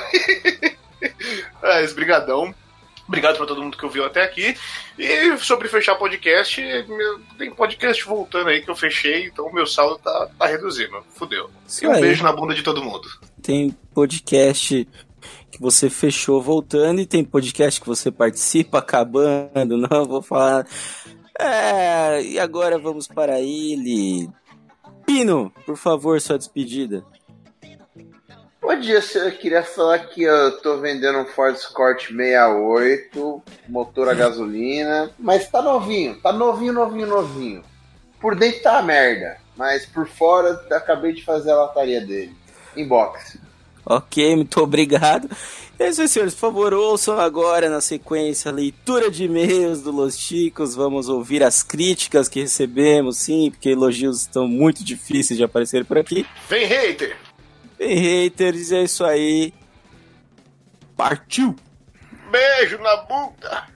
Mas, 1.60 1.92
brigadão. 1.92 2.54
Obrigado 3.10 3.36
pra 3.38 3.44
todo 3.46 3.60
mundo 3.60 3.76
que 3.76 3.84
ouviu 3.84 4.04
até 4.04 4.22
aqui. 4.22 4.54
E 4.96 5.36
sobre 5.38 5.66
fechar 5.66 5.96
podcast, 5.96 6.62
tem 7.36 7.50
podcast 7.50 8.04
voltando 8.04 8.48
aí 8.50 8.62
que 8.62 8.70
eu 8.70 8.76
fechei, 8.76 9.26
então 9.26 9.46
o 9.46 9.52
meu 9.52 9.66
saldo 9.66 9.98
tá, 9.98 10.30
tá 10.38 10.46
reduzindo. 10.46 11.02
Fudeu. 11.16 11.50
Isso 11.66 11.84
E 11.84 11.88
um 11.88 11.92
aí. 11.92 12.00
beijo 12.02 12.22
na 12.22 12.32
bunda 12.32 12.54
de 12.54 12.62
todo 12.62 12.80
mundo. 12.84 13.08
Tem 13.42 13.76
podcast 13.92 14.86
que 15.50 15.60
você 15.60 15.90
fechou 15.90 16.40
voltando 16.40 17.00
e 17.00 17.06
tem 17.06 17.24
podcast 17.24 17.80
que 17.80 17.86
você 17.88 18.12
participa 18.12 18.78
acabando. 18.78 19.76
Não 19.90 20.04
vou 20.04 20.22
falar. 20.22 20.64
É, 21.36 22.22
e 22.22 22.38
agora 22.38 22.78
vamos 22.78 23.08
para 23.08 23.40
ele. 23.40 24.28
Pino, 25.04 25.52
por 25.66 25.76
favor, 25.76 26.20
sua 26.20 26.38
despedida. 26.38 27.04
Bom 28.60 28.78
dia, 28.78 29.00
senhor. 29.00 29.28
eu 29.28 29.38
queria 29.38 29.62
falar 29.62 30.00
que 30.00 30.22
eu 30.22 30.58
tô 30.60 30.76
vendendo 30.76 31.18
um 31.18 31.24
Ford 31.24 31.56
Escort 31.56 32.08
68, 32.08 33.42
motor 33.66 34.08
a 34.10 34.14
gasolina, 34.14 35.10
mas 35.18 35.48
tá 35.48 35.62
novinho, 35.62 36.20
tá 36.20 36.30
novinho, 36.30 36.74
novinho, 36.74 37.06
novinho. 37.06 37.62
Por 38.20 38.36
dentro 38.36 38.60
tá 38.60 38.72
uma 38.72 38.82
merda, 38.82 39.38
mas 39.56 39.86
por 39.86 40.06
fora 40.06 40.62
acabei 40.72 41.14
de 41.14 41.24
fazer 41.24 41.52
a 41.52 41.56
lataria 41.56 42.02
dele. 42.02 42.36
Inbox. 42.76 43.38
Ok, 43.84 44.36
muito 44.36 44.60
obrigado. 44.60 45.28
É 45.78 45.88
isso 45.88 46.02
aí, 46.02 46.08
senhores. 46.08 46.34
Por 46.34 46.40
favor, 46.40 46.74
ouçam 46.74 47.18
agora 47.18 47.70
na 47.70 47.80
sequência 47.80 48.50
a 48.50 48.54
leitura 48.54 49.10
de 49.10 49.24
e-mails 49.24 49.80
do 49.80 49.90
Los 49.90 50.18
Chicos. 50.18 50.74
Vamos 50.74 51.08
ouvir 51.08 51.42
as 51.42 51.62
críticas 51.62 52.28
que 52.28 52.42
recebemos, 52.42 53.16
sim, 53.16 53.50
porque 53.50 53.70
elogios 53.70 54.20
estão 54.20 54.46
muito 54.46 54.84
difíceis 54.84 55.38
de 55.38 55.44
aparecer 55.44 55.86
por 55.86 55.96
aqui. 55.96 56.26
Vem, 56.46 56.66
hater! 56.66 57.16
Bem, 57.80 57.96
haters, 57.96 58.72
é 58.72 58.82
isso 58.82 59.02
aí. 59.02 59.54
Partiu! 60.94 61.56
Beijo 62.30 62.76
na 62.76 62.96
bunda! 63.04 63.70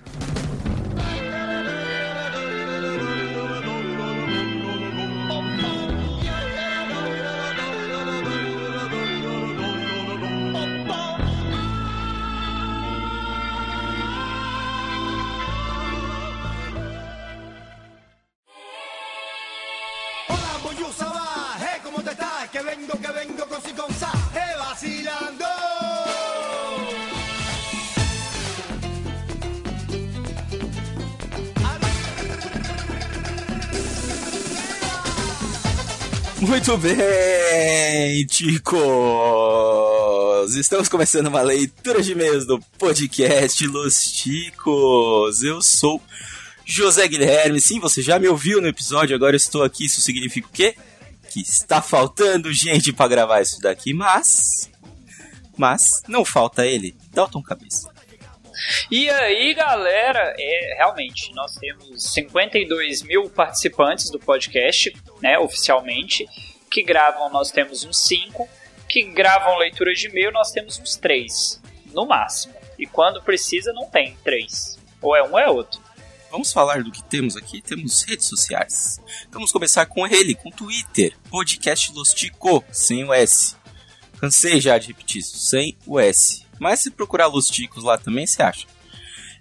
Que 22.53 22.63
vengo, 22.63 22.87
vengo 23.27 23.47
con 23.47 23.95
sa, 23.95 24.12
hey, 24.35 24.57
vacilando. 24.59 25.45
Muito 36.41 36.77
bem, 36.77 38.27
ticos! 38.27 38.83
Estamos 40.57 40.89
começando 40.91 41.29
uma 41.29 41.41
leitura 41.41 42.03
de 42.03 42.12
e-mails 42.12 42.45
do 42.47 42.61
podcast 42.79 43.66
Los 43.66 44.03
Ticos. 44.12 45.43
Eu 45.43 45.62
sou 45.62 46.03
José 46.66 47.09
Guilherme. 47.09 47.62
Sim, 47.62 47.81
você 47.81 48.03
já 48.03 48.18
me 48.18 48.29
ouviu 48.29 48.61
no 48.61 48.68
episódio, 48.68 49.16
agora 49.16 49.35
estou 49.37 49.62
aqui. 49.62 49.87
Isso 49.87 50.03
significa 50.03 50.47
o 50.47 50.51
quê? 50.53 50.77
Que 51.35 51.41
está 51.41 51.82
faltando 51.82 52.53
gente 52.53 52.93
para 52.93 53.09
gravar 53.09 53.41
isso 53.41 53.61
daqui, 53.61 53.93
mas. 53.93 54.70
Mas 55.57 56.01
não 56.07 56.24
falta 56.24 56.64
ele, 56.64 56.97
Dalton 57.11 57.43
Cabeça. 57.43 57.93
E 58.89 59.11
aí, 59.11 59.53
galera, 59.53 60.32
é, 60.39 60.74
realmente, 60.76 61.35
nós 61.35 61.57
temos 61.57 62.12
52 62.12 63.03
mil 63.03 63.28
participantes 63.28 64.11
do 64.11 64.18
podcast, 64.20 64.95
né, 65.20 65.37
oficialmente, 65.37 66.24
que 66.70 66.85
gravam, 66.85 67.28
nós 67.30 67.51
temos 67.51 67.82
uns 67.82 67.99
5, 68.07 68.49
que 68.89 69.03
gravam 69.03 69.59
leitura 69.59 69.93
de 69.93 70.07
e-mail, 70.07 70.30
nós 70.30 70.53
temos 70.53 70.78
uns 70.78 70.95
3, 70.95 71.61
no 71.93 72.07
máximo. 72.07 72.55
E 72.78 72.87
quando 72.87 73.20
precisa, 73.20 73.72
não 73.72 73.87
tem 73.87 74.16
3. 74.22 74.78
Ou 75.03 75.16
é 75.16 75.22
um 75.24 75.32
ou 75.32 75.39
é 75.41 75.51
outro. 75.51 75.82
Vamos 76.35 76.53
falar 76.53 76.82
do 76.82 76.91
que 76.91 77.01
temos 77.05 77.37
aqui? 77.37 77.62
Temos 77.62 78.03
redes 78.03 78.26
sociais. 78.26 79.01
Vamos 79.30 79.53
começar 79.53 79.87
com 79.87 80.05
ele, 80.05 80.35
com 80.35 80.49
o 80.49 80.53
Twitter. 80.53 81.16
Podcast 81.30 81.93
Lostico, 81.93 82.64
sem 82.72 83.05
o 83.05 83.14
S. 83.14 83.55
Cansei 84.18 84.61
já 84.61 84.76
de 84.76 84.89
repetir 84.89 85.20
isso, 85.20 85.39
sem 85.39 85.76
o 85.87 85.97
S. 85.97 86.45
Mas 86.59 86.80
se 86.80 86.91
procurar 86.91 87.28
Los 87.28 87.47
Ticos 87.47 87.85
lá 87.85 87.97
também, 87.97 88.26
você 88.26 88.43
acha. 88.43 88.66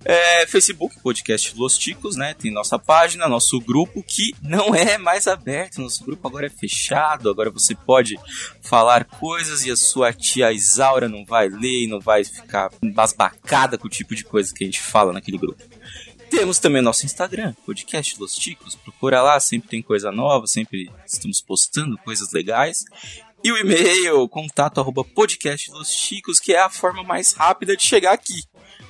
É, 0.06 0.46
Facebook, 0.46 1.00
podcast 1.00 1.58
Los 1.58 1.80
Ticos, 1.80 2.16
né? 2.16 2.36
Tem 2.36 2.52
nossa 2.52 2.78
página, 2.78 3.28
nosso 3.28 3.60
grupo, 3.60 4.04
que 4.04 4.36
não 4.44 4.76
é 4.76 4.96
mais 5.00 5.26
aberto. 5.26 5.82
Nosso 5.82 6.06
grupo 6.06 6.28
agora 6.28 6.46
é 6.46 6.50
fechado. 6.52 7.28
Agora 7.28 7.50
você 7.50 7.74
pode 7.74 8.20
falar 8.62 9.06
coisas 9.06 9.66
e 9.66 9.72
a 9.72 9.76
sua 9.76 10.14
tia 10.14 10.52
Isaura 10.52 11.10
não 11.10 11.26
vai 11.26 11.50
ler 11.50 11.86
e 11.86 11.88
não 11.88 12.00
vai 12.00 12.24
ficar 12.24 12.70
embasbacada 12.84 13.80
com 13.80 13.88
o 13.88 13.90
tipo 13.90 14.14
de 14.14 14.24
coisa 14.24 14.54
que 14.54 14.64
a 14.64 14.68
gente 14.68 14.80
fala 14.80 15.12
naquele 15.12 15.40
grupo. 15.40 15.64
Temos 16.36 16.58
também 16.58 16.82
nosso 16.82 17.06
Instagram, 17.06 17.54
podcast 17.64 18.20
Los 18.20 18.34
Ticos. 18.34 18.74
Procura 18.74 19.22
lá, 19.22 19.40
sempre 19.40 19.70
tem 19.70 19.84
coisa 19.84 20.12
nova, 20.12 20.48
sempre 20.48 20.90
estamos 21.06 21.40
postando 21.40 21.96
coisas 22.00 22.32
legais. 22.34 22.86
E 23.44 23.52
o 23.52 23.58
e-mail, 23.58 24.28
contato 24.28 24.82
arroba 24.82 25.04
podcast 25.04 25.70
Los 25.70 25.92
Chicos, 25.92 26.40
que 26.40 26.52
é 26.52 26.60
a 26.60 26.72
forma 26.72 27.04
mais 27.04 27.34
rápida 27.34 27.78
de 27.78 27.84
chegar 27.84 28.14
aqui, 28.14 28.46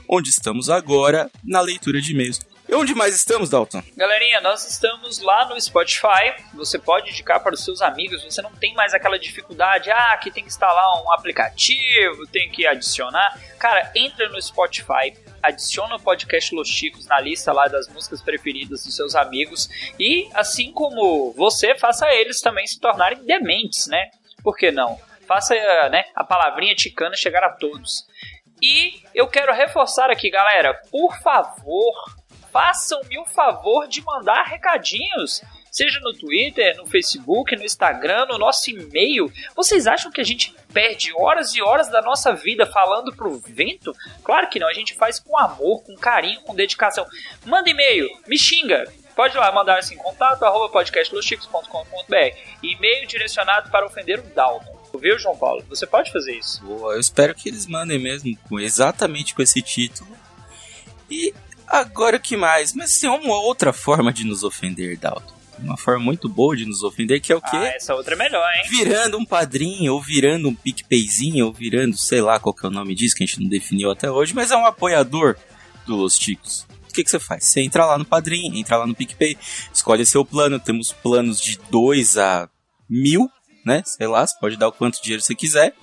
onde 0.08 0.30
estamos 0.30 0.70
agora 0.70 1.30
na 1.44 1.60
leitura 1.60 2.02
de 2.02 2.14
e-mails. 2.14 2.40
Onde 2.76 2.96
mais 2.96 3.16
estamos, 3.16 3.50
Dalton? 3.50 3.84
Galerinha, 3.96 4.42
nós 4.42 4.68
estamos 4.68 5.20
lá 5.20 5.46
no 5.46 5.60
Spotify. 5.62 6.34
Você 6.56 6.80
pode 6.80 7.12
indicar 7.12 7.42
para 7.42 7.54
os 7.54 7.64
seus 7.64 7.82
amigos. 7.82 8.24
Você 8.24 8.42
não 8.42 8.52
tem 8.52 8.74
mais 8.74 8.94
aquela 8.94 9.20
dificuldade, 9.20 9.92
ah, 9.92 10.18
que 10.18 10.32
tem 10.32 10.44
que 10.44 10.50
instalar 10.50 11.04
um 11.04 11.12
aplicativo, 11.12 12.26
tem 12.28 12.50
que 12.50 12.66
adicionar. 12.66 13.40
Cara, 13.60 13.92
entra 13.96 14.28
no 14.30 14.42
Spotify, 14.42 15.14
adiciona 15.42 15.96
o 15.96 16.00
podcast 16.00 16.56
Los 16.56 16.68
Chicos 16.68 17.06
na 17.06 17.20
lista 17.20 17.54
lá 17.54 17.68
das 17.68 17.88
músicas 17.90 18.22
preferidas 18.22 18.84
dos 18.84 18.96
seus 18.96 19.14
amigos 19.14 19.70
e, 20.00 20.30
assim 20.34 20.72
como 20.72 21.32
você, 21.34 21.76
faça 21.76 22.12
eles 22.12 22.42
também 22.42 22.66
se 22.66 22.80
tornarem 22.80 23.24
dementes, 23.24 23.88
né? 23.88 24.10
Por 24.44 24.58
que 24.58 24.72
não? 24.72 25.00
Faça 25.28 25.54
né, 25.90 26.06
a 26.16 26.24
palavrinha 26.24 26.76
ticana 26.76 27.16
chegar 27.16 27.44
a 27.44 27.50
todos. 27.50 28.06
E 28.62 29.04
eu 29.14 29.28
quero 29.28 29.54
reforçar 29.54 30.10
aqui, 30.10 30.30
galera, 30.30 30.74
por 30.90 31.18
favor, 31.22 31.94
façam-me 32.54 33.18
o 33.18 33.26
favor 33.26 33.88
de 33.88 34.02
mandar 34.04 34.44
recadinhos 34.44 35.42
seja 35.74 36.00
no 36.02 36.14
Twitter, 36.14 36.78
no 36.78 36.86
Facebook, 36.86 37.56
no 37.56 37.64
Instagram, 37.64 38.28
no 38.28 38.38
nosso 38.38 38.70
e-mail. 38.70 39.34
Vocês 39.56 39.88
acham 39.88 40.12
que 40.12 40.22
a 40.22 40.24
gente 40.24 40.56
perde 40.72 41.12
horas 41.18 41.56
e 41.56 41.64
horas 41.64 41.90
da 41.90 42.00
nossa 42.00 42.32
vida 42.32 42.68
falando 42.68 43.12
pro 43.12 43.40
vento? 43.40 43.92
Claro 44.24 44.48
que 44.50 44.60
não, 44.60 44.70
a 44.70 44.74
gente 44.74 44.94
faz 44.94 45.20
com 45.20 45.36
amor, 45.36 45.82
com 45.84 45.96
carinho, 45.96 46.42
com 46.42 46.54
dedicação. 46.54 47.08
Manda 47.44 47.72
e-mail, 47.72 48.08
me 48.28 48.38
xinga. 48.38 48.86
Pode 49.16 49.36
lá 49.36 49.52
mandar 49.52 49.80
assim, 49.80 49.98
contato 49.98 50.44
arroba 50.44 50.70
podcastlosticos.com.br 50.70 52.16
E-mail 52.62 53.08
direcionado 53.08 53.72
para 53.72 53.86
ofender 53.86 54.20
o 54.20 54.24
Dalton. 54.24 54.74
Viu, 55.00 55.18
João 55.18 55.36
Paulo? 55.36 55.66
Você 55.70 55.88
pode 55.88 56.12
fazer 56.12 56.38
isso. 56.38 56.64
Boa, 56.64 56.94
eu 56.94 57.00
espero 57.00 57.34
que 57.34 57.50
eles 57.50 57.66
mandem 57.66 57.98
mesmo 57.98 58.38
com 58.48 58.60
exatamente 58.60 59.34
com 59.34 59.42
esse 59.42 59.60
título. 59.60 60.16
E 61.10 61.34
agora 61.68 62.18
o 62.18 62.20
que 62.20 62.38
mais? 62.38 62.74
Mas 62.74 62.98
tem 62.98 63.10
uma 63.10 63.40
outra 63.40 63.74
forma 63.74 64.12
de 64.12 64.24
nos 64.24 64.44
ofender, 64.44 64.98
Dalton 64.98 65.34
uma 65.60 65.78
forma 65.78 66.04
muito 66.04 66.28
boa 66.28 66.56
de 66.56 66.66
nos 66.66 66.84
ofender, 66.84 67.22
que 67.22 67.32
é 67.32 67.36
o 67.36 67.42
quê? 67.42 67.56
Ah, 67.56 67.76
essa 67.76 67.96
outra 67.96 68.16
é 68.16 68.18
melhor, 68.18 68.46
hein? 68.56 68.64
Virando 68.70 69.18
um 69.18 69.26
padrinho, 69.26 69.94
ou 69.94 70.02
virando 70.02 70.50
um 70.50 70.56
PicPayzinho, 70.56 71.48
ou 71.48 71.54
virando, 71.54 71.98
sei 71.98 72.22
lá 72.22 72.40
qual 72.40 72.54
que 72.54 72.66
é 72.66 72.70
o 72.70 72.72
nome 72.72 72.96
disso, 72.96 73.16
que 73.16 73.24
a 73.24 73.26
gente 73.28 73.42
não 73.42 73.50
definiu 73.50 73.92
até 73.92 74.10
hoje, 74.10 74.34
mas 74.34 74.52
é 74.52 74.58
um 74.58 74.66
apoiador 74.66 75.36
do 75.86 75.96
Los 75.96 76.18
Ticos. 76.18 76.66
O 76.90 76.94
que, 76.94 77.04
que 77.04 77.10
você 77.10 77.20
faz? 77.20 77.46
Você 77.46 77.62
entra 77.62 77.86
lá 77.86 77.98
no 77.98 78.06
padrinho, 78.06 78.56
entra 78.56 78.78
lá 78.78 78.86
no 78.86 78.96
PicPay, 78.96 79.38
escolhe 79.74 80.06
seu 80.06 80.24
plano, 80.24 80.60
temos 80.60 80.92
planos 80.92 81.42
de 81.42 81.58
2 81.72 82.18
a 82.18 82.50
mil, 82.90 83.30
né? 83.66 83.82
Sei 83.86 84.08
lá, 84.08 84.26
você 84.26 84.38
pode 84.40 84.58
dar 84.58 84.68
o 84.68 84.72
quanto 84.72 85.02
dinheiro 85.02 85.24
você 85.24 85.34
quiser. 85.34 85.74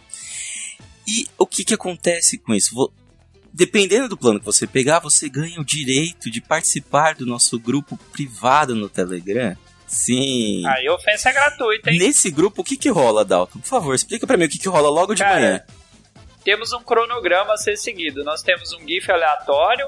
E 1.06 1.26
o 1.36 1.46
que 1.46 1.64
que 1.64 1.74
acontece 1.74 2.38
com 2.38 2.54
isso? 2.54 2.92
Dependendo 3.52 4.08
do 4.08 4.16
plano 4.16 4.38
que 4.38 4.46
você 4.46 4.66
pegar, 4.66 5.00
você 5.00 5.28
ganha 5.28 5.60
o 5.60 5.64
direito 5.64 6.30
de 6.30 6.40
participar 6.40 7.14
do 7.14 7.26
nosso 7.26 7.58
grupo 7.58 7.96
privado 8.12 8.74
no 8.74 8.88
Telegram. 8.88 9.56
Sim. 9.86 10.64
Aí 10.66 10.86
a 10.86 10.94
ofensa 10.94 11.30
é 11.30 11.32
gratuita, 11.32 11.90
hein? 11.90 11.98
Nesse 11.98 12.30
grupo, 12.30 12.62
o 12.62 12.64
que 12.64 12.76
que 12.76 12.88
rola, 12.88 13.24
Dalton? 13.24 13.58
Por 13.58 13.66
favor, 13.66 13.94
explica 13.94 14.24
para 14.24 14.36
mim 14.36 14.44
o 14.44 14.48
que 14.48 14.58
que 14.58 14.68
rola 14.68 14.88
logo 14.88 15.14
de 15.14 15.22
Cara, 15.22 15.34
manhã. 15.34 15.62
Temos 16.44 16.72
um 16.72 16.80
cronograma 16.80 17.54
a 17.54 17.56
ser 17.56 17.76
seguido. 17.76 18.22
Nós 18.22 18.40
temos 18.40 18.72
um 18.72 18.86
GIF 18.86 19.10
aleatório, 19.10 19.86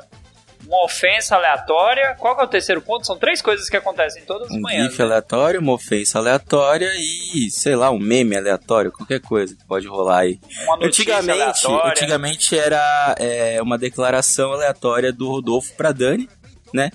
uma 0.67 0.85
ofensa 0.85 1.37
aleatória. 1.37 2.15
Qual 2.19 2.35
que 2.35 2.43
é 2.43 2.45
o 2.45 2.49
terceiro 2.49 2.81
ponto? 2.81 3.07
São 3.07 3.19
três 3.19 3.43
coisas 3.43 3.69
que 3.69 3.77
acontecem 3.77 4.25
todas 4.25 4.49
as 4.49 4.57
um 4.57 4.61
manhãs. 4.61 4.87
Um 4.87 4.91
GIF 4.91 4.99
né? 4.99 5.05
aleatório, 5.05 5.61
uma 5.61 5.73
ofensa 5.73 6.19
aleatória 6.19 6.91
e, 6.97 7.51
sei 7.51 7.77
lá, 7.77 7.91
um 7.91 7.99
meme 7.99 8.37
aleatório, 8.37 8.93
qualquer 8.93 9.21
coisa 9.21 9.55
que 9.55 9.65
pode 9.65 9.87
rolar 9.87 10.21
aí. 10.21 10.41
Antigamente, 10.81 11.67
antigamente 11.85 12.59
era 12.59 13.15
é, 13.19 13.61
uma 13.63 13.79
declaração 13.79 14.53
aleatória 14.53 15.13
do 15.13 15.29
Rodolfo 15.29 15.75
pra 15.75 15.93
Dani, 15.93 16.29
né? 16.73 16.91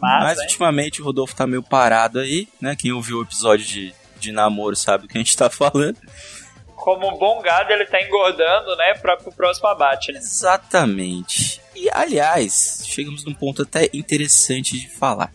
Mas, 0.00 0.24
Mas 0.24 0.38
ultimamente 0.40 1.00
o 1.00 1.04
Rodolfo 1.04 1.34
tá 1.34 1.46
meio 1.46 1.62
parado 1.62 2.18
aí, 2.18 2.48
né? 2.60 2.76
Quem 2.78 2.92
ouviu 2.92 3.18
o 3.18 3.22
episódio 3.22 3.64
de, 3.64 3.94
de 4.18 4.30
namoro 4.30 4.76
sabe 4.76 5.06
o 5.06 5.08
que 5.08 5.16
a 5.16 5.20
gente 5.20 5.36
tá 5.36 5.48
falando 5.48 5.96
como 6.86 7.12
um 7.12 7.18
bom 7.18 7.42
gado, 7.42 7.72
ele 7.72 7.84
tá 7.84 8.00
engordando, 8.00 8.76
né, 8.76 8.94
para 8.94 9.18
o 9.24 9.34
próximo 9.34 9.66
abate, 9.66 10.12
né? 10.12 10.20
Exatamente. 10.20 11.60
E, 11.76 11.90
aliás, 11.92 12.82
chegamos 12.86 13.22
num 13.22 13.34
ponto 13.34 13.62
até 13.62 13.90
interessante 13.92 14.78
de 14.80 14.88
falar. 14.88 15.32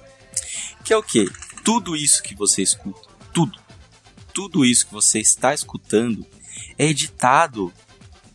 Que 0.83 0.91
é 0.91 0.97
o 0.97 1.03
que? 1.03 1.29
Tudo 1.63 1.95
isso 1.95 2.23
que 2.23 2.33
você 2.33 2.63
escuta, 2.63 3.07
tudo, 3.31 3.59
tudo 4.33 4.65
isso 4.65 4.87
que 4.87 4.93
você 4.93 5.19
está 5.19 5.53
escutando 5.53 6.25
é 6.79 6.85
editado 6.87 7.71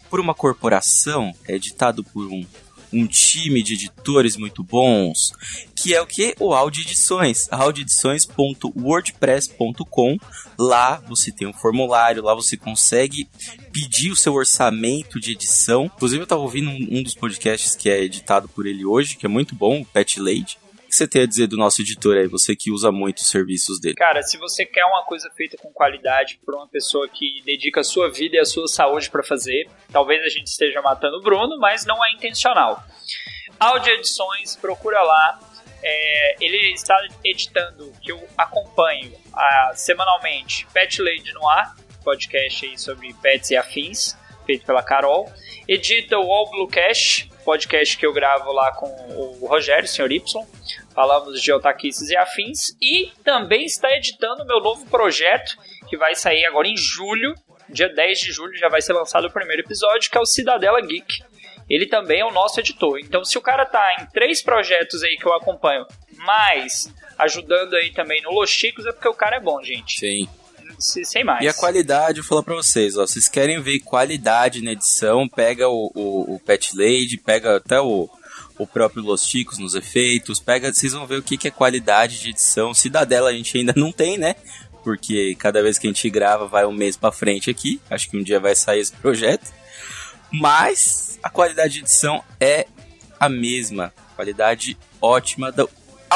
por 0.09 0.21
uma 0.21 0.35
corporação, 0.35 1.35
é 1.49 1.57
editado 1.57 2.05
por 2.05 2.27
um 2.27 2.47
um 2.93 3.07
time 3.07 3.63
de 3.63 3.75
editores 3.75 4.37
muito 4.37 4.63
bons, 4.63 5.33
que 5.75 5.95
é 5.95 6.01
o 6.01 6.07
que? 6.07 6.37
O 6.41 6.55
Audio 6.55 6.83
Edições, 6.83 7.49
audioedições.wordpress.com. 7.51 10.19
Lá 10.59 11.03
você 11.07 11.31
tem 11.31 11.47
um 11.47 11.53
formulário, 11.53 12.23
lá 12.23 12.35
você 12.35 12.57
consegue 12.57 13.29
pedir 13.73 14.11
o 14.11 14.17
seu 14.17 14.33
orçamento 14.35 15.21
de 15.21 15.33
edição. 15.33 15.85
Inclusive 15.87 16.21
eu 16.21 16.25
estava 16.25 16.43
ouvindo 16.43 16.71
um, 16.71 16.99
um, 16.99 17.03
dos 17.03 17.15
podcasts 17.15 17.75
que 17.75 17.91
é 17.91 18.03
editado 18.03 18.49
por 18.49 18.67
ele 18.67 18.85
hoje, 18.85 19.17
que 19.17 19.27
é 19.27 19.29
muito 19.29 19.55
bom, 19.55 19.83
o 19.83 19.85
Pet 19.85 20.21
Lady 20.21 20.59
que 20.87 20.95
você 20.95 21.07
tem 21.07 21.23
a 21.23 21.27
dizer 21.27 21.47
do 21.47 21.57
nosso 21.57 21.83
editor 21.83 22.17
aí, 22.17 22.27
você 22.27 22.55
que 22.55 22.71
usa 22.71 22.91
muito 22.91 23.19
os 23.19 23.29
serviços 23.29 23.81
dele? 23.81 23.95
Cara, 23.95 24.23
se 24.23 24.39
você 24.39 24.65
quer 24.65 24.85
uma 24.85 25.05
coisa 25.05 25.31
feita 25.37 25.57
com 25.57 25.71
qualidade 25.73 26.41
por 26.45 26.55
uma 26.55 26.69
pessoa 26.69 27.09
que 27.09 27.43
dedica 27.45 27.81
a 27.81 27.85
sua 27.85 28.11
vida 28.11 28.37
e 28.37 28.39
a 28.39 28.45
sua 28.45 28.69
saúde 28.69 29.11
para 29.11 29.23
fazer, 29.23 29.69
talvez 29.93 30.23
a 30.23 30.29
gente 30.29 30.47
esteja 30.47 30.81
matando 30.81 31.19
o 31.19 31.23
Bruno, 31.23 31.59
mas 31.59 31.85
não 31.85 32.05
é 32.05 32.13
intencional. 32.13 32.83
Audio 33.59 33.93
Edições, 33.93 34.57
procura 34.57 35.03
lá. 35.03 35.41
É, 35.83 36.37
ele 36.41 36.73
está 36.73 36.97
editando, 37.25 37.93
que 38.03 38.11
eu 38.11 38.29
acompanho 38.37 39.13
a, 39.33 39.73
semanalmente, 39.75 40.67
Pet 40.73 41.01
Lady 41.01 41.33
no 41.33 41.49
ar, 41.49 41.77
podcast 42.03 42.67
aí 42.67 42.79
sobre 42.79 43.15
pets 43.15 43.51
e 43.51 43.57
afins, 43.57 44.17
feito 44.45 44.65
pela 44.65 44.83
Carol. 44.83 45.31
Edita 45.69 46.19
o 46.19 46.33
All 46.33 46.51
Blue 46.51 46.69
Cash, 46.69 47.29
podcast 47.47 47.97
que 47.97 48.05
eu 48.05 48.13
gravo 48.13 48.51
lá 48.53 48.73
com 48.73 48.87
o 48.87 49.47
Rogério, 49.47 49.89
Sr. 49.89 50.11
Y. 50.11 50.45
Falamos 50.93 51.41
de 51.41 51.53
otaquices 51.53 52.11
e 52.11 52.17
afins. 52.17 52.77
E 52.83 53.13
também 53.23 53.65
está 53.65 53.89
editando 53.93 54.45
meu 54.45 54.61
novo 54.61 54.85
projeto, 54.87 55.57
que 55.89 55.97
vai 55.97 56.17
sair 56.17 56.45
agora 56.45 56.67
em 56.67 56.77
julho. 56.77 57.35
Dia 57.69 57.89
10 57.89 58.19
de 58.19 58.33
julho 58.33 58.59
já 58.59 58.69
vai 58.69 58.83
ser 58.83 58.95
lançado 58.95 59.29
o 59.29 59.33
primeiro 59.33 59.63
episódio, 59.63 60.11
que 60.11 60.19
é 60.19 60.21
o 60.21 60.27
Cidadela 60.27 60.81
Geek. 60.81 61.23
Ele 61.71 61.87
também 61.87 62.21
é 62.21 62.25
o 62.25 62.33
nosso 62.33 62.59
editor. 62.59 62.99
Então, 62.99 63.25
se 63.25 63.39
o 63.39 63.41
cara 63.41 63.65
tá 63.65 63.97
em 64.01 64.07
três 64.07 64.43
projetos 64.43 65.05
aí 65.05 65.17
que 65.17 65.27
eu 65.27 65.35
acompanho, 65.35 65.87
mais 66.17 66.93
ajudando 67.17 67.75
aí 67.75 67.93
também 67.93 68.21
no 68.23 68.33
Los 68.33 68.51
Chicos, 68.51 68.87
é 68.87 68.93
porque 68.93 69.09
o 69.09 69.15
cara 69.15 69.37
é 69.37 69.41
bom, 69.41 69.63
gente. 69.63 69.99
Sim 69.99 70.29
sem 70.79 71.25
mais. 71.25 71.45
E 71.45 71.49
a 71.49 71.55
qualidade, 71.55 72.19
eu 72.19 72.25
vou 72.25 72.29
falar 72.29 72.43
pra 72.43 72.55
vocês, 72.55 72.97
ó, 72.97 73.07
vocês 73.07 73.29
querem 73.29 73.61
ver 73.63 73.81
qualidade 73.81 74.63
na 74.63 74.73
edição, 74.73 75.29
pega 75.29 75.69
o, 75.69 75.91
o, 75.95 76.35
o 76.35 76.41
Pet 76.41 76.77
Lady, 76.77 77.17
pega 77.17 77.57
até 77.57 77.81
o, 77.81 78.09
o 78.59 78.67
próprio 78.67 79.03
Los 79.03 79.27
Chicos 79.27 79.59
nos 79.59 79.75
efeitos, 79.75 80.41
pega, 80.41 80.73
vocês 80.73 80.93
vão 80.93 81.07
ver 81.07 81.19
o 81.19 81.23
que, 81.23 81.37
que 81.37 81.49
é 81.49 81.51
qualidade 81.51 82.21
de 82.21 82.31
edição. 82.31 82.75
Cidadela 82.75 83.31
a 83.31 83.33
gente 83.33 83.57
ainda 83.59 83.73
não 83.77 83.93
tem, 83.93 84.19
né? 84.19 84.37
Porque 84.83 85.35
cada 85.39 85.63
vez 85.63 85.79
que 85.79 85.87
a 85.87 85.91
gente 85.91 86.09
grava 86.09 86.47
vai 86.47 86.65
um 86.65 86.73
mês 86.73 86.97
para 86.97 87.11
frente 87.11 87.51
aqui. 87.51 87.81
Acho 87.91 88.09
que 88.09 88.17
um 88.17 88.23
dia 88.23 88.39
vai 88.39 88.55
sair 88.55 88.81
esse 88.81 88.93
projeto. 88.93 89.53
Mas 90.31 91.19
a 91.23 91.29
qualidade 91.29 91.75
de 91.75 91.81
edição 91.81 92.23
é 92.39 92.67
a 93.19 93.29
mesma. 93.29 93.93
Qualidade 94.15 94.79
ótima 95.01 95.51
da 95.51 95.67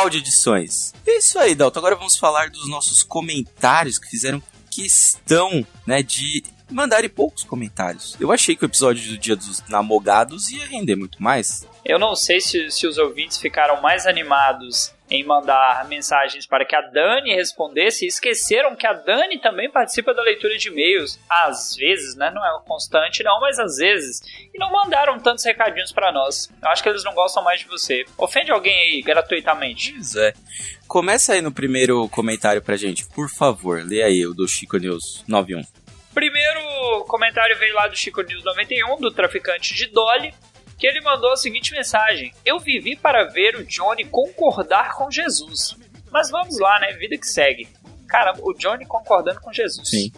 Audio 0.00 0.18
Edições. 0.18 0.94
É 1.06 1.18
isso 1.18 1.38
aí, 1.38 1.54
Dalton. 1.54 1.78
Agora 1.78 1.94
vamos 1.94 2.16
falar 2.16 2.48
dos 2.48 2.66
nossos 2.70 3.02
comentários 3.02 3.98
que 3.98 4.08
fizeram 4.08 4.42
questão, 4.70 5.66
né, 5.86 6.02
de 6.02 6.42
mandarem 6.70 7.10
poucos 7.10 7.44
comentários. 7.44 8.16
Eu 8.18 8.32
achei 8.32 8.56
que 8.56 8.64
o 8.64 8.66
episódio 8.66 9.10
do 9.10 9.18
Dia 9.18 9.36
dos 9.36 9.62
Namogados 9.68 10.50
ia 10.50 10.66
render 10.66 10.96
muito 10.96 11.22
mais. 11.22 11.66
Eu 11.84 11.98
não 11.98 12.16
sei 12.16 12.40
se, 12.40 12.70
se 12.70 12.86
os 12.86 12.96
ouvintes 12.96 13.36
ficaram 13.36 13.82
mais 13.82 14.06
animados 14.06 14.90
em 15.10 15.24
mandar 15.24 15.84
mensagens 15.88 16.46
para 16.46 16.64
que 16.64 16.76
a 16.76 16.80
Dani 16.80 17.34
respondesse 17.34 18.04
e 18.04 18.08
esqueceram 18.08 18.76
que 18.76 18.86
a 18.86 18.92
Dani 18.92 19.40
também 19.40 19.70
participa 19.70 20.14
da 20.14 20.22
leitura 20.22 20.56
de 20.56 20.68
e-mails. 20.68 21.18
Às 21.28 21.74
vezes, 21.74 22.14
né? 22.14 22.30
Não 22.30 22.44
é 22.44 22.60
constante, 22.64 23.22
não, 23.24 23.40
mas 23.40 23.58
às 23.58 23.76
vezes. 23.76 24.20
E 24.54 24.58
não 24.58 24.70
mandaram 24.70 25.18
tantos 25.18 25.44
recadinhos 25.44 25.90
para 25.90 26.12
nós. 26.12 26.48
Eu 26.62 26.68
acho 26.68 26.82
que 26.82 26.88
eles 26.88 27.02
não 27.02 27.12
gostam 27.12 27.42
mais 27.42 27.60
de 27.60 27.66
você. 27.66 28.04
Ofende 28.16 28.52
alguém 28.52 28.74
aí 28.74 29.02
gratuitamente. 29.02 29.92
Pois 29.92 30.14
é. 30.14 30.32
Começa 30.86 31.32
aí 31.32 31.42
no 31.42 31.52
primeiro 31.52 32.08
comentário 32.08 32.62
pra 32.62 32.76
gente, 32.76 33.06
por 33.06 33.28
favor. 33.28 33.82
Lê 33.84 34.02
aí 34.02 34.24
o 34.26 34.32
do 34.32 34.46
Chico 34.46 34.76
News 34.76 35.24
91. 35.26 35.62
Primeiro 36.14 37.04
comentário 37.06 37.56
veio 37.58 37.74
lá 37.74 37.86
do 37.86 37.96
Chico 37.96 38.22
News 38.22 38.44
91, 38.44 39.00
do 39.00 39.10
traficante 39.10 39.74
de 39.74 39.86
Dolly 39.86 40.34
que 40.80 40.86
ele 40.86 41.02
mandou 41.02 41.30
a 41.30 41.36
seguinte 41.36 41.72
mensagem: 41.72 42.32
Eu 42.44 42.58
vivi 42.58 42.96
para 42.96 43.24
ver 43.24 43.54
o 43.54 43.64
Johnny 43.64 44.06
concordar 44.06 44.94
com 44.94 45.10
Jesus. 45.10 45.76
Mas 46.10 46.30
vamos 46.30 46.58
lá, 46.58 46.80
né? 46.80 46.92
Vida 46.94 47.18
que 47.18 47.26
segue. 47.26 47.68
Cara, 48.08 48.34
o 48.40 48.54
Johnny 48.54 48.86
concordando 48.86 49.40
com 49.40 49.52
Jesus. 49.52 49.88
Sim. 49.88 50.10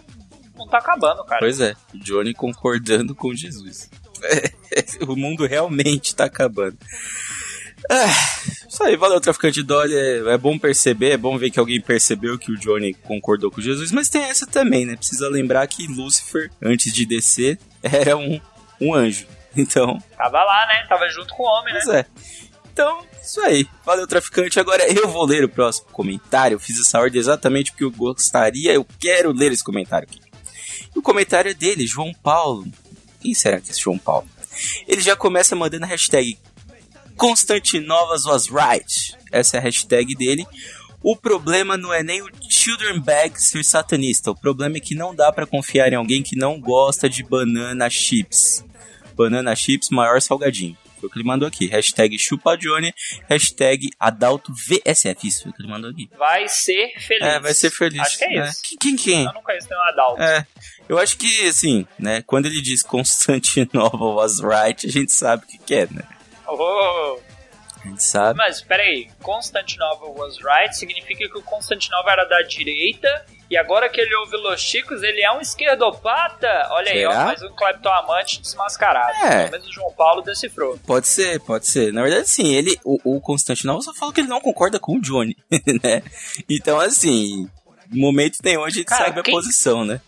Não 0.56 0.66
tá 0.68 0.78
acabando, 0.78 1.24
cara. 1.24 1.40
Pois 1.40 1.60
é, 1.60 1.74
o 1.92 1.98
Johnny 1.98 2.32
concordando 2.32 3.14
com 3.14 3.34
Jesus. 3.34 3.90
o 5.06 5.16
mundo 5.16 5.44
realmente 5.44 6.14
tá 6.14 6.24
acabando. 6.24 6.78
Ah, 7.90 8.06
isso 8.68 8.82
aí, 8.84 8.96
valeu, 8.96 9.20
traficante 9.20 9.62
Dolly. 9.62 9.94
É, 9.94 10.18
é, 10.32 10.38
bom 10.38 10.56
perceber, 10.56 11.10
é 11.10 11.16
bom 11.16 11.36
ver 11.36 11.50
que 11.50 11.58
alguém 11.58 11.80
percebeu 11.80 12.38
que 12.38 12.52
o 12.52 12.56
Johnny 12.56 12.94
concordou 12.94 13.50
com 13.50 13.60
Jesus, 13.60 13.90
mas 13.90 14.08
tem 14.08 14.22
essa 14.22 14.46
também, 14.46 14.86
né? 14.86 14.94
Precisa 14.94 15.28
lembrar 15.28 15.66
que 15.66 15.88
Lúcifer, 15.88 16.50
antes 16.62 16.92
de 16.92 17.04
descer, 17.04 17.58
era 17.82 18.16
um, 18.16 18.40
um 18.80 18.94
anjo 18.94 19.26
Então, 19.56 19.98
Tava 20.16 20.42
lá, 20.42 20.66
né? 20.66 20.86
Tava 20.88 21.08
junto 21.08 21.34
com 21.34 21.42
o 21.42 21.46
homem, 21.46 21.74
né? 21.74 21.80
pois 21.84 21.96
é. 21.96 22.06
Então, 22.72 23.04
isso 23.22 23.40
aí. 23.42 23.66
Valeu, 23.84 24.06
traficante. 24.06 24.58
Agora 24.58 24.82
eu 24.90 25.08
vou 25.08 25.24
ler 25.26 25.44
o 25.44 25.48
próximo 25.48 25.88
comentário. 25.92 26.54
Eu 26.54 26.60
fiz 26.60 26.80
essa 26.80 26.98
ordem 26.98 27.20
exatamente 27.20 27.70
porque 27.70 27.84
eu 27.84 27.90
gostaria, 27.90 28.72
eu 28.72 28.86
quero 28.98 29.30
ler 29.32 29.52
esse 29.52 29.62
comentário 29.62 30.08
aqui. 30.08 30.20
E 30.94 30.98
o 30.98 31.02
comentário 31.02 31.50
é 31.50 31.54
dele, 31.54 31.86
João 31.86 32.12
Paulo. 32.14 32.66
Quem 33.20 33.34
será 33.34 33.60
que 33.60 33.68
é 33.68 33.72
esse 33.72 33.80
João 33.80 33.98
Paulo? 33.98 34.26
Ele 34.86 35.00
já 35.00 35.14
começa 35.14 35.54
mandando 35.54 35.84
a 35.84 35.88
hashtag 35.88 36.38
Constantinovas 37.16 38.24
was 38.24 38.48
right. 38.48 39.16
Essa 39.30 39.56
é 39.56 39.60
a 39.60 39.62
hashtag 39.62 40.14
dele. 40.14 40.46
O 41.02 41.16
problema 41.16 41.76
não 41.76 41.92
é 41.92 42.02
nem 42.02 42.22
o 42.22 42.30
Children 42.48 43.00
Bag 43.00 43.40
ser 43.40 43.64
satanista. 43.64 44.30
O 44.30 44.36
problema 44.36 44.76
é 44.76 44.80
que 44.80 44.94
não 44.94 45.14
dá 45.14 45.32
pra 45.32 45.46
confiar 45.46 45.92
em 45.92 45.96
alguém 45.96 46.22
que 46.22 46.36
não 46.36 46.60
gosta 46.60 47.08
de 47.08 47.22
banana 47.22 47.90
chips. 47.90 48.64
Banana 49.16 49.54
chips, 49.56 49.88
maior 49.90 50.20
salgadinho. 50.20 50.76
Foi 51.00 51.08
o 51.08 51.12
que 51.12 51.18
ele 51.18 51.26
mandou 51.26 51.48
aqui. 51.48 51.66
Hashtag 51.66 52.16
chupa 52.18 52.56
Johnny. 52.56 52.94
Hashtag 53.28 53.88
Adalto 53.98 54.52
VSF. 54.52 55.26
Isso 55.26 55.42
foi 55.42 55.50
o 55.50 55.54
que 55.54 55.62
ele 55.62 55.68
mandou 55.70 55.90
aqui. 55.90 56.08
Vai 56.16 56.46
ser 56.48 56.92
feliz. 57.00 57.22
É, 57.26 57.40
vai 57.40 57.52
ser 57.54 57.70
feliz. 57.70 58.00
Acho 58.00 58.18
que 58.18 58.24
é 58.24 58.36
É. 58.38 58.48
isso. 58.48 58.62
Quem, 58.80 58.94
quem? 58.96 59.24
Eu 59.24 59.32
não 59.32 59.42
conheço 59.42 59.68
nenhum 59.68 59.82
adulto. 59.82 60.22
É, 60.22 60.46
eu 60.88 60.98
acho 60.98 61.16
que, 61.16 61.48
assim, 61.48 61.86
né, 61.98 62.22
quando 62.24 62.46
ele 62.46 62.62
diz 62.62 62.82
Constantinopla 62.84 63.98
was 64.14 64.38
right, 64.40 64.86
a 64.86 64.90
gente 64.90 65.10
sabe 65.12 65.44
o 65.44 65.46
que, 65.48 65.58
que 65.58 65.74
é, 65.74 65.86
né? 65.90 66.02
Oh, 66.46 67.18
A 67.84 67.88
gente 67.88 68.02
sabe. 68.04 68.36
mas 68.38 68.60
peraí, 68.62 69.08
Constantinople 69.22 70.10
was 70.10 70.36
right 70.44 70.76
significa 70.76 71.28
que 71.28 71.38
o 71.38 71.42
Constantinopla 71.42 72.12
era 72.12 72.24
da 72.26 72.42
direita 72.42 73.26
e 73.52 73.56
agora 73.58 73.88
que 73.88 74.00
ele 74.00 74.14
ouve 74.16 74.36
Los 74.38 74.60
Chicos, 74.60 75.02
ele 75.02 75.20
é 75.22 75.30
um 75.32 75.40
esquerdopata? 75.40 76.48
Olha 76.70 76.90
aí, 76.90 77.04
ó, 77.06 77.10
Será? 77.12 77.24
mais 77.26 77.42
um 77.42 77.50
cleptoamante 77.54 78.40
desmascarado. 78.40 79.12
É. 79.24 79.38
Pelo 79.42 79.50
menos 79.52 79.66
o 79.68 79.72
João 79.72 79.92
Paulo 79.92 80.22
decifrou. 80.22 80.78
Pode 80.86 81.06
ser, 81.06 81.38
pode 81.40 81.66
ser. 81.66 81.92
Na 81.92 82.02
verdade, 82.02 82.28
sim, 82.28 82.54
ele, 82.54 82.78
o, 82.84 82.98
o 83.16 83.20
Constantinopla 83.20 83.82
só 83.82 83.94
fala 83.94 84.12
que 84.12 84.20
ele 84.20 84.28
não 84.28 84.40
concorda 84.40 84.78
com 84.80 84.96
o 84.96 85.00
Johnny, 85.00 85.36
né? 85.82 86.02
Então, 86.48 86.80
assim, 86.80 87.48
momento 87.90 88.38
nenhum 88.42 88.64
a 88.64 88.70
gente 88.70 88.86
Cara, 88.86 89.04
sabe 89.06 89.20
a 89.20 89.22
quem- 89.22 89.34
posição, 89.34 89.84
né? 89.84 90.00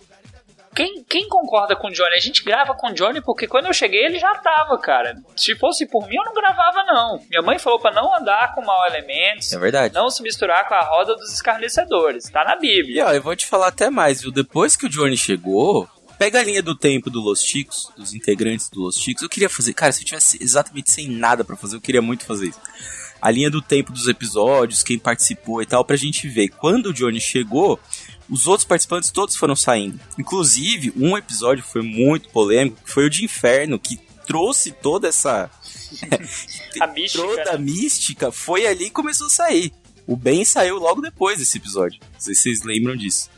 Quem, 0.74 1.04
quem 1.08 1.28
concorda 1.28 1.76
com 1.76 1.88
o 1.88 1.92
Johnny? 1.92 2.14
A 2.16 2.20
gente 2.20 2.42
grava 2.42 2.74
com 2.74 2.88
o 2.88 2.92
Johnny 2.94 3.20
porque 3.20 3.46
quando 3.46 3.66
eu 3.66 3.72
cheguei 3.72 4.04
ele 4.04 4.18
já 4.18 4.34
tava, 4.36 4.76
cara. 4.78 5.16
Se 5.36 5.54
fosse 5.56 5.86
por 5.86 6.08
mim, 6.08 6.16
eu 6.16 6.24
não 6.24 6.34
gravava, 6.34 6.82
não. 6.84 7.20
Minha 7.30 7.42
mãe 7.42 7.58
falou 7.58 7.78
pra 7.78 7.92
não 7.92 8.14
andar 8.16 8.54
com 8.54 8.64
mau 8.64 8.86
elementos, 8.86 9.52
É 9.52 9.58
verdade. 9.58 9.94
não 9.94 10.10
se 10.10 10.22
misturar 10.22 10.66
com 10.66 10.74
a 10.74 10.82
roda 10.82 11.14
dos 11.14 11.32
escarnecedores. 11.32 12.28
Tá 12.30 12.44
na 12.44 12.56
E 12.56 12.60
Bíblia. 12.60 13.06
ó, 13.06 13.12
eu 13.12 13.22
vou 13.22 13.36
te 13.36 13.46
falar 13.46 13.68
até 13.68 13.88
mais, 13.90 14.20
viu? 14.22 14.32
Depois 14.32 14.74
que 14.76 14.86
o 14.86 14.88
Johnny 14.88 15.16
chegou, 15.16 15.88
pega 16.18 16.40
a 16.40 16.44
linha 16.44 16.62
do 16.62 16.74
tempo 16.76 17.08
do 17.10 17.20
Los 17.20 17.42
Chicos, 17.42 17.90
dos 17.96 18.12
integrantes 18.14 18.68
do 18.68 18.80
Los 18.82 18.96
Chicos. 18.96 19.22
Eu 19.22 19.28
queria 19.28 19.48
fazer, 19.48 19.72
cara, 19.74 19.92
se 19.92 20.02
eu 20.02 20.06
tivesse 20.06 20.42
exatamente 20.42 20.90
sem 20.90 21.08
nada 21.08 21.44
pra 21.44 21.56
fazer, 21.56 21.76
eu 21.76 21.80
queria 21.80 22.02
muito 22.02 22.24
fazer 22.24 22.48
isso. 22.48 22.60
A 23.22 23.30
linha 23.30 23.50
do 23.50 23.62
tempo 23.62 23.90
dos 23.92 24.06
episódios, 24.06 24.82
quem 24.82 24.98
participou 24.98 25.62
e 25.62 25.66
tal, 25.66 25.84
pra 25.84 25.96
gente 25.96 26.28
ver. 26.28 26.48
Quando 26.48 26.86
o 26.86 26.92
Johnny 26.92 27.20
chegou, 27.20 27.80
os 28.28 28.46
outros 28.46 28.66
participantes 28.66 29.10
todos 29.10 29.36
foram 29.36 29.54
saindo. 29.56 30.00
Inclusive, 30.18 30.92
um 30.96 31.16
episódio 31.16 31.62
foi 31.64 31.82
muito 31.82 32.28
polêmico, 32.30 32.82
que 32.84 32.90
foi 32.90 33.06
o 33.06 33.10
de 33.10 33.24
Inferno, 33.24 33.78
que 33.78 33.98
trouxe 34.26 34.72
toda 34.72 35.08
essa 35.08 35.50
A 36.80 36.86
mística. 36.86 37.22
toda 37.22 37.50
a 37.52 37.58
mística 37.58 38.32
foi 38.32 38.66
ali 38.66 38.86
e 38.86 38.90
começou 38.90 39.26
a 39.26 39.30
sair. 39.30 39.72
O 40.06 40.16
Ben 40.16 40.44
saiu 40.44 40.78
logo 40.78 41.00
depois 41.00 41.38
desse 41.38 41.58
episódio. 41.58 42.00
Não 42.12 42.20
sei 42.20 42.34
se 42.34 42.42
vocês 42.42 42.62
lembram 42.62 42.96
disso. 42.96 43.30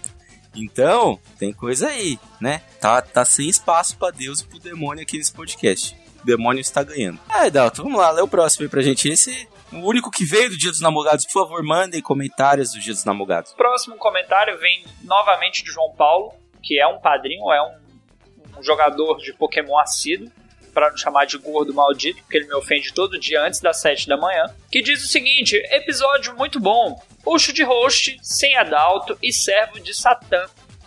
Então, 0.54 1.20
tem 1.38 1.52
coisa 1.52 1.88
aí, 1.88 2.18
né? 2.40 2.62
Tá, 2.80 3.02
tá 3.02 3.24
sem 3.24 3.48
espaço 3.48 3.96
pra 3.98 4.10
Deus 4.10 4.40
e 4.40 4.46
pro 4.46 4.58
demônio 4.58 5.02
aqui 5.02 5.18
nesse 5.18 5.32
podcast. 5.32 5.96
O 6.26 6.36
demônio 6.36 6.60
está 6.60 6.82
ganhando. 6.82 7.20
Ah, 7.28 7.48
Dalton, 7.48 7.84
vamos 7.84 8.00
lá, 8.00 8.10
lê 8.10 8.20
o 8.20 8.26
próximo 8.26 8.64
aí 8.64 8.68
pra 8.68 8.82
gente. 8.82 9.08
Esse, 9.08 9.48
o 9.72 9.76
único 9.76 10.10
que 10.10 10.24
veio 10.24 10.50
do 10.50 10.58
Dia 10.58 10.72
dos 10.72 10.80
Namorados, 10.80 11.24
por 11.24 11.44
favor, 11.44 11.62
mandem 11.62 12.02
comentários 12.02 12.72
do 12.72 12.80
Dia 12.80 12.92
dos 12.92 13.04
Namorados. 13.04 13.52
Próximo 13.52 13.96
comentário 13.96 14.58
vem 14.58 14.84
novamente 15.04 15.62
de 15.62 15.70
João 15.70 15.94
Paulo, 15.94 16.34
que 16.60 16.80
é 16.80 16.86
um 16.88 16.98
padrinho, 16.98 17.52
é 17.52 17.62
um, 17.62 18.58
um 18.58 18.62
jogador 18.64 19.18
de 19.18 19.32
Pokémon 19.34 19.78
assíduo, 19.78 20.28
para 20.74 20.90
não 20.90 20.96
chamar 20.96 21.26
de 21.26 21.38
gordo 21.38 21.72
maldito, 21.72 22.20
porque 22.22 22.38
ele 22.38 22.48
me 22.48 22.54
ofende 22.54 22.92
todo 22.92 23.20
dia 23.20 23.40
antes 23.40 23.60
das 23.60 23.80
7 23.80 24.08
da 24.08 24.16
manhã, 24.16 24.46
que 24.68 24.82
diz 24.82 25.04
o 25.04 25.06
seguinte: 25.06 25.54
episódio 25.70 26.34
muito 26.36 26.58
bom, 26.58 27.00
puxo 27.22 27.52
de 27.52 27.62
host, 27.62 28.18
sem 28.20 28.56
adalto 28.56 29.16
e 29.22 29.32
servo 29.32 29.78
de 29.78 29.94
Satã. 29.94 30.44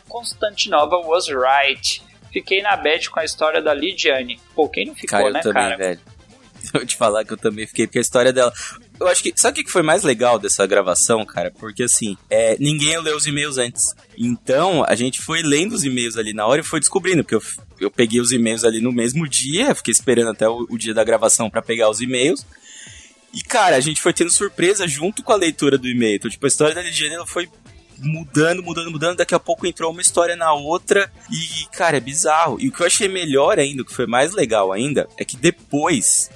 Constantinova 0.09 0.97
was 0.97 1.27
right. 1.29 2.08
Fiquei 2.31 2.61
na 2.61 2.75
bad 2.75 3.09
com 3.09 3.19
a 3.19 3.25
história 3.25 3.61
da 3.61 3.73
Lidiane. 3.73 4.39
Pô, 4.55 4.69
quem 4.69 4.85
não 4.85 4.95
ficou, 4.95 5.09
Cara, 5.09 5.29
eu 5.29 5.33
né, 5.33 5.41
também, 5.41 5.63
cara? 5.63 5.77
velho. 5.77 5.99
Eu 6.73 6.85
te 6.85 6.97
falar 6.97 7.23
que 7.23 7.31
eu 7.31 7.37
também 7.37 7.65
fiquei, 7.65 7.87
porque 7.87 7.99
a 7.99 8.01
história 8.01 8.33
dela. 8.33 8.51
Eu 8.99 9.07
acho 9.07 9.23
que. 9.23 9.33
Sabe 9.35 9.61
o 9.61 9.63
que 9.63 9.71
foi 9.71 9.81
mais 9.81 10.03
legal 10.03 10.37
dessa 10.37 10.67
gravação, 10.67 11.25
cara? 11.25 11.51
Porque 11.51 11.83
assim, 11.83 12.17
é, 12.29 12.57
ninguém 12.59 12.99
leu 12.99 13.15
os 13.15 13.25
e-mails 13.25 13.57
antes. 13.57 13.95
Então, 14.17 14.83
a 14.85 14.93
gente 14.93 15.21
foi 15.21 15.41
lendo 15.41 15.73
os 15.73 15.85
e-mails 15.85 16.17
ali 16.17 16.33
na 16.33 16.45
hora 16.45 16.59
e 16.59 16.63
foi 16.63 16.81
descobrindo, 16.81 17.23
porque 17.23 17.35
eu, 17.35 17.41
eu 17.79 17.89
peguei 17.89 18.19
os 18.19 18.33
e-mails 18.33 18.65
ali 18.65 18.81
no 18.81 18.91
mesmo 18.91 19.27
dia, 19.27 19.73
fiquei 19.73 19.93
esperando 19.93 20.31
até 20.31 20.49
o, 20.49 20.67
o 20.69 20.77
dia 20.77 20.93
da 20.93 21.03
gravação 21.03 21.49
pra 21.49 21.61
pegar 21.61 21.89
os 21.89 22.01
e-mails. 22.01 22.45
E, 23.33 23.41
cara, 23.41 23.75
a 23.75 23.79
gente 23.79 24.01
foi 24.01 24.11
tendo 24.11 24.31
surpresa 24.31 24.87
junto 24.87 25.23
com 25.23 25.31
a 25.31 25.37
leitura 25.37 25.77
do 25.77 25.87
e-mail. 25.87 26.15
Então, 26.15 26.29
tipo, 26.29 26.45
a 26.45 26.49
história 26.49 26.75
da 26.75 26.81
Lidiane 26.81 27.15
foi 27.27 27.47
mudando, 27.99 28.63
mudando, 28.63 28.91
mudando. 28.91 29.17
Daqui 29.17 29.35
a 29.35 29.39
pouco 29.39 29.67
entrou 29.67 29.91
uma 29.91 30.01
história 30.01 30.35
na 30.35 30.53
outra. 30.53 31.11
E, 31.31 31.65
cara, 31.75 31.97
é 31.97 31.99
bizarro. 31.99 32.59
E 32.59 32.69
o 32.69 32.71
que 32.71 32.81
eu 32.81 32.87
achei 32.87 33.07
melhor 33.07 33.59
ainda, 33.59 33.81
o 33.81 33.85
que 33.85 33.93
foi 33.93 34.07
mais 34.07 34.33
legal 34.33 34.71
ainda, 34.71 35.07
é 35.17 35.25
que 35.25 35.37
depois 35.37 36.29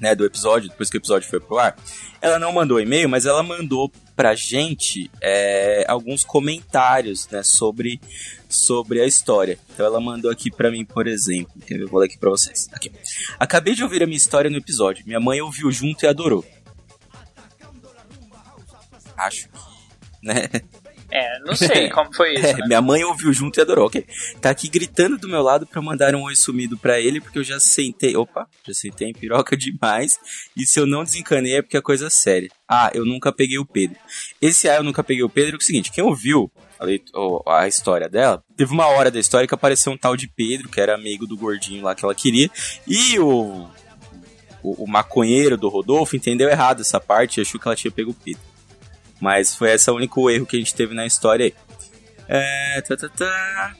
né, 0.00 0.14
do 0.14 0.24
episódio, 0.24 0.68
depois 0.68 0.88
que 0.88 0.96
o 0.96 1.00
episódio 1.00 1.28
foi 1.28 1.40
pro 1.40 1.58
ar, 1.58 1.76
ela 2.20 2.38
não 2.38 2.52
mandou 2.52 2.80
e-mail, 2.80 3.08
mas 3.08 3.26
ela 3.26 3.42
mandou 3.42 3.90
pra 4.14 4.34
gente 4.34 5.10
é, 5.20 5.84
alguns 5.88 6.24
comentários, 6.24 7.28
né, 7.28 7.42
sobre, 7.42 8.00
sobre 8.48 9.00
a 9.00 9.06
história. 9.06 9.58
Então 9.72 9.86
ela 9.86 10.00
mandou 10.00 10.30
aqui 10.30 10.50
pra 10.50 10.70
mim, 10.70 10.84
por 10.84 11.06
exemplo, 11.06 11.52
eu 11.68 11.88
vou 11.88 12.00
ler 12.00 12.06
aqui 12.06 12.18
pra 12.18 12.30
vocês. 12.30 12.68
Aqui. 12.72 12.90
Acabei 13.38 13.74
de 13.74 13.82
ouvir 13.82 14.02
a 14.02 14.06
minha 14.06 14.16
história 14.16 14.50
no 14.50 14.56
episódio. 14.56 15.04
Minha 15.06 15.20
mãe 15.20 15.40
ouviu 15.40 15.70
junto 15.70 16.04
e 16.04 16.08
adorou. 16.08 16.44
Acho 19.16 19.48
né? 20.22 20.48
É, 21.10 21.38
não 21.40 21.54
sei 21.54 21.88
como 21.90 22.14
foi 22.14 22.34
isso. 22.34 22.46
É, 22.46 22.54
né? 22.54 22.66
minha 22.66 22.82
mãe 22.82 23.02
ouviu 23.04 23.32
junto 23.32 23.58
e 23.58 23.62
adorou. 23.62 23.86
Ok. 23.86 24.04
Tá 24.40 24.50
aqui 24.50 24.68
gritando 24.68 25.16
do 25.16 25.28
meu 25.28 25.42
lado 25.42 25.66
pra 25.66 25.80
mandar 25.80 26.14
um 26.14 26.22
oi 26.24 26.36
sumido 26.36 26.76
pra 26.76 27.00
ele, 27.00 27.20
porque 27.20 27.38
eu 27.38 27.44
já 27.44 27.58
sentei. 27.58 28.16
Opa, 28.16 28.46
já 28.66 28.74
sentei 28.74 29.08
em 29.08 29.12
piroca 29.12 29.56
demais. 29.56 30.18
E 30.56 30.66
se 30.66 30.78
eu 30.78 30.86
não 30.86 31.04
desencanei 31.04 31.56
é 31.56 31.62
porque 31.62 31.76
a 31.76 31.82
coisa 31.82 32.06
é 32.06 32.10
séria. 32.10 32.50
Ah, 32.68 32.90
eu 32.94 33.04
nunca 33.04 33.32
peguei 33.32 33.58
o 33.58 33.64
Pedro. 33.64 33.96
Esse 34.40 34.68
ah, 34.68 34.76
eu 34.76 34.82
nunca 34.82 35.02
peguei 35.02 35.22
o 35.22 35.28
Pedro 35.28 35.56
é 35.56 35.58
o 35.58 35.62
seguinte: 35.62 35.90
quem 35.90 36.04
ouviu 36.04 36.50
a, 37.46 37.62
a 37.62 37.68
história 37.68 38.08
dela, 38.08 38.42
teve 38.56 38.72
uma 38.72 38.86
hora 38.86 39.10
da 39.10 39.18
história 39.18 39.48
que 39.48 39.54
apareceu 39.54 39.92
um 39.92 39.96
tal 39.96 40.16
de 40.16 40.28
Pedro, 40.28 40.68
que 40.68 40.80
era 40.80 40.94
amigo 40.94 41.26
do 41.26 41.36
gordinho 41.36 41.82
lá 41.82 41.94
que 41.94 42.04
ela 42.04 42.14
queria. 42.14 42.50
E 42.86 43.18
o. 43.18 43.66
O, 44.60 44.82
o 44.82 44.88
maconheiro 44.88 45.56
do 45.56 45.68
Rodolfo 45.68 46.16
entendeu 46.16 46.48
errado 46.48 46.80
essa 46.80 46.98
parte 46.98 47.38
e 47.38 47.40
achou 47.40 47.60
que 47.60 47.68
ela 47.68 47.76
tinha 47.76 47.92
pego 47.92 48.10
o 48.10 48.14
Pedro. 48.14 48.42
Mas 49.20 49.54
foi 49.54 49.72
esse 49.72 49.90
o 49.90 49.94
único 49.94 50.30
erro 50.30 50.46
que 50.46 50.56
a 50.56 50.58
gente 50.58 50.74
teve 50.74 50.94
na 50.94 51.06
história 51.06 51.46
aí. 51.46 51.54
É. 52.28 52.82
Tá, 52.82 52.96
tá, 52.96 53.08
tá. 53.08 53.76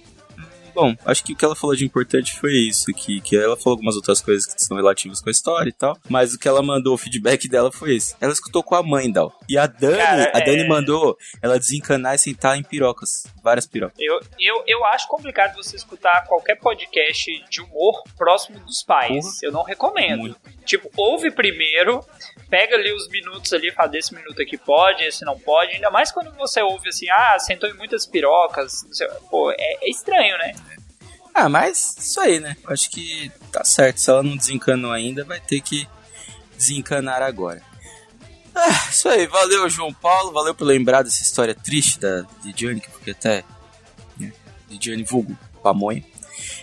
Bom, 0.80 0.94
acho 1.05 1.24
que 1.24 1.32
o 1.32 1.36
que 1.36 1.44
ela 1.44 1.56
falou 1.56 1.74
de 1.74 1.84
importante 1.84 2.38
foi 2.38 2.52
isso, 2.52 2.92
que, 2.92 3.20
que 3.20 3.36
ela 3.36 3.56
falou 3.56 3.72
algumas 3.72 3.96
outras 3.96 4.20
coisas 4.20 4.46
que 4.46 4.62
são 4.62 4.76
relativas 4.76 5.20
com 5.20 5.28
a 5.28 5.32
história 5.32 5.68
e 5.70 5.72
tal, 5.72 5.98
mas 6.09 6.32
o 6.34 6.38
que 6.38 6.46
ela 6.46 6.62
mandou, 6.62 6.94
o 6.94 6.96
feedback 6.98 7.48
dela 7.48 7.72
foi 7.72 7.96
esse. 7.96 8.14
Ela 8.20 8.32
escutou 8.32 8.62
com 8.62 8.76
a 8.76 8.82
mãe, 8.82 9.10
Dal. 9.10 9.36
E 9.48 9.59
a 9.59 9.66
Dani, 9.66 9.96
Cara, 9.96 10.30
a 10.34 10.38
Dani 10.38 10.62
é- 10.62 10.68
mandou 10.68 11.16
ela 11.42 11.59
desencanar 11.59 12.14
e 12.14 12.18
sentar 12.18 12.56
em 12.56 12.62
pirocas, 12.62 13.26
várias 13.42 13.66
pirocas. 13.66 13.96
Eu, 13.98 14.20
eu, 14.38 14.62
eu 14.68 14.84
acho 14.84 15.09
complicado 15.09 15.56
você 15.56 15.74
escutar 15.74 16.24
qualquer 16.28 16.55
podcast 16.60 17.28
de 17.50 17.60
humor 17.60 18.05
próximo 18.16 18.60
dos 18.60 18.82
pais. 18.84 19.42
Eu 19.42 19.50
não 19.50 19.64
recomendo. 19.64 20.36
Tipo, 20.64 20.88
ouve 20.96 21.30
primeiro, 21.32 22.05
pega 22.48 22.76
ali 22.76 22.92
os 22.92 23.09
minutos 23.09 23.52
ali, 23.52 23.72
fala 23.72 23.88
desse 23.88 24.14
minuto 24.14 24.40
aqui 24.40 24.56
pode, 24.59 25.02
esse 25.02 25.24
não 25.24 25.36
pode. 25.38 25.72
Ainda 25.72 25.90
mais 25.90 26.12
quando 26.12 26.30
você 26.36 26.60
ouve 26.62 26.88
assim, 26.90 27.09
ah, 27.10 27.36
sentou 27.40 27.68
em 27.68 27.74
muitas 27.74 28.06
pirocas. 28.06 28.84
não 28.84 28.92
sei- 28.92 29.09
pô, 29.30 29.50
é, 29.50 29.56
é 29.59 29.90
estranho, 29.90 30.36
né? 30.38 30.52
Ah, 31.40 31.48
mas 31.48 31.94
isso 31.97 32.20
aí, 32.20 32.40
né? 32.40 32.56
Acho 32.66 32.90
que 32.90 33.31
tá 33.52 33.62
certo. 33.65 33.98
Se 33.98 34.10
ela 34.10 34.24
não 34.24 34.36
desencanou 34.36 34.90
ainda, 34.90 35.24
vai 35.24 35.39
ter 35.39 35.60
que 35.60 35.86
desencanar 36.56 37.23
agora. 37.23 37.62
Ah, 38.52 38.89
isso 38.90 39.09
aí. 39.09 39.24
Valeu, 39.28 39.70
João 39.70 39.94
Paulo. 39.94 40.32
Valeu 40.32 40.52
por 40.52 40.65
lembrar 40.65 41.02
dessa 41.02 41.23
história 41.23 41.55
triste 41.55 42.01
da 42.01 42.27
Johnny, 42.56 42.82
que 43.05 43.12
até. 43.12 43.44
Né, 44.19 44.32
Vulgo, 45.06 45.39
pamonha. 45.62 46.02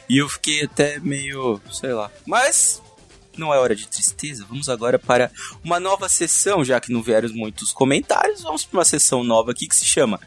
E 0.10 0.18
eu 0.18 0.27
fiquei 0.27 0.65
até 0.65 0.99
meio. 0.99 1.61
sei 1.72 1.93
lá. 1.93 2.11
Mas. 2.26 2.81
Não 3.38 3.53
é 3.53 3.60
hora 3.60 3.76
de 3.76 3.88
tristeza. 3.88 4.45
Vamos 4.47 4.68
agora 4.68 4.99
para 4.99 5.31
uma 5.64 5.80
nova 5.80 6.10
sessão, 6.10 6.65
já 6.65 6.81
que 6.81 6.91
não 6.91 7.02
vieram 7.02 7.30
muitos 7.30 7.72
comentários. 7.72 8.41
Vamos 8.43 8.65
para 8.65 8.80
uma 8.80 8.85
sessão 8.85 9.23
nova 9.23 9.52
aqui 9.52 9.68
que 9.69 9.76
se 9.76 9.85
chama 9.85 10.19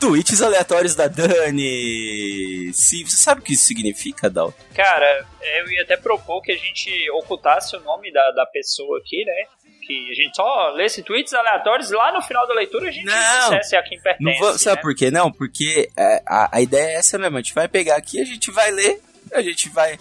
Tweets 0.00 0.40
aleatórios 0.42 0.94
da 0.94 1.08
Dani. 1.08 2.70
Sim, 2.72 3.04
você 3.04 3.16
sabe 3.16 3.40
o 3.40 3.44
que 3.44 3.54
isso 3.54 3.66
significa, 3.66 4.30
Dal? 4.30 4.54
Cara, 4.74 5.26
eu 5.58 5.70
ia 5.70 5.82
até 5.82 5.96
propor 5.96 6.40
que 6.42 6.52
a 6.52 6.56
gente 6.56 7.10
ocultasse 7.12 7.76
o 7.76 7.80
nome 7.80 8.12
da, 8.12 8.30
da 8.32 8.46
pessoa 8.46 8.98
aqui, 8.98 9.24
né? 9.24 9.44
Que 9.86 10.10
a 10.10 10.14
gente 10.14 10.36
só 10.36 10.70
lesse 10.76 11.02
tweets 11.02 11.32
aleatórios 11.34 11.90
e 11.90 11.94
lá 11.94 12.12
no 12.12 12.22
final 12.22 12.46
da 12.46 12.54
leitura 12.54 12.88
a 12.88 12.92
gente 12.92 13.06
Não. 13.06 13.50
dissesse 13.50 13.74
a 13.76 13.82
quem 13.82 14.00
pertence. 14.00 14.22
Não 14.24 14.38
vou- 14.38 14.58
sabe 14.58 14.76
né? 14.76 14.82
por 14.82 14.94
quê? 14.94 15.10
Não, 15.10 15.32
porque 15.32 15.90
é, 15.96 16.22
a, 16.26 16.56
a 16.58 16.60
ideia 16.60 16.90
é 16.90 16.94
essa 16.96 17.18
mesmo. 17.18 17.36
A 17.38 17.40
gente 17.40 17.54
vai 17.54 17.66
pegar 17.68 17.96
aqui, 17.96 18.20
a 18.20 18.24
gente 18.24 18.50
vai 18.50 18.70
ler, 18.70 19.00
a 19.32 19.40
gente 19.42 19.68
vai. 19.70 19.96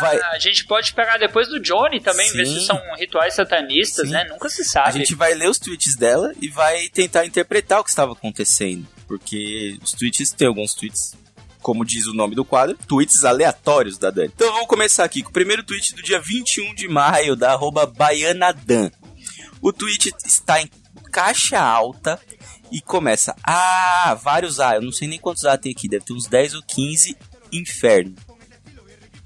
vai 0.00 0.16
Ah, 0.18 0.30
A 0.32 0.38
gente 0.38 0.64
pode 0.66 0.94
pegar 0.94 1.18
depois 1.18 1.48
do 1.48 1.60
Johnny 1.60 2.00
também, 2.00 2.30
ver 2.32 2.46
Sim. 2.46 2.60
se 2.60 2.66
são 2.66 2.80
rituais 2.96 3.34
satanistas, 3.34 4.06
Sim. 4.06 4.12
né? 4.14 4.24
Nunca 4.30 4.48
se 4.48 4.64
sabe. 4.64 4.88
a 4.88 4.92
gente 4.92 5.14
vai 5.14 5.34
ler 5.34 5.48
os 5.50 5.58
tweets 5.58 5.96
dela 5.96 6.32
e 6.40 6.48
vai 6.48 6.88
tentar 6.88 7.26
interpretar 7.26 7.80
o 7.80 7.84
que 7.84 7.90
estava 7.90 8.12
acontecendo. 8.12 8.86
Porque 9.06 9.78
os 9.82 9.92
tweets, 9.92 10.32
tem 10.32 10.48
alguns 10.48 10.74
tweets, 10.74 11.14
como 11.62 11.84
diz 11.84 12.06
o 12.06 12.14
nome 12.14 12.34
do 12.34 12.44
quadro, 12.44 12.76
tweets 12.88 13.24
aleatórios 13.24 13.98
da 13.98 14.10
Dani. 14.10 14.32
Então 14.34 14.52
vamos 14.52 14.66
começar 14.66 15.04
aqui 15.04 15.22
com 15.22 15.30
o 15.30 15.32
primeiro 15.32 15.62
tweet 15.62 15.94
do 15.94 16.02
dia 16.02 16.20
21 16.20 16.74
de 16.74 16.88
maio, 16.88 17.36
da 17.36 17.52
arroba 17.52 17.86
Baianadan. 17.86 18.90
O 19.60 19.72
tweet 19.72 20.12
está 20.24 20.60
em 20.60 20.68
caixa 21.12 21.58
alta 21.58 22.20
e 22.70 22.80
começa. 22.80 23.34
Ah, 23.42 24.18
vários 24.20 24.60
A. 24.60 24.76
Eu 24.76 24.82
não 24.82 24.92
sei 24.92 25.08
nem 25.08 25.18
quantos 25.18 25.44
A 25.44 25.56
tem 25.56 25.72
aqui. 25.72 25.88
Deve 25.88 26.04
ter 26.04 26.12
uns 26.12 26.26
10 26.26 26.54
ou 26.54 26.62
15. 26.62 27.16
Inferno. 27.52 28.14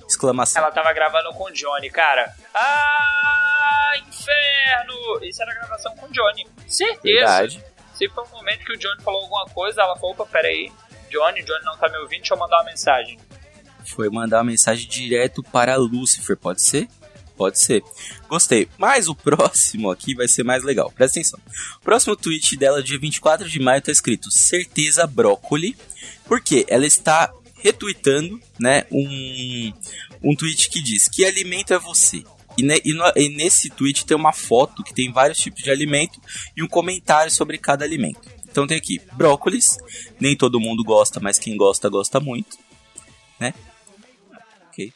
Exclamação. 0.08 0.62
Ela 0.62 0.72
tava 0.72 0.92
gravando 0.92 1.32
com 1.32 1.44
o 1.44 1.52
Johnny, 1.52 1.88
cara. 1.88 2.34
Ah, 2.54 3.92
inferno! 4.08 5.24
Isso 5.24 5.40
era 5.40 5.54
gravação 5.54 5.94
com 5.96 6.06
o 6.06 6.12
Johnny. 6.12 6.46
Certeza. 6.66 7.26
Verdade. 7.26 7.64
Foi 8.08 8.24
um 8.24 8.30
momento 8.30 8.64
que 8.64 8.72
o 8.72 8.78
Johnny 8.78 9.02
falou 9.02 9.22
alguma 9.22 9.46
coisa, 9.46 9.82
ela 9.82 9.94
falou, 9.94 10.12
opa, 10.12 10.26
peraí. 10.26 10.72
Johnny, 11.10 11.42
Johnny 11.42 11.64
não 11.64 11.76
tá 11.76 11.88
me 11.88 11.98
ouvindo, 11.98 12.20
deixa 12.20 12.34
eu 12.34 12.38
mandar 12.38 12.58
uma 12.58 12.70
mensagem. 12.70 13.18
Foi 13.84 14.08
mandar 14.08 14.38
uma 14.38 14.44
mensagem 14.44 14.88
direto 14.88 15.42
para 15.42 15.76
Lúcifer, 15.76 16.36
pode 16.36 16.62
ser? 16.62 16.88
Pode 17.36 17.58
ser. 17.58 17.82
Gostei. 18.28 18.68
Mas 18.76 19.08
o 19.08 19.14
próximo 19.14 19.90
aqui 19.90 20.14
vai 20.14 20.28
ser 20.28 20.44
mais 20.44 20.62
legal. 20.62 20.92
Presta 20.92 21.18
atenção. 21.18 21.40
O 21.78 21.80
próximo 21.80 22.14
tweet 22.14 22.54
dela, 22.56 22.82
dia 22.82 22.98
24 22.98 23.48
de 23.48 23.58
maio, 23.58 23.80
tá 23.80 23.90
escrito 23.90 24.30
Certeza 24.30 25.06
Brócoli. 25.06 25.74
Porque 26.26 26.66
ela 26.68 26.86
está 26.86 27.32
retweetando, 27.54 28.38
né, 28.58 28.84
um, 28.92 29.72
um 30.22 30.36
tweet 30.36 30.68
que 30.68 30.82
diz 30.82 31.08
que 31.08 31.24
alimento 31.24 31.72
é 31.72 31.78
você. 31.78 32.22
E, 32.58 32.62
ne- 32.62 32.80
e 32.84 32.92
no- 32.94 33.12
e 33.16 33.28
nesse 33.36 33.70
tweet 33.70 34.04
tem 34.04 34.16
uma 34.16 34.32
foto 34.32 34.82
que 34.82 34.92
tem 34.92 35.10
vários 35.12 35.38
tipos 35.38 35.62
de 35.62 35.70
alimento 35.70 36.20
e 36.56 36.62
um 36.62 36.68
comentário 36.68 37.30
sobre 37.30 37.56
cada 37.58 37.84
alimento. 37.84 38.20
Então 38.50 38.66
tem 38.66 38.76
aqui 38.76 39.00
brócolis, 39.12 39.78
nem 40.20 40.36
todo 40.36 40.58
mundo 40.60 40.82
gosta, 40.82 41.20
mas 41.20 41.38
quem 41.38 41.56
gosta, 41.56 41.88
gosta 41.88 42.18
muito, 42.18 42.58
né? 43.38 43.54
Ok. 44.68 44.92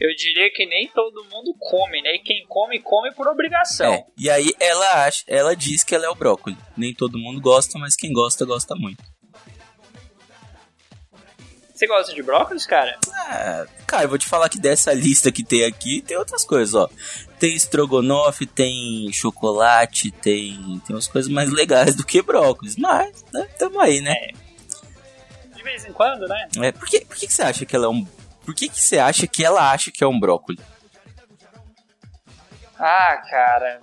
Eu 0.00 0.16
diria 0.16 0.50
que 0.52 0.64
nem 0.66 0.88
todo 0.88 1.22
mundo 1.24 1.54
come, 1.58 2.00
né? 2.02 2.14
E 2.14 2.18
quem 2.20 2.44
come, 2.48 2.80
come 2.80 3.12
por 3.14 3.28
obrigação. 3.28 3.92
É, 3.92 4.04
e 4.16 4.30
aí 4.30 4.50
ela 4.58 5.04
acha, 5.04 5.22
ela 5.26 5.54
diz 5.54 5.84
que 5.84 5.94
ela 5.94 6.06
é 6.06 6.08
o 6.08 6.14
brócolis. 6.14 6.58
Nem 6.76 6.94
todo 6.94 7.18
mundo 7.18 7.40
gosta, 7.40 7.78
mas 7.78 7.94
quem 7.94 8.12
gosta, 8.12 8.44
gosta 8.46 8.74
muito. 8.74 9.04
Você 11.80 11.86
gosta 11.86 12.12
de 12.12 12.22
brócolis, 12.22 12.66
cara? 12.66 12.98
Ah, 13.10 13.64
cara, 13.86 14.02
eu 14.02 14.08
vou 14.10 14.18
te 14.18 14.26
falar 14.26 14.50
que 14.50 14.60
dessa 14.60 14.92
lista 14.92 15.32
que 15.32 15.42
tem 15.42 15.64
aqui, 15.64 16.02
tem 16.02 16.14
outras 16.14 16.44
coisas, 16.44 16.74
ó. 16.74 16.90
Tem 17.38 17.56
estrogonofe, 17.56 18.44
tem 18.44 19.10
chocolate, 19.10 20.10
tem, 20.10 20.82
tem 20.86 20.94
umas 20.94 21.08
coisas 21.08 21.32
mais 21.32 21.50
legais 21.50 21.94
do 21.94 22.04
que 22.04 22.20
brócolis. 22.20 22.76
Mas, 22.76 23.24
né, 23.32 23.48
tamo 23.58 23.80
aí, 23.80 24.02
né? 24.02 24.14
De 25.56 25.62
vez 25.62 25.86
em 25.86 25.92
quando, 25.94 26.28
né? 26.28 26.48
É, 26.58 26.70
por 26.70 26.86
que, 26.86 27.00
por 27.02 27.16
que, 27.16 27.26
que 27.26 27.32
você 27.32 27.44
acha 27.44 27.64
que 27.64 27.74
ela 27.74 27.86
é 27.86 27.88
um... 27.88 28.04
Por 28.44 28.54
que, 28.54 28.68
que 28.68 28.78
você 28.78 28.98
acha 28.98 29.26
que 29.26 29.42
ela 29.42 29.72
acha 29.72 29.90
que 29.90 30.04
é 30.04 30.06
um 30.06 30.20
brócolis? 30.20 30.60
Ah, 32.78 33.22
cara. 33.30 33.80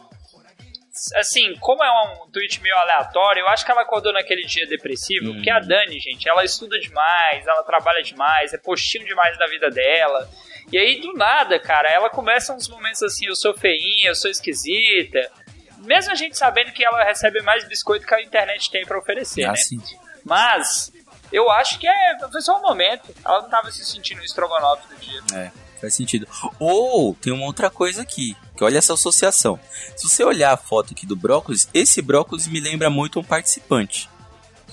Assim, 1.15 1.55
como 1.59 1.83
é 1.83 1.91
um 1.91 2.29
tweet 2.31 2.61
meio 2.61 2.75
aleatório, 2.77 3.41
eu 3.41 3.47
acho 3.47 3.65
que 3.65 3.71
ela 3.71 3.81
acordou 3.81 4.11
naquele 4.13 4.45
dia 4.45 4.65
depressivo, 4.67 5.33
porque 5.33 5.49
a 5.49 5.59
Dani, 5.59 5.99
gente, 5.99 6.27
ela 6.27 6.43
estuda 6.43 6.79
demais, 6.79 7.45
ela 7.47 7.63
trabalha 7.63 8.01
demais, 8.03 8.53
é 8.53 8.57
postinho 8.57 9.05
demais 9.05 9.37
da 9.37 9.47
vida 9.47 9.69
dela. 9.69 10.29
E 10.71 10.77
aí, 10.77 10.99
do 10.99 11.13
nada, 11.13 11.59
cara, 11.59 11.89
ela 11.89 12.09
começa 12.09 12.53
uns 12.53 12.67
momentos 12.67 13.01
assim, 13.03 13.27
eu 13.27 13.35
sou 13.35 13.53
feinha, 13.53 14.09
eu 14.09 14.15
sou 14.15 14.29
esquisita. 14.29 15.31
Mesmo 15.79 16.11
a 16.11 16.15
gente 16.15 16.37
sabendo 16.37 16.71
que 16.73 16.83
ela 16.83 17.03
recebe 17.03 17.41
mais 17.41 17.65
biscoito 17.67 18.05
que 18.05 18.13
a 18.13 18.21
internet 18.21 18.69
tem 18.71 18.85
pra 18.85 18.97
oferecer, 18.99 19.43
Ah, 19.45 19.51
né? 19.51 19.55
sim. 19.55 19.79
Mas, 20.25 20.91
eu 21.31 21.49
acho 21.51 21.79
que 21.79 21.87
é, 21.87 22.17
foi 22.31 22.41
só 22.41 22.57
um 22.57 22.61
momento. 22.61 23.13
Ela 23.23 23.41
não 23.43 23.49
tava 23.49 23.71
se 23.71 23.85
sentindo 23.85 24.21
estrogonofe 24.23 24.87
do 24.89 24.95
dia. 24.99 25.21
É, 25.33 25.51
faz 25.79 25.93
sentido. 25.93 26.27
Ou 26.59 27.15
tem 27.15 27.31
uma 27.31 27.45
outra 27.45 27.69
coisa 27.69 28.01
aqui, 28.01 28.35
que 28.57 28.63
olha 28.63 28.79
essa 28.79 28.93
associação. 28.95 29.59
Se 29.95 30.09
você 30.09 30.23
olhar 30.23 30.51
a 30.51 30.57
foto 30.57 30.93
aqui 30.93 31.05
do 31.05 31.15
brócolis, 31.15 31.69
esse 31.73 32.01
brócolis 32.01 32.47
me 32.47 32.59
lembra 32.59 32.89
muito 32.89 33.19
um 33.19 33.23
participante. 33.23 34.09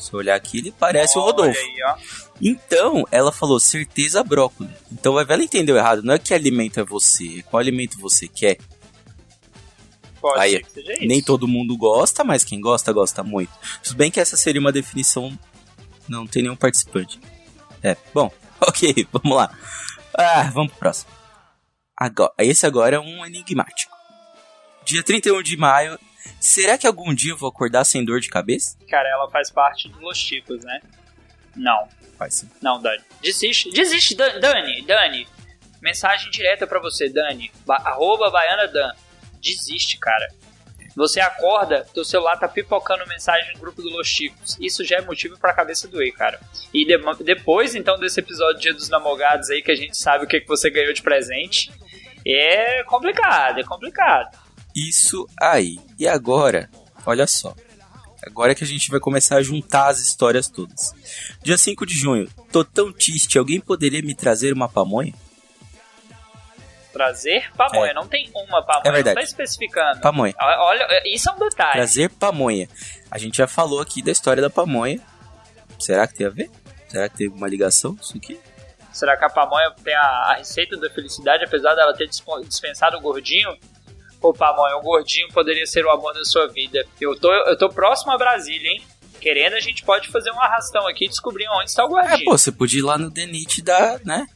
Se 0.00 0.14
olhar 0.16 0.34
aqui, 0.34 0.58
ele 0.58 0.72
parece 0.72 1.16
o 1.16 1.20
Olha 1.20 1.30
Rodolfo. 1.30 1.60
aí. 1.60 1.94
Então, 2.42 3.04
ela 3.12 3.30
falou 3.30 3.60
certeza 3.60 4.24
brócolis. 4.24 4.72
Então, 4.90 5.20
ela 5.20 5.42
entendeu 5.44 5.76
errado. 5.76 6.02
Não 6.02 6.14
é 6.14 6.18
que 6.18 6.34
alimento 6.34 6.80
é 6.80 6.84
você, 6.84 7.38
é 7.38 7.42
qual 7.42 7.60
alimento 7.60 7.98
você 8.00 8.26
quer. 8.26 8.58
Pode 10.20 10.40
Aí, 10.40 10.52
ser 10.52 10.64
que 10.64 10.70
seja 10.70 10.92
isso. 10.94 11.06
nem 11.06 11.22
todo 11.22 11.46
mundo 11.46 11.76
gosta, 11.76 12.24
mas 12.24 12.42
quem 12.42 12.60
gosta, 12.60 12.92
gosta 12.92 13.22
muito. 13.22 13.52
Tudo 13.82 13.96
bem 13.96 14.10
que 14.10 14.18
essa 14.18 14.36
seria 14.36 14.60
uma 14.60 14.72
definição. 14.72 15.38
Não 16.08 16.26
tem 16.26 16.42
nenhum 16.42 16.56
participante. 16.56 17.20
É, 17.82 17.96
bom, 18.12 18.32
ok, 18.60 19.06
vamos 19.12 19.36
lá. 19.36 19.56
Ah, 20.14 20.50
vamos 20.52 20.70
pro 20.72 20.80
próximo. 20.80 21.10
Agora, 21.96 22.32
esse 22.38 22.66
agora 22.66 22.96
é 22.96 23.00
um 23.00 23.24
enigmático. 23.24 23.94
Dia 24.84 25.02
31 25.02 25.42
de 25.42 25.56
maio. 25.56 25.98
Será 26.40 26.76
que 26.78 26.86
algum 26.86 27.14
dia 27.14 27.32
eu 27.32 27.36
vou 27.36 27.48
acordar 27.48 27.84
sem 27.84 28.04
dor 28.04 28.20
de 28.20 28.28
cabeça? 28.28 28.76
Cara, 28.88 29.08
ela 29.08 29.30
faz 29.30 29.50
parte 29.50 29.88
dos 29.88 30.00
Los 30.00 30.18
Chicos, 30.18 30.64
né? 30.64 30.80
Não. 31.54 31.88
Faz 32.18 32.34
sim. 32.34 32.50
Não, 32.62 32.80
Dani. 32.80 33.02
Desiste. 33.22 33.70
Desiste, 33.70 34.14
Dan- 34.14 34.40
Dani. 34.40 34.82
Dani. 34.82 35.28
Mensagem 35.80 36.30
direta 36.30 36.66
pra 36.66 36.80
você, 36.80 37.08
Dani. 37.08 37.50
Ba 37.66 37.76
arroba 37.76 38.30
Baiana 38.30 38.66
Dan. 38.66 38.90
Desiste, 39.40 39.98
cara. 39.98 40.26
Você 40.96 41.20
acorda, 41.20 41.84
teu 41.92 42.04
celular 42.04 42.36
tá 42.36 42.46
pipocando 42.46 43.04
mensagem 43.08 43.52
no 43.54 43.60
grupo 43.60 43.82
do 43.82 43.90
Los 43.90 44.06
Chicos. 44.06 44.56
Isso 44.60 44.84
já 44.84 44.96
é 44.98 45.00
motivo 45.00 45.36
pra 45.38 45.52
cabeça 45.52 45.88
doer, 45.88 46.12
cara. 46.12 46.40
E 46.72 46.84
de- 46.86 47.24
depois, 47.24 47.74
então, 47.74 47.98
desse 47.98 48.20
episódio 48.20 48.60
Dia 48.60 48.72
dos 48.72 48.88
Namorados 48.88 49.50
aí, 49.50 49.60
que 49.60 49.72
a 49.72 49.74
gente 49.74 49.96
sabe 49.98 50.24
o 50.24 50.28
que, 50.28 50.40
que 50.40 50.46
você 50.46 50.70
ganhou 50.70 50.92
de 50.92 51.02
presente, 51.02 51.72
é 52.26 52.82
complicado, 52.84 53.58
é 53.60 53.64
complicado. 53.64 54.38
Isso 54.74 55.26
aí. 55.40 55.78
E 55.98 56.06
agora, 56.08 56.68
olha 57.06 57.26
só. 57.26 57.54
Agora 58.26 58.54
que 58.54 58.64
a 58.64 58.66
gente 58.66 58.90
vai 58.90 58.98
começar 58.98 59.36
a 59.36 59.42
juntar 59.42 59.88
as 59.88 60.00
histórias 60.00 60.48
todas. 60.48 60.94
Dia 61.42 61.58
5 61.58 61.84
de 61.84 61.94
junho. 61.94 62.28
Tô 62.50 62.64
tão 62.64 62.90
triste. 62.92 63.38
Alguém 63.38 63.60
poderia 63.60 64.00
me 64.02 64.14
trazer 64.14 64.52
uma 64.52 64.68
pamonha? 64.68 65.12
Trazer 66.92 67.50
pamonha, 67.56 67.90
É. 67.90 67.94
não 67.94 68.06
tem 68.06 68.30
uma 68.34 68.62
pamonha, 68.64 68.88
É 68.88 68.92
verdade. 68.92 69.16
não 69.16 69.22
tá 69.22 69.28
especificando. 69.28 70.00
Pamonha. 70.00 70.32
Olha, 70.40 70.86
isso 71.04 71.28
é 71.28 71.32
um 71.32 71.38
detalhe. 71.38 71.72
Trazer 71.72 72.08
pamonha. 72.10 72.68
A 73.10 73.18
gente 73.18 73.36
já 73.36 73.46
falou 73.48 73.80
aqui 73.80 74.00
da 74.00 74.12
história 74.12 74.40
da 74.40 74.48
pamonha. 74.48 75.00
Será 75.78 76.06
que 76.06 76.14
tem 76.14 76.26
a 76.26 76.30
ver? 76.30 76.50
Será 76.88 77.08
que 77.08 77.16
teve 77.16 77.34
uma 77.34 77.48
ligação 77.48 77.98
isso 78.00 78.16
aqui? 78.16 78.38
Será 78.94 79.16
que 79.16 79.24
a 79.24 79.28
pamonha 79.28 79.70
tem 79.82 79.94
a, 79.94 80.00
a 80.00 80.34
receita 80.38 80.76
da 80.78 80.88
felicidade, 80.88 81.44
apesar 81.44 81.74
dela 81.74 81.92
ter 81.92 82.08
dispensado 82.08 82.96
o 82.96 83.00
gordinho? 83.00 83.54
Pô, 84.20 84.32
pamonha, 84.32 84.76
o 84.76 84.80
gordinho 84.80 85.28
poderia 85.34 85.66
ser 85.66 85.84
o 85.84 85.90
amor 85.90 86.14
da 86.14 86.24
sua 86.24 86.46
vida. 86.48 86.82
Eu 87.00 87.18
tô, 87.18 87.30
eu 87.32 87.58
tô 87.58 87.68
próximo 87.68 88.12
a 88.12 88.16
Brasília, 88.16 88.70
hein? 88.70 88.82
Querendo, 89.20 89.54
a 89.54 89.60
gente 89.60 89.82
pode 89.84 90.08
fazer 90.08 90.30
um 90.30 90.40
arrastão 90.40 90.86
aqui 90.86 91.06
e 91.06 91.08
descobrir 91.08 91.46
onde 91.48 91.70
está 91.70 91.84
o 91.84 91.98
É, 91.98 92.08
gordinho. 92.08 92.24
pô, 92.30 92.38
você 92.38 92.52
podia 92.52 92.78
ir 92.78 92.82
lá 92.82 92.96
no 92.96 93.10
Denit 93.10 93.60
dar, 93.62 93.98
né? 94.04 94.26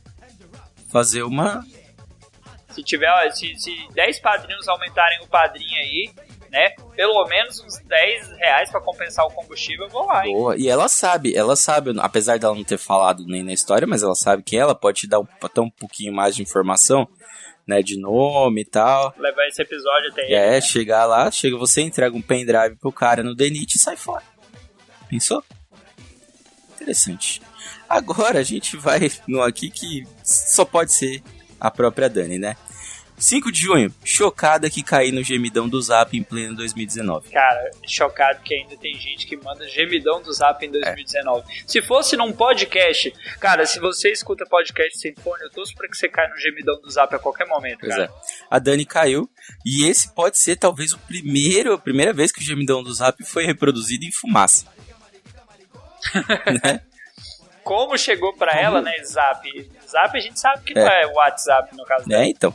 Fazer 0.90 1.22
uma. 1.22 1.64
Se 2.70 2.82
tiver, 2.82 3.10
ó, 3.10 3.30
se, 3.30 3.54
se 3.56 3.88
10 3.94 4.20
padrinhos 4.20 4.66
aumentarem 4.68 5.20
o 5.22 5.26
padrinho 5.28 5.76
aí, 5.76 6.10
né? 6.50 6.70
Pelo 6.94 7.24
menos 7.26 7.60
uns 7.60 7.78
10 7.78 8.28
reais 8.38 8.70
pra 8.70 8.80
compensar 8.80 9.24
o 9.26 9.30
combustível, 9.30 9.86
eu 9.86 9.90
vou 9.90 10.06
lá, 10.06 10.26
hein? 10.26 10.34
Boa. 10.34 10.56
E 10.56 10.68
ela 10.68 10.88
sabe, 10.88 11.34
ela 11.34 11.56
sabe, 11.56 11.92
apesar 11.98 12.38
dela 12.38 12.54
não 12.54 12.64
ter 12.64 12.78
falado 12.78 13.24
nem 13.26 13.42
na 13.42 13.52
história, 13.52 13.86
mas 13.86 14.02
ela 14.02 14.14
sabe 14.14 14.42
que 14.42 14.56
ela 14.56 14.74
pode 14.74 15.00
te 15.00 15.08
dar 15.08 15.20
um, 15.20 15.26
até 15.42 15.60
um 15.60 15.70
pouquinho 15.70 16.12
mais 16.12 16.34
de 16.34 16.42
informação, 16.42 17.06
né? 17.66 17.82
De 17.82 17.98
nome 17.98 18.62
e 18.62 18.64
tal. 18.64 19.14
Levar 19.18 19.46
esse 19.46 19.62
episódio 19.62 20.10
até 20.10 20.32
é, 20.32 20.60
chegar 20.60 21.06
lá, 21.06 21.30
chega 21.30 21.56
você, 21.56 21.82
entrega 21.82 22.16
um 22.16 22.22
pendrive 22.22 22.76
pro 22.76 22.92
cara 22.92 23.22
no 23.22 23.34
Denit 23.34 23.76
e 23.76 23.78
sai 23.78 23.96
fora. 23.96 24.24
Pensou? 25.08 25.42
Interessante. 26.74 27.40
Agora 27.88 28.38
a 28.38 28.42
gente 28.42 28.76
vai 28.76 29.10
no 29.26 29.42
aqui 29.42 29.70
que 29.70 30.06
só 30.22 30.64
pode 30.64 30.92
ser 30.92 31.22
a 31.60 31.70
própria 31.70 32.08
Dani, 32.08 32.38
né? 32.38 32.56
5 33.18 33.50
de 33.50 33.60
junho, 33.60 33.92
chocada 34.04 34.70
que 34.70 34.82
caí 34.82 35.10
no 35.10 35.22
gemidão 35.22 35.68
do 35.68 35.80
Zap 35.82 36.16
em 36.16 36.22
pleno 36.22 36.54
2019. 36.56 37.30
Cara, 37.30 37.70
chocado 37.86 38.40
que 38.42 38.54
ainda 38.54 38.76
tem 38.76 38.94
gente 38.94 39.26
que 39.26 39.36
manda 39.36 39.66
gemidão 39.68 40.22
do 40.22 40.32
Zap 40.32 40.64
em 40.64 40.70
2019. 40.70 41.44
Se 41.66 41.82
fosse 41.82 42.16
num 42.16 42.32
podcast, 42.32 43.12
cara, 43.40 43.66
se 43.66 43.80
você 43.80 44.12
escuta 44.12 44.46
podcast 44.46 44.98
sem 44.98 45.14
fone, 45.16 45.42
eu 45.42 45.50
torço 45.50 45.74
pra 45.74 45.88
que 45.88 45.96
você 45.96 46.08
caia 46.08 46.28
no 46.28 46.38
gemidão 46.38 46.80
do 46.80 46.88
Zap 46.90 47.12
a 47.14 47.18
qualquer 47.18 47.46
momento, 47.48 47.80
Pois 47.80 47.92
cara. 47.94 48.04
é. 48.04 48.10
A 48.50 48.58
Dani 48.58 48.86
caiu 48.86 49.28
e 49.66 49.84
esse 49.88 50.14
pode 50.14 50.38
ser 50.38 50.56
talvez 50.56 50.92
o 50.92 50.98
primeiro, 50.98 51.72
a 51.72 51.78
primeira 51.78 52.12
vez 52.12 52.30
que 52.30 52.40
o 52.40 52.44
gemidão 52.44 52.82
do 52.82 52.92
Zap 52.94 53.22
foi 53.24 53.44
reproduzido 53.44 54.04
em 54.04 54.12
fumaça. 54.12 54.64
né? 56.62 56.80
Como 57.64 57.98
chegou 57.98 58.32
pra 58.34 58.52
Como? 58.52 58.64
ela, 58.64 58.80
né, 58.80 58.92
Zap? 59.04 59.70
Zap 59.86 60.16
a 60.16 60.20
gente 60.20 60.38
sabe 60.40 60.62
que 60.64 60.78
É. 60.78 60.82
não 60.84 60.90
é 60.90 61.06
WhatsApp, 61.08 61.76
no 61.76 61.84
caso 61.84 62.08
dela. 62.08 62.22
né? 62.22 62.28
Então, 62.30 62.54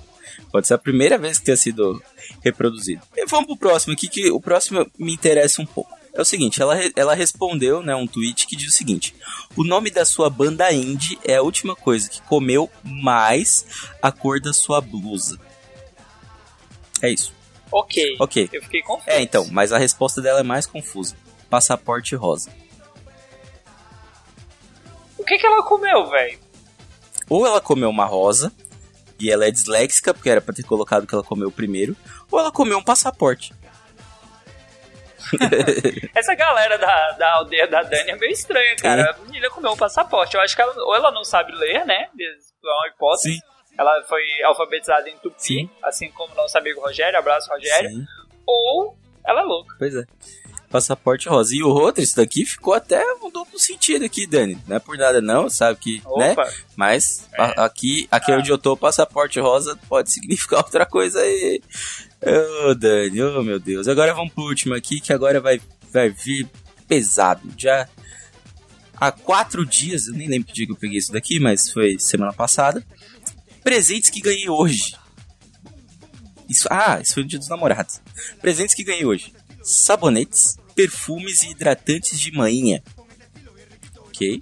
pode 0.52 0.68
ser 0.68 0.74
a 0.74 0.78
primeira 0.78 1.18
vez 1.18 1.40
que 1.40 1.46
tenha 1.46 1.58
sido 1.58 2.02
reproduzido. 2.42 3.02
E 3.16 3.26
vamos 3.26 3.48
pro 3.48 3.58
próximo 3.58 3.94
aqui, 3.94 4.08
que 4.08 4.32
o 4.32 4.40
próximo 4.40 4.86
me 4.98 5.14
interessa 5.14 5.62
um 5.62 5.66
pouco. 5.66 5.98
É 6.14 6.22
o 6.22 6.26
seguinte, 6.26 6.62
ela, 6.62 6.78
ela 6.96 7.16
respondeu, 7.16 7.82
né, 7.82 7.96
um 7.96 8.06
tweet 8.06 8.46
que 8.46 8.56
diz 8.56 8.68
o 8.68 8.76
seguinte: 8.76 9.16
O 9.58 9.64
nome 9.64 9.90
da 9.90 10.06
sua 10.06 10.30
banda 10.30 10.72
indie 10.72 11.18
é 11.24 11.38
a 11.38 11.42
última 11.42 11.76
coisa 11.76 12.08
que 12.08 12.22
comeu 12.22 12.70
mais 12.84 13.66
a 14.00 14.12
cor 14.12 14.40
da 14.40 14.54
sua 14.54 14.80
blusa. 14.80 15.40
É 17.02 17.10
isso. 17.10 17.34
Ok. 17.72 18.16
Ok. 18.20 18.50
Eu 18.54 18.62
fiquei 18.62 18.84
confuso. 18.84 19.10
É, 19.10 19.22
então, 19.22 19.48
mas 19.52 19.72
a 19.72 19.80
resposta 19.80 20.22
dela 20.22 20.42
é 20.42 20.44
mais 20.44 20.68
confusa. 20.68 21.16
Passaporte 21.50 22.16
rosa. 22.16 22.52
O 25.18 25.24
que 25.24 25.38
que 25.38 25.46
ela 25.46 25.64
comeu, 25.64 26.08
velho? 26.10 26.38
Ou 27.28 27.48
ela 27.48 27.60
comeu 27.60 27.90
uma 27.90 28.06
rosa 28.06 28.54
e 29.24 29.32
ela 29.32 29.46
é 29.46 29.52
disléxica, 29.52 30.14
porque 30.14 30.30
era 30.30 30.42
pra 30.42 30.54
ter 30.54 30.64
colocado 30.64 31.08
que 31.08 31.16
ela 31.16 31.24
comeu 31.24 31.50
primeiro, 31.50 31.96
ou 32.30 32.38
ela 32.38 32.52
comeu 32.52 32.78
um 32.78 32.84
passaporte. 32.84 33.54
Essa 36.14 36.36
galera 36.36 36.78
da, 36.78 37.12
da 37.12 37.34
aldeia 37.36 37.66
da 37.66 37.82
Dani 37.84 38.12
é 38.12 38.18
meio 38.18 38.34
estranha, 38.34 38.76
cara. 38.76 39.12
A 39.12 39.18
menina 39.26 39.50
comeu 39.50 39.72
um 39.72 39.78
passaporte. 39.78 40.36
Eu 40.36 40.42
acho 40.42 40.54
que 40.54 40.62
ela, 40.62 40.74
ou 40.84 40.94
ela 40.94 41.10
não 41.12 41.24
sabe 41.24 41.54
ler, 41.54 41.86
né? 41.86 42.10
É 42.20 42.68
uma 42.68 42.88
hipótese. 42.90 43.36
Sim. 43.36 43.40
Ela 43.78 44.04
foi 44.04 44.22
alfabetizada 44.44 45.10
em 45.10 45.18
tupi, 45.18 45.36
Sim. 45.38 45.70
assim 45.82 46.12
como 46.12 46.36
nosso 46.36 46.58
amigo 46.58 46.82
Rogério. 46.82 47.18
Abraço, 47.18 47.50
Rogério. 47.50 47.90
Sim. 47.90 48.06
Ou 48.46 48.98
ela 49.26 49.40
é 49.40 49.44
louca. 49.44 49.74
Pois 49.80 49.96
é. 49.96 50.04
Passaporte 50.74 51.30
rosa. 51.30 51.56
E 51.56 51.62
o 51.62 51.68
outro, 51.70 52.02
isso 52.04 52.16
daqui 52.16 52.44
ficou 52.48 52.74
até 52.74 53.00
um 53.22 53.30
duplo 53.30 53.60
sentido 53.60 54.04
aqui, 54.06 54.26
Dani. 54.26 54.58
Não 54.68 54.76
é 54.78 54.80
por 54.80 54.98
nada 54.98 55.22
não, 55.22 55.48
sabe 55.48 55.80
que, 55.80 56.02
né? 56.18 56.32
Opa. 56.32 56.48
É. 56.50 56.54
Mas 56.76 57.28
a- 57.38 57.64
aqui, 57.66 58.08
aqui 58.10 58.32
onde 58.32 58.50
eu 58.50 58.58
tô, 58.58 58.76
passaporte 58.76 59.40
rosa 59.40 59.78
pode 59.88 60.12
significar 60.12 60.58
outra 60.66 60.84
coisa 60.84 61.20
aí. 61.22 61.62
Ô, 62.66 62.74
Dani, 62.74 63.22
oh 63.22 63.44
meu 63.44 63.60
Deus. 63.60 63.88
Agora 63.88 64.16
vamos 64.16 64.34
pro 64.34 64.46
último 64.46 64.74
aqui, 64.74 65.00
que 65.00 65.14
agora 65.14 65.40
vai, 65.40 65.62
vai 65.92 66.10
vir 66.10 66.50
pesado. 66.88 67.48
Já 67.56 67.88
há 69.00 69.12
quatro 69.12 69.64
dias, 69.68 70.08
eu 70.08 70.16
nem 70.16 70.28
lembro 70.28 70.48
que 70.48 70.54
dia 70.54 70.66
que 70.66 70.72
eu 70.72 70.76
peguei 70.78 70.98
isso 70.98 71.12
daqui, 71.14 71.40
mas 71.40 71.70
foi 71.72 72.00
semana 72.00 72.34
passada. 72.34 72.84
Presentes 73.64 74.10
que 74.10 74.22
ganhei 74.22 74.50
hoje. 74.50 74.96
Isso, 76.50 76.68
ah, 76.72 77.00
isso 77.00 77.14
foi 77.14 77.22
no 77.22 77.30
dia 77.30 77.38
dos 77.38 77.48
namorados. 77.48 78.02
Presentes 78.42 78.74
que 78.76 78.84
ganhei 78.84 79.06
hoje: 79.06 79.32
sabonetes, 79.64 80.58
perfumes 80.76 81.44
e 81.44 81.52
hidratantes 81.52 82.20
de 82.20 82.32
manhinha. 82.32 82.84
Ok. 84.08 84.42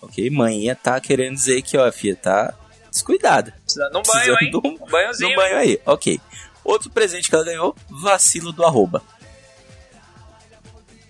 Ok, 0.00 0.30
manhinha 0.30 0.74
tá 0.74 1.00
querendo 1.00 1.34
dizer 1.34 1.60
que, 1.62 1.76
ó, 1.76 1.90
filha, 1.92 2.16
tá 2.16 2.54
descuidada. 2.90 3.54
Precisando 3.62 3.92
de 3.92 3.98
um 3.98 4.02
banho, 4.02 4.36
hein? 4.40 4.50
De 4.50 4.56
um- 4.56 4.78
banhozinho. 4.90 5.36
Banho 5.36 5.56
aí, 5.56 5.80
ok. 5.84 6.20
Outro 6.64 6.90
presente 6.90 7.28
que 7.28 7.34
ela 7.34 7.44
ganhou: 7.44 7.74
vacilo 7.88 8.52
do 8.52 8.64
arroba. 8.64 9.02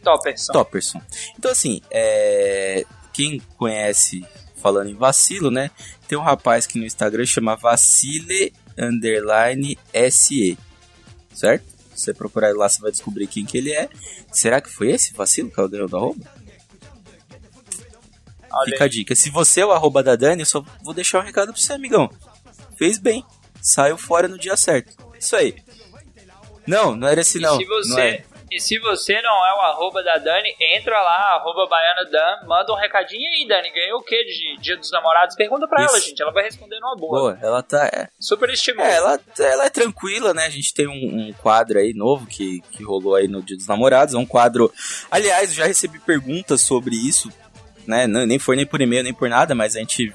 Topperson. 0.02 0.52
Topperson. 0.52 1.02
Então, 1.38 1.50
assim, 1.50 1.82
é... 1.90 2.84
quem 3.12 3.40
conhece, 3.56 4.24
falando 4.56 4.88
em 4.90 4.94
vacilo, 4.94 5.50
né? 5.50 5.70
Tem 6.06 6.16
um 6.16 6.22
rapaz 6.22 6.66
que 6.66 6.78
no 6.78 6.86
Instagram 6.86 7.26
chama 7.26 7.56
Vacile 7.56 8.52
Underline 8.78 9.78
SE. 10.10 10.56
Certo? 11.34 11.77
Se 11.98 12.04
você 12.04 12.14
procurar 12.14 12.54
lá, 12.54 12.68
você 12.68 12.80
vai 12.80 12.90
descobrir 12.90 13.26
quem 13.26 13.44
que 13.44 13.58
ele 13.58 13.72
é. 13.72 13.88
Será 14.32 14.60
que 14.60 14.70
foi 14.70 14.90
esse 14.92 15.12
vacilo 15.12 15.50
que 15.50 15.58
ela 15.58 15.68
ganhou 15.68 15.88
do 15.88 15.96
arroba? 15.96 16.24
Olha 18.50 18.70
Fica 18.72 18.84
a 18.84 18.88
dica. 18.88 19.14
Se 19.14 19.30
você 19.30 19.60
é 19.60 19.66
o 19.66 19.72
arroba 19.72 20.02
da 20.02 20.16
Dani, 20.16 20.42
eu 20.42 20.46
só 20.46 20.64
vou 20.82 20.94
deixar 20.94 21.18
um 21.18 21.22
recado 21.22 21.52
pra 21.52 21.60
você, 21.60 21.72
amigão. 21.72 22.10
Fez 22.76 22.98
bem. 22.98 23.24
Saiu 23.60 23.98
fora 23.98 24.28
no 24.28 24.38
dia 24.38 24.56
certo. 24.56 24.96
Isso 25.18 25.34
aí. 25.36 25.56
Não, 26.66 26.94
não 26.94 27.08
era 27.08 27.20
esse 27.20 27.38
E 27.38 27.40
não. 27.40 27.56
se 27.56 27.64
você, 27.64 27.88
Não 27.90 27.98
é. 27.98 28.24
E 28.50 28.60
se 28.60 28.78
você 28.78 29.20
não 29.20 29.46
é 29.46 29.54
o 29.54 29.60
arroba 29.60 30.02
da 30.02 30.16
Dani, 30.16 30.54
entra 30.58 31.00
lá, 31.00 31.36
arroba 31.36 31.66
baiana 31.66 32.04
Dan, 32.10 32.46
manda 32.46 32.72
um 32.72 32.76
recadinho 32.76 33.30
aí, 33.30 33.46
Dani. 33.46 33.70
Ganhou 33.70 34.00
o 34.00 34.02
que 34.02 34.24
de 34.24 34.56
Dia 34.60 34.76
dos 34.76 34.90
Namorados? 34.90 35.36
Pergunta 35.36 35.66
pra 35.68 35.84
Isso. 35.84 35.94
ela, 35.94 36.04
gente. 36.04 36.22
Ela 36.22 36.32
vai 36.32 36.44
responder 36.44 36.78
numa 36.80 36.96
boa. 36.96 37.20
Boa, 37.20 37.38
ela 37.42 37.62
tá. 37.62 37.86
É, 37.86 38.08
Super 38.18 38.50
estimula. 38.50 38.88
É, 38.88 38.96
ela, 38.96 39.20
ela 39.38 39.64
é 39.66 39.70
tranquila, 39.70 40.32
né? 40.32 40.46
A 40.46 40.50
gente 40.50 40.72
tem 40.72 40.86
um, 40.86 40.92
um 41.28 41.32
quadro 41.34 41.78
aí 41.78 41.92
novo 41.92 42.26
que, 42.26 42.60
que 42.72 42.82
rolou 42.82 43.14
aí 43.14 43.28
no 43.28 43.42
Dia 43.42 43.56
dos 43.56 43.66
Namorados. 43.66 44.14
É 44.14 44.18
um 44.18 44.26
quadro. 44.26 44.72
Aliás, 45.10 45.50
eu 45.50 45.56
já 45.56 45.66
recebi 45.66 45.98
perguntas 45.98 46.62
sobre 46.62 46.96
isso, 46.96 47.30
né? 47.86 48.06
Nem 48.06 48.38
foi 48.38 48.56
nem 48.56 48.66
por 48.66 48.80
e-mail, 48.80 49.04
nem 49.04 49.14
por 49.14 49.28
nada, 49.28 49.54
mas 49.54 49.76
a 49.76 49.80
gente 49.80 50.12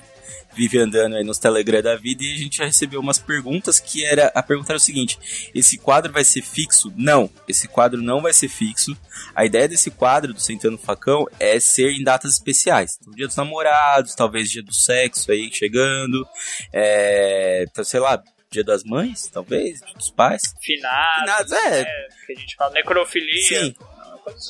vive 0.56 0.78
andando 0.80 1.16
aí 1.16 1.24
nos 1.24 1.38
Telegram 1.38 1.82
da 1.82 1.96
vida 1.96 2.24
e 2.24 2.34
a 2.34 2.38
gente 2.38 2.58
já 2.58 2.66
recebeu 2.66 3.00
umas 3.00 3.20
perguntas 3.20 3.80
que 3.80 4.06
era. 4.06 4.32
A 4.36 4.44
pergunta 4.44 4.72
era 4.72 4.78
o 4.78 4.80
seguinte: 4.80 5.20
esse 5.54 5.78
quadro 5.78 6.12
vai 6.12 6.24
ser 6.24 6.42
fixo? 6.42 6.94
Não, 6.96 7.30
esse 7.48 7.68
quadro 7.68 8.02
não 8.02 8.22
vai 8.22 8.34
ser 8.34 8.48
fixo. 8.48 8.96
A 9.36 9.46
ideia 9.46 9.68
desse 9.68 9.92
quadro 9.92 10.34
do 10.34 10.40
Sentando 10.40 10.78
Facão 10.78 11.26
é 11.40 11.60
ser 11.60 11.92
em 11.92 12.04
datas 12.04 12.34
especiais. 12.34 12.98
Então, 13.02 13.14
dia 13.14 13.28
dos 13.28 13.36
namorados, 13.36 14.16
talvez 14.16 14.50
dia 14.50 14.64
do 14.64 14.74
sexo 14.74 15.32
aí 15.32 15.52
chegando. 15.52 16.26
É, 16.72 17.66
então, 17.70 17.84
sei 17.84 18.00
lá, 18.00 18.22
dia 18.52 18.64
das 18.64 18.84
mães, 18.84 19.28
talvez, 19.28 19.80
dia 19.82 19.96
dos 19.96 20.12
pais. 20.12 20.42
Finados, 20.62 21.20
Finados, 21.20 21.52
é. 21.52 21.82
né, 21.82 22.08
que 22.26 22.34
a 22.34 22.36
gente 22.36 22.56
fala 22.56 22.74
necrofilia. 22.74 23.42
Sim. 23.42 23.76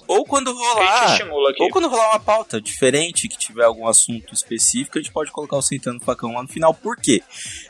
Ou 0.08 0.26
quando 0.26 0.54
rolar. 0.54 1.20
Ou 1.60 1.70
quando 1.70 1.88
rolar 1.88 2.12
uma 2.12 2.20
pauta 2.20 2.62
diferente, 2.62 3.28
que 3.28 3.38
tiver 3.38 3.64
algum 3.64 3.88
assunto 3.88 4.34
específico, 4.34 4.98
a 4.98 5.02
gente 5.02 5.12
pode 5.12 5.32
colocar 5.32 5.58
o 5.58 5.62
Sentando 5.62 6.04
Facão 6.04 6.34
lá 6.34 6.42
no 6.42 6.48
final. 6.48 6.74
Por 6.74 6.98
quê? 6.98 7.22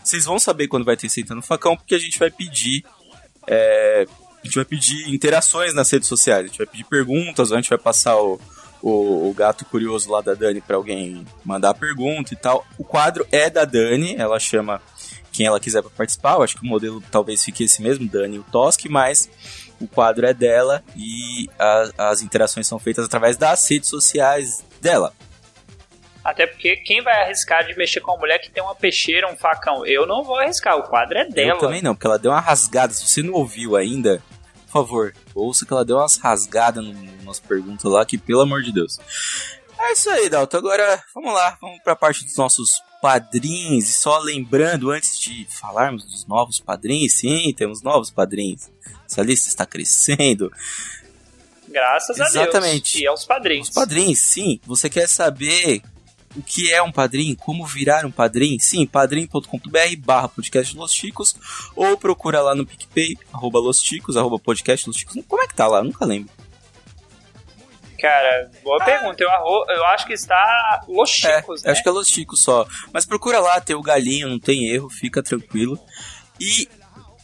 Vocês 0.04 0.26
vão 0.26 0.40
saber 0.40 0.68
quando 0.68 0.86
vai 0.86 0.98
ter 0.98 1.10
Sentando 1.10 1.42
Facão, 1.42 1.76
porque 1.76 1.96
a 1.96 2.00
gente 2.00 2.18
vai 2.20 2.30
pedir. 2.30 2.84
é, 3.48 4.06
a 4.42 4.46
gente 4.46 4.56
vai 4.56 4.66
pedir 4.66 5.10
interações 5.10 5.74
nas 5.74 5.90
redes 5.90 6.08
sociais. 6.08 6.44
A 6.44 6.48
gente 6.48 6.58
vai 6.58 6.68
pedir 6.68 6.84
perguntas, 6.84 7.50
ou 7.50 7.58
a 7.58 7.62
gente 7.62 7.70
vai 7.70 7.78
passar 7.78 8.18
o, 8.18 8.40
o, 8.82 9.30
o 9.30 9.34
gato 9.34 9.64
curioso 9.64 10.12
lá 10.12 10.20
da 10.20 10.34
Dani 10.34 10.60
pra 10.60 10.76
alguém 10.76 11.26
mandar 11.46 11.74
pergunta 11.74 12.34
e 12.34 12.38
tal. 12.38 12.66
O 12.78 12.84
quadro 12.84 13.26
é 13.32 13.50
da 13.50 13.64
Dani, 13.64 14.16
ela 14.18 14.38
chama 14.40 14.82
quem 15.32 15.46
ela 15.46 15.60
quiser 15.60 15.82
pra 15.82 15.90
participar. 15.90 16.34
Eu 16.34 16.44
acho 16.44 16.58
que 16.58 16.62
o 16.62 16.70
modelo 16.70 17.02
talvez 17.10 17.42
fique 17.42 17.64
esse 17.64 17.82
mesmo, 17.82 18.08
Dani 18.08 18.36
e 18.36 18.40
o 18.40 18.44
Toski, 18.44 18.90
mas 18.90 19.30
o 19.84 19.88
quadro 19.88 20.26
é 20.26 20.34
dela 20.34 20.84
e 20.96 21.50
a- 21.60 21.90
as 22.12 22.22
interações 22.22 22.68
são 22.68 22.80
feitas 22.80 23.06
através 23.06 23.38
das 23.38 23.68
redes 23.70 23.90
sociais 23.90 24.64
dela. 24.82 25.14
Até 26.24 26.48
porque 26.48 26.78
quem 26.78 27.02
vai 27.02 27.24
arriscar 27.24 27.66
de 27.68 27.76
mexer 27.78 28.00
com 28.00 28.12
uma 28.12 28.20
mulher 28.20 28.40
que 28.40 28.50
tem 28.50 28.64
uma 28.64 28.74
peixeira, 28.76 29.30
um 29.30 29.36
facão? 29.36 29.86
Eu 29.86 30.08
não 30.08 30.24
vou 30.24 30.40
arriscar, 30.40 30.78
o 30.78 30.84
quadro 30.84 31.18
é 31.18 31.26
dela. 31.26 31.52
Eu 31.52 31.58
também 31.58 31.82
não, 31.82 31.94
porque 31.94 32.08
ela 32.08 32.18
deu 32.18 32.32
uma 32.32 32.40
rasgada. 32.40 32.94
Se 32.94 33.06
você 33.06 33.22
não 33.22 33.34
ouviu 33.34 33.76
ainda, 33.76 34.24
por 34.68 34.72
favor, 34.72 35.14
ouça 35.36 35.66
que 35.66 35.74
ela 35.74 35.84
deu 35.84 35.98
umas 35.98 36.16
rasgadas 36.18 36.82
no, 36.84 36.94
no 36.94 37.24
nosso 37.24 37.42
pergunta 37.44 37.90
lá, 37.90 38.06
que 38.06 38.18
pelo 38.18 38.40
amor 38.42 38.62
de 38.62 38.72
Deus. 38.72 39.00
É 39.78 39.92
isso 39.92 40.10
aí, 40.10 40.30
Dalton. 40.30 40.58
Agora, 40.58 41.04
vamos 41.14 41.34
lá, 41.34 41.58
vamos 41.60 41.80
pra 41.84 41.94
parte 41.94 42.24
dos 42.24 42.38
nossos 42.38 42.82
padrinhos. 43.02 43.90
E 43.90 43.94
só 43.94 44.18
lembrando, 44.20 44.92
antes 44.92 45.20
de 45.20 45.46
falarmos 45.50 46.06
dos 46.06 46.26
novos 46.26 46.58
padrinhos, 46.58 47.18
sim, 47.18 47.54
temos 47.54 47.82
novos 47.82 48.10
padrinhos. 48.10 48.72
Essa 49.14 49.22
lista 49.22 49.48
está 49.48 49.66
crescendo. 49.66 50.52
Graças 51.68 52.20
a 52.20 52.24
Deus. 52.24 52.36
Exatamente. 52.36 53.00
E 53.00 53.08
aos 53.08 53.26
padrinhos. 53.26 53.70
Os 53.70 53.74
padrinhos, 53.74 54.20
sim. 54.20 54.60
Você 54.66 54.90
quer 54.90 55.08
saber 55.08 55.84
o 56.36 56.42
que 56.42 56.72
é 56.74 56.82
um 56.82 56.92
padrinho? 56.92 57.36
Como 57.38 57.64
virar 57.66 58.06
um 58.06 58.12
padrinho? 58.12 58.60
Sim, 58.60 58.88
padrim.com.br 58.88 59.96
barra 60.00 60.28
podcast 60.28 60.76
Los 60.76 60.92
Chicos 60.92 61.36
ou 61.76 61.96
procura 61.96 62.42
lá 62.42 62.56
no 62.56 62.66
PicPay, 62.66 63.16
arroba 63.32 63.60
Los 63.60 63.82
Chicos, 63.84 64.18
arroba 64.18 64.40
podcast 64.40 64.88
Los 64.88 64.98
Chicos. 64.98 65.16
Como 65.28 65.44
é 65.44 65.48
que 65.48 65.54
tá 65.54 65.68
lá? 65.68 65.78
Eu 65.78 65.84
nunca 65.84 66.06
lembro. 66.06 66.32
Cara, 68.00 68.52
boa 68.64 68.84
pergunta. 68.84 69.24
Eu, 69.24 69.30
arro... 69.30 69.66
eu 69.70 69.86
acho 69.88 70.08
que 70.08 70.14
está 70.14 70.84
Los 70.88 71.10
Chicos, 71.12 71.64
É, 71.64 71.68
né? 71.68 71.72
acho 71.72 71.84
que 71.84 71.90
é 71.90 71.92
Los 71.92 72.08
Chicos 72.08 72.42
só. 72.42 72.68
Mas 72.92 73.06
procura 73.06 73.40
lá, 73.40 73.62
tem 73.62 73.76
o 73.76 73.82
galinho, 73.82 74.28
não 74.28 74.40
tem 74.40 74.70
erro, 74.70 74.90
fica 74.90 75.22
tranquilo. 75.22 75.80
E 76.40 76.68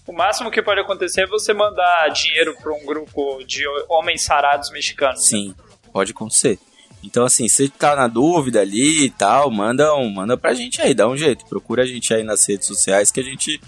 O 0.09 0.11
máximo 0.11 0.49
que 0.49 0.59
pode 0.59 0.81
acontecer 0.81 1.21
é 1.21 1.27
você 1.27 1.53
mandar 1.53 2.09
dinheiro 2.09 2.55
para 2.59 2.73
um 2.73 2.83
grupo 2.83 3.43
de 3.45 3.63
homens 3.87 4.23
sarados 4.23 4.71
mexicanos. 4.71 5.27
Sim, 5.27 5.53
pode 5.93 6.13
acontecer. 6.13 6.57
Então, 7.03 7.25
assim, 7.25 7.47
se 7.47 7.69
tá 7.69 7.95
na 7.95 8.07
dúvida 8.07 8.59
ali 8.59 9.05
e 9.05 9.11
tal, 9.11 9.51
manda, 9.51 9.93
um, 9.93 10.09
manda 10.09 10.35
pra 10.35 10.55
gente 10.55 10.81
aí, 10.81 10.95
dá 10.95 11.07
um 11.07 11.15
jeito. 11.15 11.45
Procura 11.45 11.83
a 11.83 11.85
gente 11.85 12.11
aí 12.11 12.23
nas 12.23 12.43
redes 12.49 12.65
sociais 12.65 13.11
que 13.11 13.19
a 13.19 13.23
gente 13.23 13.61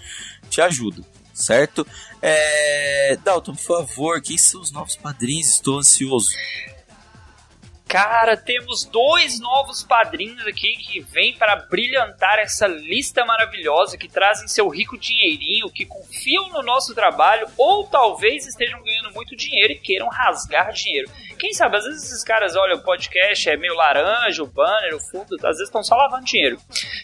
te 0.50 0.60
ajuda, 0.60 1.04
certo? 1.32 1.86
É... 2.20 3.16
Dalton, 3.24 3.54
por 3.54 3.62
favor, 3.62 4.20
quem 4.20 4.36
são 4.36 4.62
os 4.62 4.72
novos 4.72 4.96
padrinhos? 4.96 5.48
Estou 5.48 5.78
ansioso. 5.78 6.32
Cara, 7.92 8.38
temos 8.38 8.86
dois 8.86 9.38
novos 9.38 9.84
padrinhos 9.84 10.48
aqui 10.48 10.78
que 10.78 11.02
vêm 11.02 11.36
para 11.36 11.58
brilhantar 11.58 12.40
essa 12.40 12.66
lista 12.66 13.26
maravilhosa, 13.26 13.98
que 13.98 14.08
trazem 14.08 14.48
seu 14.48 14.70
rico 14.70 14.98
dinheirinho, 14.98 15.70
que 15.70 15.86
confiam 15.86 16.48
no 16.52 16.64
nosso 16.64 16.96
trabalho 16.96 17.46
ou 17.58 17.86
talvez 17.86 18.48
estejam 18.48 18.82
ganhando 18.82 19.12
muito 19.12 19.36
dinheiro 19.36 19.74
e 19.74 19.80
queiram 19.80 20.08
rasgar 20.08 20.72
dinheiro. 20.72 21.12
Quem 21.38 21.52
sabe, 21.52 21.76
às 21.76 21.84
vezes 21.84 22.04
esses 22.06 22.24
caras 22.24 22.56
olham 22.56 22.78
o 22.78 22.82
podcast, 22.82 23.50
é 23.50 23.58
meio 23.58 23.74
laranja, 23.74 24.42
o 24.42 24.48
banner, 24.48 24.96
o 24.96 25.00
fundo, 25.12 25.36
às 25.36 25.58
vezes 25.58 25.64
estão 25.64 25.84
só 25.84 25.98
lavando 25.98 26.24
dinheiro. 26.24 26.58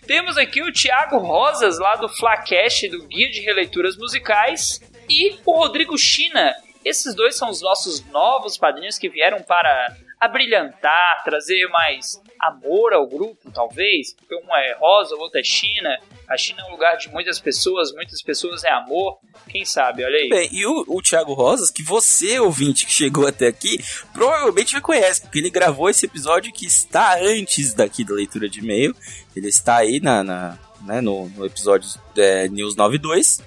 Temos 0.05 0.37
aqui 0.37 0.63
o 0.63 0.71
Thiago 0.71 1.17
Rosas, 1.17 1.79
lá 1.79 1.97
do 1.97 2.07
Flacast, 2.07 2.87
do 2.87 3.05
Guia 3.07 3.29
de 3.29 3.41
Releituras 3.41 3.97
Musicais, 3.97 4.81
e 5.09 5.37
o 5.45 5.51
Rodrigo 5.51 5.97
China. 5.97 6.55
Esses 6.85 7.13
dois 7.13 7.35
são 7.35 7.49
os 7.49 7.61
nossos 7.61 8.05
novos 8.05 8.57
padrinhos 8.57 8.97
que 8.97 9.09
vieram 9.09 9.41
para 9.41 9.97
abrilhantar, 10.19 11.23
trazer 11.23 11.67
mais 11.67 12.21
amor 12.39 12.93
ao 12.93 13.07
grupo, 13.07 13.51
talvez. 13.51 14.13
Porque 14.13 14.35
um 14.35 14.55
é 14.55 14.75
rosa, 14.79 15.15
o 15.15 15.19
outro 15.19 15.39
é 15.39 15.43
China. 15.43 15.97
A 16.27 16.37
China 16.37 16.61
é 16.61 16.65
um 16.65 16.71
lugar 16.71 16.97
de 16.97 17.09
muitas 17.09 17.39
pessoas, 17.39 17.93
muitas 17.93 18.21
pessoas 18.21 18.63
é 18.63 18.71
amor. 18.71 19.19
Quem 19.47 19.63
sabe, 19.65 20.03
olha 20.03 20.17
aí. 20.17 20.29
Bem, 20.29 20.49
e 20.51 20.65
o, 20.65 20.85
o 20.87 21.01
Thiago 21.01 21.33
Rosas, 21.33 21.69
que 21.69 21.83
você, 21.83 22.39
ouvinte, 22.39 22.85
que 22.85 22.91
chegou 22.91 23.27
até 23.27 23.47
aqui, 23.47 23.77
provavelmente 24.13 24.71
já 24.71 24.81
conhece, 24.81 25.21
porque 25.21 25.39
ele 25.39 25.49
gravou 25.49 25.89
esse 25.89 26.05
episódio 26.05 26.51
que 26.51 26.65
está 26.65 27.17
antes 27.19 27.73
daqui 27.73 28.03
da 28.03 28.13
leitura 28.13 28.49
de 28.49 28.59
e-mail. 28.59 28.95
Ele 29.35 29.47
está 29.47 29.77
aí 29.77 29.99
na, 29.99 30.23
na 30.23 30.59
né, 30.81 31.01
no, 31.01 31.29
no 31.29 31.45
episódio 31.45 31.89
é, 32.15 32.47
News 32.47 32.75
92. 32.75 33.41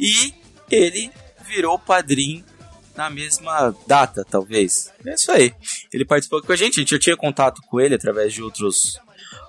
E 0.00 0.34
ele 0.70 1.10
virou 1.46 1.78
padrinho 1.78 2.44
na 3.02 3.10
mesma 3.10 3.74
data, 3.86 4.24
talvez. 4.28 4.92
É 5.04 5.14
isso 5.14 5.32
aí. 5.32 5.52
Ele 5.92 6.04
participou 6.04 6.40
com 6.40 6.52
a 6.52 6.56
gente, 6.56 6.78
a 6.78 6.82
gente 6.82 6.90
já 6.90 6.98
tinha 6.98 7.16
contato 7.16 7.60
com 7.62 7.80
ele 7.80 7.94
através 7.94 8.32
de 8.32 8.42
outros 8.42 8.98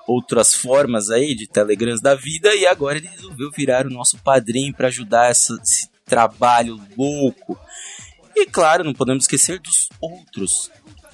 outras 0.05 0.53
formas 0.53 1.09
aí 1.09 1.33
de 1.33 1.47
telegrams 1.47 2.01
da 2.01 2.13
vida 2.13 2.53
e 2.53 2.65
agora 2.65 2.97
ele 2.97 3.07
resolveu 3.07 3.49
virar 3.51 3.85
o 3.85 3.89
nosso 3.89 4.17
padrinho 4.17 4.73
para 4.73 4.89
ajudar 4.89 5.29
essa, 5.29 5.57
esse 5.63 5.89
trabalho 6.05 6.77
louco. 6.97 7.57
E 8.35 8.45
claro, 8.45 8.83
não 8.83 8.93
podemos 8.93 9.23
esquecer 9.23 9.59
dos 9.59 9.87
outros 10.01 10.69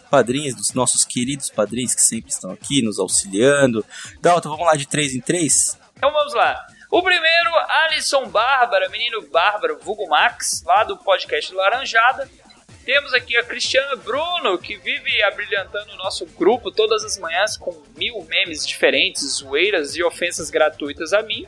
padrinhos, 0.10 0.56
dos 0.56 0.74
nossos 0.74 1.06
queridos 1.06 1.52
padrinhos 1.52 1.94
que 1.94 2.02
sempre 2.02 2.32
estão 2.32 2.50
aqui 2.50 2.82
nos 2.82 2.98
auxiliando. 2.98 3.86
Dalton, 4.22 4.50
vamos 4.50 4.66
lá 4.66 4.76
de 4.76 4.88
3 4.88 5.14
em 5.14 5.22
3? 5.22 5.78
Então 5.96 6.12
vamos 6.12 6.34
lá. 6.34 6.58
O 6.92 7.04
primeiro, 7.04 7.52
Alisson 7.84 8.28
Bárbara, 8.30 8.90
menino 8.90 9.22
Bárbaro, 9.22 9.78
vulgo 9.80 10.08
Max, 10.08 10.64
lá 10.66 10.84
do 10.84 10.98
podcast 10.98 11.54
Laranjada. 11.54 12.28
Temos 12.84 13.14
aqui 13.14 13.38
a 13.38 13.44
Cristiana 13.44 13.96
Bruno, 13.98 14.58
que 14.58 14.76
vive 14.76 15.22
abrilhantando 15.22 15.94
o 15.94 15.98
nosso 15.98 16.26
grupo 16.26 16.72
todas 16.72 17.04
as 17.04 17.20
manhãs 17.20 17.56
com 17.56 17.80
mil 17.96 18.26
memes 18.28 18.66
diferentes, 18.66 19.22
zoeiras 19.36 19.96
e 19.96 20.04
ofensas 20.04 20.50
gratuitas 20.50 21.14
a 21.14 21.22
mim. 21.22 21.46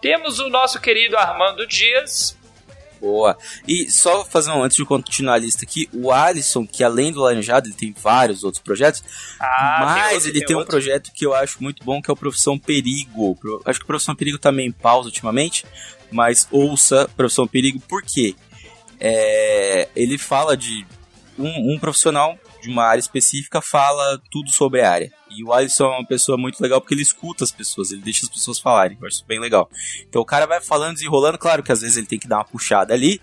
Temos 0.00 0.38
o 0.38 0.48
nosso 0.48 0.80
querido 0.80 1.18
Armando 1.18 1.66
Dias, 1.66 2.37
Boa. 3.00 3.36
E 3.66 3.90
só 3.90 4.24
fazer 4.24 4.50
um 4.50 4.62
antes 4.62 4.76
de 4.76 4.84
continuar 4.84 5.34
a 5.34 5.38
lista 5.38 5.64
aqui, 5.64 5.88
o 5.92 6.10
Alisson, 6.12 6.66
que 6.66 6.82
além 6.82 7.12
do 7.12 7.20
Laranjado, 7.20 7.68
ele 7.68 7.74
tem 7.76 7.94
vários 8.02 8.42
outros 8.44 8.62
projetos, 8.62 9.02
Ah, 9.40 9.78
mas 9.80 10.14
outro, 10.14 10.28
ele 10.30 10.38
tem 10.38 10.46
tem 10.48 10.56
um 10.56 10.58
outro. 10.60 10.70
projeto 10.72 11.12
que 11.12 11.24
eu 11.24 11.34
acho 11.34 11.62
muito 11.62 11.84
bom, 11.84 12.02
que 12.02 12.10
é 12.10 12.12
o 12.12 12.16
Profissão 12.16 12.58
Perigo. 12.58 13.36
Pro- 13.36 13.62
Acho 13.64 13.78
que 13.78 13.84
o 13.84 13.86
Profissão 13.86 14.14
Perigo 14.16 14.38
tá 14.38 14.50
meio 14.50 14.68
em 14.68 14.72
pausa 14.72 15.06
ultimamente, 15.08 15.64
mas 16.10 16.48
ouça 16.50 17.08
Profissão 17.16 17.46
Perigo, 17.46 17.78
por 17.80 18.02
quê? 18.02 18.34
É, 19.00 19.88
ele 19.94 20.18
fala 20.18 20.56
de 20.56 20.84
um, 21.38 21.74
um 21.74 21.78
profissional 21.78 22.36
de 22.68 22.72
uma 22.72 22.84
área 22.84 23.00
específica 23.00 23.62
fala 23.62 24.20
tudo 24.30 24.50
sobre 24.50 24.82
a 24.82 24.90
área. 24.90 25.12
E 25.30 25.42
o 25.42 25.52
Alisson 25.52 25.84
é 25.84 25.98
uma 25.98 26.06
pessoa 26.06 26.36
muito 26.36 26.60
legal 26.60 26.80
porque 26.80 26.94
ele 26.94 27.02
escuta 27.02 27.42
as 27.42 27.50
pessoas, 27.50 27.90
ele 27.90 28.02
deixa 28.02 28.26
as 28.26 28.30
pessoas 28.30 28.58
falarem. 28.58 28.96
Eu 29.00 29.08
acho 29.08 29.24
bem 29.26 29.40
legal. 29.40 29.70
Então 30.06 30.20
o 30.20 30.24
cara 30.24 30.46
vai 30.46 30.60
falando, 30.60 30.94
desenrolando, 30.94 31.38
claro 31.38 31.62
que 31.62 31.72
às 31.72 31.80
vezes 31.80 31.96
ele 31.96 32.06
tem 32.06 32.18
que 32.18 32.28
dar 32.28 32.36
uma 32.36 32.44
puxada 32.44 32.92
ali, 32.92 33.20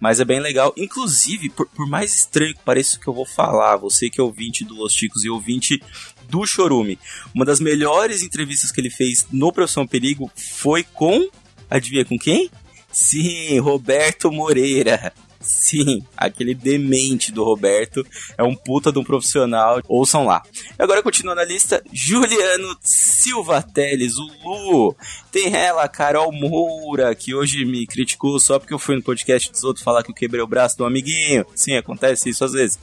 mas 0.00 0.20
é 0.20 0.24
bem 0.24 0.38
legal. 0.38 0.72
Inclusive, 0.76 1.50
por, 1.50 1.66
por 1.66 1.88
mais 1.88 2.14
estranho 2.14 2.54
que 2.54 2.62
pareça 2.62 2.96
o 2.96 3.00
que 3.00 3.08
eu 3.08 3.14
vou 3.14 3.26
falar, 3.26 3.76
você 3.76 4.08
que 4.08 4.20
é 4.20 4.24
ouvinte 4.24 4.64
do 4.64 4.74
Los 4.74 4.94
Ticos 4.94 5.24
e 5.24 5.28
ouvinte 5.28 5.82
do 6.28 6.46
Chorume, 6.46 6.98
uma 7.34 7.44
das 7.44 7.60
melhores 7.60 8.22
entrevistas 8.22 8.70
que 8.70 8.80
ele 8.80 8.90
fez 8.90 9.26
no 9.32 9.52
Profissão 9.52 9.86
Perigo 9.86 10.30
foi 10.36 10.84
com. 10.84 11.28
Adivinha 11.68 12.04
com 12.04 12.18
quem? 12.18 12.50
Sim, 12.92 13.58
Roberto 13.58 14.30
Moreira. 14.30 15.12
Sim, 15.44 16.04
aquele 16.16 16.54
demente 16.54 17.30
do 17.30 17.44
Roberto 17.44 18.04
é 18.36 18.42
um 18.42 18.54
puta 18.54 18.90
de 18.90 18.98
um 18.98 19.04
profissional. 19.04 19.80
Ouçam 19.86 20.24
lá. 20.24 20.42
Agora 20.78 21.02
continuando 21.02 21.40
a 21.40 21.44
lista, 21.44 21.82
Juliano 21.92 22.76
Silva 22.80 23.62
Teles, 23.62 24.16
o 24.16 24.26
Lu. 24.42 24.96
Tem 25.30 25.54
ela, 25.54 25.88
Carol 25.88 26.32
Moura, 26.32 27.14
que 27.14 27.34
hoje 27.34 27.64
me 27.64 27.86
criticou 27.86 28.38
só 28.38 28.58
porque 28.58 28.72
eu 28.72 28.78
fui 28.78 28.96
no 28.96 29.02
podcast 29.02 29.50
dos 29.50 29.64
outros 29.64 29.84
falar 29.84 30.02
que 30.02 30.10
eu 30.10 30.14
quebrei 30.14 30.40
o 30.40 30.46
braço 30.46 30.82
um 30.82 30.86
amiguinho. 30.86 31.44
Sim, 31.54 31.76
acontece 31.76 32.30
isso 32.30 32.44
às 32.44 32.52
vezes. 32.52 32.78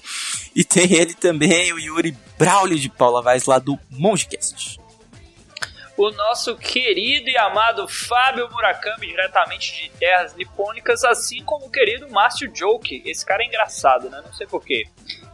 E 0.56 0.64
tem 0.64 0.94
ele 0.94 1.14
também, 1.14 1.74
o 1.74 1.80
Yuri 1.80 2.16
Brauli 2.38 2.80
de 2.80 2.90
Paula 2.90 3.22
Vaz, 3.22 3.46
lá 3.46 3.60
do 3.60 3.80
Mongecast. 3.90 4.81
O 6.08 6.12
nosso 6.12 6.56
querido 6.56 7.30
e 7.30 7.38
amado 7.38 7.88
Fábio 7.88 8.50
Murakami, 8.52 9.08
diretamente 9.08 9.84
de 9.84 9.90
terras 10.00 10.36
nipônicas, 10.36 11.04
assim 11.04 11.44
como 11.44 11.68
o 11.68 11.70
querido 11.70 12.10
Márcio 12.10 12.52
Joke. 12.54 13.04
Esse 13.06 13.26
cara 13.26 13.44
é 13.44 13.48
engraçado, 13.48 14.10
né? 14.10 14.22
Não 14.26 14.34
sei 14.34 14.48
porquê. 14.48 14.86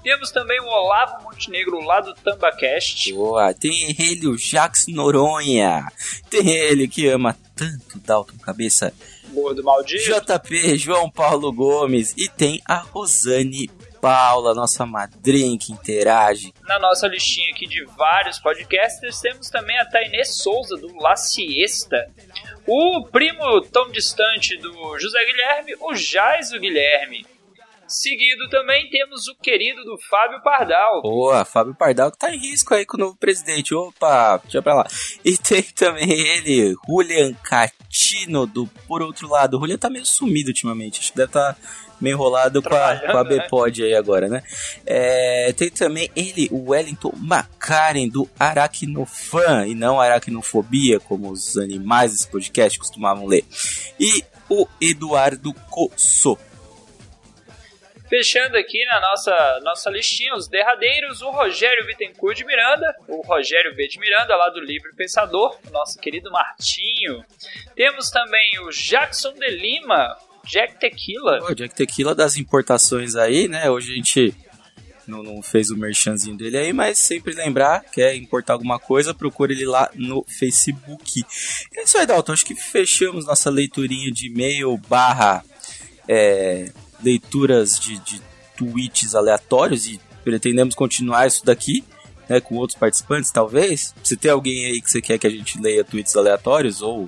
Temos 0.04 0.32
também 0.32 0.60
o 0.60 0.66
Olavo 0.66 1.24
Montenegro 1.24 1.80
lá 1.82 2.02
do 2.02 2.14
Tambacast. 2.16 3.14
Boa, 3.14 3.54
tem 3.54 3.96
ele, 3.98 4.28
o 4.28 4.38
Jax 4.38 4.88
Noronha. 4.88 5.88
Tem 6.30 6.50
ele 6.50 6.88
que 6.88 7.08
ama 7.08 7.38
tanto 7.56 8.00
Dalton 8.00 8.38
Cabeça. 8.38 8.94
Gordo 9.30 9.64
maldito. 9.64 10.04
JP, 10.04 10.78
João 10.78 11.10
Paulo 11.10 11.52
Gomes. 11.52 12.14
E 12.18 12.30
tem 12.30 12.62
a 12.66 12.78
Rosane 12.78 13.70
Paula, 14.02 14.54
nossa 14.54 14.86
madrinha 14.86 15.58
que 15.58 15.72
interage. 15.72 16.54
Na 16.64 16.80
nossa 16.80 17.08
listinha 17.08 17.52
aqui 17.52 17.68
de 17.68 17.84
vários 17.98 18.40
podcasters, 18.40 19.20
temos 19.20 19.50
também 19.50 19.78
a 19.80 19.86
Tainês 19.86 20.36
Souza, 20.38 20.78
do 20.78 20.96
La 20.98 21.16
Siesta. 21.16 22.10
O 22.66 23.06
primo 23.06 23.62
tão 23.62 23.90
distante 23.92 24.58
do 24.58 25.00
José 25.00 25.26
Guilherme, 25.26 25.76
o 25.80 25.96
Jaiso 25.96 26.60
Guilherme. 26.60 27.26
Seguido 27.88 28.50
também 28.50 28.90
temos 28.90 29.30
o 29.30 29.36
querido 29.36 29.82
do 29.86 29.98
Fábio 30.10 30.42
Pardal. 30.44 31.02
Boa, 31.02 31.46
Fábio 31.46 31.74
Pardal 31.74 32.12
que 32.12 32.18
tá 32.18 32.36
em 32.36 32.38
risco 32.38 32.74
aí 32.74 32.86
com 32.86 32.98
o 32.98 33.00
novo 33.00 33.16
presidente. 33.16 33.74
Opa, 33.74 34.38
deixa 34.44 34.62
pra 34.62 34.76
lá. 34.76 34.88
E 35.24 35.38
tem 35.38 35.64
também 35.64 36.12
ele, 36.12 36.76
Julian 36.86 37.34
Catino, 37.36 38.46
do 38.46 38.68
Por 38.86 39.02
Outro 39.02 39.30
Lado. 39.30 39.56
O 39.56 39.62
Julian 39.62 39.78
tá 39.78 39.90
meio 39.90 40.06
sumido 40.06 40.50
ultimamente, 40.50 41.00
acho 41.00 41.12
que 41.12 41.18
deve 41.18 41.30
estar 41.30 41.54
tá 41.54 41.60
meio 42.00 42.14
enrolado 42.14 42.62
com 42.62 42.76
a, 42.76 42.96
com 42.96 43.18
a 43.18 43.24
né? 43.24 43.40
Bpod 43.40 43.84
aí 43.84 43.96
agora, 43.96 44.28
né? 44.28 44.44
É, 44.86 45.54
tem 45.54 45.70
também 45.70 46.10
ele, 46.16 46.48
o 46.52 46.72
Wellington 46.72 47.12
Macaren, 47.18 48.08
do 48.08 48.30
Aracnofan, 48.40 49.68
e 49.68 49.76
não 49.76 50.00
Aracnofobia, 50.00 51.00
como 51.00 51.32
os 51.32 51.58
animais 51.58 52.12
desse 52.12 52.28
podcast 52.30 52.78
costumavam 52.78 53.26
ler. 53.26 53.44
E 54.00 54.24
o 54.50 54.68
Eduardo 54.82 55.54
Cosso. 55.70 56.38
Fechando 58.10 58.56
aqui 58.56 58.86
na 58.86 59.02
nossa, 59.02 59.60
nossa 59.64 59.90
listinha, 59.90 60.34
os 60.34 60.48
derradeiros, 60.48 61.22
o 61.22 61.30
Rogério 61.30 61.86
Bittencourt 61.86 62.38
de 62.38 62.46
Miranda, 62.46 62.96
o 63.06 63.22
Rogério 63.22 63.76
B. 63.76 63.86
de 63.90 64.00
Miranda, 64.00 64.34
lá 64.34 64.50
do 64.50 64.62
Livre 64.62 64.96
Pensador, 64.96 65.60
nosso 65.72 66.00
querido 66.00 66.32
Martinho. 66.32 67.22
Temos 67.76 68.10
também 68.10 68.60
o 68.62 68.70
Jackson 68.70 69.34
de 69.34 69.50
Lima, 69.50 70.18
Jack 70.48 70.80
Tequila. 70.80 71.40
O 71.50 71.54
Jack 71.54 71.76
Tequila 71.76 72.16
das 72.16 72.38
importações 72.38 73.16
aí, 73.16 73.48
né? 73.48 73.70
Hoje 73.70 73.92
a 73.92 73.96
gente 73.96 74.36
não, 75.08 75.24
não 75.24 75.42
fez 75.42 75.70
o 75.70 75.78
merchanzinho 75.78 76.36
dele 76.36 76.58
aí, 76.58 76.74
mas 76.74 77.00
sempre 77.00 77.34
lembrar, 77.34 77.84
quer 77.92 78.16
importar 78.16 78.54
alguma 78.54 78.78
coisa, 78.78 79.14
procure 79.14 79.54
ele 79.54 79.66
lá 79.66 79.90
no 79.96 80.24
Facebook. 80.28 81.24
É 81.76 81.84
isso 81.84 81.98
aí, 81.98 82.06
Dalton. 82.06 82.34
Acho 82.34 82.46
que 82.46 82.56
fechamos 82.56 83.26
nossa 83.26 83.50
leiturinha 83.50 84.12
de 84.12 84.28
e-mail 84.28 84.78
barra 84.78 85.44
é, 86.08 86.72
leituras 87.02 87.80
de, 87.80 87.98
de 88.00 88.22
tweets 88.58 89.16
aleatórios 89.16 89.88
e 89.88 90.00
pretendemos 90.24 90.76
continuar 90.76 91.28
isso 91.28 91.46
daqui. 91.46 91.84
Né, 92.30 92.42
com 92.42 92.56
outros 92.56 92.78
participantes, 92.78 93.32
talvez. 93.32 93.96
Se 94.04 94.18
tem 94.18 94.30
alguém 94.30 94.66
aí 94.66 94.82
que 94.82 94.92
você 94.92 95.02
quer 95.02 95.18
que 95.18 95.26
a 95.26 95.30
gente 95.30 95.58
leia 95.62 95.82
tweets 95.82 96.14
aleatórios 96.14 96.82
ou 96.82 97.08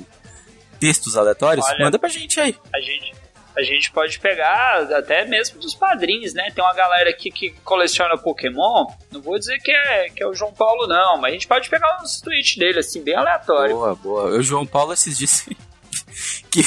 textos 0.79 1.17
aleatórios, 1.17 1.65
Olha, 1.65 1.83
manda 1.83 1.99
pra 1.99 2.07
gente 2.07 2.39
aí. 2.39 2.55
A 2.73 2.79
gente, 2.79 3.13
a 3.59 3.63
gente 3.63 3.91
pode 3.91 4.19
pegar 4.19 4.83
até 4.93 5.25
mesmo 5.25 5.59
dos 5.59 5.75
padrinhos, 5.75 6.33
né? 6.33 6.49
Tem 6.51 6.63
uma 6.63 6.73
galera 6.73 7.09
aqui 7.09 7.29
que 7.29 7.51
coleciona 7.63 8.17
Pokémon. 8.17 8.87
Não 9.11 9.21
vou 9.21 9.37
dizer 9.37 9.59
que 9.59 9.71
é, 9.71 10.09
que 10.09 10.23
é 10.23 10.27
o 10.27 10.33
João 10.33 10.53
Paulo, 10.53 10.87
não, 10.87 11.17
mas 11.17 11.31
a 11.31 11.33
gente 11.33 11.47
pode 11.47 11.69
pegar 11.69 12.01
uns 12.01 12.21
tweets 12.21 12.57
dele, 12.57 12.79
assim, 12.79 13.03
bem 13.03 13.15
aleatório. 13.15 13.75
Boa, 13.75 13.95
boa. 13.95 14.25
O 14.37 14.41
João 14.41 14.65
Paulo 14.65 14.93
esses 14.93 15.17
dias 15.17 15.45
que 16.49 16.61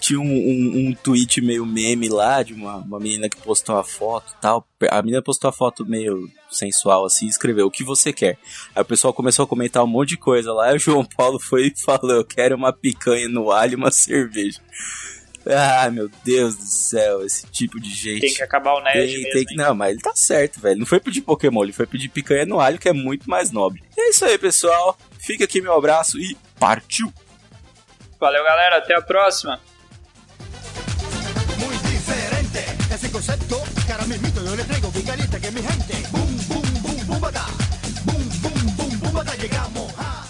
tinha 0.00 0.20
um, 0.20 0.24
um, 0.24 0.88
um 0.88 0.94
tweet 0.94 1.40
meio 1.40 1.66
meme 1.66 2.08
lá 2.08 2.42
de 2.42 2.54
uma, 2.54 2.76
uma 2.76 2.98
menina 2.98 3.28
que 3.28 3.36
postou 3.36 3.76
uma 3.76 3.84
foto 3.84 4.34
tal. 4.40 4.66
A 4.90 5.02
menina 5.02 5.22
postou 5.22 5.48
a 5.48 5.52
foto 5.52 5.84
meio 5.84 6.30
sensual 6.50 7.04
assim 7.06 7.26
escreveu 7.26 7.66
o 7.66 7.70
que 7.70 7.84
você 7.84 8.12
quer. 8.12 8.38
Aí 8.74 8.82
o 8.82 8.84
pessoal 8.84 9.12
começou 9.12 9.44
a 9.44 9.48
comentar 9.48 9.82
um 9.84 9.86
monte 9.86 10.10
de 10.10 10.16
coisa 10.16 10.52
lá. 10.52 10.72
E 10.72 10.76
o 10.76 10.78
João 10.78 11.04
Paulo 11.04 11.38
foi 11.38 11.68
e 11.68 11.80
falou: 11.80 12.12
Eu 12.12 12.24
quero 12.24 12.56
uma 12.56 12.72
picanha 12.72 13.28
no 13.28 13.50
alho 13.50 13.72
e 13.72 13.76
uma 13.76 13.90
cerveja. 13.90 14.60
Ah, 15.46 15.90
meu 15.90 16.08
Deus 16.24 16.56
do 16.56 16.64
céu, 16.64 17.24
esse 17.24 17.46
tipo 17.46 17.80
de 17.80 17.90
gente. 17.90 18.20
Tem 18.20 18.34
que 18.34 18.42
acabar 18.42 18.74
o 18.74 18.80
nerd 18.80 18.98
Tem, 18.98 19.18
mesmo, 19.18 19.32
tem 19.32 19.44
que, 19.44 19.54
não, 19.56 19.74
mas 19.74 19.92
ele 19.92 20.00
tá 20.00 20.12
certo, 20.14 20.60
velho. 20.60 20.78
Não 20.78 20.86
foi 20.86 21.00
pedir 21.00 21.20
Pokémon, 21.22 21.62
ele 21.64 21.72
foi 21.72 21.86
pedir 21.86 22.08
picanha 22.08 22.46
no 22.46 22.60
alho, 22.60 22.78
que 22.78 22.88
é 22.88 22.92
muito 22.92 23.28
mais 23.28 23.50
nobre. 23.50 23.82
É 23.98 24.10
isso 24.10 24.24
aí, 24.24 24.38
pessoal. 24.38 24.96
Fica 25.18 25.44
aqui 25.44 25.60
meu 25.60 25.74
abraço 25.74 26.18
e 26.18 26.36
partiu! 26.58 27.12
Valeu, 28.20 28.44
galera. 28.44 28.78
Até 28.78 28.94
a 28.94 29.02
próxima. 29.02 29.60
diferente. 34.92 35.40
Que 35.40 35.50
mi 35.50 35.62
gente. 35.62 36.02
Llegamos 39.42 39.92
a... 39.98 40.22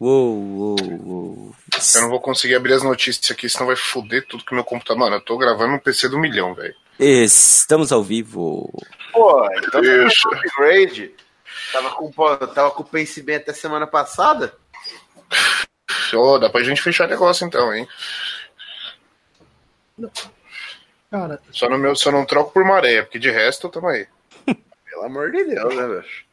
Uou, 0.00 0.36
uou, 0.36 0.76
uou. 1.06 1.54
Eu 1.94 2.02
não 2.02 2.10
vou 2.10 2.20
conseguir 2.20 2.56
abrir 2.56 2.72
as 2.74 2.82
notícias 2.82 3.30
aqui, 3.30 3.48
senão 3.48 3.68
vai 3.68 3.76
foder 3.76 4.26
tudo 4.26 4.44
que 4.44 4.52
meu 4.52 4.64
computador. 4.64 4.98
Mano, 4.98 5.16
eu 5.16 5.20
tô 5.20 5.38
gravando 5.38 5.74
no 5.74 5.80
PC 5.80 6.08
do 6.08 6.18
milhão, 6.18 6.54
velho. 6.54 6.74
Estamos 6.98 7.92
ao 7.92 8.02
vivo. 8.02 8.68
Pô, 9.12 9.46
então 9.58 9.80
você 9.80 10.02
fez 10.02 10.14
um 10.26 10.34
upgrade. 10.34 11.14
Tava 11.72 11.90
com, 11.90 12.10
tava 12.48 12.70
com 12.72 12.82
o 12.82 12.86
Pense 12.86 13.22
bem 13.22 13.36
até 13.36 13.52
semana 13.52 13.86
passada? 13.86 14.52
Ô, 16.12 16.38
dá 16.38 16.50
pra 16.50 16.64
gente 16.64 16.82
fechar 16.82 17.06
negócio 17.08 17.46
então, 17.46 17.72
hein? 17.72 17.86
Cara, 21.12 21.38
Só, 21.52 21.68
no 21.68 21.76
meu, 21.78 21.94
só 21.94 22.10
não 22.10 22.24
troco 22.24 22.52
por 22.52 22.64
maré, 22.64 23.02
porque 23.02 23.18
de 23.18 23.30
resto 23.30 23.68
tamo 23.68 23.86
aí. 23.88 24.06
Pelo 24.88 25.04
amor 25.04 25.30
de 25.30 25.44
Deus, 25.44 25.74
né, 25.76 25.86
bicho? 26.00 26.24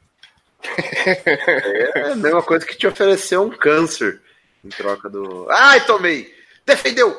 É 1.26 2.11
a 2.11 2.15
mesma 2.15 2.41
coisa 2.41 2.65
que 2.65 2.76
te 2.77 2.88
oferecer 2.88 3.38
um 3.38 3.49
câncer 3.49 4.22
em 4.64 4.69
troca 4.69 5.10
do. 5.10 5.45
Ai, 5.49 5.85
tomei! 5.85 6.34
Defendeu! 6.65 7.14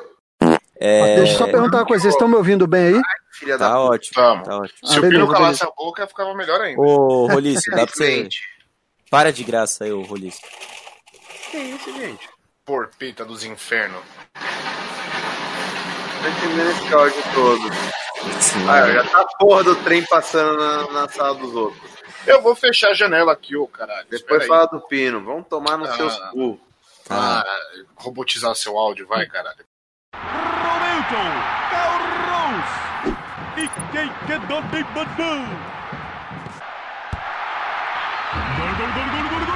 É, 0.82 1.16
Deixa 1.16 1.34
eu 1.34 1.38
só 1.38 1.46
perguntar 1.46 1.78
uma 1.78 1.86
coisa, 1.86 2.02
vocês 2.02 2.14
estão 2.14 2.26
me 2.28 2.36
ouvindo 2.36 2.66
bem 2.66 2.94
aí? 2.96 3.02
Filha 3.32 3.58
da 3.58 3.68
tá 3.68 3.80
ótimo, 3.80 4.14
Tamo. 4.14 4.42
tá 4.44 4.56
ótimo. 4.58 4.78
Se 4.88 4.96
Ah, 4.96 4.98
o 4.98 5.02
Pino 5.02 5.30
calasse 5.30 5.62
a 5.62 5.70
boca, 5.76 6.06
ficava 6.06 6.34
melhor 6.34 6.58
ainda. 6.62 6.80
Ô, 6.80 7.26
Roliço, 7.26 7.70
dá 7.70 7.86
pra 7.86 7.94
você... 7.94 8.26
Para 9.10 9.30
de 9.30 9.44
graça 9.44 9.84
aí, 9.84 9.92
ô 9.92 10.00
Roliço. 10.00 10.40
Que 11.50 11.58
isso, 11.58 11.92
gente? 11.98 12.26
Porpita 12.64 13.24
dos 13.24 13.44
infernos. 13.44 14.00
Tô 16.22 16.28
entendendo 16.28 16.70
esse 16.70 16.94
áudio 16.94 17.22
todo. 17.34 17.70
Ah, 18.68 18.90
já 18.92 19.04
tá 19.04 19.20
a 19.22 19.26
porra 19.38 19.64
do 19.64 19.76
trem 19.76 20.04
passando 20.04 20.58
na, 20.58 20.90
na 21.02 21.08
sala 21.08 21.34
dos 21.34 21.54
outros. 21.54 21.82
Eu 22.26 22.42
vou 22.42 22.54
fechar 22.54 22.90
a 22.90 22.94
janela 22.94 23.32
aqui, 23.32 23.56
ô 23.56 23.66
caralho. 23.66 24.06
Depois 24.10 24.46
fala 24.46 24.66
do 24.66 24.80
Pino. 24.82 25.24
Vamos 25.24 25.46
tomar 25.48 25.78
nos 25.78 25.88
Ah. 25.90 25.94
seus 25.96 26.18
cu. 26.30 26.60
Ah, 27.08 27.44
robotizar 27.96 28.54
seu 28.54 28.76
áudio, 28.78 29.06
vai, 29.06 29.26
caralho. 29.26 29.64
Romilton, 30.14 31.30
é 31.72 31.84
o 31.88 31.98
Rose. 32.30 33.16
E 33.56 33.68
quem 33.92 34.12
quer 34.26 34.38
dar 34.46 34.62
de 34.70 34.84
bandão? 34.84 35.44
Gol, 38.56 38.74
gol, 38.76 38.88
gol, 38.94 39.06
gol, 39.10 39.46
gol, 39.46 39.49